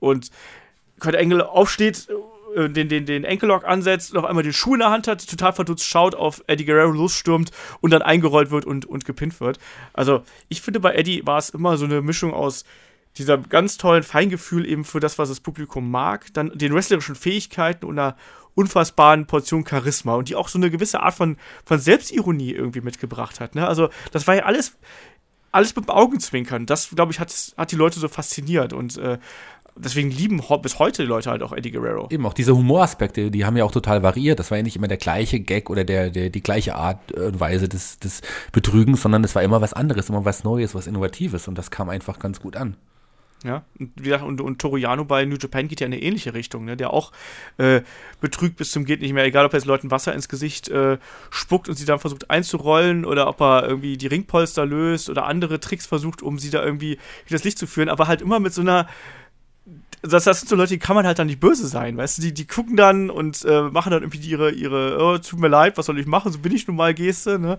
und 0.00 0.30
Kurt 0.98 1.16
Angle 1.16 1.46
aufsteht, 1.46 2.08
äh, 2.56 2.70
den, 2.70 2.88
den, 2.88 3.04
den 3.04 3.24
Enkellock 3.24 3.64
ansetzt 3.64 4.16
auf 4.16 4.24
einmal 4.24 4.42
den 4.42 4.54
Schuh 4.54 4.72
in 4.72 4.80
der 4.80 4.90
Hand 4.90 5.06
hat, 5.06 5.28
total 5.28 5.52
verdutzt 5.52 5.86
schaut, 5.86 6.14
auf 6.14 6.42
Eddie 6.46 6.64
Guerrero 6.64 6.92
losstürmt 6.92 7.50
und 7.82 7.90
dann 7.90 8.00
eingerollt 8.00 8.50
wird 8.50 8.64
und, 8.64 8.86
und 8.86 9.04
gepinnt 9.04 9.40
wird. 9.40 9.58
Also, 9.92 10.22
ich 10.48 10.62
finde, 10.62 10.80
bei 10.80 10.94
Eddie 10.94 11.26
war 11.26 11.36
es 11.36 11.50
immer 11.50 11.76
so 11.76 11.84
eine 11.84 12.00
Mischung 12.00 12.32
aus 12.32 12.64
dieser 13.16 13.38
ganz 13.38 13.78
tollen 13.78 14.02
Feingefühl 14.02 14.66
eben 14.66 14.84
für 14.84 15.00
das, 15.00 15.18
was 15.18 15.28
das 15.28 15.40
Publikum 15.40 15.90
mag, 15.90 16.32
dann 16.34 16.50
den 16.54 16.74
wrestlerischen 16.74 17.14
Fähigkeiten 17.14 17.86
und 17.86 17.98
einer 17.98 18.16
unfassbaren 18.54 19.26
Portion 19.26 19.66
Charisma 19.66 20.14
und 20.14 20.28
die 20.28 20.36
auch 20.36 20.48
so 20.48 20.58
eine 20.58 20.70
gewisse 20.70 21.00
Art 21.00 21.14
von, 21.14 21.36
von 21.64 21.78
Selbstironie 21.78 22.52
irgendwie 22.52 22.80
mitgebracht 22.80 23.40
hat. 23.40 23.54
Ne? 23.54 23.66
Also, 23.66 23.88
das 24.12 24.26
war 24.26 24.36
ja 24.36 24.44
alles, 24.44 24.76
alles 25.52 25.74
mit 25.74 25.86
dem 25.86 25.90
Augenzwinkern. 25.90 26.66
Das, 26.66 26.90
glaube 26.90 27.12
ich, 27.12 27.20
hat, 27.20 27.34
hat 27.56 27.72
die 27.72 27.76
Leute 27.76 27.98
so 27.98 28.08
fasziniert 28.08 28.72
und 28.72 28.96
äh, 28.98 29.18
deswegen 29.76 30.10
lieben 30.10 30.40
bis 30.62 30.78
heute 30.78 31.02
die 31.02 31.08
Leute 31.08 31.30
halt 31.30 31.42
auch 31.42 31.52
Eddie 31.52 31.72
Guerrero. 31.72 32.08
Eben 32.10 32.26
auch 32.26 32.34
diese 32.34 32.56
Humoraspekte, 32.56 33.30
die 33.30 33.44
haben 33.44 33.56
ja 33.56 33.64
auch 33.64 33.72
total 33.72 34.02
variiert. 34.02 34.38
Das 34.38 34.50
war 34.50 34.58
ja 34.58 34.62
nicht 34.62 34.76
immer 34.76 34.88
der 34.88 34.96
gleiche 34.96 35.40
Gag 35.40 35.70
oder 35.70 35.84
der, 35.84 36.10
der, 36.10 36.30
die 36.30 36.42
gleiche 36.42 36.74
Art 36.76 37.12
und 37.12 37.40
Weise 37.40 37.68
des, 37.68 37.98
des 37.98 38.22
Betrügens, 38.52 39.02
sondern 39.02 39.24
es 39.24 39.34
war 39.34 39.42
immer 39.42 39.60
was 39.60 39.72
anderes, 39.72 40.08
immer 40.08 40.24
was 40.24 40.44
Neues, 40.44 40.74
was 40.74 40.86
Innovatives 40.86 41.48
und 41.48 41.58
das 41.58 41.70
kam 41.70 41.88
einfach 41.88 42.18
ganz 42.18 42.40
gut 42.40 42.56
an. 42.56 42.76
Ja, 43.44 43.62
und, 43.78 44.22
und, 44.22 44.40
und 44.40 44.58
Toru 44.58 44.78
Yano 44.78 45.04
bei 45.04 45.26
New 45.26 45.36
Japan 45.36 45.68
geht 45.68 45.80
ja 45.80 45.86
in 45.86 45.92
eine 45.92 46.00
ähnliche 46.00 46.32
Richtung, 46.32 46.64
ne? 46.64 46.78
der 46.78 46.94
auch 46.94 47.12
äh, 47.58 47.82
betrügt 48.22 48.56
bis 48.56 48.70
zum 48.70 48.86
geht 48.86 49.02
nicht 49.02 49.12
mehr, 49.12 49.24
egal 49.24 49.44
ob 49.44 49.52
er 49.52 49.58
jetzt 49.58 49.66
Leuten 49.66 49.90
Wasser 49.90 50.14
ins 50.14 50.30
Gesicht 50.30 50.70
äh, 50.70 50.96
spuckt 51.28 51.68
und 51.68 51.74
sie 51.76 51.84
dann 51.84 51.98
versucht 51.98 52.30
einzurollen 52.30 53.04
oder 53.04 53.28
ob 53.28 53.42
er 53.42 53.68
irgendwie 53.68 53.98
die 53.98 54.06
Ringpolster 54.06 54.64
löst 54.64 55.10
oder 55.10 55.26
andere 55.26 55.60
Tricks 55.60 55.84
versucht, 55.84 56.22
um 56.22 56.38
sie 56.38 56.48
da 56.48 56.64
irgendwie 56.64 56.98
das 57.28 57.44
Licht 57.44 57.58
zu 57.58 57.66
führen, 57.66 57.90
aber 57.90 58.08
halt 58.08 58.22
immer 58.22 58.40
mit 58.40 58.54
so 58.54 58.62
einer 58.62 58.88
das, 60.06 60.24
das 60.24 60.40
sind 60.40 60.48
so 60.48 60.56
Leute, 60.56 60.74
die 60.74 60.78
kann 60.78 60.96
man 60.96 61.06
halt 61.06 61.18
dann 61.18 61.26
nicht 61.26 61.40
böse 61.40 61.66
sein, 61.66 61.96
weißt 61.96 62.18
du, 62.18 62.22
die, 62.22 62.34
die 62.34 62.46
gucken 62.46 62.76
dann 62.76 63.10
und 63.10 63.44
äh, 63.44 63.62
machen 63.62 63.90
dann 63.90 64.02
irgendwie 64.02 64.28
ihre, 64.28 64.50
ihre, 64.50 64.98
oh, 65.00 65.18
tut 65.18 65.38
mir 65.38 65.48
leid, 65.48 65.78
was 65.78 65.86
soll 65.86 65.98
ich 65.98 66.06
machen, 66.06 66.30
so 66.30 66.38
bin 66.38 66.52
ich 66.52 66.66
nun 66.66 66.76
mal 66.76 66.94
Geste, 66.94 67.38
ne? 67.38 67.58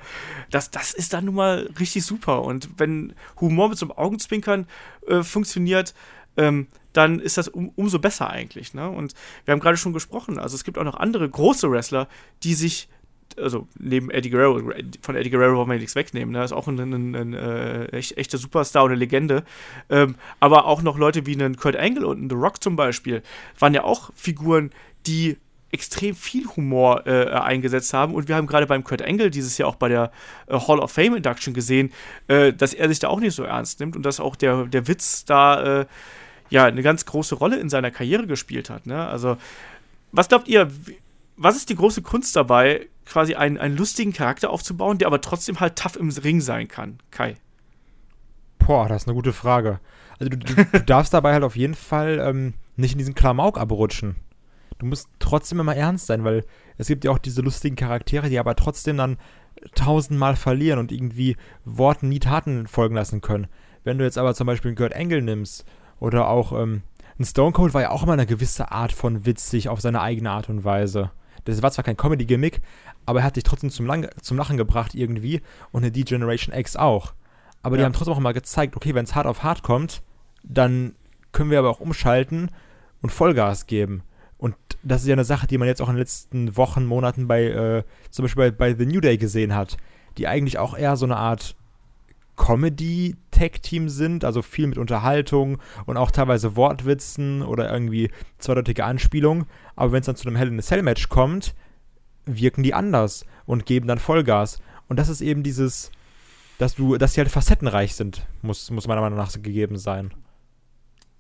Das, 0.51 0.69
das 0.69 0.93
ist 0.93 1.13
dann 1.13 1.25
nun 1.25 1.35
mal 1.35 1.69
richtig 1.79 2.05
super. 2.05 2.43
Und 2.43 2.69
wenn 2.77 3.13
Humor 3.41 3.69
mit 3.69 3.77
so 3.77 3.85
einem 3.85 3.97
Augenzwinkern 3.97 4.67
äh, 5.07 5.23
funktioniert, 5.23 5.93
ähm, 6.37 6.67
dann 6.93 7.19
ist 7.19 7.37
das 7.37 7.47
um, 7.47 7.69
umso 7.75 7.99
besser 7.99 8.29
eigentlich, 8.29 8.73
ne? 8.73 8.89
Und 8.89 9.13
wir 9.45 9.51
haben 9.51 9.59
gerade 9.59 9.77
schon 9.77 9.93
gesprochen, 9.93 10.37
also 10.37 10.55
es 10.55 10.63
gibt 10.63 10.77
auch 10.77 10.83
noch 10.83 10.95
andere 10.95 11.27
große 11.27 11.69
Wrestler, 11.71 12.07
die 12.43 12.53
sich 12.53 12.89
also 13.38 13.67
neben 13.77 14.09
Eddie 14.09 14.29
Guerrero, 14.29 14.71
von 15.01 15.15
Eddie 15.15 15.29
Guerrero 15.29 15.57
wollen 15.57 15.69
wir 15.69 15.77
nichts 15.77 15.95
wegnehmen, 15.95 16.33
ne? 16.33 16.43
ist 16.43 16.53
auch 16.53 16.67
ein, 16.67 16.79
ein, 16.79 17.15
ein, 17.15 17.33
äh, 17.33 17.86
echt, 17.88 18.17
echter 18.17 18.38
Superstar 18.38 18.83
und 18.83 18.91
eine 18.91 18.99
Legende. 18.99 19.43
Ähm, 19.89 20.15
aber 20.39 20.65
auch 20.65 20.81
noch 20.81 20.97
Leute 20.97 21.25
wie 21.25 21.33
einen 21.33 21.57
Kurt 21.57 21.75
Angle 21.75 22.05
und 22.05 22.23
ein 22.23 22.29
The 22.29 22.36
Rock 22.36 22.63
zum 22.63 22.75
Beispiel 22.75 23.21
waren 23.59 23.73
ja 23.73 23.83
auch 23.83 24.11
Figuren, 24.15 24.71
die 25.07 25.38
extrem 25.71 26.15
viel 26.15 26.47
Humor 26.55 27.05
äh, 27.05 27.27
eingesetzt 27.27 27.93
haben. 27.93 28.13
Und 28.13 28.29
wir 28.29 28.36
haben 28.36 28.47
gerade 28.47 28.65
beim 28.65 28.83
Kurt 28.83 29.01
Angle 29.01 29.29
dieses 29.29 29.57
Jahr 29.57 29.67
auch 29.67 29.75
bei 29.75 29.89
der 29.89 30.11
äh, 30.47 30.57
Hall 30.57 30.79
of 30.79 30.91
Fame 30.91 31.15
Induction 31.15 31.53
gesehen, 31.53 31.91
äh, 32.27 32.53
dass 32.53 32.73
er 32.73 32.88
sich 32.88 32.99
da 32.99 33.09
auch 33.09 33.19
nicht 33.19 33.36
so 33.36 33.43
ernst 33.43 33.81
nimmt 33.81 33.95
und 33.95 34.03
dass 34.03 34.21
auch 34.21 34.38
der, 34.38 34.65
der 34.65 34.88
Witz 34.88 35.25
da 35.25 35.81
äh, 35.81 35.86
ja 36.49 36.65
eine 36.65 36.81
ganz 36.81 37.05
große 37.05 37.36
Rolle 37.36 37.57
in 37.57 37.69
seiner 37.69 37.91
Karriere 37.91 38.25
gespielt 38.25 38.69
hat. 38.69 38.86
Ne? 38.86 39.05
Also, 39.05 39.36
was 40.13 40.29
glaubt 40.29 40.47
ihr, 40.47 40.71
was 41.38 41.55
ist 41.55 41.69
die 41.69 41.75
große 41.75 42.01
Kunst 42.01 42.36
dabei, 42.36 42.88
quasi 43.05 43.36
einen, 43.36 43.57
einen 43.57 43.77
lustigen 43.77 44.13
Charakter 44.13 44.49
aufzubauen, 44.49 44.97
der 44.97 45.07
aber 45.07 45.21
trotzdem 45.21 45.59
halt 45.59 45.75
tough 45.75 45.95
im 45.95 46.09
Ring 46.09 46.41
sein 46.41 46.67
kann? 46.67 46.99
Kai. 47.11 47.36
Boah, 48.59 48.88
das 48.88 49.03
ist 49.03 49.07
eine 49.07 49.15
gute 49.15 49.33
Frage. 49.33 49.79
Also 50.19 50.29
du, 50.29 50.38
du, 50.38 50.65
du 50.65 50.83
darfst 50.86 51.13
dabei 51.13 51.33
halt 51.33 51.43
auf 51.43 51.55
jeden 51.55 51.75
Fall 51.75 52.19
ähm, 52.19 52.53
nicht 52.75 52.93
in 52.93 52.97
diesen 52.97 53.15
Klamauk 53.15 53.57
abrutschen. 53.57 54.15
Du 54.77 54.86
musst 54.86 55.09
trotzdem 55.19 55.59
immer 55.59 55.75
ernst 55.75 56.07
sein, 56.07 56.23
weil 56.23 56.45
es 56.77 56.88
gibt 56.88 57.05
ja 57.05 57.11
auch 57.11 57.17
diese 57.17 57.41
lustigen 57.41 57.75
Charaktere, 57.75 58.29
die 58.29 58.39
aber 58.39 58.55
trotzdem 58.55 58.97
dann 58.97 59.17
tausendmal 59.73 60.36
verlieren 60.36 60.79
und 60.79 60.91
irgendwie 60.91 61.38
Worten 61.63 62.09
nie 62.09 62.19
Taten 62.19 62.67
folgen 62.67 62.95
lassen 62.95 63.21
können. 63.21 63.47
Wenn 63.83 63.97
du 63.97 64.03
jetzt 64.03 64.17
aber 64.17 64.33
zum 64.33 64.47
Beispiel 64.47 64.69
einen 64.69 64.77
Kurt 64.77 64.95
Angle 64.95 65.21
nimmst 65.21 65.65
oder 65.99 66.27
auch 66.27 66.51
ähm, 66.51 66.81
ein 67.17 67.25
Stone 67.25 67.53
Cold 67.53 67.73
war 67.73 67.81
ja 67.81 67.91
auch 67.91 68.03
immer 68.03 68.13
eine 68.13 68.25
gewisse 68.25 68.71
Art 68.71 68.91
von 68.91 69.25
witzig 69.25 69.69
auf 69.69 69.79
seine 69.79 70.01
eigene 70.01 70.31
Art 70.31 70.49
und 70.49 70.65
Weise. 70.65 71.11
Das 71.45 71.61
war 71.61 71.71
zwar 71.71 71.83
kein 71.83 71.97
Comedy-Gimmick, 71.97 72.61
aber 73.05 73.19
er 73.19 73.25
hat 73.25 73.35
dich 73.37 73.43
trotzdem 73.43 73.69
zum, 73.69 73.85
Lang 73.85 74.07
zum 74.21 74.37
Lachen 74.37 74.57
gebracht 74.57 74.93
irgendwie 74.95 75.41
und 75.71 75.83
eine 75.83 75.91
D-Generation 75.91 76.53
X 76.55 76.75
auch. 76.75 77.13
Aber 77.63 77.77
die 77.77 77.81
Ja. 77.81 77.85
haben 77.85 77.93
trotzdem 77.93 78.13
auch 78.13 78.17
immer 78.19 78.33
gezeigt, 78.33 78.75
okay, 78.75 78.93
wenn 78.93 79.05
es 79.05 79.15
hart 79.15 79.25
auf 79.27 79.43
hart 79.43 79.63
kommt, 79.63 80.01
dann 80.43 80.93
können 81.31 81.49
wir 81.51 81.59
aber 81.59 81.69
auch 81.69 81.79
umschalten 81.79 82.51
und 83.01 83.11
Vollgas 83.11 83.65
geben. 83.67 84.03
Und 84.37 84.55
das 84.83 85.01
ist 85.01 85.07
ja 85.07 85.13
eine 85.13 85.23
Sache, 85.23 85.47
die 85.47 85.57
man 85.57 85.67
jetzt 85.67 85.81
auch 85.81 85.87
in 85.89 85.95
den 85.95 85.99
letzten 85.99 86.57
Wochen, 86.57 86.85
Monaten 86.85 87.27
bei, 87.27 87.43
äh, 87.45 87.83
zum 88.11 88.23
Beispiel 88.23 88.51
bei, 88.51 88.71
bei 88.73 88.75
The 88.77 88.85
New 88.85 88.99
Day 89.01 89.17
gesehen 89.17 89.55
hat, 89.55 89.77
die 90.17 90.27
eigentlich 90.27 90.57
auch 90.59 90.77
eher 90.77 90.95
so 90.97 91.05
eine 91.05 91.17
Art 91.17 91.55
Comedy-Tag-Team 92.36 93.89
sind, 93.89 94.25
also 94.25 94.41
viel 94.41 94.67
mit 94.67 94.77
Unterhaltung 94.77 95.59
und 95.86 95.97
auch 95.97 96.11
teilweise 96.11 96.55
Wortwitzen 96.55 97.41
oder 97.41 97.71
irgendwie 97.71 98.11
zweideutige 98.38 98.86
Anspielungen. 98.86 99.45
Aber 99.75 99.91
wenn 99.91 100.01
es 100.01 100.05
dann 100.05 100.15
zu 100.15 100.27
einem 100.27 100.38
Hell 100.38 100.49
in 100.49 100.59
a 100.59 100.61
Cell-Match 100.61 101.09
kommt, 101.09 101.55
wirken 102.25 102.63
die 102.63 102.73
anders 102.73 103.25
und 103.45 103.65
geben 103.65 103.88
dann 103.88 103.99
Vollgas. 103.99 104.59
Und 104.88 104.97
das 104.97 105.09
ist 105.09 105.21
eben 105.21 105.43
dieses, 105.43 105.91
dass 106.57 106.75
du, 106.75 106.97
dass 106.97 107.13
sie 107.13 107.21
halt 107.21 107.31
facettenreich 107.31 107.95
sind, 107.95 108.25
muss, 108.41 108.69
muss 108.71 108.88
meiner 108.88 109.01
Meinung 109.01 109.17
nach 109.17 109.31
gegeben 109.31 109.77
sein. 109.77 110.13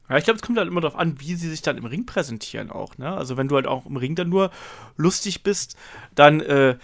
Ja, 0.09 0.17
ich 0.17 0.23
glaube, 0.23 0.37
es 0.37 0.43
kommt 0.43 0.57
halt 0.59 0.67
immer 0.67 0.81
darauf 0.81 0.99
an, 0.99 1.19
wie 1.19 1.33
sie 1.35 1.49
sich 1.49 1.63
dann 1.63 1.77
im 1.77 1.85
Ring 1.85 2.05
präsentieren 2.05 2.69
auch, 2.69 2.97
ne? 2.97 3.11
Also 3.11 3.37
wenn 3.37 3.47
du 3.47 3.55
halt 3.55 3.65
auch 3.65 3.87
im 3.87 3.97
Ring 3.97 4.13
dann 4.13 4.29
nur 4.29 4.51
lustig 4.97 5.41
bist, 5.41 5.75
dann, 6.13 6.41
äh, 6.41 6.77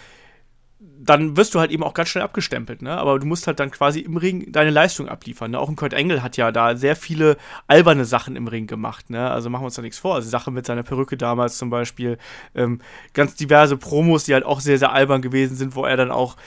dann 1.03 1.37
wirst 1.37 1.55
du 1.55 1.59
halt 1.59 1.71
eben 1.71 1.83
auch 1.83 1.93
ganz 1.93 2.09
schnell 2.09 2.23
abgestempelt, 2.23 2.81
ne? 2.81 2.97
Aber 2.97 3.17
du 3.19 3.25
musst 3.25 3.47
halt 3.47 3.59
dann 3.59 3.71
quasi 3.71 3.99
im 3.99 4.17
Ring 4.17 4.51
deine 4.51 4.69
Leistung 4.69 5.09
abliefern. 5.09 5.51
Ne? 5.51 5.59
Auch 5.59 5.69
ein 5.69 5.75
Kurt 5.75 5.93
Engel 5.93 6.21
hat 6.21 6.37
ja 6.37 6.51
da 6.51 6.75
sehr 6.75 6.95
viele 6.95 7.37
alberne 7.67 8.05
Sachen 8.05 8.35
im 8.35 8.47
Ring 8.47 8.67
gemacht, 8.67 9.09
ne? 9.09 9.29
Also 9.29 9.49
machen 9.49 9.63
wir 9.63 9.65
uns 9.65 9.75
da 9.75 9.81
nichts 9.81 9.99
vor. 9.99 10.15
Also 10.15 10.29
Sache 10.29 10.51
mit 10.51 10.65
seiner 10.65 10.83
Perücke 10.83 11.17
damals 11.17 11.57
zum 11.57 11.69
Beispiel, 11.69 12.17
ähm, 12.55 12.81
ganz 13.13 13.35
diverse 13.35 13.77
Promos, 13.77 14.25
die 14.25 14.33
halt 14.33 14.45
auch 14.45 14.59
sehr, 14.59 14.77
sehr 14.77 14.91
albern 14.91 15.21
gewesen 15.21 15.55
sind, 15.55 15.75
wo 15.75 15.85
er 15.85 15.97
dann 15.97 16.11
auch, 16.11 16.37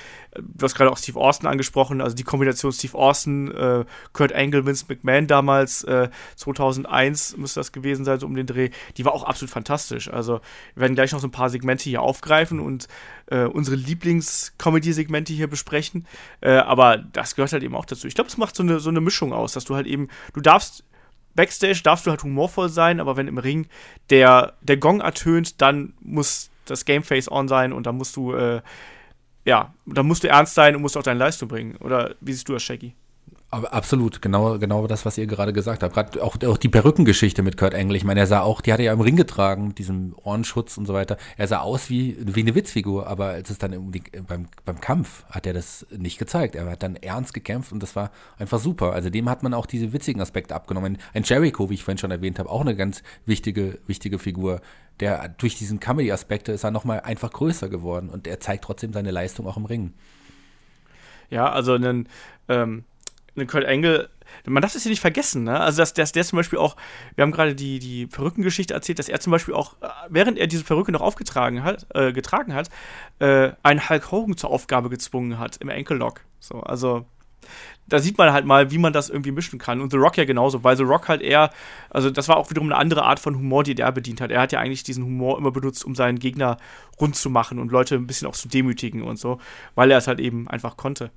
du 0.40 0.64
hast 0.64 0.74
gerade 0.74 0.90
auch 0.90 0.98
Steve 0.98 1.18
Austin 1.18 1.48
angesprochen, 1.48 2.00
also 2.00 2.14
die 2.14 2.22
Kombination 2.22 2.72
Steve 2.72 2.96
Austin, 2.96 3.50
äh, 3.50 3.84
Kurt 4.12 4.32
Angle, 4.32 4.66
Vince 4.66 4.86
McMahon 4.88 5.26
damals, 5.26 5.84
äh, 5.84 6.08
2001 6.36 7.36
müsste 7.36 7.60
das 7.60 7.72
gewesen 7.72 8.04
sein, 8.04 8.18
so 8.18 8.26
um 8.26 8.34
den 8.34 8.46
Dreh, 8.46 8.70
die 8.96 9.04
war 9.04 9.12
auch 9.12 9.24
absolut 9.24 9.50
fantastisch. 9.50 10.08
Also 10.08 10.40
wir 10.74 10.82
werden 10.82 10.94
gleich 10.94 11.12
noch 11.12 11.20
so 11.20 11.28
ein 11.28 11.32
paar 11.32 11.50
Segmente 11.50 11.84
hier 11.84 12.02
aufgreifen 12.02 12.60
und 12.60 12.88
äh, 13.26 13.44
unsere 13.44 13.76
Lieblings-Comedy-Segmente 13.76 15.32
hier 15.32 15.48
besprechen. 15.48 16.06
Äh, 16.40 16.52
aber 16.52 16.98
das 16.98 17.34
gehört 17.34 17.52
halt 17.52 17.62
eben 17.62 17.76
auch 17.76 17.86
dazu. 17.86 18.06
Ich 18.06 18.14
glaube, 18.14 18.28
es 18.28 18.36
macht 18.36 18.56
so 18.56 18.62
eine, 18.62 18.80
so 18.80 18.90
eine 18.90 19.00
Mischung 19.00 19.32
aus, 19.32 19.52
dass 19.52 19.64
du 19.64 19.74
halt 19.74 19.86
eben, 19.86 20.08
du 20.32 20.40
darfst 20.40 20.84
Backstage 21.34 21.80
darfst 21.82 22.06
du 22.06 22.10
halt 22.10 22.22
humorvoll 22.22 22.68
sein, 22.68 23.00
aber 23.00 23.16
wenn 23.16 23.28
im 23.28 23.38
Ring 23.38 23.66
der, 24.10 24.54
der 24.60 24.76
Gong 24.76 25.00
ertönt, 25.00 25.60
dann 25.60 25.94
muss 26.00 26.50
das 26.64 26.84
Gameface 26.84 27.30
on 27.30 27.48
sein 27.48 27.72
und 27.72 27.86
dann 27.86 27.96
musst 27.96 28.16
du, 28.16 28.34
äh, 28.34 28.62
ja, 29.44 29.74
dann 29.86 30.06
musst 30.06 30.24
du 30.24 30.28
ernst 30.28 30.54
sein 30.54 30.74
und 30.74 30.82
musst 30.82 30.96
auch 30.96 31.02
deine 31.02 31.20
Leistung 31.20 31.48
bringen. 31.48 31.76
Oder 31.76 32.14
wie 32.20 32.32
siehst 32.32 32.48
du 32.48 32.54
das, 32.54 32.62
Shaggy? 32.62 32.94
Absolut, 33.62 34.20
genau, 34.20 34.58
genau 34.58 34.88
das, 34.88 35.06
was 35.06 35.16
ihr 35.16 35.28
gerade 35.28 35.52
gesagt 35.52 35.84
habt. 35.84 35.94
Gerade 35.94 36.22
auch, 36.22 36.36
auch 36.44 36.56
die 36.56 36.68
Perückengeschichte 36.68 37.42
mit 37.42 37.56
Kurt 37.56 37.72
Angle. 37.72 37.96
Ich 37.96 38.02
meine, 38.02 38.18
er 38.18 38.26
sah 38.26 38.40
auch, 38.40 38.60
die 38.60 38.72
hat 38.72 38.80
er 38.80 38.86
ja 38.86 38.92
im 38.92 39.00
Ring 39.00 39.14
getragen, 39.14 39.68
mit 39.68 39.78
diesem 39.78 40.12
Ohrenschutz 40.24 40.76
und 40.76 40.86
so 40.86 40.94
weiter. 40.94 41.18
Er 41.36 41.46
sah 41.46 41.60
aus 41.60 41.88
wie, 41.88 42.16
wie 42.18 42.40
eine 42.40 42.56
Witzfigur, 42.56 43.06
aber 43.06 43.26
als 43.26 43.50
es 43.50 43.58
dann 43.58 43.92
die, 43.92 44.02
beim, 44.26 44.48
beim 44.64 44.80
Kampf 44.80 45.24
hat 45.30 45.46
er 45.46 45.52
das 45.52 45.86
nicht 45.96 46.18
gezeigt. 46.18 46.56
Er 46.56 46.68
hat 46.68 46.82
dann 46.82 46.96
ernst 46.96 47.32
gekämpft 47.32 47.70
und 47.70 47.80
das 47.80 47.94
war 47.94 48.10
einfach 48.38 48.58
super. 48.58 48.92
Also 48.92 49.08
dem 49.08 49.30
hat 49.30 49.44
man 49.44 49.54
auch 49.54 49.66
diese 49.66 49.92
witzigen 49.92 50.20
Aspekte 50.20 50.54
abgenommen. 50.54 50.98
Ein 51.12 51.22
Jericho, 51.22 51.70
wie 51.70 51.74
ich 51.74 51.84
vorhin 51.84 51.98
schon 51.98 52.10
erwähnt 52.10 52.40
habe, 52.40 52.50
auch 52.50 52.62
eine 52.62 52.74
ganz 52.74 53.04
wichtige, 53.24 53.78
wichtige 53.86 54.18
Figur. 54.18 54.62
Der 55.00 55.28
durch 55.28 55.56
diesen 55.56 55.80
Comedy-Aspekte 55.80 56.52
ist 56.52 56.64
er 56.64 56.70
nochmal 56.70 57.00
einfach 57.00 57.32
größer 57.32 57.68
geworden 57.68 58.08
und 58.08 58.26
er 58.26 58.40
zeigt 58.40 58.64
trotzdem 58.64 58.92
seine 58.92 59.10
Leistung 59.10 59.46
auch 59.46 59.56
im 59.56 59.64
Ring. 59.64 59.92
Ja, 61.30 61.50
also 61.50 61.72
einen, 61.72 62.08
ähm, 62.48 62.84
einen 63.34 63.46
Kurt 63.46 63.64
Angle, 63.64 64.08
man 64.46 64.60
darf 64.62 64.72
das 64.72 64.84
ja 64.84 64.90
nicht 64.90 65.00
vergessen, 65.00 65.44
ne? 65.44 65.60
Also, 65.60 65.78
dass, 65.78 65.94
dass 65.94 66.12
der 66.12 66.24
zum 66.24 66.36
Beispiel 66.36 66.58
auch, 66.58 66.76
wir 67.14 67.22
haben 67.22 67.32
gerade 67.32 67.54
die, 67.54 67.78
die 67.78 68.06
Perückengeschichte 68.06 68.74
erzählt, 68.74 68.98
dass 68.98 69.08
er 69.08 69.20
zum 69.20 69.30
Beispiel 69.30 69.54
auch, 69.54 69.74
äh, 69.80 69.88
während 70.08 70.38
er 70.38 70.46
diese 70.46 70.64
Perücke 70.64 70.92
noch 70.92 71.00
aufgetragen 71.00 71.62
hat, 71.62 71.86
äh, 71.94 72.12
getragen 72.12 72.54
hat, 72.54 72.68
äh, 73.18 73.52
einen 73.62 73.88
Hulk 73.88 74.10
Hogan 74.10 74.36
zur 74.36 74.50
Aufgabe 74.50 74.90
gezwungen 74.90 75.38
hat 75.38 75.56
im 75.58 75.68
Ankle-Lock. 75.70 76.20
So, 76.40 76.60
also, 76.60 77.06
da 77.86 77.98
sieht 77.98 78.16
man 78.16 78.32
halt 78.32 78.46
mal, 78.46 78.70
wie 78.70 78.78
man 78.78 78.92
das 78.92 79.10
irgendwie 79.10 79.30
mischen 79.32 79.58
kann. 79.58 79.80
Und 79.80 79.90
The 79.90 79.98
Rock 79.98 80.16
ja 80.16 80.24
genauso, 80.24 80.64
weil 80.64 80.76
The 80.76 80.84
Rock 80.84 81.08
halt 81.08 81.20
eher, 81.20 81.50
also 81.90 82.10
das 82.10 82.28
war 82.28 82.36
auch 82.36 82.50
wiederum 82.50 82.68
eine 82.68 82.78
andere 82.78 83.04
Art 83.04 83.20
von 83.20 83.36
Humor, 83.36 83.62
die 83.62 83.76
er 83.76 83.92
bedient 83.92 84.20
hat. 84.20 84.30
Er 84.30 84.40
hat 84.40 84.52
ja 84.52 84.60
eigentlich 84.60 84.82
diesen 84.82 85.04
Humor 85.04 85.38
immer 85.38 85.50
benutzt, 85.50 85.84
um 85.84 85.94
seinen 85.94 86.18
Gegner 86.18 86.56
rund 87.00 87.16
zu 87.16 87.28
machen 87.28 87.58
und 87.58 87.70
Leute 87.70 87.96
ein 87.96 88.06
bisschen 88.06 88.28
auch 88.28 88.34
zu 88.34 88.48
demütigen 88.48 89.02
und 89.02 89.18
so, 89.18 89.38
weil 89.74 89.90
er 89.90 89.98
es 89.98 90.06
halt 90.06 90.20
eben 90.20 90.48
einfach 90.48 90.76
konnte. 90.76 91.10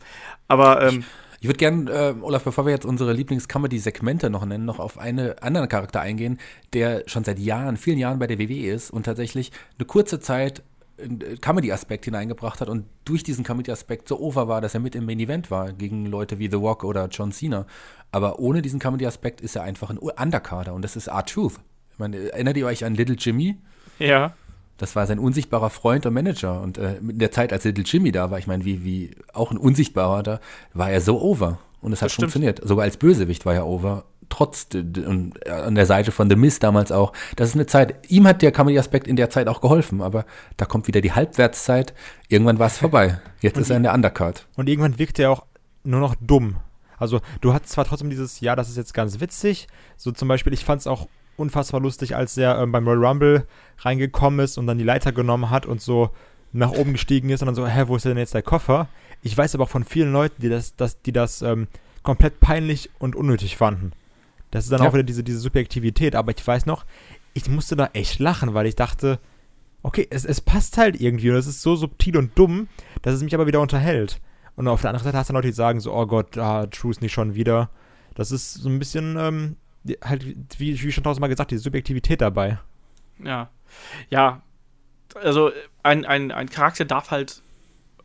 Aber 0.48 0.82
ähm, 0.82 1.06
ich 1.40 1.48
würde 1.48 1.58
gerne, 1.58 1.92
äh, 1.92 2.16
Olaf, 2.22 2.44
bevor 2.44 2.66
wir 2.66 2.74
jetzt 2.74 2.86
unsere 2.86 3.14
Lieblings-Comedy-Segmente 3.14 4.30
noch 4.30 4.46
nennen, 4.46 4.66
noch 4.66 4.80
auf 4.80 4.98
einen 4.98 5.38
anderen 5.40 5.70
Charakter 5.70 6.02
eingehen, 6.02 6.40
der 6.74 7.04
schon 7.06 7.24
seit 7.24 7.38
Jahren, 7.40 7.78
vielen 7.78 8.00
Jahren 8.00 8.20
bei 8.20 8.28
der 8.28 8.40
WWE 8.40 8.72
ist 8.72 8.90
und 8.90 9.04
tatsächlich 9.04 9.52
eine 9.78 9.86
kurze 9.86 10.20
Zeit 10.20 10.64
Comedy-Aspekt 11.42 12.06
hineingebracht 12.06 12.62
hat 12.62 12.70
und 12.70 12.86
durch 13.06 13.24
diesen 13.24 13.44
Comedy-Aspekt 13.44 14.08
so 14.08 14.20
over 14.20 14.48
war, 14.48 14.62
dass 14.62 14.74
er 14.74 14.80
mit 14.80 14.96
im 14.96 15.06
Main-Event 15.06 15.52
war 15.52 15.72
gegen 15.72 16.06
Leute 16.06 16.40
wie 16.40 16.50
The 16.50 16.56
Rock 16.56 16.84
oder 16.84 17.08
John 17.08 17.32
Cena. 17.32 17.66
Aber 18.12 18.40
ohne 18.40 18.62
diesen 18.62 18.80
Comedy-Aspekt 18.80 19.42
ist 19.42 19.56
er 19.56 19.64
einfach 19.64 19.90
ein 19.90 19.98
Undercarder 19.98 20.74
und 20.74 20.82
das 20.82 20.96
ist 20.96 21.08
R-Truth. 21.08 21.60
Ich 21.92 22.00
meine, 22.00 22.32
erinnert 22.32 22.58
ihr 22.58 22.66
euch 22.66 22.84
an 22.86 22.96
Little 22.96 23.16
Jimmy? 23.16 23.58
Ja. 24.00 24.34
Das 24.78 24.96
war 24.96 25.08
sein 25.08 25.20
unsichtbarer 25.20 25.70
Freund 25.70 26.06
und 26.06 26.14
Manager. 26.14 26.62
Und 26.62 26.78
äh, 26.78 26.98
in 26.98 27.18
der 27.18 27.32
Zeit, 27.32 27.52
als 27.52 27.64
Little 27.64 27.84
Jimmy 27.84 28.12
da 28.12 28.30
war, 28.30 28.38
ich 28.38 28.48
meine, 28.48 28.66
wie, 28.66 28.84
wie 28.84 29.12
auch 29.34 29.52
ein 29.52 29.58
Unsichtbarer 29.58 30.24
da, 30.24 30.40
war 30.74 30.92
er 30.92 31.02
so 31.02 31.20
over. 31.20 31.60
Und 31.82 31.94
es 31.94 32.02
hat 32.02 32.12
stimmt. 32.12 32.32
funktioniert. 32.32 32.62
Sogar 32.64 32.84
als 32.84 32.98
Bösewicht 32.98 33.46
war 33.46 33.56
er 33.56 33.66
over. 33.66 34.06
Trotz 34.30 34.68
und 34.74 35.48
an 35.48 35.76
der 35.76 35.86
Seite 35.86 36.12
von 36.12 36.30
The 36.30 36.36
Miz 36.36 36.60
damals 36.60 36.92
auch. 36.92 37.14
Das 37.36 37.50
ist 37.50 37.56
eine 37.56 37.66
Zeit, 37.66 38.10
ihm 38.10 38.28
hat 38.28 38.42
der 38.42 38.52
Comedy-Aspekt 38.52 39.08
in 39.08 39.16
der 39.16 39.30
Zeit 39.30 39.48
auch 39.48 39.62
geholfen, 39.62 40.02
aber 40.02 40.26
da 40.58 40.66
kommt 40.66 40.88
wieder 40.88 41.02
die 41.02 41.14
Halbwertszeit. 41.14 41.94
Irgendwann 42.28 42.60
war 42.60 42.68
es 42.68 42.78
vorbei. 42.78 43.20
Jetzt 43.42 43.56
Und 43.56 43.64
ist 43.64 43.70
er 43.70 43.78
in 43.78 43.84
der 43.84 43.94
Undercard. 43.94 44.48
Und 44.56 44.68
irgendwann 44.68 45.00
wirkt 45.00 45.20
er 45.20 45.32
auch 45.32 45.46
nur 45.84 46.00
noch 46.00 46.16
dumm. 46.20 46.58
Also 46.98 47.22
du 47.42 47.54
hast 47.54 47.70
zwar 47.70 47.86
trotzdem 47.86 48.10
dieses, 48.10 48.40
ja, 48.42 48.56
das 48.56 48.70
ist 48.70 48.78
jetzt 48.78 48.94
ganz 48.94 49.20
witzig. 49.20 49.68
So 49.96 50.12
zum 50.12 50.28
Beispiel, 50.28 50.54
ich 50.54 50.66
fand 50.66 50.82
es 50.82 50.88
auch 50.88 51.08
unfassbar 51.38 51.80
lustig, 51.80 52.16
als 52.16 52.36
er 52.38 52.60
ähm, 52.60 52.72
beim 52.72 52.88
Royal 52.88 53.06
Rumble 53.06 53.48
reingekommen 53.80 54.40
ist 54.40 54.58
und 54.58 54.68
dann 54.68 54.78
die 54.78 54.84
Leiter 54.84 55.12
genommen 55.12 55.50
hat 55.50 55.66
und 55.66 55.82
so 55.82 56.10
nach 56.52 56.72
oben 56.72 56.94
gestiegen 56.94 57.30
ist 57.30 57.42
und 57.42 57.46
dann 57.46 57.56
so, 57.56 57.68
hä, 57.68 57.84
wo 57.88 57.96
ist 57.96 58.06
denn 58.06 58.18
jetzt 58.18 58.34
der 58.34 58.42
Koffer? 58.42 58.88
Ich 59.22 59.38
weiß 59.38 59.54
aber 59.56 59.66
auch 59.66 59.70
von 59.70 59.84
vielen 59.84 60.12
Leuten, 60.12 60.42
die 60.42 60.50
das, 60.50 60.76
das, 60.76 61.02
die 61.02 61.12
das 61.12 61.42
ähm, 61.42 61.68
komplett 62.04 62.40
peinlich 62.40 62.90
und 63.00 63.16
unnötig 63.16 63.58
fanden. 63.58 63.92
Das 64.52 64.64
ist 64.66 64.72
dann 64.72 64.82
Ja. 64.82 64.90
auch 64.90 64.94
wieder 64.94 65.04
diese, 65.04 65.24
diese 65.24 65.40
Subjektivität, 65.40 66.16
aber 66.16 66.32
ich 66.36 66.46
weiß 66.46 66.66
noch, 66.66 66.86
ich 67.34 67.50
musste 67.50 67.76
da 67.76 67.90
echt 67.94 68.20
lachen, 68.20 68.54
weil 68.54 68.66
ich 68.66 68.76
dachte, 68.76 69.20
okay, 69.84 70.08
es, 70.10 70.26
es 70.26 70.42
passt 70.42 70.78
halt 70.78 71.00
irgendwie 71.00 71.30
und 71.30 71.36
es 71.36 71.48
ist 71.48 71.62
so 71.62 71.76
subtil 71.76 72.18
und 72.18 72.38
dumm, 72.38 72.68
dass 73.02 73.14
es 73.14 73.22
mich 73.24 73.36
aber 73.36 73.48
wieder 73.48 73.62
unterhält. 73.62 74.20
Und 74.56 74.68
auf 74.68 74.82
der 74.82 74.90
anderen 74.90 75.04
Seite 75.06 75.18
hast 75.18 75.30
du 75.30 75.34
dann 75.34 75.38
Leute, 75.40 75.50
die 75.50 75.54
sagen 75.54 75.80
so, 75.80 75.94
oh 75.94 76.06
Gott, 76.08 76.38
ah, 76.38 76.66
Truth 76.68 77.02
nicht 77.02 77.14
schon 77.14 77.36
wieder. 77.36 77.70
Das 78.16 78.32
ist 78.32 78.56
so 78.56 78.70
ein 78.70 78.80
bisschen, 78.80 79.16
ähm, 79.20 79.56
halt, 80.04 80.26
wie, 80.58 80.82
wie 80.82 80.92
schon 80.92 81.04
tausendmal 81.04 81.30
gesagt, 81.30 81.52
die 81.52 81.58
Subjektivität 81.58 82.22
dabei. 82.22 82.60
Ja. 83.24 83.50
Ja. 84.10 84.42
Also 85.16 85.52
ein, 85.84 86.06
ein, 86.06 86.32
ein 86.32 86.50
Charakter 86.50 86.86
darf 86.86 87.12
halt, 87.12 87.44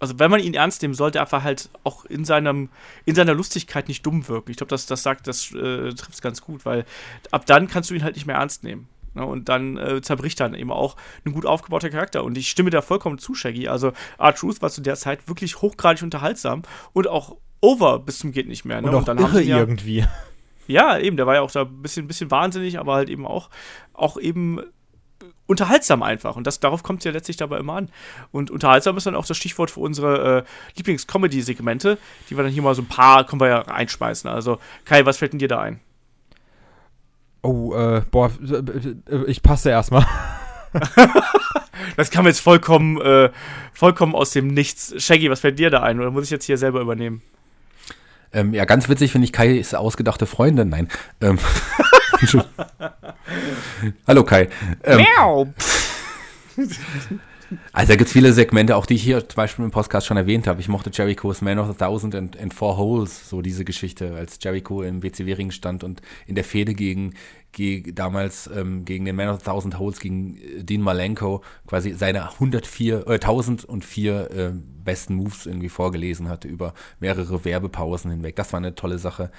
also 0.03 0.18
wenn 0.18 0.32
man 0.32 0.40
ihn 0.40 0.55
ernst 0.55 0.82
nehmen 0.82 0.94
sollte, 0.94 1.20
einfach 1.20 1.44
halt 1.44 1.70
auch 1.84 2.05
in 2.07 2.24
seinem, 2.24 2.70
in 3.05 3.14
seiner 3.14 3.34
Lustigkeit 3.34 3.86
nicht 3.86 4.05
dumm 4.05 4.26
wirken. 4.26 4.50
Ich 4.50 4.57
glaube, 4.57 4.70
das, 4.70 4.84
das 4.84 5.05
sagt, 5.05 5.28
das 5.28 5.53
äh, 5.53 5.94
trifft 5.94 6.14
es 6.14 6.20
ganz 6.20 6.42
gut, 6.42 6.66
weil 6.66 6.84
ab 7.30 7.46
dann 7.46 7.68
kannst 7.68 7.88
du 7.88 7.94
ihn 7.94 8.03
halt 8.03 8.16
nicht 8.16 8.26
mehr 8.26 8.34
ernst 8.34 8.64
nehmen. 8.64 8.88
Ne? 9.14 9.24
Und 9.24 9.48
dann 9.48 9.76
äh, 9.76 10.03
zerbricht 10.03 10.40
dann 10.40 10.55
eben 10.55 10.72
auch 10.72 10.96
ein 11.24 11.32
gut 11.32 11.46
aufgebauter 11.46 11.88
Charakter. 11.88 12.24
Und 12.24 12.36
ich 12.36 12.50
stimme 12.50 12.70
da 12.70 12.82
vollkommen 12.82 13.18
zu, 13.18 13.36
Shaggy. 13.36 13.68
Also 13.68 13.92
R-Truth 14.18 14.61
war 14.61 14.70
zu 14.70 14.80
der 14.80 14.96
Zeit 14.96 15.28
wirklich 15.28 15.62
hochgradig 15.62 16.03
unterhaltsam 16.03 16.62
und 16.92 17.07
auch 17.07 17.36
over 17.61 18.00
bis 18.00 18.18
zum 18.18 18.32
geht 18.32 18.48
nicht 18.48 18.64
mehr. 18.64 18.82
Ne? 18.82 18.88
Und 18.88 18.96
auch 18.96 19.05
dann 19.05 19.18
irre 19.18 19.36
sie 19.36 19.44
ja, 19.44 19.59
irgendwie. 19.59 20.05
ja, 20.66 20.98
eben, 20.98 21.16
der 21.16 21.28
war 21.28 21.36
ja 21.36 21.42
auch 21.42 21.53
da 21.53 21.62
ein 21.62 21.80
bisschen, 21.80 22.09
bisschen 22.09 22.32
wahnsinnig, 22.32 22.80
aber 22.80 22.94
halt 22.94 23.09
eben 23.09 23.24
auch, 23.24 23.50
auch 23.94 24.18
eben 24.18 24.61
unterhaltsam 25.53 26.03
einfach. 26.03 26.36
Und 26.36 26.46
das, 26.46 26.61
darauf 26.61 26.82
kommt 26.82 27.00
es 27.00 27.05
ja 27.05 27.12
letztlich 27.12 27.36
dabei 27.36 27.59
immer 27.59 27.74
an. 27.74 27.88
Und 28.32 28.50
unterhaltsam 28.50 28.96
ist 28.96 29.07
dann 29.07 29.14
auch 29.14 29.26
das 29.26 29.36
Stichwort 29.36 29.70
für 29.70 29.80
unsere 29.80 30.38
äh, 30.38 30.42
Lieblings-Comedy-Segmente, 30.76 31.98
die 32.28 32.36
wir 32.36 32.42
dann 32.42 32.53
hier 32.53 32.62
mal 32.62 32.74
so 32.74 32.82
ein 32.82 32.88
paar, 32.88 33.24
können 33.24 33.40
wir 33.40 33.48
ja 33.48 33.59
reinschmeißen. 33.61 34.28
Also, 34.28 34.59
Kai, 34.84 35.07
was 35.07 35.18
fällt 35.18 35.32
denn 35.32 35.38
dir 35.38 35.48
da 35.48 35.61
ein? 35.61 35.80
Oh, 37.42 37.74
äh, 37.74 38.03
boah, 38.11 38.30
äh, 38.50 39.24
ich 39.26 39.42
passe 39.42 39.70
erstmal. 39.70 40.07
Das 41.96 42.11
kam 42.11 42.26
jetzt 42.26 42.40
vollkommen, 42.40 43.00
äh, 43.00 43.30
vollkommen 43.72 44.14
aus 44.14 44.30
dem 44.30 44.48
Nichts. 44.48 44.94
Shaggy, 45.03 45.30
was 45.30 45.40
fällt 45.40 45.59
dir 45.59 45.70
da 45.70 45.82
ein? 45.82 46.00
Oder 46.00 46.11
muss 46.11 46.24
ich 46.24 46.30
jetzt 46.30 46.44
hier 46.44 46.57
selber 46.57 46.80
übernehmen? 46.80 47.22
Ähm, 48.33 48.55
ja, 48.55 48.64
ganz 48.64 48.89
witzig 48.89 49.12
finde 49.12 49.26
ich 49.26 49.33
Kai 49.33 49.57
ist 49.57 49.74
ausgedachte 49.74 50.26
Freundin. 50.26 50.70
Nein. 50.70 50.89
Ähm, 51.20 51.39
Hallo 54.07 54.24
Kai. 54.24 54.49
Ähm! 54.85 55.07
Also 57.72 57.93
da 57.93 57.97
gibt 57.97 58.09
es 58.09 58.12
viele 58.12 58.33
Segmente, 58.33 58.76
auch 58.76 58.87
die 58.87 58.95
ich 58.95 59.03
hier 59.03 59.28
zum 59.28 59.37
Beispiel 59.37 59.64
im 59.64 59.70
Podcast 59.70 60.07
schon 60.07 60.16
erwähnt 60.16 60.47
habe. 60.47 60.61
Ich 60.61 60.68
mochte 60.68 60.91
Jericho's 60.93 61.43
Man 61.43 61.59
of 61.59 61.68
a 61.68 61.72
Thousand 61.74 62.14
and, 62.14 62.41
and 62.41 62.55
Four 62.55 62.76
Holes, 62.78 63.28
so 63.28 63.43
diese 63.43 63.64
Geschichte, 63.64 64.14
als 64.14 64.39
Jericho 64.41 64.83
im 64.83 65.03
WCW-Ring 65.03 65.51
stand 65.51 65.85
und 65.85 66.01
in 66.26 66.35
der 66.35 66.45
Fehde 66.45 66.74
gegen 66.74 67.14
damals 67.94 68.48
ähm, 68.48 68.84
gegen 68.84 69.05
den 69.05 69.16
Man 69.16 69.28
of 69.28 69.36
a 69.36 69.53
Thousand 69.53 69.78
Holes, 69.78 70.00
gegen 70.00 70.36
äh, 70.36 70.64
Dean 70.64 70.80
Malenko, 70.80 71.42
quasi 71.66 71.92
seine 71.92 72.30
104, 72.32 73.07
äh, 73.07 73.12
1004 73.14 74.30
äh, 74.30 74.53
besten 74.84 75.14
Moves 75.14 75.46
irgendwie 75.46 75.68
vorgelesen 75.68 76.28
hatte 76.28 76.48
über 76.48 76.74
mehrere 77.00 77.44
Werbepausen 77.44 78.11
hinweg. 78.11 78.36
Das 78.36 78.53
war 78.53 78.59
eine 78.59 78.74
tolle 78.74 78.98
Sache. 78.98 79.30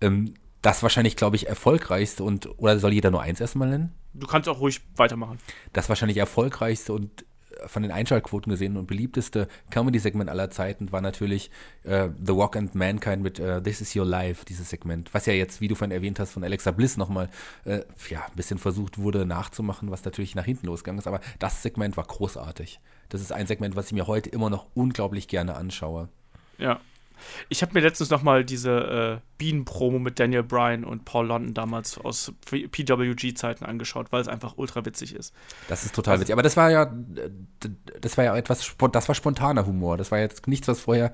Ähm, 0.00 0.34
das 0.62 0.82
wahrscheinlich, 0.82 1.16
glaube 1.16 1.36
ich, 1.36 1.48
erfolgreichste 1.48 2.22
und, 2.22 2.48
oder 2.58 2.78
soll 2.78 2.92
jeder 2.92 3.10
nur 3.10 3.22
eins 3.22 3.40
erstmal 3.40 3.68
nennen? 3.68 3.92
Du 4.12 4.26
kannst 4.26 4.48
auch 4.48 4.60
ruhig 4.60 4.80
weitermachen. 4.96 5.38
das 5.72 5.88
wahrscheinlich 5.88 6.18
erfolgreichste 6.18 6.92
und 6.92 7.24
von 7.66 7.82
den 7.82 7.92
Einschaltquoten 7.92 8.50
gesehen 8.50 8.76
und 8.76 8.86
beliebteste 8.86 9.48
Comedy-Segment 9.70 10.30
aller 10.30 10.50
Zeiten 10.50 10.92
war 10.92 11.00
natürlich 11.00 11.50
äh, 11.84 12.08
The 12.24 12.32
Rock 12.32 12.56
and 12.56 12.74
Mankind 12.74 13.22
mit 13.22 13.38
äh, 13.38 13.62
This 13.62 13.80
Is 13.80 13.94
Your 13.94 14.06
Life, 14.06 14.44
dieses 14.44 14.70
Segment, 14.70 15.12
was 15.12 15.26
ja 15.26 15.32
jetzt, 15.32 15.60
wie 15.60 15.68
du 15.68 15.74
vorhin 15.74 15.94
erwähnt 15.94 16.18
hast, 16.18 16.32
von 16.32 16.44
Alexa 16.44 16.70
Bliss 16.70 16.96
nochmal 16.96 17.28
äh, 17.64 17.80
ja, 18.08 18.24
ein 18.24 18.36
bisschen 18.36 18.58
versucht 18.58 18.98
wurde 18.98 19.26
nachzumachen, 19.26 19.90
was 19.90 20.04
natürlich 20.04 20.34
nach 20.34 20.44
hinten 20.44 20.66
losgegangen 20.66 20.98
ist, 20.98 21.06
aber 21.06 21.20
das 21.38 21.62
Segment 21.62 21.96
war 21.96 22.04
großartig. 22.04 22.80
Das 23.08 23.20
ist 23.20 23.32
ein 23.32 23.46
Segment, 23.46 23.76
was 23.76 23.86
ich 23.86 23.92
mir 23.92 24.06
heute 24.06 24.30
immer 24.30 24.50
noch 24.50 24.66
unglaublich 24.74 25.28
gerne 25.28 25.56
anschaue. 25.56 26.08
Ja. 26.58 26.80
Ich 27.48 27.62
habe 27.62 27.74
mir 27.74 27.80
letztens 27.80 28.10
noch 28.10 28.22
mal 28.22 28.44
diese 28.44 29.20
äh, 29.20 29.26
Bienen-Promo 29.38 29.98
mit 29.98 30.20
Daniel 30.20 30.42
Bryan 30.42 30.84
und 30.84 31.04
Paul 31.04 31.26
London 31.26 31.54
damals 31.54 31.98
aus 31.98 32.32
PWG-Zeiten 32.46 33.64
angeschaut, 33.64 34.08
weil 34.10 34.20
es 34.20 34.28
einfach 34.28 34.54
ultra 34.56 34.84
witzig 34.84 35.14
ist. 35.14 35.34
Das 35.68 35.84
ist 35.84 35.94
total 35.94 36.20
witzig. 36.20 36.32
Aber 36.32 36.42
das 36.42 36.56
war 36.56 36.70
ja, 36.70 36.92
das 38.00 38.16
war 38.16 38.24
ja 38.24 38.36
etwas, 38.36 38.74
das 38.92 39.08
war 39.08 39.14
spontaner 39.14 39.66
Humor. 39.66 39.96
Das 39.96 40.10
war 40.10 40.18
jetzt 40.18 40.46
nichts, 40.46 40.68
was 40.68 40.80
vorher 40.80 41.12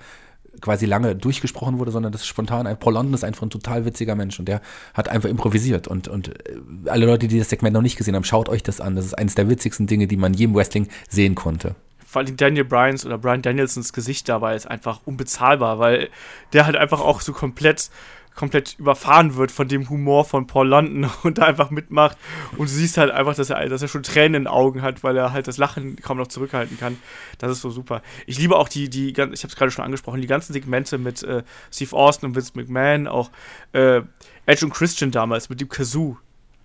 quasi 0.61 0.87
lange 0.87 1.15
durchgesprochen 1.15 1.79
wurde, 1.79 1.91
sondern 1.91 2.13
das 2.13 2.23
ist 2.23 2.27
spontan. 2.29 2.67
Paul 2.79 2.95
London 2.95 3.15
ist 3.15 3.25
einfach 3.25 3.43
ein 3.43 3.51
total 3.51 3.85
witziger 3.85 4.15
Mensch 4.15 4.39
und 4.39 4.47
der 4.47 4.61
hat 4.95 5.09
einfach 5.09 5.29
improvisiert. 5.29 5.89
Und, 5.89 6.09
und 6.09 6.29
äh, 6.29 6.57
alle 6.87 7.07
Leute, 7.07 7.29
die 7.29 7.39
das 7.39 7.51
Segment 7.51 7.75
noch 7.75 7.83
nicht 7.83 7.97
gesehen 7.97 8.15
haben, 8.15 8.25
schaut 8.25 8.49
euch 8.49 8.63
das 8.63 8.81
an. 8.81 8.97
Das 8.97 9.05
ist 9.05 9.15
eines 9.15 9.35
der 9.35 9.49
witzigsten 9.49 9.87
Dinge, 9.87 10.07
die 10.07 10.17
man 10.17 10.35
je 10.35 10.45
im 10.45 10.55
Wrestling 10.55 10.89
sehen 11.09 11.35
konnte. 11.35 11.75
Vor 12.17 12.23
allem 12.23 12.39
Daniel 12.39 12.65
Bryans 12.65 13.05
oder 13.05 13.19
Brian 13.19 13.43
Danielsons 13.43 13.93
Gesicht 13.93 14.27
dabei 14.31 14.57
ist 14.57 14.65
einfach 14.65 15.03
unbezahlbar, 15.05 15.79
weil 15.79 16.09
der 16.55 16.65
halt 16.65 16.75
einfach 16.75 17.03
auch 17.03 17.21
so 17.21 17.35
komplett, 17.35 17.91
komplett 18.35 18.79
überfahren 18.79 19.35
wird 19.35 19.53
von 19.53 19.69
dem 19.69 19.91
Humor 19.91 20.25
von 20.25 20.47
Paul 20.47 20.67
London 20.67 21.11
und 21.25 21.37
da 21.37 21.43
einfach 21.43 21.69
mitmacht. 21.69 22.17
Und 22.53 22.71
du 22.71 22.75
siehst 22.75 22.97
halt 22.97 23.11
einfach, 23.11 23.35
dass 23.35 23.51
er, 23.51 23.69
dass 23.69 23.83
er 23.83 23.89
schon 23.89 24.03
Tränen 24.03 24.35
in 24.35 24.43
den 24.45 24.47
Augen 24.47 24.81
hat, 24.81 25.05
weil 25.05 25.15
er 25.15 25.35
halt 25.35 25.47
das 25.47 25.59
Lachen 25.59 25.97
kaum 25.97 26.17
noch 26.17 26.29
zurückhalten 26.29 26.79
kann. 26.81 26.97
Das 27.37 27.53
ist 27.53 27.61
so 27.61 27.69
super. 27.69 28.01
Ich 28.25 28.39
liebe 28.39 28.57
auch 28.57 28.71
die, 28.71 28.89
die 28.89 29.11
ich 29.11 29.19
habe 29.19 29.35
es 29.35 29.55
gerade 29.55 29.71
schon 29.71 29.85
angesprochen, 29.85 30.23
die 30.23 30.27
ganzen 30.27 30.55
Segmente 30.55 30.97
mit 30.97 31.23
äh, 31.23 31.43
Steve 31.71 31.95
Austin 31.95 32.31
und 32.31 32.35
Vince 32.35 32.53
McMahon, 32.55 33.09
auch 33.09 33.31
äh, 33.73 34.01
Edge 34.47 34.65
und 34.65 34.73
Christian 34.73 35.11
damals 35.11 35.51
mit 35.51 35.61
dem 35.61 35.69
Kazoo, 35.69 36.17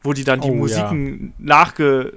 wo 0.02 0.14
die 0.14 0.24
dann 0.24 0.40
die 0.40 0.50
Oh, 0.50 0.56
Musiken 0.56 1.34
nachge. 1.40 2.14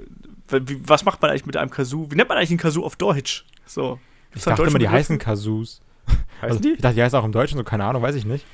Was 0.49 1.05
macht 1.05 1.23
man 1.23 1.31
eigentlich 1.31 1.47
mit 1.47 1.57
einem 1.57 1.71
Kazoo? 1.71 2.11
Wie 2.11 2.17
nennt 2.17 2.29
man 2.29 2.39
eigentlich 2.39 2.51
einen 2.51 2.59
Kazoo 2.59 2.85
auf 2.85 2.97
Deutsch? 2.97 3.45
So. 3.67 3.99
Ich 4.35 4.43
dachte 4.43 4.63
immer, 4.63 4.79
die 4.79 4.89
heißen 4.89 5.19
Kazoos. 5.19 5.81
Heißen 6.07 6.23
Also, 6.43 6.61
die? 6.61 6.73
Ich 6.73 6.81
dachte, 6.81 6.97
die 6.97 7.03
heißen 7.03 7.19
auch 7.19 7.25
im 7.25 7.33
Deutschen, 7.33 7.57
so 7.57 7.65
keine 7.65 7.85
Ahnung, 7.85 8.03
weiß 8.03 8.15
ich 8.15 8.25
nicht. 8.25 8.45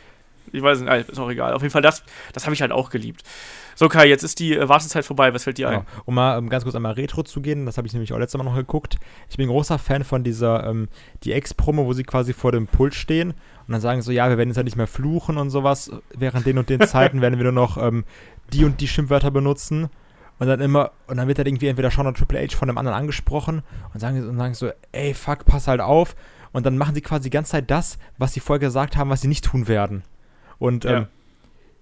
Ich 0.53 0.63
weiß 0.63 0.81
nicht, 0.81 1.09
ist 1.09 1.19
auch 1.19 1.31
egal. 1.31 1.53
Auf 1.53 1.63
jeden 1.63 1.73
Fall, 1.73 1.83
das, 1.83 2.03
das 2.33 2.45
habe 2.45 2.55
ich 2.55 2.63
halt 2.63 2.73
auch 2.73 2.91
geliebt. 2.91 3.23
So, 3.77 3.89
Kai, 3.89 4.09
jetzt 4.09 4.23
ist 4.25 4.41
die 4.41 4.57
äh, 4.57 4.69
Wartezeit 4.69 5.05
vorbei. 5.05 5.33
Was 5.33 5.45
fällt 5.45 5.59
dir 5.59 5.69
ein? 5.69 5.81
Genau. 5.81 6.03
Um 6.07 6.15
mal 6.15 6.39
um 6.39 6.49
ganz 6.49 6.65
kurz 6.65 6.75
einmal 6.75 6.93
Retro 6.93 7.23
zu 7.23 7.41
gehen, 7.41 7.67
das 7.67 7.77
habe 7.77 7.87
ich 7.87 7.93
nämlich 7.93 8.13
auch 8.13 8.19
letztes 8.19 8.37
Mal 8.39 8.45
noch 8.45 8.57
geguckt. 8.57 8.97
Ich 9.29 9.37
bin 9.37 9.47
ein 9.47 9.51
großer 9.51 9.79
Fan 9.79 10.05
von 10.05 10.25
dieser, 10.25 10.67
ähm, 10.69 10.89
die 11.23 11.33
Ex-Promo, 11.33 11.87
wo 11.87 11.93
sie 11.93 12.03
quasi 12.03 12.33
vor 12.33 12.53
dem 12.53 12.67
Pult 12.67 12.95
stehen 12.95 13.31
und 13.31 13.73
dann 13.73 13.81
sagen 13.81 14.03
so, 14.03 14.13
ja, 14.13 14.29
wir 14.29 14.39
werden 14.39 14.49
jetzt 14.49 14.57
halt 14.57 14.65
nicht 14.67 14.77
mehr 14.77 14.87
fluchen 14.89 15.39
und 15.39 15.51
sowas. 15.51 15.91
Während 16.17 16.47
den 16.47 16.59
und 16.59 16.69
den 16.69 16.81
Zeiten 16.87 17.21
werden 17.21 17.39
wir 17.39 17.45
nur 17.45 17.53
noch 17.53 17.77
ähm, 17.77 18.05
die 18.53 18.65
und 18.65 18.81
die 18.81 18.89
Schimpfwörter 18.89 19.31
benutzen. 19.31 19.89
Und 20.41 20.49
dann 20.49 20.61
immer, 20.61 20.91
und 21.07 21.19
dann 21.19 21.29
wird 21.29 21.39
halt 21.39 21.47
irgendwie 21.47 21.69
entweder 21.69 21.91
Sean 21.93 22.07
oder 22.09 22.17
Triple 22.17 22.41
H 22.41 22.57
von 22.57 22.67
dem 22.67 22.79
anderen 22.79 22.97
angesprochen 22.99 23.63
und 23.95 24.01
sagen, 24.01 24.29
und 24.29 24.37
sagen 24.39 24.55
so, 24.55 24.71
ey, 24.91 25.15
fuck, 25.15 25.45
pass 25.45 25.69
halt 25.69 25.81
auf. 25.81 26.17
Und 26.53 26.67
dann 26.67 26.77
machen 26.77 26.95
sie 26.97 27.03
quasi 27.03 27.25
die 27.25 27.31
ganze 27.31 27.53
Zeit 27.53 27.71
das, 27.71 27.99
was 28.19 28.33
sie 28.33 28.41
vorher 28.41 28.59
gesagt 28.59 28.97
haben, 28.97 29.11
was 29.11 29.21
sie 29.21 29.29
nicht 29.29 29.45
tun 29.45 29.69
werden. 29.69 30.03
Und 30.59 30.85
ähm, 30.87 30.91
Ja. 30.93 31.09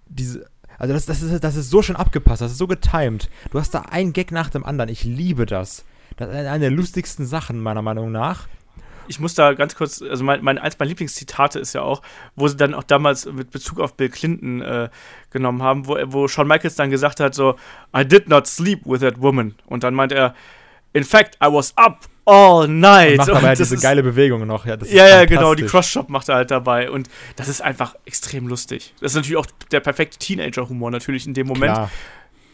diese, 0.08 0.46
also 0.76 0.92
das, 0.92 1.06
das, 1.06 1.22
ist, 1.22 1.42
das 1.42 1.56
ist 1.56 1.70
so 1.70 1.80
schön 1.82 1.96
abgepasst, 1.96 2.42
das 2.42 2.52
ist 2.52 2.58
so 2.58 2.66
getimed. 2.66 3.30
Du 3.50 3.58
hast 3.58 3.70
da 3.74 3.80
einen 3.82 4.12
Gag 4.12 4.30
nach 4.32 4.50
dem 4.50 4.64
anderen. 4.64 4.90
Ich 4.90 5.04
liebe 5.04 5.46
das. 5.46 5.84
Das 6.16 6.28
ist 6.28 6.34
eine 6.34 6.58
der 6.58 6.70
lustigsten 6.70 7.26
Sachen, 7.26 7.60
meiner 7.60 7.82
Meinung 7.82 8.10
nach. 8.12 8.48
Ich 9.08 9.18
muss 9.20 9.34
da 9.34 9.54
ganz 9.54 9.74
kurz, 9.74 10.02
also 10.02 10.22
mein, 10.24 10.42
mein, 10.44 10.58
eins 10.58 10.78
meiner 10.78 10.88
Lieblingszitate 10.90 11.58
ist 11.58 11.72
ja 11.72 11.82
auch, 11.82 12.02
wo 12.36 12.46
sie 12.48 12.56
dann 12.56 12.74
auch 12.74 12.82
damals 12.84 13.26
mit 13.26 13.50
Bezug 13.50 13.80
auf 13.80 13.94
Bill 13.96 14.08
Clinton 14.10 14.60
äh, 14.62 14.88
genommen 15.30 15.62
haben, 15.62 15.86
wo, 15.88 15.96
wo 16.06 16.28
Shawn 16.28 16.46
Michaels 16.46 16.74
dann 16.76 16.90
gesagt 16.90 17.20
hat, 17.20 17.34
so, 17.34 17.56
I 17.96 18.04
did 18.04 18.28
not 18.28 18.46
sleep 18.46 18.80
with 18.84 19.00
that 19.00 19.20
woman. 19.20 19.54
Und 19.66 19.82
dann 19.84 19.94
meint 19.94 20.12
er, 20.12 20.34
in 20.92 21.04
fact, 21.04 21.36
I 21.42 21.46
was 21.52 21.72
up 21.76 22.06
all 22.24 22.68
night. 22.68 23.12
Und 23.20 23.28
macht 23.28 23.42
ja 23.42 23.48
das 23.50 23.58
diese 23.58 23.74
ist- 23.76 23.82
geile 23.82 24.02
Bewegung 24.02 24.46
noch. 24.46 24.66
Ja, 24.66 24.76
Ja, 24.84 25.08
ja, 25.08 25.24
genau, 25.24 25.54
die. 25.54 25.64
Cross-Shop 25.64 26.08
macht 26.10 26.28
er 26.28 26.34
halt 26.36 26.50
dabei. 26.50 26.90
Und 26.90 27.08
das 27.36 27.48
ist 27.48 27.62
einfach 27.62 27.94
extrem 28.04 28.46
lustig. 28.48 28.94
Das 29.00 29.12
ist 29.12 29.16
natürlich 29.16 29.36
auch 29.38 29.46
der 29.72 29.80
perfekte 29.80 30.18
Teenager-Humor 30.18 30.90
natürlich 30.90 31.26
in 31.26 31.32
dem 31.34 31.46
Moment. 31.46 31.72
Klar. 31.72 31.90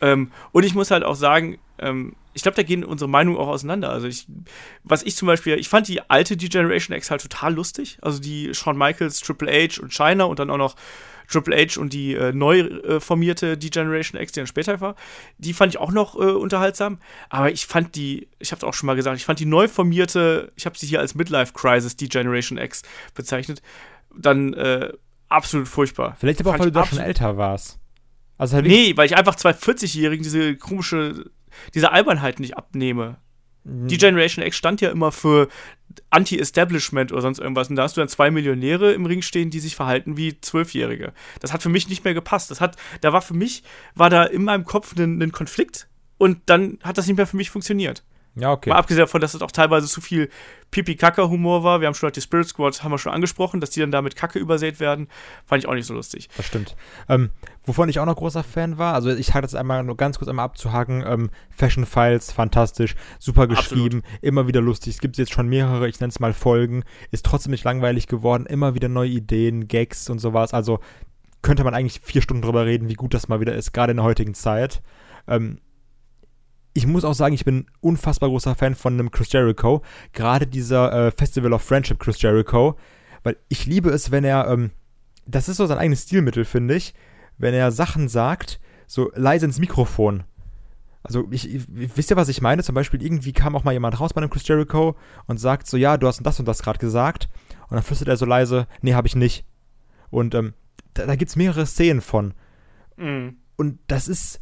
Ähm, 0.00 0.30
und 0.52 0.64
ich 0.64 0.74
muss 0.74 0.90
halt 0.90 1.02
auch 1.04 1.14
sagen, 1.16 1.58
ähm, 1.78 2.14
ich 2.32 2.42
glaube, 2.42 2.56
da 2.56 2.62
gehen 2.62 2.84
unsere 2.84 3.08
Meinungen 3.08 3.38
auch 3.38 3.48
auseinander. 3.48 3.90
Also 3.90 4.06
ich, 4.08 4.26
was 4.82 5.02
ich 5.02 5.16
zum 5.16 5.26
Beispiel, 5.26 5.54
ich 5.54 5.68
fand 5.68 5.86
die 5.88 6.08
alte 6.10 6.36
D-Generation 6.36 6.96
X 6.96 7.10
halt 7.10 7.22
total 7.22 7.54
lustig. 7.54 7.98
Also 8.02 8.20
die 8.20 8.52
Shawn 8.54 8.76
Michaels, 8.76 9.20
Triple 9.20 9.50
H 9.50 9.80
und 9.80 9.92
China 9.92 10.24
und 10.24 10.38
dann 10.38 10.50
auch 10.50 10.56
noch 10.56 10.74
Triple 11.28 11.56
H 11.56 11.80
und 11.80 11.92
die 11.92 12.14
äh, 12.14 12.32
neu 12.32 12.60
äh, 12.60 13.00
formierte 13.00 13.56
D-Generation 13.56 14.20
X, 14.20 14.32
die 14.32 14.40
dann 14.40 14.46
später 14.46 14.80
war, 14.80 14.96
die 15.38 15.52
fand 15.52 15.72
ich 15.72 15.80
auch 15.80 15.92
noch 15.92 16.16
äh, 16.16 16.32
unterhaltsam. 16.32 16.98
Aber 17.30 17.50
ich 17.50 17.66
fand 17.66 17.94
die, 17.94 18.28
ich 18.40 18.50
habe 18.50 18.58
es 18.58 18.64
auch 18.64 18.74
schon 18.74 18.88
mal 18.88 18.96
gesagt, 18.96 19.16
ich 19.16 19.24
fand 19.24 19.38
die 19.38 19.46
neu 19.46 19.68
formierte, 19.68 20.52
ich 20.56 20.66
habe 20.66 20.76
sie 20.76 20.86
hier 20.86 21.00
als 21.00 21.14
Midlife 21.14 21.52
Crisis 21.52 21.96
D-Generation 21.96 22.58
X 22.58 22.82
bezeichnet, 23.14 23.62
dann 24.16 24.54
äh, 24.54 24.92
absolut 25.28 25.68
furchtbar. 25.68 26.16
Vielleicht 26.18 26.40
aber 26.40 26.50
auch, 26.50 26.58
weil 26.58 26.66
du 26.66 26.72
da 26.72 26.86
schon 26.86 26.98
älter 26.98 27.36
warst. 27.36 27.78
Also 28.36 28.56
halt 28.56 28.66
Nee, 28.66 28.96
weil 28.96 29.06
ich 29.06 29.16
einfach 29.16 29.36
zwei 29.36 29.52
40-Jährigen 29.52 30.22
diese 30.22 30.56
komische, 30.56 31.30
diese 31.74 31.92
Albernheit 31.92 32.40
nicht 32.40 32.56
abnehme. 32.56 33.16
Mhm. 33.64 33.88
Die 33.88 33.98
Generation 33.98 34.44
X 34.44 34.56
stand 34.56 34.80
ja 34.80 34.90
immer 34.90 35.12
für 35.12 35.48
Anti-Establishment 36.10 37.12
oder 37.12 37.22
sonst 37.22 37.38
irgendwas. 37.38 37.70
Und 37.70 37.76
da 37.76 37.82
hast 37.82 37.96
du 37.96 38.00
dann 38.00 38.08
zwei 38.08 38.30
Millionäre 38.30 38.92
im 38.92 39.06
Ring 39.06 39.22
stehen, 39.22 39.50
die 39.50 39.60
sich 39.60 39.76
verhalten 39.76 40.16
wie 40.16 40.40
Zwölfjährige. 40.40 41.12
Das 41.40 41.52
hat 41.52 41.62
für 41.62 41.68
mich 41.68 41.88
nicht 41.88 42.04
mehr 42.04 42.14
gepasst. 42.14 42.50
Das 42.50 42.60
hat, 42.60 42.76
da 43.00 43.12
war 43.12 43.22
für 43.22 43.34
mich, 43.34 43.62
war 43.94 44.10
da 44.10 44.24
in 44.24 44.44
meinem 44.44 44.64
Kopf 44.64 44.96
ein, 44.96 45.22
ein 45.22 45.32
Konflikt 45.32 45.88
und 46.18 46.38
dann 46.46 46.78
hat 46.82 46.98
das 46.98 47.06
nicht 47.06 47.16
mehr 47.16 47.26
für 47.26 47.36
mich 47.36 47.50
funktioniert. 47.50 48.04
Ja, 48.36 48.52
okay. 48.52 48.70
Mal 48.70 48.76
abgesehen 48.76 49.00
davon, 49.00 49.20
dass 49.20 49.34
es 49.34 49.42
auch 49.42 49.52
teilweise 49.52 49.86
zu 49.86 50.00
viel 50.00 50.28
Pipi-Kaka-Humor 50.72 51.62
war. 51.62 51.80
Wir 51.80 51.86
haben 51.86 51.94
schon 51.94 52.10
die 52.10 52.20
Spirit 52.20 52.48
Squad, 52.48 52.82
haben 52.82 52.90
wir 52.90 52.98
schon 52.98 53.12
angesprochen, 53.12 53.60
dass 53.60 53.70
die 53.70 53.80
dann 53.80 53.92
da 53.92 54.02
mit 54.02 54.16
Kacke 54.16 54.40
übersät 54.40 54.80
werden. 54.80 55.06
Fand 55.46 55.62
ich 55.62 55.68
auch 55.68 55.74
nicht 55.74 55.86
so 55.86 55.94
lustig. 55.94 56.28
Das 56.36 56.46
stimmt. 56.46 56.74
Ähm, 57.08 57.30
wovon 57.64 57.88
ich 57.88 58.00
auch 58.00 58.06
noch 58.06 58.16
großer 58.16 58.42
Fan 58.42 58.76
war, 58.76 58.94
also 58.94 59.10
ich 59.10 59.34
hatte 59.34 59.42
das 59.42 59.54
einmal 59.54 59.84
nur 59.84 59.96
ganz 59.96 60.18
kurz 60.18 60.28
einmal 60.28 60.46
abzuhaken, 60.46 61.04
ähm, 61.06 61.30
Fashion 61.50 61.86
Files, 61.86 62.32
fantastisch, 62.32 62.96
super 63.20 63.46
geschrieben, 63.46 64.02
immer 64.20 64.48
wieder 64.48 64.60
lustig. 64.60 64.94
Es 64.94 65.00
gibt 65.00 65.16
jetzt 65.16 65.32
schon 65.32 65.48
mehrere, 65.48 65.88
ich 65.88 66.00
nenne 66.00 66.10
es 66.10 66.18
mal 66.18 66.32
Folgen, 66.32 66.82
ist 67.12 67.24
trotzdem 67.24 67.52
nicht 67.52 67.64
langweilig 67.64 68.08
geworden, 68.08 68.46
immer 68.46 68.74
wieder 68.74 68.88
neue 68.88 69.10
Ideen, 69.10 69.68
Gags 69.68 70.10
und 70.10 70.18
sowas. 70.18 70.52
Also 70.52 70.80
könnte 71.42 71.62
man 71.62 71.74
eigentlich 71.74 72.00
vier 72.02 72.22
Stunden 72.22 72.42
drüber 72.42 72.66
reden, 72.66 72.88
wie 72.88 72.94
gut 72.94 73.14
das 73.14 73.28
mal 73.28 73.38
wieder 73.38 73.54
ist, 73.54 73.72
gerade 73.72 73.92
in 73.92 73.98
der 73.98 74.04
heutigen 74.04 74.34
Zeit. 74.34 74.82
Ähm, 75.28 75.58
ich 76.74 76.86
muss 76.86 77.04
auch 77.04 77.14
sagen, 77.14 77.34
ich 77.34 77.44
bin 77.44 77.66
unfassbar 77.80 78.28
großer 78.28 78.56
Fan 78.56 78.74
von 78.74 78.94
einem 78.94 79.12
Chris 79.12 79.32
Jericho. 79.32 79.82
Gerade 80.12 80.46
dieser 80.46 81.06
äh, 81.06 81.10
Festival 81.12 81.52
of 81.52 81.62
Friendship 81.62 82.00
Chris 82.00 82.20
Jericho. 82.20 82.76
Weil 83.22 83.36
ich 83.48 83.64
liebe 83.64 83.90
es, 83.90 84.10
wenn 84.10 84.24
er, 84.24 84.48
ähm, 84.48 84.72
das 85.24 85.48
ist 85.48 85.56
so 85.56 85.66
sein 85.66 85.78
eigenes 85.78 86.02
Stilmittel, 86.02 86.44
finde 86.44 86.74
ich, 86.74 86.92
wenn 87.38 87.54
er 87.54 87.70
Sachen 87.70 88.08
sagt, 88.08 88.60
so 88.86 89.10
leise 89.14 89.46
ins 89.46 89.60
Mikrofon. 89.60 90.24
Also, 91.04 91.28
ich, 91.30 91.54
ich, 91.54 91.64
wisst 91.68 92.10
ihr, 92.10 92.16
was 92.16 92.28
ich 92.28 92.42
meine? 92.42 92.62
Zum 92.62 92.74
Beispiel, 92.74 93.02
irgendwie 93.02 93.32
kam 93.32 93.54
auch 93.54 93.64
mal 93.64 93.72
jemand 93.72 94.00
raus 94.00 94.12
bei 94.12 94.20
einem 94.20 94.30
Chris 94.30 94.46
Jericho 94.46 94.96
und 95.26 95.38
sagt 95.38 95.68
so, 95.68 95.76
ja, 95.76 95.96
du 95.96 96.08
hast 96.08 96.20
das 96.22 96.40
und 96.40 96.46
das 96.46 96.62
gerade 96.62 96.78
gesagt. 96.78 97.28
Und 97.68 97.76
dann 97.76 97.82
flüstert 97.82 98.08
er 98.08 98.16
so 98.16 98.26
leise, 98.26 98.66
nee, 98.82 98.94
habe 98.94 99.06
ich 99.06 99.14
nicht. 99.14 99.44
Und 100.10 100.34
ähm, 100.34 100.54
da, 100.94 101.06
da 101.06 101.14
gibt 101.14 101.28
es 101.28 101.36
mehrere 101.36 101.66
Szenen 101.66 102.00
von. 102.00 102.34
Mhm. 102.96 103.36
Und 103.56 103.78
das 103.86 104.08
ist, 104.08 104.40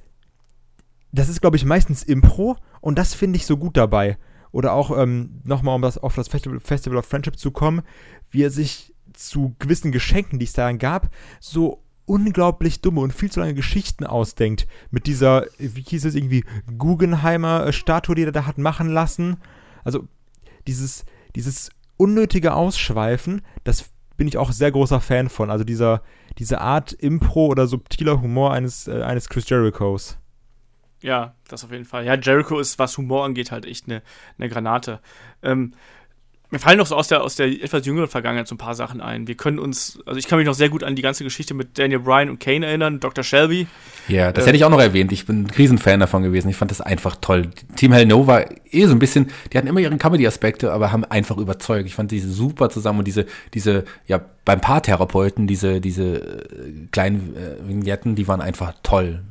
das 1.12 1.28
ist, 1.28 1.40
glaube 1.40 1.56
ich, 1.56 1.64
meistens 1.64 2.02
Impro 2.02 2.56
und 2.80 2.98
das 2.98 3.14
finde 3.14 3.36
ich 3.36 3.46
so 3.46 3.56
gut 3.56 3.76
dabei. 3.76 4.18
Oder 4.50 4.72
auch 4.72 4.96
ähm, 4.96 5.40
nochmal, 5.44 5.74
um 5.74 5.82
das, 5.82 5.98
auf 5.98 6.14
das 6.14 6.28
Festival, 6.28 6.60
Festival 6.60 6.98
of 6.98 7.06
Friendship 7.06 7.38
zu 7.38 7.50
kommen, 7.50 7.82
wie 8.30 8.42
er 8.42 8.50
sich 8.50 8.94
zu 9.12 9.54
gewissen 9.58 9.92
Geschenken, 9.92 10.38
die 10.38 10.44
es 10.44 10.52
da 10.52 10.70
gab, 10.72 11.10
so 11.40 11.82
unglaublich 12.04 12.80
dumme 12.80 13.00
und 13.00 13.12
viel 13.12 13.30
zu 13.30 13.40
lange 13.40 13.54
Geschichten 13.54 14.04
ausdenkt. 14.04 14.66
Mit 14.90 15.06
dieser, 15.06 15.46
wie 15.58 15.82
hieß 15.82 16.04
es 16.04 16.14
irgendwie, 16.14 16.44
Guggenheimer 16.78 17.66
äh, 17.66 17.72
Statue, 17.72 18.14
die 18.14 18.24
er 18.24 18.32
da 18.32 18.46
hat 18.46 18.58
machen 18.58 18.88
lassen. 18.88 19.36
Also 19.84 20.08
dieses, 20.66 21.04
dieses 21.34 21.70
unnötige 21.96 22.54
Ausschweifen, 22.54 23.42
das 23.64 23.90
bin 24.16 24.28
ich 24.28 24.36
auch 24.36 24.52
sehr 24.52 24.72
großer 24.72 25.00
Fan 25.00 25.28
von. 25.28 25.50
Also 25.50 25.64
dieser, 25.64 26.02
diese 26.38 26.60
Art 26.60 26.92
Impro 26.92 27.46
oder 27.46 27.66
subtiler 27.66 28.20
Humor 28.20 28.52
eines, 28.52 28.88
äh, 28.88 29.02
eines 29.02 29.28
Chris 29.28 29.48
Jerichos. 29.48 30.18
Ja, 31.02 31.34
das 31.48 31.64
auf 31.64 31.72
jeden 31.72 31.84
Fall. 31.84 32.04
Ja, 32.04 32.14
Jericho 32.14 32.58
ist, 32.58 32.78
was 32.78 32.96
Humor 32.96 33.24
angeht, 33.24 33.50
halt 33.50 33.66
echt 33.66 33.86
eine 33.86 34.02
ne 34.38 34.48
Granate. 34.48 35.00
Ähm, 35.42 35.74
mir 36.52 36.58
fallen 36.58 36.76
noch 36.76 36.86
so 36.86 36.96
aus 36.96 37.08
der, 37.08 37.22
aus 37.22 37.36
der 37.36 37.46
etwas 37.46 37.86
jüngeren 37.86 38.08
Vergangenheit 38.08 38.46
so 38.46 38.54
ein 38.54 38.58
paar 38.58 38.74
Sachen 38.74 39.00
ein. 39.00 39.26
Wir 39.26 39.36
können 39.36 39.58
uns, 39.58 39.98
also 40.04 40.18
ich 40.18 40.28
kann 40.28 40.38
mich 40.38 40.46
noch 40.46 40.52
sehr 40.52 40.68
gut 40.68 40.84
an 40.84 40.94
die 40.94 41.00
ganze 41.00 41.24
Geschichte 41.24 41.54
mit 41.54 41.78
Daniel 41.78 42.00
Bryan 42.00 42.28
und 42.28 42.40
Kane 42.40 42.66
erinnern, 42.66 43.00
Dr. 43.00 43.24
Shelby. 43.24 43.66
Ja, 44.06 44.32
das 44.32 44.44
Äh, 44.44 44.48
hätte 44.48 44.58
ich 44.58 44.64
auch 44.66 44.70
noch 44.70 44.80
erwähnt. 44.80 45.12
Ich 45.12 45.24
bin 45.24 45.44
ein 45.44 45.50
Riesenfan 45.50 45.98
davon 45.98 46.22
gewesen. 46.22 46.50
Ich 46.50 46.56
fand 46.56 46.70
das 46.70 46.82
einfach 46.82 47.16
toll. 47.22 47.48
Team 47.76 47.92
Hell 47.92 48.04
No 48.04 48.26
war 48.26 48.44
eh 48.70 48.84
so 48.84 48.92
ein 48.92 48.98
bisschen, 48.98 49.30
die 49.50 49.56
hatten 49.56 49.66
immer 49.66 49.80
ihren 49.80 49.96
Comedy-Aspekte, 49.96 50.72
aber 50.72 50.92
haben 50.92 51.06
einfach 51.06 51.38
überzeugt. 51.38 51.86
Ich 51.86 51.94
fand 51.94 52.10
diese 52.10 52.30
super 52.30 52.68
zusammen 52.68 52.98
und 52.98 53.06
diese, 53.06 53.24
diese, 53.54 53.86
ja, 54.06 54.20
beim 54.44 54.60
Paartherapeuten, 54.60 55.46
diese, 55.46 55.80
diese 55.80 56.16
äh, 56.16 56.86
kleinen 56.90 57.34
äh, 57.34 57.66
Vignetten, 57.66 58.14
die 58.14 58.28
waren 58.28 58.42
einfach 58.42 58.74
toll. 58.82 59.22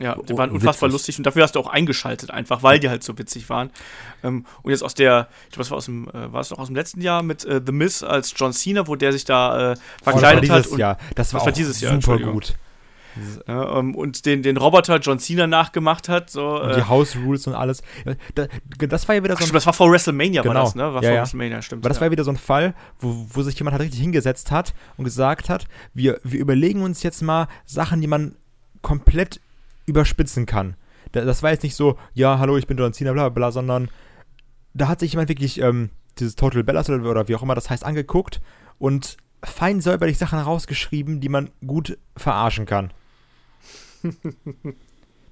Ja, 0.00 0.14
die 0.16 0.32
Oh, 0.32 0.38
waren 0.38 0.50
unfassbar 0.50 0.88
witzig. 0.88 0.92
lustig 0.92 1.18
und 1.18 1.26
dafür 1.26 1.42
hast 1.42 1.54
du 1.54 1.60
auch 1.60 1.66
eingeschaltet, 1.66 2.30
einfach 2.30 2.62
weil 2.62 2.78
die 2.80 2.88
halt 2.88 3.04
so 3.04 3.18
witzig 3.18 3.50
waren. 3.50 3.70
Ähm, 4.24 4.46
und 4.62 4.70
jetzt 4.70 4.82
aus 4.82 4.94
der, 4.94 5.28
ich 5.44 5.50
glaube, 5.52 5.64
das 5.64 5.70
war 5.70 5.76
aus 5.78 5.84
dem, 5.84 6.08
äh, 6.08 6.32
war 6.32 6.40
es 6.40 6.50
noch 6.50 6.58
aus 6.58 6.68
dem 6.68 6.76
letzten 6.76 7.02
Jahr 7.02 7.22
mit 7.22 7.44
äh, 7.44 7.60
The 7.64 7.72
Miz 7.72 8.02
als 8.02 8.32
John 8.36 8.52
Cena, 8.52 8.86
wo 8.86 8.96
der 8.96 9.12
sich 9.12 9.24
da 9.26 9.72
äh, 9.72 9.76
verkleidet 10.02 10.44
das 10.44 10.48
war 10.50 10.56
hat 10.56 10.64
dieses 10.64 10.72
und, 10.72 10.78
Jahr. 10.78 10.98
Das 11.14 11.32
war 11.34 11.40
das 11.40 11.46
war 11.46 11.52
dieses 11.52 11.80
Jahr, 11.82 12.00
super 12.00 12.18
gut. 12.18 12.54
ja, 13.46 13.78
ähm, 13.78 13.94
und 13.94 14.24
den, 14.24 14.42
den 14.42 14.56
Roboter 14.56 14.96
John 15.00 15.18
Cena 15.18 15.46
nachgemacht 15.46 16.08
hat. 16.08 16.30
So, 16.30 16.62
äh, 16.62 16.76
die 16.76 16.84
House 16.84 17.16
Rules 17.16 17.46
und 17.46 17.54
alles. 17.54 17.82
Ja, 18.06 18.14
da, 18.36 18.46
das 18.86 19.06
war 19.08 19.16
ja 19.16 19.24
wieder 19.24 19.34
ach, 19.34 19.38
so 19.38 19.42
stimmt, 19.44 19.54
ein 19.54 19.56
das 19.56 19.66
war 19.66 19.72
vor 19.72 19.90
WrestleMania, 19.90 20.44
war 20.44 20.52
Genau. 20.52 20.64
das, 20.64 20.74
ne? 20.76 20.94
War 20.94 21.02
Ja, 21.02 21.10
vor. 21.10 21.18
WrestleMania, 21.18 21.60
stimmt. 21.60 21.82
Aber 21.82 21.88
das 21.88 21.98
ja. 21.98 22.00
war 22.02 22.06
ja 22.08 22.12
wieder 22.12 22.24
so 22.24 22.30
ein 22.30 22.36
Fall, 22.38 22.74
wo, 23.00 23.26
wo 23.30 23.42
sich 23.42 23.58
jemand 23.58 23.72
halt 23.72 23.82
richtig 23.82 24.00
hingesetzt 24.00 24.50
hat 24.50 24.72
und 24.96 25.04
gesagt 25.04 25.48
hat, 25.48 25.66
wir, 25.92 26.20
wir 26.22 26.40
überlegen 26.40 26.82
uns 26.82 27.02
jetzt 27.02 27.20
mal 27.20 27.48
Sachen, 27.66 28.00
die 28.00 28.06
man 28.06 28.36
komplett 28.80 29.40
überspitzen 29.90 30.46
kann. 30.46 30.76
Da- 31.12 31.24
Das 31.24 31.42
war 31.42 31.50
jetzt 31.50 31.62
nicht 31.62 31.74
so, 31.76 31.98
ja, 32.14 32.38
hallo, 32.38 32.56
ich 32.56 32.66
bin 32.66 32.78
John 32.78 32.92
Cena, 32.94 33.12
bla 33.12 33.24
bla 33.28 33.34
bla, 33.34 33.50
sondern 33.52 33.88
da 34.74 34.88
hat 34.88 35.00
sich 35.00 35.12
jemand 35.12 35.28
wirklich 35.28 35.60
ähm, 35.60 35.90
dieses 36.18 36.36
Total 36.36 36.62
Bellas 36.64 36.88
oder, 36.88 37.08
oder 37.08 37.28
wie 37.28 37.34
auch 37.36 37.42
immer 37.42 37.54
das 37.54 37.68
heißt 37.70 37.84
angeguckt 37.84 38.40
und 38.78 39.16
fein 39.44 39.80
säuberlich 39.80 40.18
Sachen 40.18 40.38
rausgeschrieben, 40.38 41.20
die 41.20 41.28
man 41.28 41.50
gut 41.66 41.98
verarschen 42.16 42.66
kann. 42.66 42.92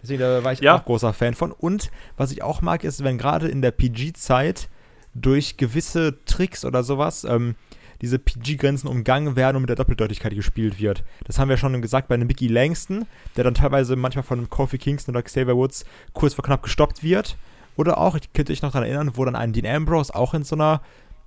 Deswegen 0.02 0.20
da 0.20 0.44
war 0.44 0.52
ich 0.52 0.60
Ja. 0.60 0.76
auch 0.78 0.84
großer 0.84 1.12
Fan 1.12 1.34
von. 1.34 1.52
Und 1.52 1.90
was 2.16 2.30
ich 2.30 2.42
auch 2.42 2.62
mag, 2.62 2.84
ist, 2.84 3.02
wenn 3.02 3.18
gerade 3.18 3.48
in 3.48 3.62
der 3.62 3.72
PG-Zeit 3.72 4.68
durch 5.14 5.56
gewisse 5.56 6.24
Tricks 6.24 6.64
oder 6.64 6.82
sowas 6.82 7.24
ähm, 7.24 7.56
diese 8.00 8.18
PG-Grenzen 8.18 8.88
umgangen 8.88 9.36
werden 9.36 9.56
und 9.56 9.62
mit 9.62 9.68
der 9.68 9.76
Doppeldeutigkeit 9.76 10.34
gespielt 10.34 10.78
wird. 10.78 11.04
Das 11.24 11.38
haben 11.38 11.48
wir 11.48 11.56
schon 11.56 11.80
gesagt 11.82 12.08
bei 12.08 12.14
einem 12.14 12.26
Mickey 12.26 12.46
Langston, 12.46 13.06
der 13.36 13.44
dann 13.44 13.54
teilweise 13.54 13.96
manchmal 13.96 14.22
von 14.22 14.48
Kofi 14.48 14.78
Kingston 14.78 15.14
oder 15.14 15.22
Xavier 15.22 15.56
Woods 15.56 15.84
kurz 16.12 16.34
vor 16.34 16.44
knapp 16.44 16.62
gestoppt 16.62 17.02
wird. 17.02 17.36
Oder 17.76 17.98
auch, 17.98 18.16
ich 18.16 18.32
könnte 18.32 18.52
mich 18.52 18.62
noch 18.62 18.72
daran 18.72 18.88
erinnern, 18.88 19.12
wo 19.14 19.24
dann 19.24 19.36
ein 19.36 19.52
Dean 19.52 19.66
Ambrose 19.66 20.14
auch 20.14 20.34
in 20.34 20.42
so 20.42 20.56
einer 20.56 20.80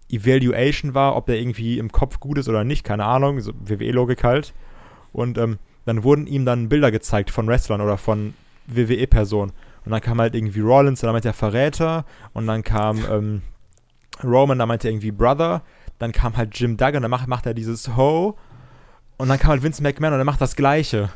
Evaluation 0.10 0.94
war, 0.94 1.16
ob 1.16 1.26
der 1.26 1.40
irgendwie 1.40 1.78
im 1.78 1.92
Kopf 1.92 2.20
gut 2.20 2.38
ist 2.38 2.50
oder 2.50 2.64
nicht, 2.64 2.84
keine 2.84 3.06
Ahnung, 3.06 3.40
so 3.40 3.54
WWE-Logik 3.54 4.24
halt. 4.24 4.54
Und 5.14 5.38
ähm, 5.38 5.60
dann 5.86 6.04
wurden 6.04 6.28
ihm 6.28 6.46
dann 6.46 6.70
Bilder 6.70 6.92
gezeigt 6.92 7.32
von 7.32 7.48
Wrestlern 7.48 7.82
oder 7.82 7.98
von 7.98 8.34
WWE-Personen. 8.68 9.54
Und 9.86 9.92
dann 9.92 10.02
kam 10.02 10.20
halt 10.20 10.36
irgendwie 10.36 10.60
Rollins, 10.60 11.02
dann 11.02 11.12
meinte 11.12 11.30
er 11.30 11.34
Verräter. 11.34 12.06
Und 12.34 12.48
dann 12.48 12.64
kam 12.64 13.00
ähm, 13.10 13.42
Roman, 14.24 14.60
da 14.60 14.66
meinte 14.66 14.88
er 14.88 14.92
irgendwie 14.92 15.12
Brother. 15.12 15.64
Dann 16.02 16.14
kam 16.14 16.36
halt 16.36 16.60
Jim 16.60 16.78
Duggan, 16.78 17.04
dann 17.04 17.12
macht, 17.12 17.28
macht 17.28 17.46
er 17.46 17.54
dieses 17.54 17.96
Ho. 17.96 18.36
Und 19.18 19.30
dann 19.30 19.38
kam 19.38 19.52
halt 19.52 19.62
Vince 19.62 19.84
McMahon 19.84 20.14
und 20.14 20.20
er 20.20 20.26
macht 20.26 20.42
das 20.42 20.56
Gleiche. 20.56 21.10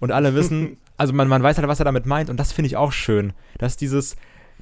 Und 0.00 0.10
alle 0.10 0.34
wissen, 0.34 0.78
also 0.96 1.12
man, 1.12 1.28
man 1.28 1.44
weiß 1.44 1.58
halt, 1.58 1.68
was 1.68 1.78
er 1.78 1.84
damit 1.84 2.06
meint. 2.06 2.28
Und 2.28 2.36
das 2.36 2.50
finde 2.50 2.66
ich 2.66 2.76
auch 2.76 2.90
schön. 2.90 3.34
Dass 3.58 3.76
dieses, 3.76 4.16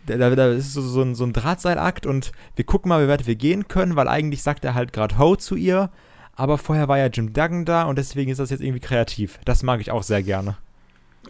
da, 0.04 0.16
da 0.18 0.52
ist 0.52 0.74
so, 0.74 0.82
so, 0.82 1.00
ein, 1.00 1.14
so 1.14 1.24
ein 1.24 1.32
Drahtseilakt 1.32 2.04
und 2.04 2.32
wir 2.56 2.66
gucken 2.66 2.90
mal, 2.90 3.02
wie 3.02 3.08
weit 3.08 3.26
wir 3.26 3.36
gehen 3.36 3.66
können, 3.66 3.96
weil 3.96 4.06
eigentlich 4.06 4.42
sagt 4.42 4.66
er 4.66 4.74
halt 4.74 4.92
gerade 4.92 5.16
Ho 5.16 5.34
zu 5.34 5.56
ihr. 5.56 5.88
Aber 6.36 6.58
vorher 6.58 6.88
war 6.88 6.98
ja 6.98 7.06
Jim 7.06 7.32
Duggan 7.32 7.64
da 7.64 7.84
und 7.84 7.96
deswegen 7.96 8.30
ist 8.30 8.40
das 8.40 8.50
jetzt 8.50 8.60
irgendwie 8.60 8.80
kreativ. 8.80 9.38
Das 9.46 9.62
mag 9.62 9.80
ich 9.80 9.90
auch 9.90 10.02
sehr 10.02 10.22
gerne. 10.22 10.58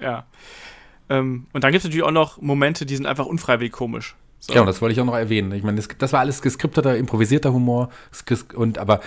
Ja. 0.01 0.27
Ähm, 1.09 1.47
und 1.53 1.63
dann 1.63 1.71
gibt 1.71 1.83
es 1.83 1.85
natürlich 1.85 2.05
auch 2.05 2.11
noch 2.11 2.43
Momente, 2.43 2.85
die 2.85 2.97
sind 2.97 3.07
einfach 3.07 3.27
unfreiwillig 3.27 3.71
komisch. 3.71 4.17
So. 4.47 4.53
Ja, 4.53 4.61
und 4.61 4.67
das 4.67 4.83
wollte 4.83 4.93
ich 4.93 5.01
auch 5.01 5.07
noch 5.07 5.17
erwähnen. 5.17 5.53
Ich 5.53 5.63
meine, 5.63 5.77
das, 5.77 5.89
das 5.97 6.13
war 6.13 6.21
alles 6.21 6.43
geskripteter, 6.43 6.99
improvisierter 6.99 7.55
Humor. 7.55 7.89
Und 8.55 8.77
aber 8.77 9.01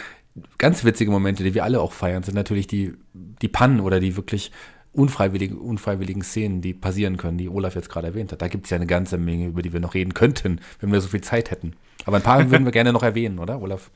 ganz 0.57 0.83
witzige 0.83 1.11
Momente, 1.11 1.43
die 1.43 1.53
wir 1.53 1.63
alle 1.63 1.79
auch 1.79 1.91
feiern, 1.91 2.23
sind 2.23 2.33
natürlich 2.33 2.65
die, 2.65 2.95
die 3.13 3.47
Pannen 3.47 3.79
oder 3.79 3.99
die 3.99 4.17
wirklich 4.17 4.51
unfreiwilligen, 4.93 5.59
unfreiwilligen 5.59 6.23
Szenen, 6.23 6.61
die 6.61 6.73
passieren 6.73 7.17
können, 7.17 7.37
die 7.37 7.49
Olaf 7.49 7.75
jetzt 7.75 7.89
gerade 7.89 8.07
erwähnt 8.07 8.31
hat. 8.31 8.41
Da 8.41 8.47
gibt 8.47 8.65
es 8.65 8.71
ja 8.71 8.77
eine 8.77 8.87
ganze 8.87 9.19
Menge, 9.19 9.45
über 9.45 9.61
die 9.61 9.71
wir 9.71 9.79
noch 9.79 9.93
reden 9.93 10.15
könnten, 10.15 10.59
wenn 10.79 10.91
wir 10.91 11.01
so 11.01 11.07
viel 11.07 11.21
Zeit 11.21 11.51
hätten. 11.51 11.73
Aber 12.05 12.17
ein 12.17 12.23
paar 12.23 12.49
würden 12.49 12.65
wir 12.65 12.71
gerne 12.71 12.93
noch 12.93 13.03
erwähnen, 13.03 13.37
oder, 13.37 13.61
Olaf? 13.61 13.91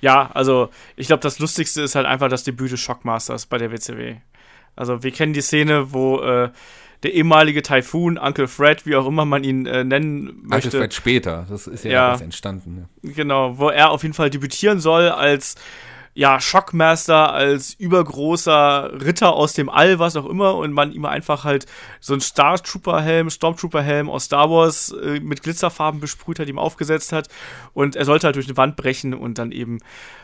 Ja, 0.00 0.30
also 0.34 0.68
ich 0.94 1.08
glaube, 1.08 1.20
das 1.20 1.40
Lustigste 1.40 1.82
ist 1.82 1.96
halt 1.96 2.06
einfach 2.06 2.28
das 2.28 2.44
Debüt 2.44 2.70
des 2.70 2.78
Shockmasters 2.78 3.46
bei 3.46 3.58
der 3.58 3.72
WCW. 3.72 4.16
Also 4.76 5.02
wir 5.02 5.10
kennen 5.10 5.32
die 5.32 5.40
Szene, 5.40 5.92
wo 5.92 6.20
äh, 6.20 6.50
der 7.02 7.12
ehemalige 7.14 7.62
Typhoon, 7.62 8.18
Uncle 8.18 8.48
Fred, 8.48 8.86
wie 8.86 8.96
auch 8.96 9.06
immer 9.06 9.24
man 9.24 9.44
ihn 9.44 9.66
äh, 9.66 9.84
nennen 9.84 10.24
Möchte. 10.24 10.46
möchte, 10.48 10.70
vielleicht 10.70 10.94
später. 10.94 11.46
Das 11.48 11.66
ist 11.66 11.84
ja, 11.84 11.90
Ja. 11.90 12.14
entstanden. 12.20 12.88
Ja. 13.02 13.12
genau, 13.14 13.58
wo 13.58 13.68
er 13.68 13.90
auf 13.90 14.02
jeden 14.02 14.14
Fall 14.14 14.30
debütieren 14.30 14.80
soll 14.80 15.08
als 15.10 15.54
ja, 16.16 16.40
Shockmaster, 16.40 17.34
als 17.34 17.74
übergroßer 17.74 19.02
Ritter 19.04 19.34
aus 19.34 19.52
dem 19.52 19.68
All, 19.68 19.98
was 19.98 20.16
auch 20.16 20.24
immer, 20.24 20.54
und 20.54 20.72
man 20.72 20.90
ihm 20.92 21.04
einfach 21.04 21.44
halt 21.44 21.66
so 22.00 22.14
einen 22.14 22.22
Star 22.22 22.58
Trooper 22.58 23.02
Helm, 23.02 23.28
Stormtrooper 23.28 23.82
Helm 23.82 24.08
aus 24.08 24.24
Star 24.24 24.50
Wars 24.50 24.92
äh, 24.92 25.20
mit 25.20 25.42
Glitzerfarben 25.42 26.00
besprüht 26.00 26.38
hat, 26.38 26.48
ihm 26.48 26.58
aufgesetzt 26.58 27.12
hat. 27.12 27.28
Und 27.74 27.96
er 27.96 28.06
sollte 28.06 28.26
halt 28.26 28.36
durch 28.36 28.46
eine 28.46 28.56
Wand 28.56 28.76
brechen 28.76 29.12
und 29.12 29.36
dann 29.36 29.52
eben 29.52 29.80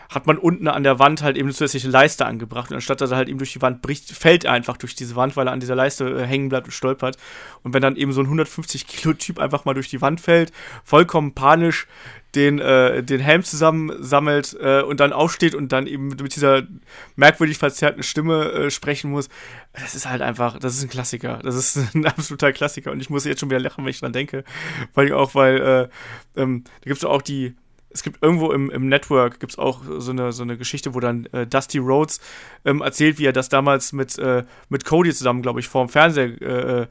hat 0.08 0.26
man 0.26 0.38
unten 0.38 0.66
an 0.66 0.82
der 0.82 0.98
Wand 0.98 1.22
halt 1.22 1.36
eben 1.36 1.46
eine 1.46 1.54
zusätzliche 1.54 1.88
Leiste 1.88 2.24
angebracht. 2.24 2.70
Und 2.70 2.76
anstatt 2.76 3.02
dass 3.02 3.10
er 3.10 3.18
halt 3.18 3.28
eben 3.28 3.38
durch 3.38 3.52
die 3.52 3.62
Wand 3.62 3.82
bricht, 3.82 4.12
fällt 4.12 4.44
er 4.44 4.52
einfach 4.52 4.78
durch 4.78 4.94
diese 4.94 5.14
Wand, 5.14 5.36
weil 5.36 5.46
er 5.46 5.52
an 5.52 5.60
dieser 5.60 5.74
Leiste 5.74 6.08
äh, 6.08 6.26
hängen 6.26 6.48
bleibt 6.48 6.68
und 6.68 6.72
stolpert. 6.72 7.18
Und 7.62 7.74
wenn 7.74 7.82
dann 7.82 7.96
eben 7.96 8.12
so 8.12 8.22
ein 8.22 8.26
150 8.26 8.86
Kilo 8.86 9.12
Typ 9.12 9.38
einfach 9.38 9.66
mal 9.66 9.74
durch 9.74 9.90
die 9.90 10.00
Wand 10.00 10.22
fällt, 10.22 10.52
vollkommen 10.84 11.34
panisch 11.34 11.86
den, 12.34 12.58
äh, 12.58 13.02
den 13.02 13.20
Helm 13.20 13.42
zusammensammelt 13.42 14.56
äh, 14.60 14.82
und 14.82 15.00
dann 15.00 15.12
aufsteht 15.12 15.54
und 15.54 15.72
dann 15.72 15.86
eben 15.86 16.08
mit 16.08 16.34
dieser 16.34 16.62
merkwürdig 17.14 17.58
verzerrten 17.58 18.02
Stimme 18.02 18.52
äh, 18.52 18.70
sprechen 18.70 19.10
muss. 19.10 19.28
Das 19.74 19.94
ist 19.94 20.08
halt 20.08 20.22
einfach, 20.22 20.58
das 20.58 20.76
ist 20.76 20.82
ein 20.82 20.88
Klassiker. 20.88 21.40
Das 21.42 21.54
ist 21.54 21.76
ein 21.94 22.06
absoluter 22.06 22.52
Klassiker 22.52 22.90
und 22.90 23.00
ich 23.00 23.10
muss 23.10 23.24
jetzt 23.24 23.40
schon 23.40 23.50
wieder 23.50 23.60
lachen, 23.60 23.84
wenn 23.84 23.90
ich 23.90 24.00
dran 24.00 24.12
denke. 24.12 24.44
Weil 24.94 25.12
auch, 25.12 25.34
weil 25.34 25.90
äh, 26.36 26.40
ähm, 26.40 26.64
da 26.64 26.88
gibt 26.88 26.98
es 26.98 27.04
auch 27.04 27.22
die, 27.22 27.54
es 27.90 28.02
gibt 28.02 28.22
irgendwo 28.22 28.52
im, 28.52 28.70
im 28.70 28.88
Network 28.88 29.38
gibt 29.38 29.52
es 29.52 29.58
auch 29.58 29.82
so 29.98 30.12
eine, 30.12 30.32
so 30.32 30.42
eine 30.42 30.56
Geschichte, 30.56 30.94
wo 30.94 31.00
dann 31.00 31.26
äh, 31.26 31.46
Dusty 31.46 31.78
Rhodes 31.78 32.20
ähm, 32.64 32.80
erzählt, 32.80 33.18
wie 33.18 33.26
er 33.26 33.32
das 33.32 33.50
damals 33.50 33.92
mit, 33.92 34.18
äh, 34.18 34.44
mit 34.70 34.84
Cody 34.84 35.12
zusammen, 35.12 35.42
glaube 35.42 35.60
ich, 35.60 35.68
vor 35.68 35.84
dem 35.84 35.90
Fernseher 35.90 36.40
äh, 36.40 36.82
äh, 36.82 36.86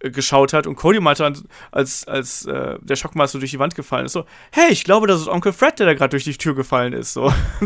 geschaut 0.00 0.52
hat 0.52 0.66
und 0.66 0.76
Cody 0.76 0.98
meinte 1.00 1.22
dann, 1.22 1.38
als, 1.70 2.06
als 2.08 2.46
äh, 2.46 2.78
der 2.80 2.96
Schockmaster 2.96 3.38
durch 3.38 3.50
die 3.50 3.58
Wand 3.58 3.74
gefallen 3.74 4.06
ist, 4.06 4.12
so, 4.12 4.24
hey, 4.50 4.70
ich 4.72 4.84
glaube, 4.84 5.06
das 5.06 5.20
ist 5.20 5.28
Onkel 5.28 5.52
Fred, 5.52 5.78
der 5.78 5.86
da 5.86 5.94
gerade 5.94 6.10
durch 6.10 6.24
die 6.24 6.32
Tür 6.36 6.54
gefallen 6.54 6.92
ist, 6.92 7.12
so. 7.12 7.32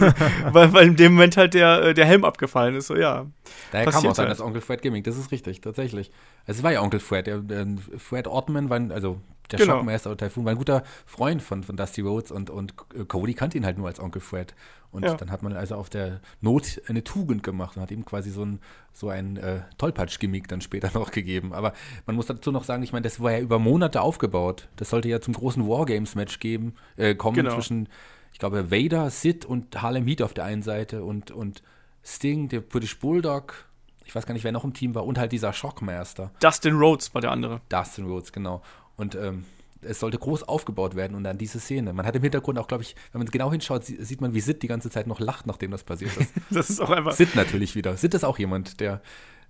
weil, 0.52 0.73
weil 0.73 0.86
in 0.89 0.97
dem 0.97 1.12
Moment 1.15 1.36
halt 1.36 1.55
der, 1.55 1.82
äh, 1.82 1.94
der 1.94 2.06
Helm 2.06 2.24
abgefallen 2.24 2.74
ist, 2.74 2.89
so, 2.89 2.97
ja. 2.97 3.27
Daher 3.73 3.86
kam 3.90 4.06
auch 4.06 4.12
dann 4.15 4.27
halt. 4.27 4.31
das 4.31 4.40
Onkel 4.40 4.61
Fred 4.61 4.82
Gimmick, 4.82 5.05
das 5.05 5.16
ist 5.16 5.31
richtig, 5.31 5.61
tatsächlich. 5.61 6.11
Also 6.47 6.59
es 6.59 6.62
war 6.65 6.73
ja 6.73 6.82
Onkel 6.82 7.01
Fred. 7.01 7.27
Der, 7.27 7.39
der 7.39 7.66
Fred 7.98 8.27
Ortman 8.27 8.69
war, 8.69 8.77
ein- 8.77 8.93
also 8.93 9.20
der 9.51 9.59
Genau. 9.59 9.74
Schockmeister 9.77 10.11
oder 10.11 10.27
Typhoon, 10.27 10.44
war 10.44 10.52
ein 10.52 10.59
guter 10.59 10.82
Freund 11.06 11.43
von, 11.43 11.62
von 11.62 11.77
Dusty 11.77 12.01
Rhodes 12.01 12.31
und, 12.31 12.48
und 12.51 12.74
Cody 13.09 13.35
kannte 13.35 13.59
ihn 13.59 13.66
halt 13.66 13.77
nur 13.78 13.86
als 13.86 14.01
Onkel 14.01 14.20
Fred. 14.23 14.55
Und 14.94 15.02
Ja. 15.04 15.14
dann 15.14 15.30
hat 15.30 15.42
man 15.42 15.52
also 15.54 15.74
auf 15.74 15.90
der 15.90 16.20
Not 16.40 16.80
eine 16.86 17.02
Tugend 17.04 17.42
gemacht 17.42 17.76
und 17.76 17.82
hat 17.82 17.90
ihm 17.90 18.04
quasi 18.04 18.30
so 18.30 18.44
ein, 18.44 18.60
so 18.92 19.08
ein 19.08 19.36
äh, 19.36 19.62
Tollpatsch-Gimmick 19.76 20.46
dann 20.48 20.60
später 20.60 20.90
noch 20.94 21.10
gegeben. 21.10 21.52
Aber 21.52 21.72
man 22.06 22.14
muss 22.16 22.26
dazu 22.26 22.52
noch 22.52 22.62
sagen, 22.64 22.82
ich 22.84 22.92
meine, 22.92 23.02
das 23.02 23.20
war 23.20 23.32
ja 23.32 23.40
über 23.40 23.58
Monate 23.58 24.00
aufgebaut. 24.00 24.68
Das 24.76 24.90
sollte 24.90 25.08
ja 25.08 25.20
zum 25.20 25.34
großen 25.34 25.68
Wargames-Match 25.68 26.38
geben, 26.38 26.74
äh, 26.96 27.14
kommen 27.14 27.34
Genau. 27.36 27.54
zwischen, 27.54 27.88
ich 28.32 28.38
glaube, 28.38 28.70
Vader, 28.70 29.10
Sid 29.10 29.44
und 29.44 29.82
Harlem 29.82 30.06
Heat 30.06 30.22
auf 30.22 30.32
der 30.32 30.44
einen 30.44 30.62
Seite 30.62 31.02
und, 31.04 31.30
und 31.32 31.62
Sting, 32.04 32.48
der 32.48 32.60
British 32.60 32.98
Bulldog, 33.00 33.66
ich 34.04 34.14
weiß 34.14 34.26
gar 34.26 34.34
nicht, 34.34 34.44
wer 34.44 34.52
noch 34.52 34.62
im 34.64 34.74
Team 34.74 34.94
war, 34.94 35.04
und 35.06 35.18
halt 35.18 35.32
dieser 35.32 35.52
Shockmaster, 35.52 36.30
Dustin 36.38 36.74
Rhodes 36.76 37.12
war 37.14 37.20
der 37.20 37.32
andere. 37.32 37.60
Dustin 37.68 38.06
Rhodes, 38.06 38.30
genau. 38.32 38.62
Und 38.96 39.14
ähm, 39.16 39.44
es 39.85 40.01
sollte 40.01 40.19
groß 40.19 40.43
aufgebaut 40.44 40.94
werden 40.97 41.15
und 41.16 41.24
dann 41.24 41.39
diese 41.39 41.61
Szene. 41.61 41.93
Man 41.93 42.06
hat 42.06 42.16
im 42.16 42.23
Hintergrund 42.23 42.59
auch, 42.59 42.69
glaube 42.69 42.82
ich, 42.82 42.94
wenn 43.12 43.20
man 43.20 43.28
genau 43.28 43.51
hinschaut, 43.52 43.85
sie- 43.85 44.02
sieht 44.02 44.20
man, 44.20 44.35
wie 44.35 44.40
Sid 44.40 44.62
die 44.62 44.66
ganze 44.69 44.90
Zeit 44.90 45.06
noch 45.06 45.20
lacht, 45.20 45.47
nachdem 45.47 45.70
das 45.70 45.85
passiert 45.85 46.16
ist. 46.16 46.32
Das 46.51 46.70
ist 46.70 46.81
auch 46.81 46.90
einfach. 46.90 47.12
Sid 47.12 47.35
natürlich 47.35 47.74
wieder. 47.74 47.97
Sid 47.97 48.15
ist 48.15 48.24
auch 48.24 48.39
jemand, 48.39 48.81
der 48.81 49.01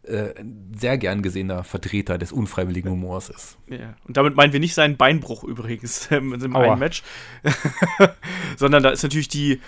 äh, 0.02 0.39
ein 0.39 0.73
sehr 0.78 0.98
gern 0.98 1.23
gesehener 1.23 1.65
Vertreter 1.65 2.19
des 2.19 2.31
unfreiwilligen 2.32 2.90
Humors 2.90 3.31
ist. 3.31 3.56
Ja. 3.69 3.94
Und 4.06 4.16
damit 4.16 4.36
meinen 4.36 4.52
wir 4.52 4.61
nicht 4.61 4.74
seinen 4.74 4.97
Beinbruch 4.97 5.44
übrigens 5.44 6.11
ähm, 6.11 6.32
im 6.43 6.56
einen 6.56 6.78
Match, 6.78 7.02
sondern 8.56 8.82
da 8.82 8.90
ist 8.90 9.02
natürlich 9.02 9.28
die 9.28 9.61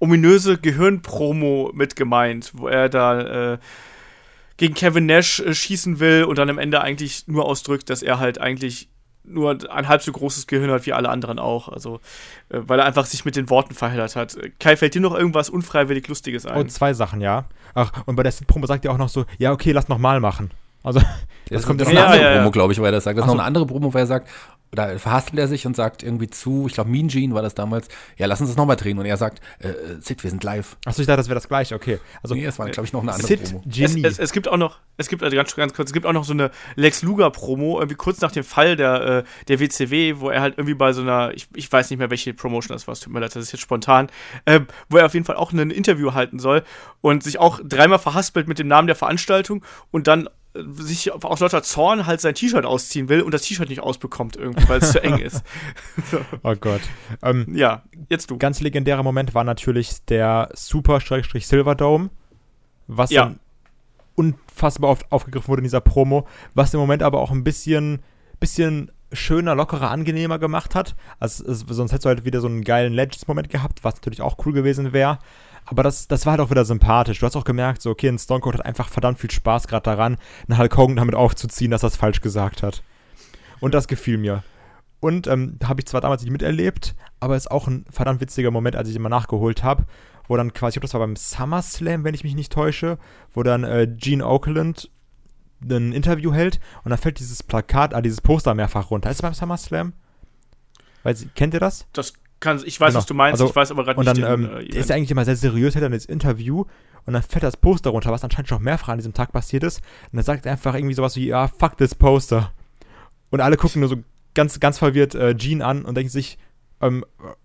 ominöse 0.00 0.58
Gehirnpromo 0.58 1.70
mit 1.74 1.96
gemeint, 1.96 2.52
wo 2.54 2.68
er 2.68 2.88
da 2.88 3.52
äh, 3.54 3.58
gegen 4.56 4.74
Kevin 4.74 5.06
Nash 5.06 5.40
äh, 5.40 5.54
schießen 5.54 6.00
will 6.00 6.24
und 6.24 6.38
dann 6.38 6.50
am 6.50 6.58
Ende 6.58 6.80
eigentlich 6.80 7.26
nur 7.28 7.44
ausdrückt, 7.46 7.90
dass 7.90 8.02
er 8.02 8.18
halt 8.18 8.40
eigentlich 8.40 8.88
nur 9.24 9.58
ein 9.70 9.88
halb 9.88 10.02
so 10.02 10.12
großes 10.12 10.46
Gehirn 10.46 10.70
hat 10.70 10.86
wie 10.86 10.92
alle 10.92 11.08
anderen 11.08 11.38
auch. 11.38 11.68
Also, 11.68 12.00
äh, 12.48 12.60
weil 12.60 12.78
er 12.78 12.84
einfach 12.84 13.06
sich 13.06 13.24
mit 13.24 13.36
den 13.36 13.50
Worten 13.50 13.74
verheddert 13.74 14.16
hat. 14.16 14.36
Kai, 14.58 14.76
fällt 14.76 14.94
dir 14.94 15.00
noch 15.00 15.14
irgendwas 15.14 15.50
unfreiwillig 15.50 16.06
Lustiges 16.08 16.46
ein? 16.46 16.56
Und 16.56 16.70
zwei 16.70 16.94
Sachen, 16.94 17.20
ja. 17.20 17.46
Ach, 17.74 17.92
und 18.06 18.16
bei 18.16 18.22
der 18.22 18.32
Promo 18.46 18.66
sagt 18.66 18.84
er 18.84 18.92
auch 18.92 18.98
noch 18.98 19.08
so, 19.08 19.24
ja, 19.38 19.52
okay, 19.52 19.72
lass 19.72 19.88
nochmal 19.88 20.20
machen. 20.20 20.50
Also, 20.84 21.00
Das, 21.50 21.66
kommt 21.66 21.78
das 21.80 21.88
ja 21.92 21.92
ist 21.92 21.98
noch. 22.00 22.06
eine 22.06 22.14
andere 22.14 22.30
Ja. 22.32 22.38
Promo, 22.38 22.50
glaube 22.52 22.72
ich, 22.72 22.78
wo 22.78 22.84
er 22.84 22.92
das 22.92 23.04
sagt. 23.04 23.18
Das 23.18 23.24
ist 23.24 23.24
Ach 23.24 23.34
noch 23.34 23.34
so. 23.34 23.40
eine 23.40 23.46
andere 23.46 23.66
Promo, 23.66 23.92
wo 23.92 23.98
er 23.98 24.06
sagt, 24.06 24.28
oder 24.72 24.98
verhastelt 24.98 25.38
er 25.38 25.46
sich 25.46 25.66
und 25.66 25.76
sagt 25.76 26.02
irgendwie 26.02 26.28
zu, 26.28 26.64
ich 26.68 26.72
glaube, 26.74 26.88
Mean 26.90 27.08
Gene 27.08 27.34
war 27.34 27.42
das 27.42 27.54
damals, 27.54 27.86
ja, 28.16 28.26
lass 28.26 28.40
uns 28.40 28.48
das 28.50 28.56
nochmal 28.56 28.76
drehen. 28.76 28.98
Und 28.98 29.04
er 29.04 29.18
sagt, 29.18 29.40
äh, 29.60 29.68
äh, 29.68 30.00
Sid, 30.00 30.22
wir 30.24 30.30
sind 30.30 30.42
live. 30.42 30.76
achso, 30.86 31.02
ich 31.02 31.06
dachte, 31.06 31.18
das 31.18 31.28
wäre 31.28 31.34
das 31.34 31.46
gleiche, 31.46 31.74
okay. 31.74 32.00
Also, 32.22 32.34
nee, 32.34 32.44
das 32.44 32.58
war, 32.58 32.68
glaube 32.70 32.86
ich, 32.86 32.94
noch 32.94 33.02
eine 33.02 33.12
andere 33.12 33.28
Sid, 33.28 33.42
Promo. 33.44 33.62
Es, 33.68 33.76
Genie. 33.76 34.04
es, 34.06 34.18
es 34.18 34.32
gibt 34.32 34.48
auch 34.48 34.56
noch, 34.56 34.78
es 34.96 35.08
gibt 35.08 35.22
also 35.22 35.36
ganz, 35.36 35.54
ganz 35.54 35.74
kurz, 35.74 35.90
es 35.90 35.92
gibt 35.92 36.06
auch 36.06 36.12
noch 36.14 36.24
so 36.24 36.32
eine 36.32 36.50
Lex 36.76 37.02
Luger 37.02 37.30
Promo, 37.30 37.78
irgendwie 37.78 37.94
kurz 37.96 38.22
nach 38.22 38.32
dem 38.32 38.42
Fall 38.42 38.74
der, 38.76 39.02
äh, 39.18 39.24
der 39.48 39.60
WCW, 39.60 40.14
wo 40.20 40.30
er 40.30 40.40
halt 40.40 40.54
irgendwie 40.56 40.74
bei 40.74 40.92
so 40.94 41.02
einer, 41.02 41.32
ich, 41.34 41.46
ich 41.54 41.70
weiß 41.70 41.90
nicht 41.90 41.98
mehr, 41.98 42.08
welche 42.10 42.32
Promotion 42.32 42.74
das 42.74 42.88
war, 42.88 42.92
es 42.92 43.00
tut 43.00 43.12
mir 43.12 43.20
leid, 43.20 43.36
das 43.36 43.42
ist 43.44 43.52
jetzt 43.52 43.60
spontan, 43.60 44.08
äh, 44.46 44.60
wo 44.88 44.96
er 44.96 45.04
auf 45.06 45.12
jeden 45.14 45.26
Fall 45.26 45.36
auch 45.36 45.52
ein 45.52 45.70
Interview 45.70 46.14
halten 46.14 46.38
soll 46.38 46.64
und 47.02 47.22
sich 47.22 47.38
auch 47.38 47.60
dreimal 47.62 47.98
verhaspelt 47.98 48.48
mit 48.48 48.58
dem 48.58 48.68
Namen 48.68 48.86
der 48.86 48.96
Veranstaltung 48.96 49.62
und 49.92 50.06
dann 50.08 50.28
sich 50.54 51.12
aus 51.12 51.40
lauter 51.40 51.62
Zorn 51.64 52.06
halt 52.06 52.20
sein 52.20 52.34
T-Shirt 52.34 52.64
ausziehen 52.64 53.08
will 53.08 53.22
und 53.22 53.34
das 53.34 53.42
T-Shirt 53.42 53.68
nicht 53.68 53.80
ausbekommt 53.80 54.36
irgendwie, 54.36 54.68
weil 54.68 54.78
es 54.80 54.92
zu 54.92 55.02
eng 55.02 55.18
ist. 55.18 55.42
oh 56.44 56.54
Gott. 56.54 56.80
Ähm, 57.22 57.46
Ja, 57.52 57.82
jetzt 58.08 58.30
du. 58.30 58.38
ganz 58.38 58.60
legendärer 58.60 59.02
Moment 59.02 59.34
war 59.34 59.42
natürlich 59.44 60.04
der 60.04 60.50
Super-Silverdome, 60.54 62.10
was 62.86 63.10
Ja. 63.10 63.34
unfassbar 64.14 64.90
oft 64.90 65.10
aufgegriffen 65.10 65.48
wurde 65.48 65.60
in 65.60 65.64
dieser 65.64 65.80
Promo, 65.80 66.26
was 66.54 66.72
im 66.72 66.80
Moment 66.80 67.02
aber 67.02 67.20
auch 67.20 67.30
ein 67.32 67.42
bisschen, 67.44 68.00
bisschen 68.38 68.90
schöner, 69.12 69.54
lockerer, 69.54 69.90
angenehmer 69.90 70.38
gemacht 70.38 70.74
hat. 70.74 70.94
Also, 71.20 71.44
sonst 71.52 71.92
hättest 71.92 72.04
du 72.04 72.08
halt 72.08 72.24
wieder 72.24 72.40
so 72.40 72.46
einen 72.48 72.62
geilen 72.62 72.92
Legends-Moment 72.92 73.48
gehabt, 73.48 73.84
was 73.84 73.94
natürlich 73.94 74.22
auch 74.22 74.36
cool 74.46 74.52
gewesen 74.52 74.92
wäre. 74.92 75.18
Aber 75.66 75.82
das, 75.82 76.08
das 76.08 76.26
war 76.26 76.32
halt 76.32 76.40
auch 76.40 76.50
wieder 76.50 76.64
sympathisch. 76.64 77.20
Du 77.20 77.26
hast 77.26 77.36
auch 77.36 77.44
gemerkt, 77.44 77.82
so, 77.82 77.90
okay, 77.90 78.08
ein 78.08 78.18
Stone 78.18 78.40
Cold 78.40 78.56
hat 78.56 78.66
einfach 78.66 78.88
verdammt 78.88 79.18
viel 79.18 79.30
Spaß 79.30 79.66
gerade 79.66 79.84
daran, 79.84 80.18
einen 80.48 80.58
Hulk 80.58 80.76
Hogan 80.76 80.96
damit 80.96 81.14
aufzuziehen, 81.14 81.70
dass 81.70 81.82
er 81.82 81.88
es 81.88 81.96
falsch 81.96 82.20
gesagt 82.20 82.62
hat. 82.62 82.82
Und 83.60 83.72
das 83.74 83.88
gefiel 83.88 84.18
mir. 84.18 84.42
Und 85.00 85.26
ähm, 85.26 85.58
habe 85.64 85.80
ich 85.80 85.86
zwar 85.86 86.00
damals 86.00 86.22
nicht 86.22 86.32
miterlebt, 86.32 86.94
aber 87.20 87.36
ist 87.36 87.50
auch 87.50 87.66
ein 87.66 87.84
verdammt 87.90 88.20
witziger 88.20 88.50
Moment, 88.50 88.76
als 88.76 88.88
ich 88.88 88.96
immer 88.96 89.08
nachgeholt 89.08 89.62
habe, 89.62 89.84
wo 90.28 90.36
dann 90.36 90.52
quasi, 90.52 90.70
ich 90.70 90.80
glaube, 90.80 90.86
das 90.86 90.94
war 90.94 91.00
beim 91.00 91.16
SummerSlam, 91.16 92.04
wenn 92.04 92.14
ich 92.14 92.24
mich 92.24 92.34
nicht 92.34 92.52
täusche, 92.52 92.98
wo 93.32 93.42
dann 93.42 93.64
äh, 93.64 93.86
Gene 93.86 94.26
Oakland 94.26 94.90
ein 95.62 95.92
Interview 95.92 96.32
hält 96.32 96.60
und 96.84 96.90
dann 96.90 96.98
fällt 96.98 97.20
dieses 97.20 97.42
Plakat, 97.42 97.94
ah, 97.94 98.02
dieses 98.02 98.20
Poster 98.20 98.54
mehrfach 98.54 98.90
runter. 98.90 99.10
Ist 99.10 99.16
es 99.16 99.22
beim 99.22 99.34
SummerSlam? 99.34 99.92
Weil, 101.02 101.14
kennt 101.34 101.54
ihr 101.54 101.60
das? 101.60 101.86
Das 101.92 102.14
kann, 102.44 102.62
ich 102.64 102.78
weiß, 102.78 102.90
Genau. 102.90 102.98
was 102.98 103.06
du 103.06 103.14
meinst, 103.14 103.40
Also, 103.40 103.50
ich 103.50 103.56
weiß 103.56 103.70
aber 103.72 103.84
gerade 103.84 103.98
Und 103.98 104.06
nicht 104.06 104.22
dann, 104.22 104.40
den, 104.42 104.50
ähm, 104.50 104.56
äh, 104.58 104.78
ist 104.78 104.90
ja 104.90 104.96
eigentlich 104.96 105.10
immer 105.10 105.24
sehr 105.24 105.36
seriös, 105.36 105.74
hält 105.74 105.84
dann 105.84 105.92
das 105.92 106.04
Interview 106.04 106.64
und 107.06 107.12
dann 107.12 107.22
fällt 107.22 107.42
das 107.42 107.56
Poster 107.56 107.90
runter, 107.90 108.10
was 108.12 108.22
anscheinend 108.22 108.48
schon 108.48 108.62
mehrfach 108.62 108.88
an 108.88 108.98
diesem 108.98 109.12
Tag 109.14 109.32
passiert 109.32 109.64
ist. 109.64 109.80
Und 110.12 110.16
dann 110.18 110.24
sagt 110.24 110.46
er 110.46 110.52
einfach 110.52 110.74
irgendwie 110.74 110.94
sowas 110.94 111.16
wie, 111.16 111.26
ja, 111.26 111.48
fuck 111.48 111.76
this 111.76 111.94
Poster. 111.94 112.52
Und 113.30 113.40
alle 113.40 113.56
gucken 113.56 113.80
nur 113.80 113.88
so 113.88 113.96
ganz, 114.34 114.60
ganz 114.60 114.78
verwirrt 114.78 115.14
äh, 115.14 115.34
Gene 115.34 115.64
an 115.64 115.84
und 115.84 115.96
denken 115.96 116.10
sich, 116.10 116.38
ähm, 116.80 117.04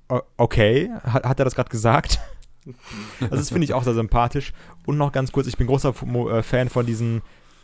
äh, 0.09 0.19
okay, 0.37 0.91
hat, 1.03 1.23
hat 1.23 1.39
er 1.39 1.45
das 1.45 1.55
gerade 1.55 1.69
gesagt? 1.69 2.19
also 3.21 3.35
das 3.35 3.49
finde 3.49 3.65
ich 3.65 3.73
auch 3.73 3.83
sehr 3.83 3.93
sympathisch. 3.93 4.53
Und 4.85 4.97
noch 4.97 5.11
ganz 5.11 5.31
kurz, 5.31 5.47
ich 5.47 5.57
bin 5.57 5.67
großer 5.67 5.93
äh, 6.31 6.43
Fan 6.43 6.69
von 6.69 6.85
diesen 6.85 7.21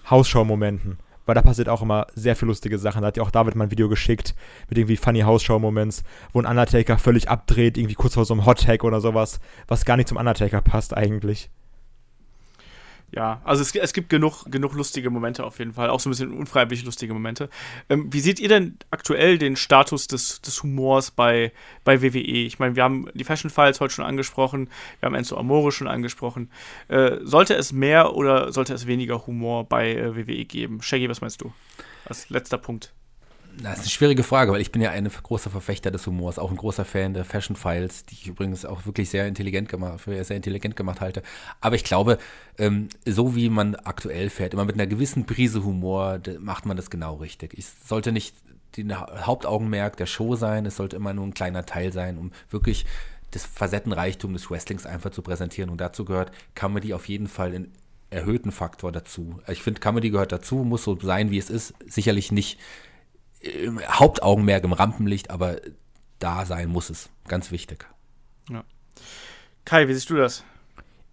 Hausschau-Momenten. 0.09 0.97
Weil 1.25 1.35
da 1.35 1.41
passiert 1.41 1.69
auch 1.69 1.81
immer 1.81 2.07
sehr 2.15 2.35
viel 2.35 2.47
lustige 2.47 2.77
Sachen. 2.77 3.01
Da 3.01 3.07
hat 3.07 3.17
ja 3.17 3.23
auch 3.23 3.31
David 3.31 3.55
mal 3.55 3.65
ein 3.65 3.71
Video 3.71 3.89
geschickt 3.89 4.35
mit 4.69 4.77
irgendwie 4.77 4.97
funny 4.97 5.21
Hausschau-Moments, 5.21 6.03
wo 6.33 6.39
ein 6.39 6.45
Undertaker 6.45 6.97
völlig 6.97 7.29
abdreht, 7.29 7.77
irgendwie 7.77 7.95
kurz 7.95 8.13
vor 8.13 8.25
so 8.25 8.33
einem 8.33 8.45
Hot-Tag 8.45 8.83
oder 8.83 9.01
sowas, 9.01 9.39
was 9.67 9.85
gar 9.85 9.97
nicht 9.97 10.09
zum 10.09 10.17
Undertaker 10.17 10.61
passt 10.61 10.95
eigentlich. 10.95 11.49
Ja, 13.11 13.41
also 13.45 13.61
es, 13.61 13.73
es 13.73 13.93
gibt 13.93 14.09
genug, 14.09 14.45
genug 14.51 14.73
lustige 14.73 15.09
Momente 15.09 15.45
auf 15.45 15.59
jeden 15.59 15.73
Fall, 15.73 15.89
auch 15.89 15.99
so 15.99 16.09
ein 16.09 16.11
bisschen 16.11 16.33
unfreiwillig 16.33 16.83
lustige 16.83 17.13
Momente. 17.13 17.49
Ähm, 17.89 18.11
wie 18.11 18.19
seht 18.19 18.39
ihr 18.39 18.49
denn 18.49 18.77
aktuell 18.91 19.37
den 19.37 19.55
Status 19.55 20.07
des, 20.07 20.41
des 20.41 20.61
Humors 20.63 21.11
bei, 21.11 21.53
bei 21.83 22.01
WWE? 22.01 22.19
Ich 22.19 22.59
meine, 22.59 22.75
wir 22.75 22.83
haben 22.83 23.07
die 23.13 23.23
Fashion 23.23 23.49
Files 23.49 23.79
heute 23.79 23.93
schon 23.93 24.05
angesprochen, 24.05 24.69
wir 24.99 25.07
haben 25.07 25.15
Enzo 25.15 25.37
Amore 25.37 25.71
schon 25.71 25.87
angesprochen. 25.87 26.49
Äh, 26.87 27.17
sollte 27.21 27.53
es 27.53 27.71
mehr 27.71 28.15
oder 28.15 28.51
sollte 28.51 28.73
es 28.73 28.85
weniger 28.87 29.25
Humor 29.27 29.63
bei 29.63 29.93
äh, 29.93 30.15
WWE 30.15 30.45
geben? 30.45 30.81
Shaggy, 30.81 31.09
was 31.09 31.21
meinst 31.21 31.41
du? 31.41 31.53
Als 32.05 32.29
letzter 32.29 32.57
Punkt. 32.57 32.93
Das 33.61 33.73
ist 33.73 33.79
eine 33.79 33.89
schwierige 33.89 34.23
Frage, 34.23 34.51
weil 34.51 34.61
ich 34.61 34.71
bin 34.71 34.81
ja 34.81 34.91
ein 34.91 35.07
großer 35.07 35.49
Verfechter 35.49 35.91
des 35.91 36.05
Humors, 36.05 36.39
auch 36.39 36.51
ein 36.51 36.57
großer 36.57 36.83
Fan 36.83 37.13
der 37.13 37.25
Fashion 37.25 37.55
Files, 37.55 38.05
die 38.05 38.15
ich 38.15 38.27
übrigens 38.27 38.65
auch 38.65 38.85
wirklich 38.85 39.09
sehr 39.09 39.27
intelligent 39.27 39.69
gemacht, 39.69 40.01
für 40.01 40.23
sehr 40.23 40.35
intelligent 40.35 40.75
gemacht 40.75 40.99
halte. 41.01 41.23
Aber 41.61 41.75
ich 41.75 41.83
glaube, 41.83 42.17
ähm, 42.57 42.89
so 43.05 43.35
wie 43.35 43.49
man 43.49 43.75
aktuell 43.75 44.29
fährt, 44.29 44.53
immer 44.53 44.65
mit 44.65 44.75
einer 44.75 44.87
gewissen 44.87 45.25
Prise 45.25 45.63
Humor, 45.63 46.19
macht 46.39 46.65
man 46.65 46.75
das 46.75 46.89
genau 46.89 47.15
richtig. 47.15 47.57
Ich 47.57 47.65
sollte 47.85 48.11
nicht 48.11 48.35
den 48.77 48.93
Hauptaugenmerk 48.97 49.95
der 49.97 50.05
Show 50.05 50.35
sein, 50.35 50.65
es 50.65 50.75
sollte 50.75 50.97
immer 50.97 51.13
nur 51.13 51.25
ein 51.25 51.33
kleiner 51.33 51.65
Teil 51.65 51.93
sein, 51.93 52.17
um 52.17 52.31
wirklich 52.49 52.85
das 53.31 53.45
Facettenreichtum 53.45 54.33
des 54.33 54.49
Wrestlings 54.51 54.85
einfach 54.85 55.11
zu 55.11 55.21
präsentieren. 55.21 55.69
Und 55.69 55.79
dazu 55.79 56.03
gehört 56.05 56.31
Comedy 56.55 56.93
auf 56.93 57.07
jeden 57.07 57.27
Fall 57.27 57.53
in 57.53 57.71
erhöhten 58.09 58.51
Faktor 58.51 58.91
dazu. 58.91 59.39
Ich 59.47 59.61
finde, 59.61 59.79
Comedy 59.79 60.09
gehört 60.09 60.31
dazu, 60.31 60.57
muss 60.57 60.83
so 60.83 60.97
sein, 60.99 61.31
wie 61.31 61.37
es 61.37 61.49
ist. 61.49 61.73
Sicherlich 61.85 62.31
nicht 62.31 62.59
im 63.39 63.79
Hauptaugenmerk 63.79 64.63
im 64.63 64.73
Rampenlicht, 64.73 65.29
aber 65.29 65.57
da 66.19 66.45
sein 66.45 66.69
muss 66.69 66.89
es. 66.89 67.09
Ganz 67.27 67.51
wichtig. 67.51 67.87
Kai, 69.65 69.87
wie 69.87 69.93
siehst 69.93 70.09
du 70.11 70.15
das? 70.15 70.43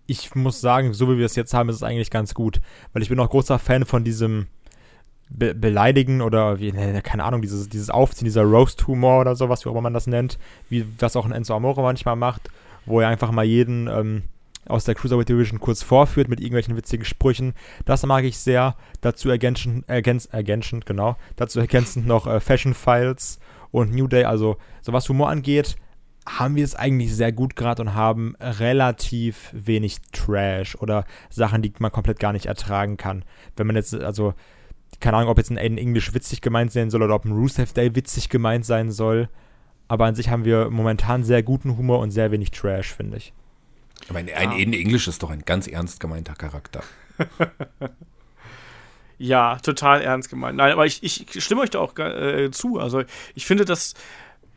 Ich 0.07 0.35
muss 0.35 0.61
sagen, 0.61 0.93
so 0.93 1.09
wie 1.09 1.17
wir 1.17 1.27
es 1.27 1.37
jetzt 1.37 1.55
haben, 1.55 1.71
ist 1.71 1.77
es 1.77 1.83
eigentlich 1.83 2.11
ganz 2.11 2.35
gut. 2.35 2.61
Weil 2.93 3.03
ich 3.03 3.09
bin 3.09 3.19
auch 3.19 3.31
großer 3.31 3.59
Fan 3.59 3.87
von 3.87 4.05
diesem 4.05 4.47
Be 5.31 5.55
Beleidigen 5.55 6.21
oder 6.21 6.61
wie, 6.61 6.71
ne, 6.71 7.01
keine 7.01 7.25
Ahnung, 7.25 7.41
dieses, 7.41 7.71
dieses 7.71 7.89
Aufziehen, 7.89 8.27
dieser 8.27 8.43
Roast-Humor 8.43 9.21
oder 9.21 9.35
sowas, 9.35 9.65
wie 9.65 9.71
auch 9.71 9.73
immer 9.73 9.81
man 9.81 9.95
das 9.95 10.07
nennt, 10.07 10.39
wie 10.69 10.87
was 10.99 11.17
auch 11.17 11.25
ein 11.25 11.33
Enzo 11.33 11.57
Amore 11.57 11.81
manchmal 11.81 12.17
macht, 12.17 12.51
wo 12.85 13.01
er 13.01 13.09
einfach 13.09 13.31
mal 13.31 13.45
jeden 13.45 13.87
ähm, 13.89 14.25
aus 14.67 14.85
der 14.85 14.95
Cruiserweight 14.95 15.29
Division 15.29 15.61
kurz 15.61 15.83
vorführt 15.83 16.29
mit 16.29 16.41
irgendwelchen 16.41 16.77
witzigen 16.77 17.05
Sprüchen. 17.05 17.55
Das 17.85 18.05
mag 18.07 18.25
ich 18.25 18.39
sehr. 18.39 18.77
Dazu 19.01 19.29
ergänzend, 19.29 19.89
ergänz, 19.89 20.27
ergänzend 20.27 20.87
genau, 20.87 21.17
dazu 21.37 21.61
ergänzend 21.61 22.07
noch 22.07 22.27
äh, 22.27 22.41
Fashion 22.41 22.75
Files 22.75 23.39
und 23.71 23.93
New 23.93 24.07
Day. 24.07 24.25
Also, 24.25 24.57
so 24.81 24.93
was 24.93 25.09
Humor 25.09 25.31
angeht, 25.31 25.77
haben 26.27 26.55
wir 26.55 26.65
es 26.65 26.77
eigentlich 26.77 27.15
sehr 27.15 27.33
gut 27.33 27.57
gerade 27.57 27.83
und 27.83 27.95
haben 27.95 28.37
relativ 28.41 29.51
wenig 29.53 29.99
Trash 30.13 30.77
oder 30.77 31.05
Sachen, 31.31 31.63
die 31.63 31.73
man 31.79 31.91
komplett 31.91 32.21
gar 32.21 32.33
nicht 32.33 32.47
ertragen 32.47 32.97
kann. 32.97 33.25
Wenn 33.57 33.67
man 33.67 33.77
jetzt, 33.77 33.95
also, 33.95 34.35
keine 35.01 35.17
Ahnung, 35.17 35.31
ob 35.31 35.39
jetzt 35.39 35.51
ein 35.51 35.59
Aiden 35.59 35.79
English 35.79 36.15
witzig 36.15 36.41
gemeint 36.41 36.71
sein 36.71 36.91
soll 36.91 37.03
oder 37.03 37.17
ob 37.17 37.25
ein 37.25 37.33
Rusev 37.33 37.73
Day 37.73 37.97
witzig 37.97 38.29
gemeint 38.29 38.65
sein 38.65 38.93
soll. 38.93 39.29
Aber 39.89 40.07
an 40.07 40.15
sich 40.15 40.31
haben 40.31 40.45
wir 40.45 40.71
momentan 40.71 41.25
sehr 41.25 41.43
guten 41.43 41.77
Humor 41.77 41.99
und 41.99 42.13
sehr 42.13 42.31
wenig 42.31 42.53
Trash, 42.53 42.95
finde 42.95 43.17
ich. 43.17 43.35
Ich 44.05 44.13
meine, 44.13 44.35
ein 44.35 44.53
Eden 44.53 44.73
Englisch 44.73 45.09
ist 45.09 45.23
doch 45.23 45.31
ein 45.31 45.45
ganz 45.45 45.67
ernst 45.67 46.01
gemeinter 46.01 46.35
Charakter. 46.35 46.83
Ja, 49.23 49.57
total 49.59 50.01
ernst 50.01 50.31
gemeint. 50.31 50.57
Nein, 50.57 50.73
aber 50.73 50.85
ich, 50.85 51.01
ich 51.05 51.45
stimme 51.45 51.61
euch 51.61 51.71
da 51.71 51.79
auch 51.79 51.97
äh, 51.97 52.51
zu. 52.51 52.81
Also 52.81 53.05
ich 53.37 53.47
finde, 53.47 53.65
dass 53.65 53.95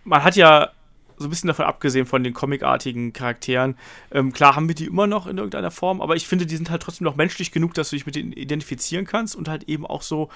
man 0.03 0.23
hat 0.23 0.35
ja 0.35 0.71
so 1.17 1.27
ein 1.27 1.29
bisschen 1.29 1.49
davon 1.49 1.65
abgesehen 1.65 2.07
von 2.07 2.23
den 2.23 2.33
comicartigen 2.33 3.13
Charakteren. 3.13 3.77
Ähm, 4.11 4.33
klar 4.33 4.55
haben 4.55 4.67
wir 4.67 4.73
die 4.73 4.87
immer 4.87 5.05
noch 5.05 5.27
in 5.27 5.37
irgendeiner 5.37 5.69
Form, 5.69 6.01
aber 6.01 6.15
ich 6.15 6.27
finde, 6.27 6.47
die 6.47 6.55
sind 6.55 6.71
halt 6.71 6.81
trotzdem 6.81 7.05
noch 7.05 7.15
menschlich 7.15 7.51
genug, 7.51 7.75
dass 7.75 7.91
du 7.91 7.95
dich 7.95 8.07
mit 8.07 8.15
denen 8.15 8.33
identifizieren 8.33 9.05
kannst 9.05 9.35
und 9.35 9.47
halt 9.47 9.65
eben 9.69 9.85
auch 9.85 10.01
so 10.01 10.29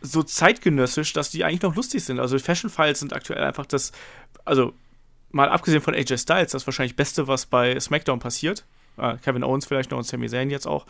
so 0.00 0.24
zeitgenössisch, 0.24 1.12
dass 1.12 1.30
die 1.30 1.44
eigentlich 1.44 1.62
noch 1.62 1.76
lustig 1.76 2.02
sind. 2.02 2.18
Also 2.18 2.36
Fashion 2.40 2.70
Files 2.70 2.98
sind 2.98 3.12
aktuell 3.12 3.44
einfach 3.44 3.66
das, 3.66 3.92
also 4.44 4.72
mal 5.32 5.48
abgesehen 5.48 5.82
von 5.82 5.94
AJ 5.94 6.18
Styles, 6.18 6.52
das 6.52 6.66
wahrscheinlich 6.66 6.96
Beste, 6.96 7.26
was 7.26 7.46
bei 7.46 7.78
SmackDown 7.78 8.20
passiert. 8.20 8.64
Äh, 8.98 9.16
Kevin 9.24 9.42
Owens 9.42 9.66
vielleicht 9.66 9.90
noch 9.90 9.98
und 9.98 10.04
Sami 10.04 10.28
Zayn 10.28 10.50
jetzt 10.50 10.66
auch. 10.66 10.86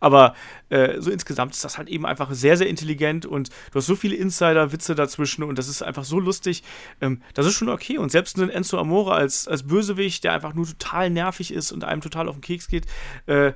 Aber 0.00 0.34
äh, 0.70 1.00
so 1.00 1.10
insgesamt 1.10 1.54
ist 1.54 1.64
das 1.64 1.78
halt 1.78 1.88
eben 1.88 2.04
einfach 2.04 2.32
sehr, 2.32 2.56
sehr 2.56 2.68
intelligent 2.68 3.26
und 3.26 3.50
du 3.70 3.78
hast 3.78 3.86
so 3.86 3.96
viele 3.96 4.16
Insider-Witze 4.16 4.94
dazwischen 4.94 5.44
und 5.44 5.58
das 5.58 5.68
ist 5.68 5.82
einfach 5.82 6.04
so 6.04 6.18
lustig. 6.18 6.62
Ähm, 7.00 7.22
das 7.34 7.46
ist 7.46 7.54
schon 7.54 7.68
okay. 7.68 7.98
Und 7.98 8.10
selbst 8.10 8.38
ein 8.38 8.50
Enzo 8.50 8.78
Amore 8.78 9.14
als, 9.14 9.46
als 9.46 9.64
Bösewicht, 9.64 10.24
der 10.24 10.32
einfach 10.32 10.54
nur 10.54 10.66
total 10.66 11.10
nervig 11.10 11.52
ist 11.52 11.72
und 11.72 11.84
einem 11.84 12.00
total 12.00 12.28
auf 12.28 12.36
den 12.36 12.42
Keks 12.42 12.68
geht, 12.68 12.86
äh, 13.26 13.52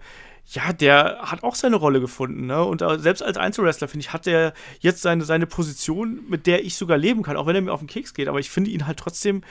ja, 0.51 0.73
der 0.73 1.19
hat 1.21 1.43
auch 1.43 1.55
seine 1.55 1.77
Rolle 1.77 2.01
gefunden, 2.01 2.47
ne? 2.47 2.65
Und 2.65 2.81
äh, 2.81 2.99
selbst 2.99 3.23
als 3.23 3.37
Einzelwrestler, 3.37 3.87
finde 3.87 4.07
ich, 4.07 4.15
hat 4.15 4.25
der 4.25 4.55
jetzt 4.81 5.03
seine, 5.03 5.25
seine 5.25 5.47
Position, 5.47 6.25
mit 6.27 6.47
der 6.47 6.65
ich 6.65 6.77
sogar 6.77 6.97
leben 6.97 7.23
kann, 7.23 7.37
auch 7.37 7.47
wenn 7.47 7.55
er 7.55 7.61
mir 7.61 7.73
auf 7.73 7.81
den 7.81 7.87
Keks 7.87 8.15
geht. 8.15 8.29
Aber 8.29 8.41
ich 8.41 8.49
finde 8.49 8.71
ihn 8.71 8.87
halt 8.87 8.99
trotzdem 8.99 9.43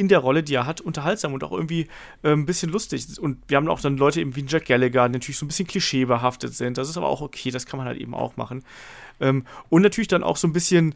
in 0.00 0.08
der 0.08 0.18
Rolle, 0.18 0.42
die 0.42 0.54
er 0.54 0.66
hat, 0.66 0.80
unterhaltsam 0.80 1.34
und 1.34 1.44
auch 1.44 1.52
irgendwie 1.52 1.86
äh, 2.22 2.32
ein 2.32 2.46
bisschen 2.46 2.72
lustig. 2.72 3.06
Und 3.20 3.38
wir 3.48 3.56
haben 3.58 3.68
auch 3.68 3.80
dann 3.80 3.96
Leute 3.96 4.20
eben 4.20 4.34
wie 4.34 4.44
Jack 4.48 4.64
Gallagher, 4.66 5.08
die 5.08 5.12
natürlich 5.12 5.38
so 5.38 5.44
ein 5.44 5.48
bisschen 5.48 5.66
klischeebehaftet 5.68 6.54
sind. 6.54 6.78
Das 6.78 6.88
ist 6.88 6.96
aber 6.96 7.08
auch 7.08 7.20
okay, 7.20 7.50
das 7.50 7.66
kann 7.66 7.78
man 7.78 7.86
halt 7.86 7.98
eben 8.00 8.14
auch 8.14 8.36
machen. 8.36 8.64
Ähm, 9.20 9.44
und 9.68 9.82
natürlich 9.82 10.08
dann 10.08 10.22
auch 10.24 10.36
so 10.36 10.48
ein 10.48 10.52
bisschen. 10.52 10.94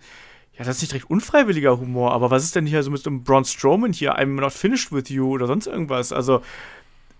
Ja, 0.56 0.64
das 0.64 0.76
ist 0.76 0.82
nicht 0.82 0.92
direkt 0.92 1.10
unfreiwilliger 1.10 1.78
Humor, 1.80 2.12
aber 2.12 2.30
was 2.30 2.44
ist 2.44 2.54
denn 2.54 2.64
hier 2.64 2.82
so 2.84 2.90
mit 2.92 3.04
einem 3.06 3.24
Braun 3.24 3.44
Strowman 3.44 3.92
hier, 3.92 4.16
I'm 4.18 4.40
not 4.40 4.52
finished 4.52 4.92
with 4.92 5.08
you 5.08 5.28
oder 5.34 5.48
sonst 5.48 5.66
irgendwas? 5.66 6.12
Also, 6.12 6.42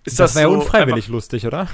ist 0.05 0.21
das, 0.21 0.35
Das, 0.35 0.41
wäre 0.43 0.51
so 0.53 0.59
unfreiwillig 0.61 1.05
einfach- 1.07 1.09
lustig, 1.15 1.45
oder? 1.47 1.67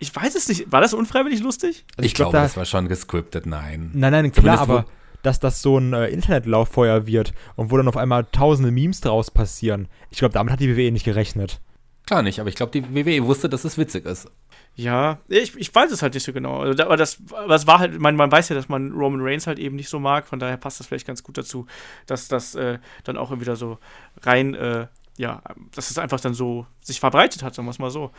ich 0.00 0.14
weiß 0.16 0.34
es 0.34 0.48
nicht. 0.48 0.72
War 0.72 0.80
das 0.80 0.92
unfreiwillig 0.94 1.40
lustig? 1.40 1.84
Also 1.96 2.06
ich 2.06 2.14
glaub, 2.14 2.30
glaube, 2.30 2.38
da- 2.38 2.42
das 2.42 2.56
war 2.56 2.64
schon 2.64 2.88
gescriptet, 2.88 3.46
nein. 3.46 3.90
Nein, 3.94 4.10
nein, 4.12 4.32
klar, 4.32 4.56
Zumindest 4.58 4.62
aber 4.62 4.99
dass 5.22 5.40
das 5.40 5.62
so 5.62 5.78
ein 5.78 5.92
äh, 5.92 6.08
Internetlauffeuer 6.08 7.06
wird 7.06 7.32
und 7.56 7.70
wo 7.70 7.76
dann 7.76 7.88
auf 7.88 7.96
einmal 7.96 8.24
tausende 8.24 8.70
Memes 8.70 9.00
draus 9.00 9.30
passieren. 9.30 9.88
Ich 10.10 10.18
glaube, 10.18 10.34
damit 10.34 10.52
hat 10.52 10.60
die 10.60 10.76
WWE 10.76 10.92
nicht 10.92 11.04
gerechnet. 11.04 11.60
Klar 12.06 12.22
nicht, 12.22 12.40
aber 12.40 12.48
ich 12.48 12.54
glaube, 12.56 12.72
die 12.72 12.94
WWE 12.94 13.26
wusste, 13.26 13.48
dass 13.48 13.64
es 13.64 13.78
witzig 13.78 14.04
ist. 14.06 14.28
Ja, 14.74 15.18
ich, 15.28 15.56
ich 15.56 15.74
weiß 15.74 15.90
es 15.90 16.00
halt 16.02 16.14
nicht 16.14 16.24
so 16.24 16.32
genau. 16.32 16.60
Also, 16.60 16.74
da- 16.74 16.86
aber 16.86 16.96
das, 16.96 17.18
das 17.48 17.66
war 17.66 17.78
halt, 17.80 17.98
man, 18.00 18.16
man 18.16 18.32
weiß 18.32 18.48
ja, 18.48 18.56
dass 18.56 18.68
man 18.68 18.92
Roman 18.92 19.20
Reigns 19.20 19.46
halt 19.46 19.58
eben 19.58 19.76
nicht 19.76 19.88
so 19.88 19.98
mag, 19.98 20.26
von 20.26 20.38
daher 20.38 20.56
passt 20.56 20.80
das 20.80 20.86
vielleicht 20.86 21.06
ganz 21.06 21.22
gut 21.22 21.36
dazu, 21.38 21.66
dass 22.06 22.28
das 22.28 22.54
äh, 22.54 22.78
dann 23.04 23.16
auch 23.16 23.38
wieder 23.38 23.56
so 23.56 23.78
rein, 24.22 24.54
äh, 24.54 24.86
ja, 25.18 25.42
dass 25.74 25.90
es 25.90 25.98
einfach 25.98 26.20
dann 26.20 26.34
so 26.34 26.66
sich 26.80 26.98
verbreitet 27.00 27.42
hat, 27.42 27.54
sagen 27.54 27.66
wir 27.66 27.72
es 27.72 27.78
mal 27.78 27.90
so. 27.90 28.10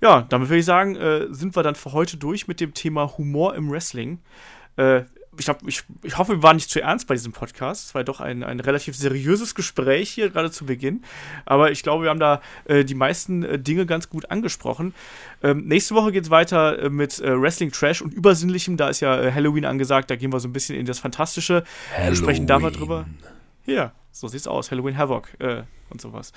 Ja, 0.00 0.22
damit 0.22 0.48
würde 0.48 0.60
ich 0.60 0.64
sagen, 0.64 0.96
äh, 0.96 1.26
sind 1.30 1.54
wir 1.56 1.62
dann 1.62 1.74
für 1.74 1.92
heute 1.92 2.16
durch 2.16 2.48
mit 2.48 2.60
dem 2.60 2.72
Thema 2.74 3.16
Humor 3.18 3.54
im 3.54 3.70
Wrestling. 3.70 4.20
Äh, 4.76 5.02
ich, 5.38 5.44
glaub, 5.44 5.66
ich, 5.66 5.82
ich 6.02 6.18
hoffe, 6.18 6.32
wir 6.32 6.42
waren 6.42 6.56
nicht 6.56 6.70
zu 6.70 6.80
ernst 6.80 7.06
bei 7.06 7.14
diesem 7.14 7.32
Podcast. 7.32 7.88
Es 7.88 7.94
war 7.94 8.04
doch 8.04 8.20
ein, 8.20 8.42
ein 8.42 8.60
relativ 8.60 8.96
seriöses 8.96 9.54
Gespräch 9.54 10.10
hier, 10.10 10.30
gerade 10.30 10.50
zu 10.50 10.66
Beginn. 10.66 11.02
Aber 11.44 11.70
ich 11.70 11.82
glaube, 11.82 12.04
wir 12.04 12.10
haben 12.10 12.20
da 12.20 12.40
äh, 12.64 12.84
die 12.84 12.94
meisten 12.94 13.42
äh, 13.42 13.58
Dinge 13.58 13.86
ganz 13.86 14.08
gut 14.08 14.30
angesprochen. 14.30 14.94
Ähm, 15.42 15.66
nächste 15.66 15.94
Woche 15.94 16.12
geht 16.12 16.24
es 16.24 16.30
weiter 16.30 16.78
äh, 16.78 16.90
mit 16.90 17.18
äh, 17.20 17.40
Wrestling 17.40 17.72
Trash 17.72 18.02
und 18.02 18.12
Übersinnlichem. 18.14 18.76
Da 18.76 18.88
ist 18.88 19.00
ja 19.00 19.20
äh, 19.20 19.32
Halloween 19.32 19.64
angesagt. 19.64 20.10
Da 20.10 20.16
gehen 20.16 20.32
wir 20.32 20.40
so 20.40 20.48
ein 20.48 20.52
bisschen 20.52 20.76
in 20.76 20.86
das 20.86 20.98
Fantastische. 20.98 21.64
Wir 22.02 22.14
sprechen 22.16 22.46
da 22.46 22.58
mal 22.58 22.70
drüber. 22.70 23.06
Ja, 23.66 23.92
so 24.12 24.28
sieht's 24.28 24.46
aus. 24.46 24.70
Halloween 24.70 24.96
Havoc 24.96 25.28
äh, 25.40 25.62
und 25.90 26.00
sowas. 26.00 26.32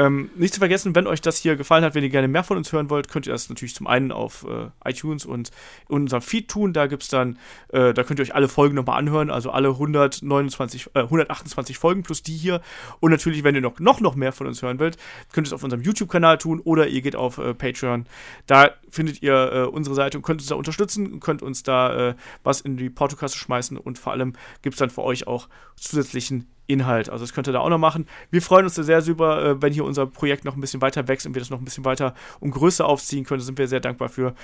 Ähm, 0.00 0.30
nicht 0.34 0.54
zu 0.54 0.60
vergessen, 0.60 0.94
wenn 0.94 1.06
euch 1.06 1.20
das 1.20 1.36
hier 1.36 1.56
gefallen 1.56 1.84
hat, 1.84 1.94
wenn 1.94 2.02
ihr 2.02 2.08
gerne 2.08 2.26
mehr 2.26 2.42
von 2.42 2.56
uns 2.56 2.72
hören 2.72 2.88
wollt, 2.88 3.08
könnt 3.08 3.26
ihr 3.26 3.34
das 3.34 3.50
natürlich 3.50 3.74
zum 3.74 3.86
einen 3.86 4.12
auf 4.12 4.46
äh, 4.48 4.70
iTunes 4.88 5.26
und 5.26 5.50
in 5.90 5.96
unserem 5.96 6.22
Feed 6.22 6.48
tun. 6.48 6.72
Da 6.72 6.86
gibt's 6.86 7.08
dann, 7.08 7.38
äh, 7.68 7.92
da 7.92 8.02
könnt 8.02 8.18
ihr 8.18 8.22
euch 8.22 8.34
alle 8.34 8.48
Folgen 8.48 8.76
nochmal 8.76 8.98
anhören, 8.98 9.28
also 9.28 9.50
alle 9.50 9.68
129, 9.68 10.92
äh, 10.94 11.00
128 11.00 11.76
Folgen 11.76 12.02
plus 12.02 12.22
die 12.22 12.34
hier. 12.34 12.62
Und 13.00 13.10
natürlich, 13.10 13.44
wenn 13.44 13.54
ihr 13.54 13.60
noch, 13.60 13.78
noch, 13.78 14.00
noch 14.00 14.14
mehr 14.14 14.32
von 14.32 14.46
uns 14.46 14.62
hören 14.62 14.78
wollt, 14.78 14.96
könnt 15.32 15.46
ihr 15.46 15.50
es 15.50 15.52
auf 15.52 15.64
unserem 15.64 15.82
YouTube-Kanal 15.82 16.38
tun 16.38 16.60
oder 16.60 16.88
ihr 16.88 17.02
geht 17.02 17.14
auf 17.14 17.36
äh, 17.36 17.52
Patreon. 17.52 18.06
Da 18.46 18.70
findet 18.88 19.20
ihr 19.20 19.52
äh, 19.52 19.62
unsere 19.64 19.94
Seite 19.94 20.16
und 20.16 20.22
könnt 20.22 20.40
uns 20.40 20.48
da 20.48 20.54
unterstützen, 20.54 21.20
könnt 21.20 21.42
uns 21.42 21.62
da 21.62 22.08
äh, 22.08 22.14
was 22.42 22.62
in 22.62 22.78
die 22.78 22.88
Portokasse 22.88 23.36
schmeißen 23.36 23.76
und 23.76 23.98
vor 23.98 24.12
allem 24.12 24.32
gibt 24.62 24.76
es 24.76 24.78
dann 24.78 24.88
für 24.88 25.02
euch 25.02 25.26
auch 25.26 25.50
zusätzlichen 25.76 26.48
Inhalt. 26.70 27.10
Also 27.10 27.24
das 27.24 27.32
könnt 27.32 27.48
ihr 27.48 27.52
da 27.52 27.60
auch 27.60 27.68
noch 27.68 27.78
machen. 27.78 28.06
Wir 28.30 28.42
freuen 28.42 28.64
uns 28.64 28.74
sehr 28.74 29.02
super, 29.02 29.44
äh, 29.44 29.62
wenn 29.62 29.72
hier 29.72 29.84
unser 29.84 30.06
Projekt 30.06 30.44
noch 30.44 30.56
ein 30.56 30.60
bisschen 30.60 30.80
weiter 30.80 31.08
wächst 31.08 31.26
und 31.26 31.34
wir 31.34 31.40
das 31.40 31.50
noch 31.50 31.58
ein 31.58 31.64
bisschen 31.64 31.84
weiter 31.84 32.14
um 32.40 32.50
Größe 32.50 32.84
aufziehen 32.84 33.24
können. 33.24 33.40
Da 33.40 33.46
sind 33.46 33.58
wir 33.58 33.68
sehr 33.68 33.80
dankbar 33.80 34.08
für. 34.08 34.34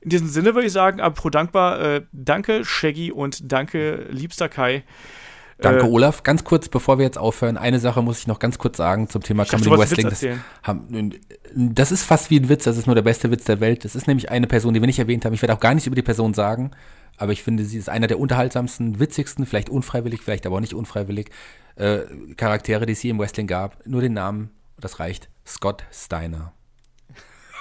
In 0.00 0.10
diesem 0.10 0.28
Sinne 0.28 0.54
würde 0.54 0.66
ich 0.66 0.72
sagen, 0.72 1.00
apropos 1.00 1.30
dankbar, 1.30 1.80
äh, 1.80 2.02
danke 2.12 2.64
Shaggy 2.64 3.12
und 3.12 3.52
danke 3.52 4.06
liebster 4.10 4.48
Kai. 4.48 4.82
Danke, 5.60 5.86
äh, 5.86 5.90
Olaf. 5.90 6.22
Ganz 6.22 6.44
kurz, 6.44 6.68
bevor 6.68 6.98
wir 6.98 7.04
jetzt 7.04 7.18
aufhören, 7.18 7.56
eine 7.56 7.78
Sache 7.78 8.02
muss 8.02 8.18
ich 8.18 8.26
noch 8.26 8.38
ganz 8.38 8.58
kurz 8.58 8.76
sagen 8.76 9.08
zum 9.08 9.22
Thema 9.22 9.44
Comedy 9.44 9.70
Wrestling. 9.70 10.08
Das, 10.08 10.24
haben, 10.62 11.14
das, 11.54 11.92
ist 11.92 12.04
fast 12.04 12.30
wie 12.30 12.40
ein 12.40 12.48
Witz, 12.48 12.64
das 12.64 12.76
ist 12.76 12.86
nur 12.86 12.94
der 12.94 13.02
beste 13.02 13.30
Witz 13.30 13.44
der 13.44 13.60
Welt. 13.60 13.84
Das 13.84 13.94
ist 13.94 14.06
nämlich 14.06 14.30
eine 14.30 14.46
Person, 14.46 14.74
die 14.74 14.80
wir 14.80 14.86
nicht 14.86 14.98
erwähnt 14.98 15.24
haben. 15.24 15.34
Ich 15.34 15.42
werde 15.42 15.54
auch 15.54 15.60
gar 15.60 15.74
nichts 15.74 15.86
über 15.86 15.96
die 15.96 16.02
Person 16.02 16.34
sagen, 16.34 16.70
aber 17.16 17.32
ich 17.32 17.42
finde, 17.42 17.64
sie 17.64 17.78
ist 17.78 17.88
einer 17.88 18.06
der 18.06 18.18
unterhaltsamsten, 18.18 18.98
witzigsten, 18.98 19.44
vielleicht 19.46 19.68
unfreiwillig, 19.68 20.22
vielleicht 20.22 20.46
aber 20.46 20.56
auch 20.56 20.60
nicht 20.60 20.74
unfreiwillig, 20.74 21.30
äh, 21.80 22.34
Charaktere, 22.36 22.86
die 22.86 22.92
es 22.92 23.00
hier 23.00 23.10
im 23.10 23.18
Wrestling 23.18 23.46
gab. 23.46 23.84
Nur 23.86 24.02
den 24.02 24.12
Namen, 24.12 24.50
das 24.78 25.00
reicht. 25.00 25.28
Scott 25.46 25.84
Steiner. 25.90 26.52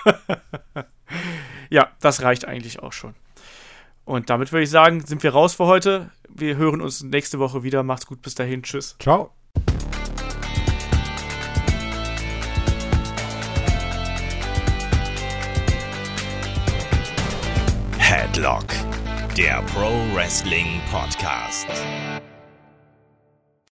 ja, 1.70 1.90
das 2.02 2.22
reicht 2.22 2.46
eigentlich 2.46 2.80
auch 2.80 2.94
schon. 2.94 3.16
Und 4.06 4.30
damit 4.30 4.52
würde 4.52 4.64
ich 4.64 4.70
sagen, 4.70 5.06
sind 5.06 5.24
wir 5.24 5.32
raus 5.32 5.54
für 5.54 5.66
heute. 5.66 6.10
Wir 6.28 6.58
hören 6.58 6.82
uns 6.82 7.04
nächste 7.04 7.40
Woche 7.40 7.64
wieder. 7.64 7.84
Macht's 7.84 8.08
gut, 8.08 8.22
bis 8.22 8.36
dahin. 8.36 8.64
Tschüss. 8.64 8.96
Ciao. 9.00 9.32
Headlock, 17.98 18.66
der 19.38 19.62
Pro 19.74 19.92
Wrestling 20.14 20.82
Podcast. 20.92 21.68